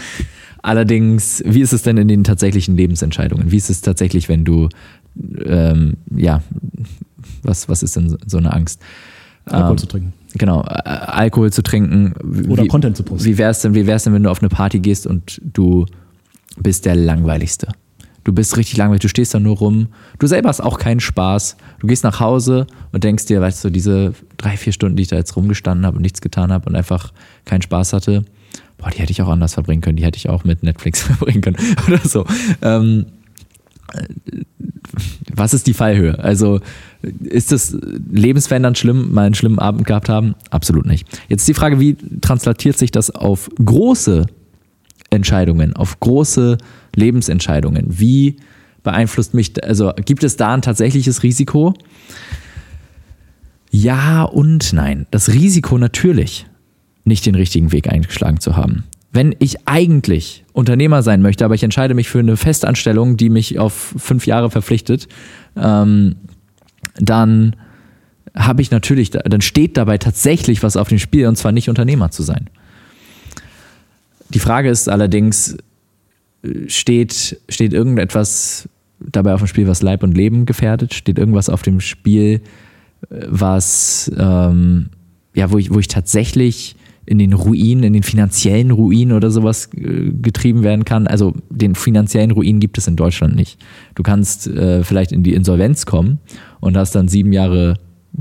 Allerdings, 0.63 1.43
wie 1.47 1.61
ist 1.61 1.73
es 1.73 1.83
denn 1.83 1.97
in 1.97 2.09
den 2.09 2.25
tatsächlichen 2.25 2.77
Lebensentscheidungen? 2.77 3.53
Wie 3.53 3.57
ist 3.57 3.71
es 3.71 3.83
tatsächlich, 3.83 4.29
wenn 4.29 4.45
du, 4.45 4.69
ähm, 5.45 5.97
ja, 6.15 6.43
was, 7.43 7.69
was 7.69 7.85
ist 7.85 7.95
denn 7.95 8.17
so 8.27 8.39
eine 8.39 8.53
Angst? 8.53 8.83
Alkohol 9.45 9.73
Ähm, 9.73 9.79
zu 9.79 9.87
trinken. 9.87 10.13
Genau, 10.39 10.63
äh, 10.63 10.89
Alkohol 10.89 11.53
zu 11.53 11.63
trinken. 11.63 12.15
Oder 12.49 12.65
Wie- 12.65 12.69
Content 12.69 12.97
zu 12.97 13.03
posten. 13.03 13.25
Wie 13.27 13.39
wär's 13.39 13.63
denn, 13.63 13.75
wie 13.75 13.87
wär's 13.87 14.05
denn, 14.05 14.13
wenn 14.15 14.23
du 14.23 14.31
auf 14.31 14.41
eine 14.41 14.49
Party 14.49 14.79
gehst 14.81 15.07
und 15.07 15.41
du 15.43 15.87
bist 16.59 16.85
der 16.85 16.95
langweiligste? 16.95 17.69
Du 18.25 18.33
bist 18.33 18.57
richtig 18.57 18.77
langweilig, 18.77 19.03
du 19.03 19.09
stehst 19.09 19.35
da 19.35 19.39
nur 19.41 19.57
rum. 19.57 19.87
Du 20.19 20.27
selber 20.27 20.49
hast 20.49 20.61
auch 20.61 20.79
keinen 20.79 20.99
Spaß. 20.99 21.57
Du 21.79 21.87
gehst 21.87 22.03
nach 22.03 22.19
Hause 22.19 22.67
und 22.91 23.05
denkst 23.05 23.27
dir, 23.27 23.41
weißt 23.41 23.65
du, 23.65 23.71
diese 23.71 24.15
drei, 24.37 24.57
vier 24.57 24.73
Stunden, 24.73 24.97
die 24.97 25.03
ich 25.05 25.09
da 25.09 25.17
jetzt 25.17 25.37
rumgestanden 25.37 25.87
habe 25.87 25.97
und 25.97 26.03
nichts 26.03 26.21
getan 26.21 26.51
habe 26.53 26.69
und 26.69 26.75
einfach 26.75 27.13
keinen 27.45 27.63
Spaß 27.63 27.93
hatte, 27.93 28.25
boah, 28.79 28.91
die 28.91 28.99
hätte 28.99 29.13
ich 29.13 29.23
auch 29.23 29.29
anders 29.29 29.55
verbringen 29.55 29.81
können. 29.81 29.97
Die 29.97 30.05
hätte 30.05 30.17
ich 30.19 30.29
auch 30.29 30.43
mit 30.43 30.65
Netflix 30.65 31.03
verbringen 31.05 31.41
können 31.41 31.57
oder 31.87 32.01
so. 32.01 32.25
Ähm, 32.63 33.07
was 35.35 35.55
ist 35.55 35.67
die 35.67 35.75
Fallhöhe? 35.75 36.19
Also 36.19 36.61
ist 37.03 37.53
es 37.53 37.77
lebensverändernd 38.11 38.79
schlimm, 38.79 39.13
mal 39.13 39.27
einen 39.27 39.35
schlimmen 39.35 39.59
Abend 39.59 39.87
gehabt 39.87 40.09
haben? 40.09 40.35
Absolut 40.51 40.87
nicht. 40.87 41.07
Jetzt 41.29 41.47
die 41.47 41.55
Frage, 41.55 41.79
wie 41.81 41.97
translatiert 42.21 42.79
sich 42.79 42.91
das 42.91 43.11
auf 43.11 43.51
große 43.63 44.27
Entscheidungen, 45.11 45.75
auf 45.75 46.01
große 46.01 46.59
Lebensentscheidungen? 46.95 47.99
Wie 47.99 48.37
beeinflusst 48.83 49.35
mich, 49.35 49.63
also 49.65 49.93
gibt 50.05 50.25
es 50.25 50.37
da 50.37 50.55
ein 50.55 50.63
tatsächliches 50.63 51.23
Risiko? 51.23 51.75
Ja 53.71 54.23
und 54.23 54.73
nein. 54.73 55.07
Das 55.11 55.29
Risiko 55.29 55.77
natürlich, 55.77 56.47
nicht 57.05 57.27
den 57.27 57.35
richtigen 57.35 57.73
Weg 57.73 57.93
eingeschlagen 57.93 58.41
zu 58.41 58.57
haben. 58.57 58.85
Wenn 59.13 59.35
ich 59.39 59.69
eigentlich 59.69 60.45
Unternehmer 60.57 61.03
sein 61.03 61.21
möchte, 61.21 61.45
aber 61.45 61.55
ich 61.55 61.63
entscheide 61.63 61.93
mich 61.93 62.09
für 62.09 62.19
eine 62.19 62.39
Festanstellung, 62.39 63.19
die 63.19 63.29
mich 63.29 63.59
auf 63.59 63.95
fünf 63.99 64.27
Jahre 64.27 64.51
verpflichtet, 64.51 65.07
ähm, 65.55 66.17
dann 66.99 67.57
habe 68.35 68.63
ich 68.63 68.71
natürlich, 68.71 69.11
dann 69.11 69.43
steht 69.43 69.77
dabei 69.77 69.99
tatsächlich 69.99 70.63
was 70.63 70.79
auf 70.79 70.89
dem 70.89 70.99
Spiel 70.99 71.27
und 71.27 71.37
zwar 71.37 71.53
nicht 71.53 71.69
Unternehmer 71.69 72.11
zu 72.11 72.23
sein. 72.23 72.49
Die 74.31 74.39
Frage 74.39 74.71
ist 74.71 74.89
allerdings, 74.89 75.59
steht, 76.69 77.39
steht 77.51 77.75
irgendetwas 77.75 78.69
dabei 78.99 79.35
auf 79.35 79.41
dem 79.41 79.49
Spiel, 79.49 79.69
was 79.69 79.83
Leib 79.83 80.03
und 80.03 80.17
Leben 80.17 80.47
gefährdet? 80.47 80.95
Steht 80.95 81.19
irgendwas 81.19 81.51
auf 81.51 81.63
dem 81.63 81.81
Spiel, 81.81 82.41
was, 83.11 84.11
ähm, 84.17 84.89
ja, 85.35 85.51
wo 85.51 85.59
ich, 85.59 85.73
wo 85.73 85.79
ich 85.79 85.89
tatsächlich 85.89 86.77
in 87.07 87.19
den 87.19 87.33
Ruin, 87.33 87.85
in 87.85 87.93
den 87.93 88.03
finanziellen 88.03 88.73
Ruin 88.73 89.13
oder 89.13 89.31
sowas 89.31 89.71
äh, 89.77 90.11
getrieben 90.21 90.63
werden 90.63 90.85
kann. 90.85 91.07
Also 91.07 91.35
den 91.51 91.75
finanziellen 91.75 92.33
Ruin 92.33 92.61
gibt 92.61 92.79
es 92.79 92.89
in 92.89 92.97
Deutschland 92.97 93.37
nicht. 93.37 93.59
Du 93.95 94.03
kannst 94.03 94.49
äh, 94.49 94.83
vielleicht 94.83 95.13
in 95.13 95.23
die 95.23 95.35
Insolvenz 95.35 95.87
kommen 95.87 96.19
und 96.61 96.77
hast 96.77 96.95
dann 96.97 97.07
sieben 97.07 97.33
Jahre 97.33 97.75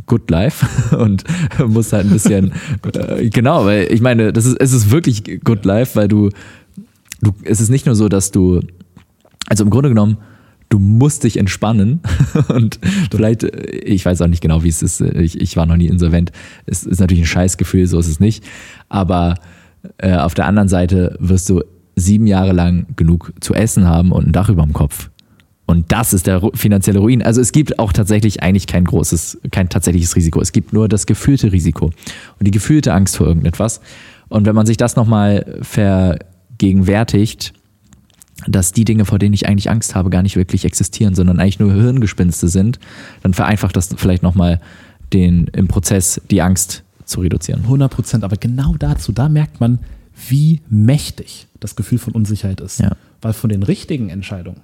Good 0.06 0.30
Life 0.30 0.96
und 0.98 1.24
musst 1.68 1.94
halt 1.94 2.06
ein 2.06 2.12
bisschen 2.12 2.52
äh, 2.94 3.30
genau, 3.30 3.66
weil 3.66 3.92
ich 3.92 4.02
meine, 4.02 4.32
das 4.32 4.46
ist 4.46 4.58
es 4.60 4.72
ist 4.72 4.92
wirklich 4.92 5.42
Good 5.44 5.66
Life, 5.66 5.96
weil 5.96 6.08
du 6.08 6.30
du 7.22 7.34
es 7.44 7.60
ist 7.60 7.70
nicht 7.70 7.88
nur 7.88 7.96
so, 7.96 8.08
dass 8.08 8.30
du 8.32 8.62
also 9.48 9.64
im 9.64 9.72
Grunde 9.72 9.90
genommen 9.90 10.18
du 10.70 10.80
musst 10.80 11.24
dich 11.24 11.38
entspannen 11.38 12.01
und 12.49 12.80
vielleicht, 13.11 13.43
äh, 13.43 13.68
ich 13.86 14.05
weiß 14.05 14.22
auch 14.22 14.28
nicht 14.28 14.41
genau, 14.41 14.63
wie 14.63 14.70
es 14.70 14.82
ist, 14.82 15.01
ich, 15.01 15.39
ich 15.39 15.57
war 15.57 15.66
noch 15.66 15.78
nie 15.78 15.88
insolvent, 15.88 16.32
es 16.66 16.84
ist 16.84 16.99
natürlich 16.99 17.24
ein 17.24 17.28
Scheißgefühl, 17.28 17.88
so 17.88 17.99
ist 17.99 18.07
es 18.07 18.20
nicht, 18.20 18.43
aber 18.89 19.36
äh, 19.97 20.16
auf 20.16 20.34
der 20.34 20.47
anderen 20.47 20.68
Seite 20.68 21.16
wirst 21.20 21.49
du 21.49 21.61
sieben 21.95 22.28
Jahre 22.28 22.51
lang 22.51 22.88
genug 22.95 23.34
zu 23.39 23.53
essen 23.53 23.88
haben 23.88 24.11
und 24.11 24.28
ein 24.28 24.32
Dach 24.32 24.49
über 24.49 24.63
dem 24.63 24.74
Kopf. 24.74 25.09
Und 25.68 25.91
das 25.91 26.13
ist 26.13 26.28
der 26.28 26.41
finanzielle 26.53 26.99
Ruin. 26.99 27.24
Also 27.24 27.41
es 27.41 27.51
gibt 27.51 27.80
auch 27.80 27.91
tatsächlich 27.91 28.43
eigentlich 28.43 28.68
kein 28.68 28.86
großes, 28.86 29.39
kein 29.51 29.68
tatsächliches 29.68 30.16
Risiko. 30.16 30.39
Es 30.39 30.51
gibt 30.51 30.74
nur 30.74 30.88
das 30.88 31.07
gefühlte 31.07 31.51
Risiko 31.51 31.86
und 31.86 31.93
die 32.41 32.51
gefühlte 32.51 32.93
Angst 32.93 33.18
vor 33.18 33.28
irgendetwas. 33.28 33.82
Und 34.28 34.45
wenn 34.45 34.53
man 34.53 34.68
sich 34.68 34.78
das 34.78 34.95
nochmal 34.95 35.59
vergegenwärtigt, 35.61 37.53
dass 38.48 38.72
die 38.72 38.86
Dinge, 38.86 39.06
vor 39.06 39.20
denen 39.20 39.34
ich 39.34 39.48
eigentlich 39.48 39.70
Angst 39.70 39.96
habe, 39.96 40.10
gar 40.10 40.22
nicht 40.22 40.36
wirklich 40.36 40.66
existieren, 40.66 41.16
sondern 41.16 41.39
eigentlich 41.39 41.60
nur 41.60 41.74
Hirngespinste 41.74 42.48
sind, 42.48 42.80
dann 43.24 43.34
vereinfacht 43.34 43.76
das 43.76 43.89
vielleicht 43.96 44.24
nochmal 44.24 44.60
den 45.14 45.48
im 45.48 45.68
Prozess 45.68 46.22
die 46.30 46.41
Angst 46.41 46.84
zu 47.06 47.22
reduzieren. 47.22 47.62
100 47.64 47.91
Prozent. 47.91 48.24
Aber 48.24 48.38
genau 48.38 48.76
dazu, 48.78 49.12
da 49.12 49.30
merkt 49.30 49.60
man, 49.60 49.80
wie 50.28 50.62
mächtig 50.70 51.48
das 51.60 51.76
Gefühl 51.76 51.98
von 51.98 52.14
Unsicherheit 52.14 52.62
ist. 52.62 52.80
Ja. 52.80 52.96
Weil 53.22 53.34
von 53.34 53.50
den 53.50 53.64
richtigen 53.64 54.10
Entscheidungen, 54.10 54.62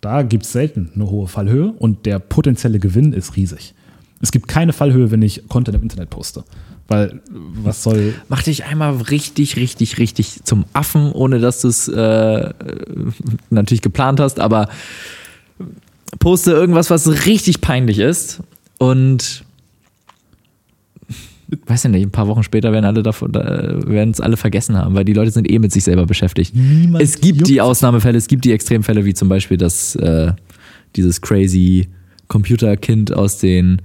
da 0.00 0.22
gibt 0.22 0.44
es 0.44 0.52
selten 0.52 0.90
eine 0.94 1.10
hohe 1.10 1.28
Fallhöhe 1.28 1.72
und 1.72 2.06
der 2.06 2.18
potenzielle 2.18 2.78
Gewinn 2.78 3.12
ist 3.12 3.36
riesig. 3.36 3.74
Es 4.22 4.32
gibt 4.32 4.48
keine 4.48 4.72
Fallhöhe, 4.72 5.10
wenn 5.10 5.22
ich 5.22 5.48
Content 5.48 5.76
im 5.76 5.82
Internet 5.82 6.10
poste. 6.10 6.44
Weil 6.90 7.20
was 7.28 7.84
soll. 7.84 8.14
Mach 8.28 8.42
dich 8.42 8.64
einmal 8.64 8.96
richtig, 8.96 9.54
richtig, 9.54 9.98
richtig 9.98 10.40
zum 10.42 10.64
Affen, 10.72 11.12
ohne 11.12 11.38
dass 11.38 11.60
du 11.60 11.68
es 11.68 11.86
äh, 11.86 12.50
natürlich 13.48 13.80
geplant 13.80 14.18
hast, 14.18 14.40
aber 14.40 14.68
poste 16.18 16.50
irgendwas, 16.50 16.90
was 16.90 17.26
richtig 17.26 17.60
peinlich 17.60 18.00
ist 18.00 18.40
und 18.78 19.44
weiß 21.66 21.84
ja 21.84 21.90
nicht, 21.90 22.02
ein 22.02 22.10
paar 22.10 22.26
Wochen 22.26 22.42
später 22.42 22.72
werden 22.72 22.84
alle 22.84 23.04
davon, 23.04 23.34
werden 23.34 24.10
es 24.10 24.20
alle 24.20 24.36
vergessen 24.36 24.76
haben, 24.76 24.96
weil 24.96 25.04
die 25.04 25.12
Leute 25.12 25.30
sind 25.30 25.48
eh 25.48 25.60
mit 25.60 25.70
sich 25.70 25.84
selber 25.84 26.06
beschäftigt. 26.06 26.56
Niemand 26.56 27.04
es 27.04 27.20
gibt 27.20 27.46
die. 27.46 27.60
Ausnahmefälle, 27.60 28.18
es 28.18 28.26
gibt 28.26 28.44
die 28.44 28.52
Extremfälle, 28.52 29.04
wie 29.04 29.14
zum 29.14 29.28
Beispiel 29.28 29.56
das, 29.56 29.94
äh, 29.94 30.32
dieses 30.96 31.20
crazy 31.20 31.88
Computerkind 32.26 33.12
aus 33.12 33.38
den, 33.38 33.80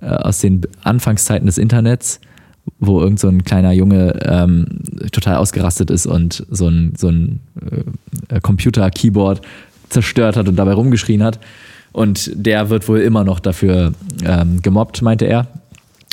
äh, 0.00 0.06
aus 0.06 0.40
den 0.40 0.62
Anfangszeiten 0.82 1.46
des 1.46 1.58
Internets, 1.58 2.20
wo 2.78 3.00
irgend 3.00 3.20
so 3.20 3.28
ein 3.28 3.44
kleiner 3.44 3.72
Junge 3.72 4.18
ähm, 4.22 4.66
total 5.12 5.36
ausgerastet 5.36 5.90
ist 5.90 6.06
und 6.06 6.46
so 6.50 6.68
ein, 6.68 6.94
so 6.96 7.08
ein 7.08 7.40
äh, 8.28 8.40
Computer-Keyboard 8.40 9.40
zerstört 9.88 10.36
hat 10.36 10.48
und 10.48 10.56
dabei 10.56 10.72
rumgeschrien 10.72 11.22
hat. 11.22 11.38
Und 11.92 12.30
der 12.34 12.68
wird 12.68 12.88
wohl 12.88 13.00
immer 13.00 13.24
noch 13.24 13.40
dafür 13.40 13.94
ähm, 14.24 14.60
gemobbt, 14.60 15.00
meinte 15.00 15.24
er. 15.24 15.46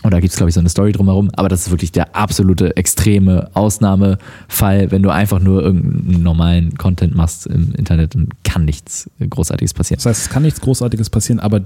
Und 0.04 0.12
da 0.12 0.20
gibt 0.20 0.32
es, 0.32 0.38
glaube 0.38 0.50
ich, 0.50 0.54
so 0.54 0.60
eine 0.60 0.70
Story 0.70 0.92
drumherum. 0.92 1.30
Aber 1.36 1.50
das 1.50 1.62
ist 1.62 1.72
wirklich 1.72 1.92
der 1.92 2.16
absolute 2.16 2.76
extreme 2.76 3.50
Ausnahmefall. 3.54 4.92
Wenn 4.92 5.02
du 5.02 5.10
einfach 5.10 5.40
nur 5.40 5.64
irgendeinen 5.64 6.24
normalen 6.24 6.78
Content 6.78 7.16
machst 7.16 7.48
im 7.48 7.74
Internet, 7.74 8.16
dann 8.16 8.30
kann 8.44 8.66
nichts 8.66 9.10
Großartiges 9.30 9.74
passieren. 9.74 9.98
Das 9.98 10.06
heißt, 10.06 10.22
es 10.24 10.30
kann 10.30 10.44
nichts 10.44 10.60
Großartiges 10.62 11.10
passieren, 11.10 11.40
aber 11.40 11.62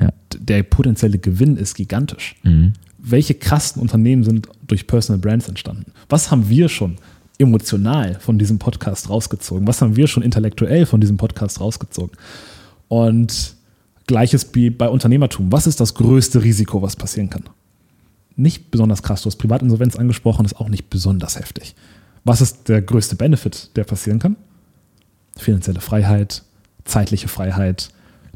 Ja. 0.00 0.12
der 0.38 0.62
potenzielle 0.62 1.18
Gewinn 1.18 1.56
ist 1.56 1.74
gigantisch. 1.74 2.36
Mhm. 2.42 2.72
Welche 2.98 3.34
krassen 3.34 3.80
Unternehmen 3.80 4.24
sind 4.24 4.48
durch 4.66 4.86
Personal 4.86 5.20
Brands 5.20 5.48
entstanden? 5.48 5.92
Was 6.08 6.30
haben 6.30 6.48
wir 6.48 6.68
schon 6.68 6.96
emotional 7.38 8.18
von 8.20 8.38
diesem 8.38 8.58
Podcast 8.58 9.08
rausgezogen? 9.08 9.66
Was 9.66 9.80
haben 9.80 9.96
wir 9.96 10.06
schon 10.06 10.22
intellektuell 10.22 10.86
von 10.86 11.00
diesem 11.00 11.16
Podcast 11.16 11.60
rausgezogen? 11.60 12.16
Und 12.88 13.54
gleiches 14.06 14.54
wie 14.54 14.70
bei 14.70 14.88
Unternehmertum. 14.88 15.52
Was 15.52 15.66
ist 15.66 15.80
das 15.80 15.94
größte 15.94 16.42
Risiko, 16.42 16.82
was 16.82 16.96
passieren 16.96 17.30
kann? 17.30 17.44
Nicht 18.36 18.70
besonders 18.70 19.02
krass. 19.02 19.22
Du 19.22 19.26
hast 19.26 19.36
Privatinsolvenz 19.36 19.96
angesprochen, 19.96 20.44
ist 20.44 20.56
auch 20.56 20.68
nicht 20.68 20.90
besonders 20.90 21.38
heftig. 21.38 21.74
Was 22.24 22.40
ist 22.40 22.68
der 22.68 22.82
größte 22.82 23.16
Benefit, 23.16 23.70
der 23.76 23.84
passieren 23.84 24.18
kann? 24.18 24.36
Finanzielle 25.36 25.80
Freiheit, 25.80 26.42
zeitliche 26.84 27.28
Freiheit, 27.28 27.90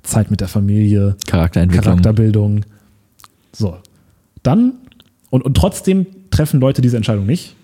Zeit 0.05 0.31
mit 0.31 0.41
der 0.41 0.49
Familie, 0.49 1.17
Charakterentwicklung. 1.27 1.85
Charakterbildung. 1.85 2.65
So. 3.53 3.77
Dann, 4.43 4.75
und, 5.31 5.45
und 5.45 5.57
trotzdem 5.57 6.07
treffen 6.31 6.61
Leute 6.61 6.83
diese 6.83 6.97
Entscheidung 6.97 7.27
nicht 7.27 7.57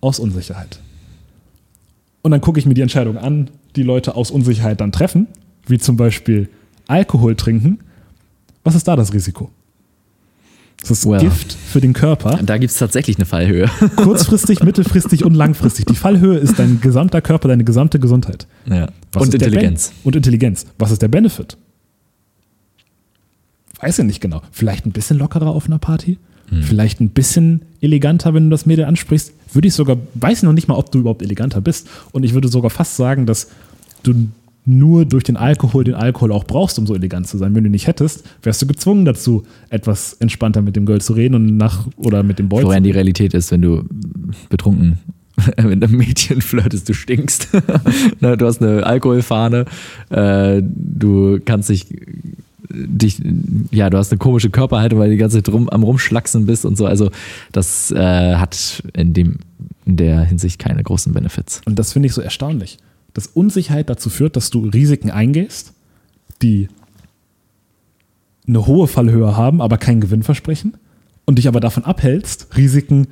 aus 0.00 0.18
Unsicherheit. 0.18 0.80
Und 2.22 2.30
dann 2.32 2.40
gucke 2.40 2.58
ich 2.58 2.66
mir 2.66 2.74
die 2.74 2.82
Entscheidung 2.82 3.16
an, 3.16 3.50
die 3.76 3.82
Leute 3.82 4.14
aus 4.14 4.30
Unsicherheit 4.30 4.80
dann 4.80 4.92
treffen, 4.92 5.26
wie 5.66 5.78
zum 5.78 5.96
Beispiel 5.96 6.48
Alkohol 6.86 7.36
trinken. 7.36 7.80
Was 8.64 8.74
ist 8.74 8.86
da 8.88 8.96
das 8.96 9.14
Risiko? 9.14 9.50
Das 10.80 10.90
ist 10.90 11.06
Well. 11.06 11.20
Gift 11.20 11.52
für 11.52 11.80
den 11.80 11.92
Körper. 11.92 12.40
Da 12.42 12.56
gibt 12.56 12.72
es 12.72 12.78
tatsächlich 12.78 13.16
eine 13.16 13.26
Fallhöhe. 13.26 13.68
Kurzfristig, 13.96 14.62
mittelfristig 14.62 15.24
und 15.24 15.34
langfristig. 15.34 15.86
Die 15.86 15.94
Fallhöhe 15.94 16.38
ist 16.38 16.58
dein 16.58 16.80
gesamter 16.80 17.20
Körper, 17.20 17.48
deine 17.48 17.64
gesamte 17.64 17.98
Gesundheit. 17.98 18.46
ja. 18.66 18.88
Und 19.14 19.34
Intelligenz. 19.34 19.92
Und 20.04 20.16
Intelligenz. 20.16 20.66
Was 20.78 20.90
ist 20.90 21.02
der 21.02 21.08
Benefit? 21.08 21.56
weiß 23.80 23.98
ich 23.98 24.04
nicht 24.04 24.20
genau, 24.20 24.42
vielleicht 24.52 24.86
ein 24.86 24.92
bisschen 24.92 25.18
lockerer 25.18 25.48
auf 25.48 25.66
einer 25.66 25.78
Party, 25.78 26.18
hm. 26.48 26.62
vielleicht 26.62 27.00
ein 27.00 27.10
bisschen 27.10 27.62
eleganter, 27.80 28.34
wenn 28.34 28.44
du 28.44 28.50
das 28.50 28.66
Mädel 28.66 28.84
ansprichst. 28.84 29.32
Würde 29.52 29.68
ich 29.68 29.74
sogar, 29.74 29.96
weiß 30.14 30.42
noch 30.42 30.52
nicht 30.52 30.68
mal, 30.68 30.74
ob 30.76 30.92
du 30.92 31.00
überhaupt 31.00 31.22
eleganter 31.22 31.60
bist. 31.60 31.88
Und 32.12 32.24
ich 32.24 32.34
würde 32.34 32.48
sogar 32.48 32.70
fast 32.70 32.96
sagen, 32.96 33.26
dass 33.26 33.48
du 34.02 34.28
nur 34.78 35.04
durch 35.04 35.24
den 35.24 35.36
Alkohol 35.36 35.84
den 35.84 35.94
Alkohol 35.94 36.32
auch 36.32 36.44
brauchst, 36.44 36.78
um 36.78 36.86
so 36.86 36.94
elegant 36.94 37.26
zu 37.26 37.38
sein. 37.38 37.54
Wenn 37.54 37.64
du 37.64 37.70
nicht 37.70 37.86
hättest, 37.86 38.24
wärst 38.42 38.62
du 38.62 38.66
gezwungen 38.66 39.04
dazu, 39.04 39.44
etwas 39.68 40.14
entspannter 40.14 40.62
mit 40.62 40.76
dem 40.76 40.86
Girl 40.86 41.00
zu 41.00 41.12
reden 41.12 41.34
und 41.34 41.56
nach 41.56 41.86
oder 41.96 42.22
mit 42.22 42.38
dem 42.38 42.48
Boy. 42.48 42.62
Florian, 42.62 42.82
die 42.82 42.90
Realität 42.90 43.34
ist, 43.34 43.50
wenn 43.50 43.62
du 43.62 43.84
betrunken 44.48 44.98
mit 45.56 45.82
einem 45.82 45.96
Mädchen 45.96 46.40
flirtest, 46.40 46.88
du 46.88 46.94
stinkst. 46.94 47.48
du 48.20 48.46
hast 48.46 48.62
eine 48.62 48.84
Alkoholfahne, 48.84 49.64
äh, 50.10 50.62
du 50.62 51.40
kannst 51.44 51.68
dich 51.68 51.86
dich, 52.72 53.20
ja, 53.70 53.90
du 53.90 53.98
hast 53.98 54.12
eine 54.12 54.18
komische 54.18 54.50
Körperhaltung, 54.50 54.98
weil 54.98 55.08
du 55.08 55.14
die 55.14 55.20
ganze 55.20 55.42
Zeit 55.42 55.52
rum, 55.52 55.68
am 55.68 55.82
Rumschlacksen 55.82 56.46
bist 56.46 56.64
und 56.64 56.76
so. 56.76 56.86
Also 56.86 57.10
das 57.52 57.90
äh, 57.90 58.36
hat 58.36 58.82
in, 58.94 59.12
dem, 59.12 59.38
in 59.86 59.96
der 59.96 60.22
Hinsicht 60.22 60.58
keine 60.58 60.82
großen 60.82 61.12
Benefits. 61.12 61.62
Und 61.66 61.78
das 61.78 61.92
finde 61.92 62.06
ich 62.06 62.14
so 62.14 62.20
erstaunlich, 62.20 62.78
dass 63.14 63.26
Unsicherheit 63.26 63.90
dazu 63.90 64.10
führt, 64.10 64.36
dass 64.36 64.50
du 64.50 64.66
Risiken 64.66 65.10
eingehst, 65.10 65.72
die 66.42 66.68
eine 68.46 68.66
hohe 68.66 68.86
Fallhöhe 68.86 69.36
haben, 69.36 69.60
aber 69.60 69.78
keinen 69.78 70.00
Gewinn 70.00 70.22
versprechen 70.22 70.76
und 71.24 71.36
dich 71.36 71.48
aber 71.48 71.60
davon 71.60 71.84
abhältst, 71.84 72.56
Risiken 72.56 73.08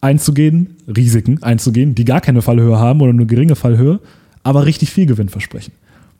einzugehen, 0.00 0.76
Risiken 0.86 1.42
einzugehen, 1.42 1.94
die 1.94 2.04
gar 2.04 2.20
keine 2.20 2.42
Fallhöhe 2.42 2.78
haben 2.78 3.00
oder 3.00 3.10
eine 3.10 3.26
geringe 3.26 3.56
Fallhöhe, 3.56 4.00
aber 4.42 4.66
richtig 4.66 4.90
viel 4.90 5.06
Gewinn 5.06 5.28
versprechen. 5.30 5.72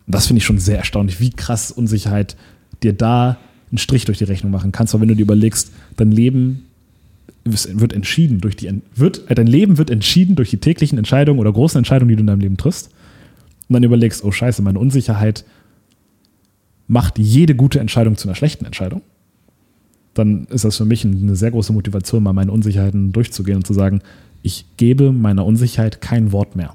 Und 0.07 0.15
das 0.15 0.27
finde 0.27 0.39
ich 0.39 0.45
schon 0.45 0.59
sehr 0.59 0.79
erstaunlich, 0.79 1.21
wie 1.21 1.31
krass 1.31 1.71
Unsicherheit 1.71 2.37
dir 2.83 2.93
da 2.93 3.39
einen 3.71 3.79
Strich 3.79 4.05
durch 4.05 4.19
die 4.19 4.25
Rechnung 4.25 4.53
machen 4.53 4.73
kannst. 4.73 4.95
Weil 4.95 5.03
wenn 5.03 5.09
du 5.09 5.17
dir 5.17 5.23
überlegst, 5.23 5.73
dein 5.97 6.11
Leben 6.11 6.65
wird 7.45 7.93
entschieden 7.93 8.41
durch 8.41 8.57
die 8.57 8.71
wird, 8.95 9.31
äh, 9.31 9.35
dein 9.35 9.47
Leben 9.47 9.77
wird 9.77 9.91
entschieden 9.91 10.35
durch 10.35 10.51
die 10.51 10.59
täglichen 10.59 10.99
Entscheidungen 10.99 11.41
oder 11.41 11.53
großen 11.53 11.79
Entscheidungen, 11.79 12.09
die 12.09 12.17
du 12.17 12.21
in 12.21 12.27
deinem 12.27 12.41
Leben 12.41 12.57
triffst. 12.57 12.91
Und 13.69 13.75
dann 13.75 13.83
überlegst, 13.83 14.25
oh 14.25 14.31
Scheiße, 14.31 14.63
meine 14.63 14.79
Unsicherheit 14.79 15.45
macht 16.87 17.19
jede 17.19 17.55
gute 17.55 17.81
Entscheidung 17.81 18.17
zu 18.17 18.29
einer 18.29 18.35
schlechten 18.35 18.65
Entscheidung. 18.65 19.03
Dann 20.15 20.47
ist 20.47 20.65
das 20.65 20.77
für 20.77 20.85
mich 20.85 21.05
eine 21.05 21.37
sehr 21.37 21.51
große 21.51 21.73
Motivation, 21.73 22.23
mal 22.23 22.33
meine 22.33 22.53
Unsicherheiten 22.53 23.13
durchzugehen 23.13 23.57
und 23.57 23.67
zu 23.67 23.75
sagen, 23.75 24.01
ich 24.43 24.67
gebe 24.77 25.13
meiner 25.13 25.45
Unsicherheit 25.45 26.01
kein 26.01 26.31
Wort 26.33 26.57
mehr 26.57 26.75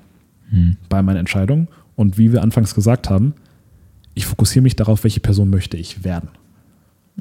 hm. 0.49 0.77
bei 0.89 1.01
meinen 1.01 1.17
Entscheidungen 1.17 1.67
und 1.95 2.17
wie 2.17 2.31
wir 2.31 2.41
anfangs 2.41 2.75
gesagt 2.75 3.09
haben, 3.09 3.33
ich 4.15 4.25
fokussiere 4.25 4.63
mich 4.63 4.75
darauf, 4.75 5.03
welche 5.03 5.19
Person 5.19 5.49
möchte 5.49 5.77
ich 5.77 6.03
werden. 6.03 6.29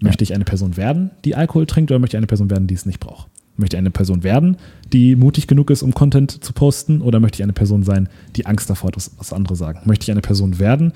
Möchte 0.01 0.25
ich 0.25 0.35
eine 0.35 0.45
Person 0.45 0.77
werden, 0.77 1.11
die 1.25 1.35
Alkohol 1.35 1.67
trinkt, 1.67 1.91
oder 1.91 1.99
möchte 1.99 2.17
ich 2.17 2.19
eine 2.19 2.27
Person 2.27 2.51
werden, 2.51 2.67
die 2.67 2.75
es 2.75 2.87
nicht 2.87 3.01
braucht? 3.01 3.29
Möchte 3.59 3.77
ich 3.77 3.79
eine 3.79 3.91
Person 3.91 4.23
werden, 4.23 4.57
die 4.93 5.17
mutig 5.17 5.47
genug 5.47 5.71
ist, 5.71 5.83
um 5.83 5.93
Content 5.93 6.43
zu 6.45 6.53
posten, 6.53 7.03
oder 7.03 7.21
möchte 7.21 7.37
ich 7.37 7.43
eine 7.43 7.53
Person 7.53 7.83
sein, 7.83 8.09
die 8.37 8.47
Angst 8.47 8.71
davor 8.71 8.89
hat, 8.89 8.97
was 8.97 9.33
andere 9.33 9.57
sagen? 9.57 9.81
Möchte 9.85 10.05
ich 10.05 10.11
eine 10.11 10.21
Person 10.23 10.59
werden, 10.59 10.93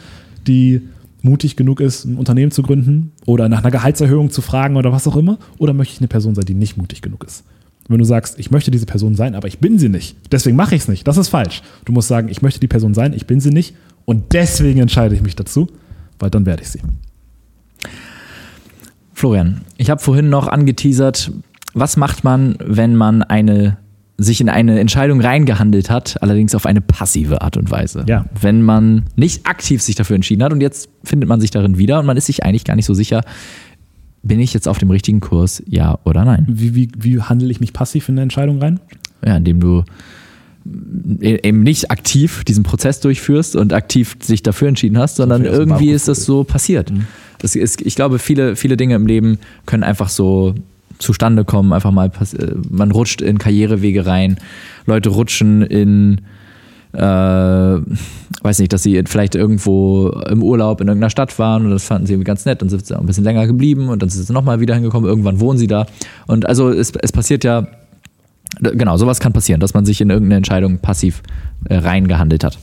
die 0.46 0.80
mutig 1.22 1.56
genug 1.56 1.80
ist, 1.80 2.04
ein 2.04 2.16
Unternehmen 2.16 2.52
zu 2.52 2.62
gründen 2.62 3.12
oder 3.26 3.48
nach 3.48 3.58
einer 3.58 3.70
Gehaltserhöhung 3.70 4.30
zu 4.30 4.42
fragen 4.42 4.76
oder 4.76 4.92
was 4.92 5.06
auch 5.06 5.16
immer? 5.16 5.38
Oder 5.58 5.72
möchte 5.72 5.94
ich 5.94 6.00
eine 6.00 6.08
Person 6.08 6.34
sein, 6.34 6.44
die 6.44 6.54
nicht 6.54 6.76
mutig 6.76 7.02
genug 7.02 7.24
ist? 7.24 7.44
Wenn 7.88 7.98
du 7.98 8.04
sagst, 8.04 8.38
ich 8.38 8.50
möchte 8.50 8.70
diese 8.70 8.86
Person 8.86 9.16
sein, 9.16 9.34
aber 9.34 9.48
ich 9.48 9.58
bin 9.58 9.78
sie 9.78 9.88
nicht, 9.88 10.16
deswegen 10.30 10.56
mache 10.56 10.74
ich 10.74 10.82
es 10.82 10.88
nicht, 10.88 11.06
das 11.06 11.16
ist 11.16 11.28
falsch. 11.28 11.62
Du 11.84 11.92
musst 11.92 12.08
sagen, 12.08 12.28
ich 12.28 12.42
möchte 12.42 12.60
die 12.60 12.68
Person 12.68 12.94
sein, 12.94 13.12
ich 13.12 13.26
bin 13.26 13.40
sie 13.40 13.50
nicht 13.50 13.74
und 14.04 14.32
deswegen 14.32 14.80
entscheide 14.80 15.14
ich 15.14 15.22
mich 15.22 15.34
dazu, 15.34 15.68
weil 16.18 16.30
dann 16.30 16.46
werde 16.46 16.62
ich 16.62 16.68
sie. 16.68 16.80
Florian, 19.14 19.62
ich 19.78 19.90
habe 19.90 20.00
vorhin 20.00 20.30
noch 20.30 20.48
angeteasert, 20.48 21.32
was 21.74 21.96
macht 21.96 22.24
man, 22.24 22.56
wenn 22.64 22.96
man 22.96 23.22
eine 23.22 23.78
sich 24.18 24.40
in 24.40 24.48
eine 24.48 24.78
Entscheidung 24.78 25.20
reingehandelt 25.20 25.90
hat, 25.90 26.22
allerdings 26.22 26.54
auf 26.54 26.66
eine 26.66 26.80
passive 26.80 27.42
Art 27.42 27.56
und 27.56 27.70
Weise. 27.70 28.04
Ja. 28.08 28.26
Wenn 28.40 28.62
man 28.62 29.04
nicht 29.16 29.46
aktiv 29.46 29.82
sich 29.82 29.96
dafür 29.96 30.16
entschieden 30.16 30.42
hat 30.42 30.52
und 30.52 30.60
jetzt 30.60 30.88
findet 31.02 31.28
man 31.28 31.40
sich 31.40 31.50
darin 31.50 31.78
wieder 31.78 31.98
und 31.98 32.06
man 32.06 32.16
ist 32.16 32.26
sich 32.26 32.44
eigentlich 32.44 32.64
gar 32.64 32.76
nicht 32.76 32.86
so 32.86 32.94
sicher, 32.94 33.22
bin 34.22 34.38
ich 34.38 34.54
jetzt 34.54 34.68
auf 34.68 34.78
dem 34.78 34.90
richtigen 34.90 35.20
Kurs, 35.20 35.62
ja 35.66 35.98
oder 36.04 36.24
nein? 36.24 36.46
Wie, 36.48 36.74
wie, 36.74 36.90
wie 36.96 37.20
handle 37.20 37.50
ich 37.50 37.60
mich 37.60 37.72
passiv 37.72 38.08
in 38.08 38.14
eine 38.14 38.22
Entscheidung 38.22 38.60
rein? 38.60 38.78
Ja, 39.24 39.36
indem 39.36 39.60
du 39.60 39.82
e-, 41.20 41.40
eben 41.42 41.62
nicht 41.62 41.90
aktiv 41.90 42.44
diesen 42.44 42.62
Prozess 42.62 43.00
durchführst 43.00 43.56
und 43.56 43.72
aktiv 43.72 44.16
sich 44.22 44.42
dafür 44.42 44.68
entschieden 44.68 44.98
hast, 44.98 45.16
sondern 45.16 45.44
irgendwie 45.44 45.90
ist 45.90 46.06
das 46.06 46.24
so 46.24 46.44
passiert. 46.44 46.92
Mhm. 46.92 47.06
Das 47.38 47.56
ist, 47.56 47.80
ich 47.80 47.96
glaube, 47.96 48.20
viele, 48.20 48.54
viele 48.54 48.76
Dinge 48.76 48.94
im 48.94 49.06
Leben 49.06 49.38
können 49.66 49.82
einfach 49.82 50.08
so 50.08 50.54
zustande 51.02 51.44
kommen, 51.44 51.72
einfach 51.72 51.90
mal, 51.90 52.10
man 52.70 52.90
rutscht 52.90 53.20
in 53.20 53.38
Karrierewege 53.38 54.06
rein, 54.06 54.36
Leute 54.86 55.10
rutschen 55.10 55.62
in 55.62 56.22
äh, 56.92 56.98
weiß 56.98 58.58
nicht, 58.58 58.72
dass 58.72 58.82
sie 58.82 59.02
vielleicht 59.06 59.34
irgendwo 59.34 60.08
im 60.28 60.42
Urlaub 60.42 60.80
in 60.80 60.88
irgendeiner 60.88 61.10
Stadt 61.10 61.38
waren 61.38 61.64
und 61.64 61.70
das 61.70 61.84
fanden 61.84 62.06
sie 62.06 62.12
irgendwie 62.12 62.26
ganz 62.26 62.44
nett 62.44 62.62
und 62.62 62.68
sind 62.68 62.92
ein 62.92 63.06
bisschen 63.06 63.24
länger 63.24 63.46
geblieben 63.46 63.88
und 63.88 64.02
dann 64.02 64.10
sind 64.10 64.26
sie 64.26 64.32
nochmal 64.32 64.60
wieder 64.60 64.74
hingekommen, 64.74 65.08
irgendwann 65.08 65.40
wohnen 65.40 65.58
sie 65.58 65.66
da. 65.66 65.86
Und 66.26 66.46
also 66.46 66.70
es, 66.70 66.92
es 67.00 67.12
passiert 67.12 67.44
ja, 67.44 67.66
genau, 68.60 68.96
sowas 68.98 69.20
kann 69.20 69.32
passieren, 69.32 69.60
dass 69.60 69.72
man 69.72 69.86
sich 69.86 70.00
in 70.00 70.10
irgendeine 70.10 70.36
Entscheidung 70.36 70.78
passiv 70.78 71.22
äh, 71.64 71.76
reingehandelt 71.76 72.44
hat. 72.44 72.58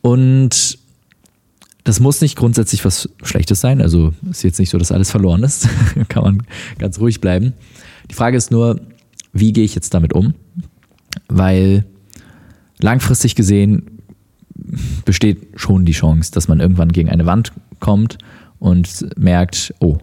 Und 0.00 0.78
das 1.88 2.00
muss 2.00 2.20
nicht 2.20 2.36
grundsätzlich 2.36 2.84
was 2.84 3.08
Schlechtes 3.22 3.62
sein, 3.62 3.80
also 3.80 4.12
ist 4.28 4.42
jetzt 4.44 4.58
nicht 4.58 4.68
so, 4.68 4.76
dass 4.76 4.92
alles 4.92 5.10
verloren 5.10 5.42
ist, 5.42 5.70
kann 6.10 6.22
man 6.22 6.42
ganz 6.78 7.00
ruhig 7.00 7.22
bleiben. 7.22 7.54
Die 8.10 8.14
Frage 8.14 8.36
ist 8.36 8.50
nur, 8.50 8.78
wie 9.32 9.54
gehe 9.54 9.64
ich 9.64 9.74
jetzt 9.74 9.94
damit 9.94 10.12
um? 10.12 10.34
Weil 11.28 11.86
langfristig 12.78 13.34
gesehen 13.34 14.02
besteht 15.06 15.48
schon 15.56 15.86
die 15.86 15.92
Chance, 15.92 16.30
dass 16.30 16.46
man 16.46 16.60
irgendwann 16.60 16.92
gegen 16.92 17.08
eine 17.08 17.24
Wand 17.24 17.52
kommt 17.80 18.18
und 18.58 19.06
merkt, 19.16 19.72
oh, 19.80 19.96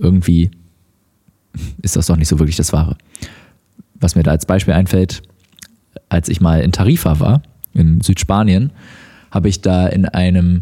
irgendwie 0.00 0.50
ist 1.82 1.96
das 1.96 2.06
doch 2.06 2.16
nicht 2.16 2.28
so 2.28 2.38
wirklich 2.38 2.56
das 2.56 2.72
Wahre. 2.72 2.96
Was 4.00 4.14
mir 4.14 4.22
da 4.22 4.30
als 4.30 4.46
Beispiel 4.46 4.72
einfällt, 4.72 5.20
als 6.08 6.30
ich 6.30 6.40
mal 6.40 6.62
in 6.62 6.72
Tarifa 6.72 7.20
war, 7.20 7.42
in 7.74 8.00
Südspanien, 8.00 8.72
habe 9.30 9.50
ich 9.50 9.60
da 9.60 9.86
in 9.88 10.06
einem 10.06 10.60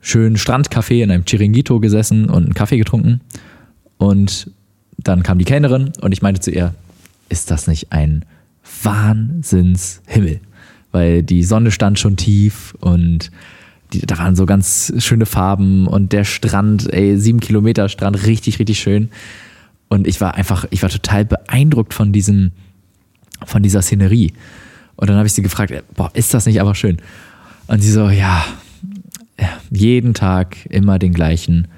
schönen 0.00 0.36
Strandcafé, 0.36 1.02
in 1.02 1.10
einem 1.10 1.24
Chiringuito 1.24 1.80
gesessen 1.80 2.28
und 2.28 2.44
einen 2.44 2.54
Kaffee 2.54 2.78
getrunken. 2.78 3.20
Und 3.96 4.50
dann 4.96 5.22
kam 5.22 5.38
die 5.38 5.44
Kellnerin 5.44 5.92
und 6.00 6.12
ich 6.12 6.22
meinte 6.22 6.40
zu 6.40 6.50
ihr, 6.50 6.74
ist 7.28 7.50
das 7.50 7.66
nicht 7.66 7.92
ein 7.92 8.24
Wahnsinnshimmel? 8.82 10.40
weil 10.92 11.22
die 11.22 11.42
Sonne 11.42 11.70
stand 11.70 11.98
schon 11.98 12.16
tief 12.16 12.74
und 12.80 13.30
die, 13.92 14.00
da 14.00 14.18
waren 14.18 14.36
so 14.36 14.46
ganz 14.46 14.92
schöne 14.98 15.26
Farben 15.26 15.86
und 15.86 16.12
der 16.12 16.24
Strand, 16.24 16.92
ey, 16.92 17.16
sieben 17.16 17.40
Kilometer 17.40 17.88
Strand, 17.88 18.26
richtig, 18.26 18.58
richtig 18.58 18.78
schön. 18.78 19.10
Und 19.88 20.06
ich 20.06 20.20
war 20.20 20.34
einfach, 20.34 20.66
ich 20.70 20.82
war 20.82 20.90
total 20.90 21.24
beeindruckt 21.24 21.94
von 21.94 22.12
diesem, 22.12 22.52
von 23.46 23.62
dieser 23.62 23.80
Szenerie. 23.80 24.34
Und 24.96 25.08
dann 25.08 25.16
habe 25.16 25.26
ich 25.26 25.32
sie 25.32 25.42
gefragt, 25.42 25.72
boah, 25.94 26.10
ist 26.14 26.34
das 26.34 26.44
nicht 26.44 26.60
aber 26.60 26.74
schön? 26.74 26.98
Und 27.66 27.80
sie 27.80 27.90
so, 27.90 28.10
ja, 28.10 28.44
jeden 29.70 30.14
Tag 30.14 30.56
immer 30.70 30.98
den 30.98 31.12
gleichen, 31.12 31.68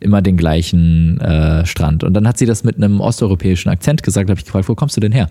immer 0.00 0.22
den 0.22 0.36
gleichen 0.36 1.20
äh, 1.20 1.66
Strand. 1.66 2.04
Und 2.04 2.14
dann 2.14 2.26
hat 2.26 2.38
sie 2.38 2.46
das 2.46 2.64
mit 2.64 2.76
einem 2.76 3.00
osteuropäischen 3.00 3.70
Akzent 3.70 4.02
gesagt, 4.02 4.30
habe 4.30 4.38
ich 4.38 4.46
gefragt, 4.46 4.68
wo 4.68 4.74
kommst 4.74 4.96
du 4.96 5.00
denn 5.00 5.12
her? 5.12 5.28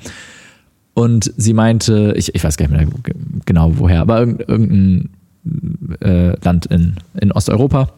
Und 0.93 1.33
sie 1.37 1.53
meinte, 1.53 2.13
ich, 2.17 2.35
ich 2.35 2.43
weiß 2.43 2.57
gar 2.57 2.67
nicht 2.67 2.77
mehr 2.77 3.15
genau 3.45 3.77
woher, 3.77 4.01
aber 4.01 4.19
irgendein 4.21 5.09
äh, 6.01 6.35
Land 6.43 6.65
in, 6.67 6.95
in 7.19 7.31
Osteuropa. 7.31 7.89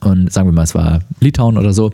Und 0.00 0.32
sagen 0.32 0.48
wir 0.48 0.52
mal, 0.52 0.62
es 0.62 0.74
war 0.74 1.00
Litauen 1.20 1.58
oder 1.58 1.72
so. 1.72 1.92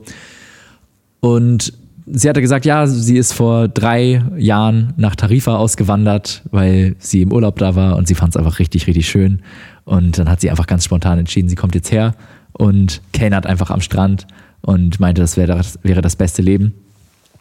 Und 1.20 1.72
sie 2.06 2.28
hatte 2.28 2.40
gesagt, 2.40 2.64
ja, 2.64 2.86
sie 2.86 3.16
ist 3.16 3.32
vor 3.32 3.68
drei 3.68 4.22
Jahren 4.36 4.92
nach 4.96 5.16
Tarifa 5.16 5.56
ausgewandert, 5.56 6.42
weil 6.50 6.96
sie 6.98 7.22
im 7.22 7.32
Urlaub 7.32 7.58
da 7.58 7.74
war 7.74 7.96
und 7.96 8.08
sie 8.08 8.14
fand 8.14 8.34
es 8.34 8.36
einfach 8.36 8.58
richtig, 8.58 8.86
richtig 8.86 9.08
schön. 9.08 9.40
Und 9.84 10.18
dann 10.18 10.28
hat 10.28 10.40
sie 10.40 10.50
einfach 10.50 10.66
ganz 10.66 10.84
spontan 10.84 11.18
entschieden, 11.18 11.48
sie 11.48 11.56
kommt 11.56 11.74
jetzt 11.74 11.92
her 11.92 12.14
und 12.52 13.00
kellnert 13.12 13.46
einfach 13.46 13.70
am 13.70 13.80
Strand 13.80 14.26
und 14.60 15.00
meinte, 15.00 15.20
das 15.20 15.36
wäre 15.36 15.56
das, 15.56 15.78
wäre 15.82 16.02
das 16.02 16.16
beste 16.16 16.42
Leben. 16.42 16.74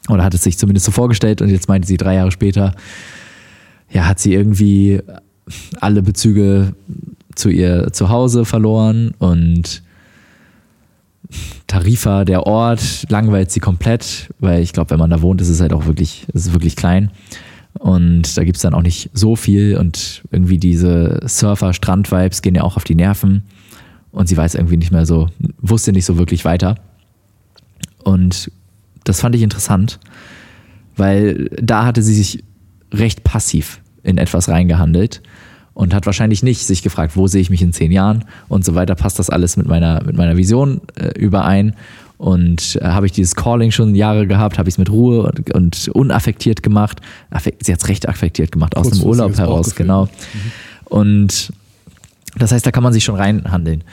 Oder 0.09 0.23
hat 0.23 0.33
es 0.33 0.43
sich 0.43 0.57
zumindest 0.57 0.85
so 0.85 0.91
vorgestellt 0.91 1.41
und 1.41 1.49
jetzt 1.49 1.67
meinte 1.67 1.87
sie 1.87 1.97
drei 1.97 2.15
Jahre 2.15 2.31
später, 2.31 2.73
ja, 3.91 4.07
hat 4.07 4.19
sie 4.19 4.33
irgendwie 4.33 5.01
alle 5.79 6.01
Bezüge 6.01 6.73
zu 7.35 7.49
ihr 7.49 7.91
zu 7.93 8.09
Hause 8.09 8.45
verloren 8.45 9.13
und 9.19 9.83
Tarifa, 11.67 12.25
der 12.25 12.45
Ort, 12.47 13.05
langweilt 13.09 13.51
sie 13.51 13.59
komplett, 13.59 14.29
weil 14.39 14.61
ich 14.61 14.73
glaube, 14.73 14.91
wenn 14.91 14.99
man 14.99 15.09
da 15.09 15.21
wohnt, 15.21 15.41
ist 15.41 15.49
es 15.49 15.61
halt 15.61 15.73
auch 15.73 15.85
wirklich, 15.85 16.27
ist 16.33 16.53
wirklich 16.53 16.75
klein. 16.75 17.11
Und 17.79 18.37
da 18.37 18.43
gibt 18.43 18.57
es 18.57 18.61
dann 18.61 18.73
auch 18.73 18.81
nicht 18.81 19.09
so 19.13 19.35
viel 19.35 19.77
und 19.77 20.23
irgendwie 20.31 20.57
diese 20.57 21.21
Surfer-Strand-Vibes 21.25 22.41
gehen 22.41 22.55
ja 22.55 22.63
auch 22.63 22.75
auf 22.75 22.83
die 22.83 22.95
Nerven. 22.95 23.43
und 24.11 24.27
sie 24.27 24.35
weiß 24.35 24.55
irgendwie 24.55 24.77
nicht 24.77 24.91
mehr 24.91 25.05
so, 25.05 25.29
wusste 25.61 25.93
nicht 25.93 26.05
so 26.05 26.17
wirklich 26.17 26.43
weiter. 26.43 26.75
Und 28.03 28.51
das 29.03 29.21
fand 29.21 29.35
ich 29.35 29.41
interessant, 29.41 29.99
weil 30.97 31.49
da 31.61 31.85
hatte 31.85 32.03
sie 32.03 32.13
sich 32.13 32.43
recht 32.93 33.23
passiv 33.23 33.81
in 34.03 34.17
etwas 34.17 34.49
reingehandelt 34.49 35.21
und 35.73 35.93
hat 35.93 36.05
wahrscheinlich 36.05 36.43
nicht 36.43 36.65
sich 36.65 36.83
gefragt, 36.83 37.15
wo 37.15 37.27
sehe 37.27 37.41
ich 37.41 37.49
mich 37.49 37.61
in 37.61 37.73
zehn 37.73 37.91
Jahren 37.91 38.25
und 38.49 38.65
so 38.65 38.75
weiter, 38.75 38.95
passt 38.95 39.19
das 39.19 39.29
alles 39.29 39.57
mit 39.57 39.67
meiner, 39.67 40.03
mit 40.03 40.17
meiner 40.17 40.37
Vision 40.37 40.81
äh, 40.95 41.17
überein 41.17 41.75
und 42.21 42.77
äh, 42.79 42.85
habe 42.85 43.07
ich 43.07 43.13
dieses 43.13 43.33
Calling 43.33 43.71
schon 43.71 43.95
Jahre 43.95 44.27
gehabt, 44.27 44.59
habe 44.59 44.69
ich 44.69 44.75
es 44.75 44.77
mit 44.77 44.91
Ruhe 44.91 45.23
und, 45.23 45.51
und, 45.55 45.87
unaffektiert 45.87 46.61
gemacht. 46.61 47.01
Affekt, 47.31 47.65
sie 47.65 47.73
hat 47.73 47.81
es 47.81 47.87
recht 47.87 48.07
affektiert 48.07 48.51
gemacht, 48.51 48.77
aus 48.77 48.91
dem 48.91 49.01
Urlaub 49.01 49.35
heraus, 49.37 49.73
genau. 49.73 50.05
Mhm. 50.05 50.09
Und 50.85 51.53
das 52.37 52.51
heißt, 52.51 52.63
da 52.63 52.71
kann 52.71 52.83
man 52.83 52.93
sich 52.93 53.03
schon 53.03 53.15
reinhandeln. 53.15 53.83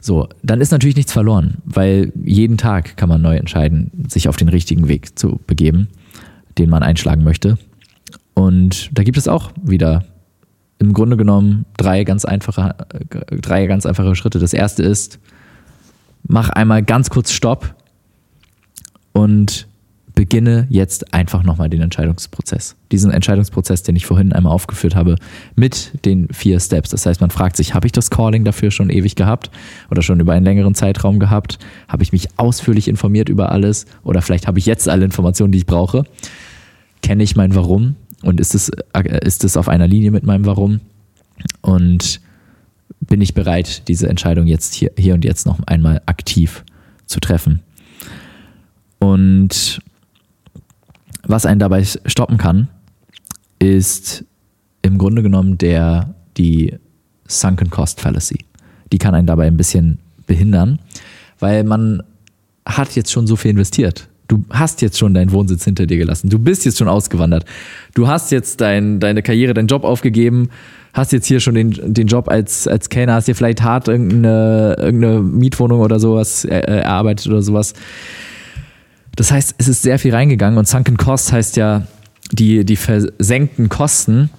So, 0.00 0.28
dann 0.42 0.62
ist 0.62 0.72
natürlich 0.72 0.96
nichts 0.96 1.12
verloren, 1.12 1.58
weil 1.66 2.12
jeden 2.24 2.56
Tag 2.56 2.96
kann 2.96 3.10
man 3.10 3.20
neu 3.20 3.36
entscheiden, 3.36 3.90
sich 4.08 4.28
auf 4.28 4.38
den 4.38 4.48
richtigen 4.48 4.88
Weg 4.88 5.18
zu 5.18 5.38
begeben, 5.46 5.88
den 6.56 6.70
man 6.70 6.82
einschlagen 6.82 7.22
möchte. 7.22 7.58
Und 8.32 8.88
da 8.94 9.02
gibt 9.02 9.18
es 9.18 9.28
auch 9.28 9.50
wieder 9.62 10.04
im 10.80 10.94
Grunde 10.94 11.16
genommen 11.16 11.66
drei 11.76 12.04
ganz 12.04 12.24
einfache, 12.24 12.74
drei 13.30 13.66
ganz 13.66 13.86
einfache 13.86 14.16
Schritte. 14.16 14.38
Das 14.38 14.54
erste 14.54 14.82
ist, 14.82 15.20
mach 16.26 16.48
einmal 16.48 16.82
ganz 16.82 17.10
kurz 17.10 17.30
Stopp 17.32 17.74
und 19.12 19.68
beginne 20.14 20.66
jetzt 20.70 21.14
einfach 21.14 21.42
nochmal 21.42 21.68
den 21.68 21.82
Entscheidungsprozess. 21.82 22.76
Diesen 22.92 23.10
Entscheidungsprozess, 23.10 23.82
den 23.82 23.94
ich 23.94 24.06
vorhin 24.06 24.32
einmal 24.32 24.52
aufgeführt 24.52 24.96
habe, 24.96 25.16
mit 25.54 26.04
den 26.04 26.28
vier 26.32 26.58
Steps. 26.60 26.90
Das 26.90 27.04
heißt, 27.04 27.20
man 27.20 27.30
fragt 27.30 27.56
sich, 27.56 27.74
habe 27.74 27.86
ich 27.86 27.92
das 27.92 28.10
Calling 28.10 28.44
dafür 28.44 28.70
schon 28.70 28.90
ewig 28.90 29.16
gehabt 29.16 29.50
oder 29.90 30.02
schon 30.02 30.18
über 30.18 30.32
einen 30.32 30.44
längeren 30.44 30.74
Zeitraum 30.74 31.20
gehabt? 31.20 31.58
Habe 31.88 32.02
ich 32.02 32.12
mich 32.12 32.28
ausführlich 32.38 32.88
informiert 32.88 33.28
über 33.28 33.52
alles 33.52 33.84
oder 34.02 34.22
vielleicht 34.22 34.46
habe 34.46 34.58
ich 34.58 34.66
jetzt 34.66 34.88
alle 34.88 35.04
Informationen, 35.04 35.52
die 35.52 35.58
ich 35.58 35.66
brauche? 35.66 36.04
Kenne 37.02 37.22
ich 37.22 37.36
mein 37.36 37.54
Warum 37.54 37.96
und 38.22 38.40
ist 38.40 38.54
es, 38.54 38.70
äh, 38.92 39.26
ist 39.26 39.44
es 39.44 39.56
auf 39.56 39.68
einer 39.68 39.86
Linie 39.86 40.10
mit 40.10 40.24
meinem 40.24 40.46
Warum? 40.46 40.80
Und 41.62 42.20
bin 43.00 43.20
ich 43.20 43.34
bereit, 43.34 43.88
diese 43.88 44.08
Entscheidung 44.08 44.46
jetzt 44.46 44.74
hier, 44.74 44.90
hier 44.96 45.14
und 45.14 45.24
jetzt 45.24 45.46
noch 45.46 45.58
einmal 45.66 46.02
aktiv 46.06 46.64
zu 47.06 47.20
treffen? 47.20 47.60
Und 48.98 49.80
was 51.22 51.46
einen 51.46 51.60
dabei 51.60 51.84
stoppen 51.84 52.36
kann, 52.36 52.68
ist 53.58 54.24
im 54.82 54.98
Grunde 54.98 55.22
genommen 55.22 55.58
der, 55.58 56.14
die 56.36 56.74
Sunken 57.26 57.70
Cost 57.70 58.00
Fallacy. 58.00 58.44
Die 58.92 58.98
kann 58.98 59.14
einen 59.14 59.26
dabei 59.26 59.46
ein 59.46 59.56
bisschen 59.56 59.98
behindern, 60.26 60.78
weil 61.38 61.64
man 61.64 62.02
hat 62.66 62.94
jetzt 62.96 63.10
schon 63.10 63.26
so 63.26 63.36
viel 63.36 63.52
investiert. 63.52 64.09
Du 64.30 64.44
hast 64.48 64.80
jetzt 64.80 64.96
schon 64.96 65.12
deinen 65.12 65.32
Wohnsitz 65.32 65.64
hinter 65.64 65.86
dir 65.86 65.96
gelassen. 65.96 66.30
Du 66.30 66.38
bist 66.38 66.64
jetzt 66.64 66.78
schon 66.78 66.86
ausgewandert. 66.86 67.44
Du 67.94 68.06
hast 68.06 68.30
jetzt 68.30 68.60
dein, 68.60 69.00
deine 69.00 69.22
Karriere, 69.22 69.54
deinen 69.54 69.66
Job 69.66 69.82
aufgegeben, 69.82 70.50
hast 70.92 71.10
jetzt 71.10 71.26
hier 71.26 71.40
schon 71.40 71.56
den, 71.56 71.72
den 71.92 72.06
Job 72.06 72.28
als, 72.28 72.68
als 72.68 72.88
Kellner, 72.88 73.14
hast 73.14 73.26
dir 73.26 73.34
vielleicht 73.34 73.62
hart 73.62 73.88
irgendeine, 73.88 74.76
irgendeine 74.78 75.20
Mietwohnung 75.20 75.80
oder 75.80 75.98
sowas 75.98 76.44
erarbeitet 76.44 77.26
oder 77.26 77.42
sowas. 77.42 77.74
Das 79.16 79.32
heißt, 79.32 79.56
es 79.58 79.66
ist 79.66 79.82
sehr 79.82 79.98
viel 79.98 80.14
reingegangen 80.14 80.60
und 80.60 80.68
Sunken 80.68 80.96
Cost 80.96 81.32
heißt 81.32 81.56
ja 81.56 81.88
die, 82.30 82.64
die 82.64 82.76
versenkten 82.76 83.68
Kosten 83.68 84.30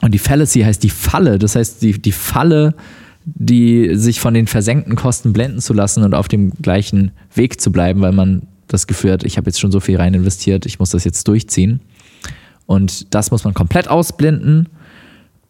und 0.00 0.14
die 0.14 0.18
Fallacy 0.18 0.60
heißt 0.60 0.80
die 0.80 0.90
Falle. 0.90 1.40
Das 1.40 1.56
heißt, 1.56 1.82
die, 1.82 2.00
die 2.00 2.12
Falle, 2.12 2.76
die 3.24 3.96
sich 3.96 4.20
von 4.20 4.32
den 4.32 4.46
versenkten 4.46 4.94
Kosten 4.94 5.32
blenden 5.32 5.58
zu 5.58 5.72
lassen 5.72 6.04
und 6.04 6.14
auf 6.14 6.28
dem 6.28 6.52
gleichen 6.62 7.10
Weg 7.34 7.60
zu 7.60 7.72
bleiben, 7.72 8.00
weil 8.00 8.12
man 8.12 8.46
das 8.68 8.86
Gefühl 8.86 9.12
hat, 9.12 9.24
ich 9.24 9.36
habe 9.36 9.46
jetzt 9.46 9.60
schon 9.60 9.72
so 9.72 9.80
viel 9.80 9.96
rein 9.96 10.14
investiert, 10.14 10.66
ich 10.66 10.78
muss 10.78 10.90
das 10.90 11.04
jetzt 11.04 11.26
durchziehen. 11.28 11.80
Und 12.66 13.14
das 13.14 13.30
muss 13.30 13.44
man 13.44 13.54
komplett 13.54 13.88
ausblenden 13.88 14.68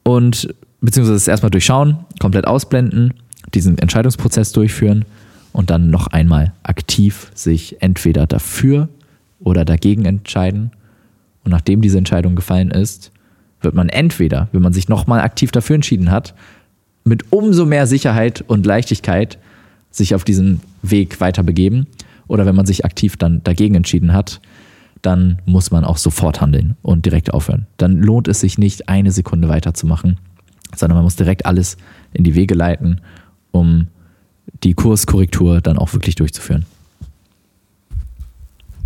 und 0.03 0.53
beziehungsweise 0.81 1.16
es 1.16 1.28
erstmal 1.28 1.51
durchschauen, 1.51 2.05
komplett 2.20 2.47
ausblenden, 2.47 3.15
diesen 3.55 3.78
Entscheidungsprozess 3.78 4.53
durchführen 4.53 5.05
und 5.53 5.70
dann 5.70 5.91
noch 5.91 6.09
einmal 6.09 6.53
aktiv 6.62 7.31
sich 7.35 7.81
entweder 7.81 8.27
dafür 8.27 8.89
oder 9.39 9.65
dagegen 9.65 10.05
entscheiden. 10.05 10.73
Und 11.45 11.53
nachdem 11.53 11.81
diese 11.81 11.99
Entscheidung 11.99 12.35
gefallen 12.35 12.70
ist, 12.70 13.12
wird 13.61 13.74
man 13.74 13.89
entweder, 13.89 14.49
wenn 14.53 14.62
man 14.62 14.73
sich 14.73 14.89
nochmal 14.89 15.20
aktiv 15.20 15.53
dafür 15.53 15.77
entschieden 15.77 16.11
hat, 16.11 16.35
mit 17.05 17.32
umso 17.32 17.66
mehr 17.66 17.86
Sicherheit 17.86 18.45
und 18.47 18.66
Leichtigkeit 18.66 19.39
sich 19.91 20.15
auf 20.15 20.24
diesen 20.24 20.61
Weg 20.82 21.20
weiter 21.20 21.43
begeben. 21.43 21.86
Oder 22.26 22.46
wenn 22.46 22.55
man 22.55 22.66
sich 22.66 22.84
aktiv 22.84 23.16
dann 23.16 23.42
dagegen 23.44 23.74
entschieden 23.74 24.12
hat, 24.12 24.40
dann 25.02 25.38
muss 25.44 25.70
man 25.70 25.84
auch 25.84 25.98
sofort 25.98 26.40
handeln 26.40 26.76
und 26.82 27.05
direkt 27.05 27.32
aufhören. 27.32 27.66
Dann 27.76 27.98
lohnt 27.98 28.28
es 28.28 28.40
sich 28.40 28.56
nicht, 28.56 28.88
eine 28.88 29.12
Sekunde 29.12 29.48
weiterzumachen, 29.48 30.18
sondern 30.74 30.96
man 30.96 31.05
muss 31.05 31.16
direkt 31.16 31.44
alles 31.44 31.76
in 32.12 32.24
die 32.24 32.34
Wege 32.34 32.55
leiten, 32.55 33.01
um 33.52 33.88
die 34.62 34.74
Kurskorrektur 34.74 35.60
dann 35.60 35.78
auch 35.78 35.92
wirklich 35.92 36.14
durchzuführen. 36.14 36.64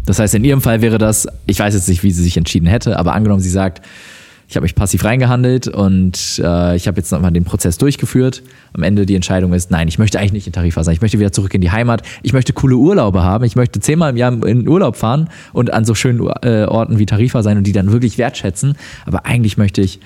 Das 0.07 0.19
heißt, 0.19 0.35
in 0.35 0.45
ihrem 0.45 0.63
Fall 0.63 0.81
wäre 0.81 0.99
das, 0.99 1.29
ich 1.47 1.59
weiß 1.59 1.75
jetzt 1.75 1.89
nicht, 1.89 2.03
wie 2.03 2.11
sie 2.11 2.23
sich 2.23 2.37
entschieden 2.37 2.67
hätte, 2.67 2.99
aber 2.99 3.13
angenommen, 3.13 3.43
sie 3.43 3.51
sagt, 3.51 3.83
ich 4.49 4.57
habe 4.57 4.65
mich 4.65 4.75
passiv 4.75 5.05
reingehandelt 5.05 5.69
und 5.69 6.41
äh, 6.43 6.75
ich 6.75 6.89
habe 6.89 6.97
jetzt 6.97 7.13
nochmal 7.13 7.31
den 7.33 7.45
Prozess 7.45 7.77
durchgeführt. 7.77 8.43
Am 8.73 8.83
Ende 8.83 9.05
die 9.05 9.15
Entscheidung 9.15 9.53
ist, 9.53 9.71
nein, 9.71 9.89
ich 9.89 9.99
möchte 9.99 10.19
eigentlich 10.19 10.33
nicht 10.33 10.47
in 10.47 10.55
Tarifa 10.55 10.83
sein. 10.85 10.95
Ich 10.95 11.03
möchte 11.03 11.19
wieder 11.19 11.33
zurück 11.33 11.53
in 11.53 11.61
die 11.61 11.71
Heimat. 11.71 12.03
Ich 12.23 12.33
möchte 12.33 12.55
coole 12.55 12.77
Urlaube 12.77 13.23
haben. 13.23 13.45
Ich 13.45 13.57
möchte 13.57 13.79
zehnmal 13.81 14.11
im 14.11 14.17
Jahr 14.17 14.47
in 14.47 14.67
Urlaub 14.67 14.97
fahren 14.97 15.29
und 15.53 15.73
an 15.75 15.85
so 15.85 15.95
schönen 15.95 16.27
äh, 16.43 16.65
Orten 16.65 16.99
wie 16.99 17.05
Tarifa 17.05 17.43
sein 17.43 17.59
und 17.59 17.67
die 17.67 17.73
dann 17.73 17.93
wirklich 17.93 18.17
wertschätzen. 18.17 18.75
Aber 19.05 19.27
eigentlich 19.27 19.59
möchte 19.59 19.83
ich 19.83 20.01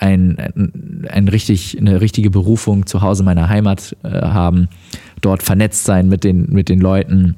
ein, 0.00 0.38
ein, 0.38 1.06
ein 1.08 1.28
richtig, 1.28 1.78
eine 1.78 2.00
richtige 2.00 2.30
Berufung 2.30 2.86
zu 2.86 3.00
Hause 3.00 3.22
meiner 3.22 3.48
Heimat 3.48 3.96
äh, 4.02 4.08
haben, 4.08 4.68
dort 5.20 5.42
vernetzt 5.42 5.84
sein 5.84 6.08
mit 6.08 6.24
den, 6.24 6.50
mit 6.50 6.68
den 6.68 6.80
Leuten, 6.80 7.36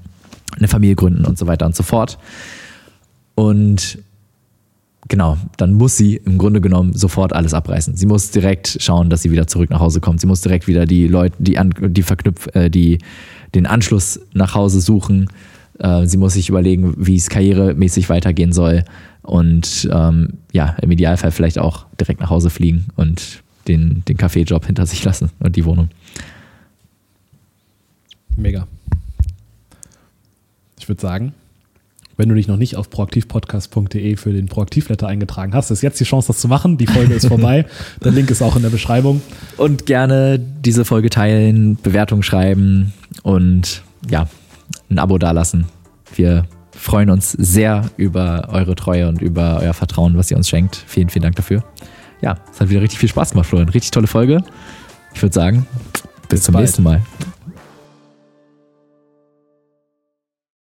eine 0.57 0.69
Familie 0.69 0.97
gründen 0.97 1.27
und 1.27 1.37
so 1.37 1.47
weiter 1.47 1.67
und 1.67 1.77
so 1.77 1.83
fort. 1.83 2.19
Und 3.35 3.99
genau, 5.07 5.37
dann 5.57 5.75
muss 5.75 5.97
sie 5.97 6.17
im 6.17 6.39
Grunde 6.39 6.61
genommen 6.61 6.95
sofort 6.95 7.33
alles 7.33 7.55
abreißen. 7.55 7.97
Sie 7.97 8.07
muss 8.07 8.31
direkt 8.31 8.79
schauen, 8.81 9.11
dass 9.11 9.23
sie 9.23 9.31
wieder 9.31 9.47
zurück 9.47 9.71
nach 9.71 9.81
Hause 9.81 10.01
kommt. 10.01 10.21
Sie 10.21 10.27
muss 10.27 10.41
direkt 10.41 10.67
wieder 10.67 10.87
die 10.87 11.07
Leute, 11.07 11.37
die, 11.39 11.59
an, 11.59 11.73
die 11.79 12.03
verknüpf, 12.03 12.49
äh, 12.55 12.69
die 12.69 12.99
den 13.55 13.67
Anschluss 13.67 14.21
nach 14.33 14.55
Hause 14.55 14.81
suchen. 14.81 15.29
Äh, 15.79 16.07
sie 16.07 16.17
muss 16.17 16.35
sich 16.35 16.49
überlegen, 16.49 16.95
wie 16.97 17.17
es 17.17 17.29
karrieremäßig 17.31 18.09
weitergehen 18.09 18.53
soll 18.53 18.85
und 19.23 19.89
ähm, 19.93 20.35
ja, 20.53 20.77
im 20.83 20.91
Idealfall 20.91 21.31
vielleicht 21.31 21.59
auch 21.59 21.87
direkt 22.01 22.21
nach 22.21 22.31
Hause 22.31 22.51
fliegen 22.51 22.87
und 22.97 23.43
den, 23.69 24.03
den 24.09 24.17
Kaffeejob 24.17 24.65
hinter 24.67 24.87
sich 24.87 25.05
lassen 25.05 25.31
und 25.39 25.55
die 25.57 25.65
Wohnung. 25.65 25.91
Mega. 28.37 28.67
Ich 30.79 30.89
würde 30.89 31.01
sagen, 31.01 31.35
wenn 32.19 32.29
du 32.29 32.35
dich 32.35 32.49
noch 32.49 32.57
nicht 32.57 32.77
auf 32.77 32.91
proaktivpodcast.de 32.91 34.17
für 34.17 34.33
den 34.33 34.47
Proaktivletter 34.47 35.07
eingetragen 35.07 35.55
hast, 35.55 35.71
ist 35.71 35.83
jetzt 35.83 36.01
die 36.01 36.05
Chance, 36.05 36.27
das 36.27 36.39
zu 36.39 36.49
machen. 36.49 36.77
Die 36.77 36.89
Folge 36.89 37.15
ist 37.15 37.27
vorbei. 37.27 37.65
Der 38.05 38.11
Link 38.11 38.31
ist 38.31 38.43
auch 38.43 38.57
in 38.57 38.63
der 38.63 38.71
Beschreibung. 38.71 39.23
Und 39.57 39.87
gerne 39.87 40.39
diese 40.39 40.85
Folge 40.85 41.11
teilen, 41.11 41.79
Bewertung 41.81 42.23
schreiben 42.23 42.93
und 43.23 43.83
ja, 44.11 44.29
ein 44.91 44.99
Abo 44.99 45.17
dalassen. 45.17 45.67
Wir 46.15 46.45
freuen 46.73 47.11
uns 47.11 47.33
sehr 47.33 47.89
über 47.97 48.49
eure 48.51 48.75
Treue 48.75 49.09
und 49.09 49.23
über 49.23 49.61
euer 49.61 49.73
Vertrauen, 49.73 50.17
was 50.17 50.31
ihr 50.31 50.37
uns 50.37 50.49
schenkt. 50.49 50.83
Vielen, 50.87 51.11
vielen 51.11 51.23
Dank 51.23 51.37
dafür. 51.37 51.63
Ja, 52.21 52.39
es 52.53 52.61
hat 52.61 52.69
wieder 52.69 52.83
richtig 52.83 52.99
viel 52.99 53.09
Spaß 53.09 53.31
gemacht, 53.31 53.47
Florian. 53.47 53.69
Richtig 53.69 53.93
tolle 53.93 54.09
Folge. 54.09 54.43
Ich 55.15 55.23
würde 55.23 55.35
sagen, 55.35 55.67
bis, 55.93 56.03
bis 56.29 56.43
zum 56.43 56.55
bald. 56.55 56.65
nächsten 56.65 56.83
Mal. 56.83 57.01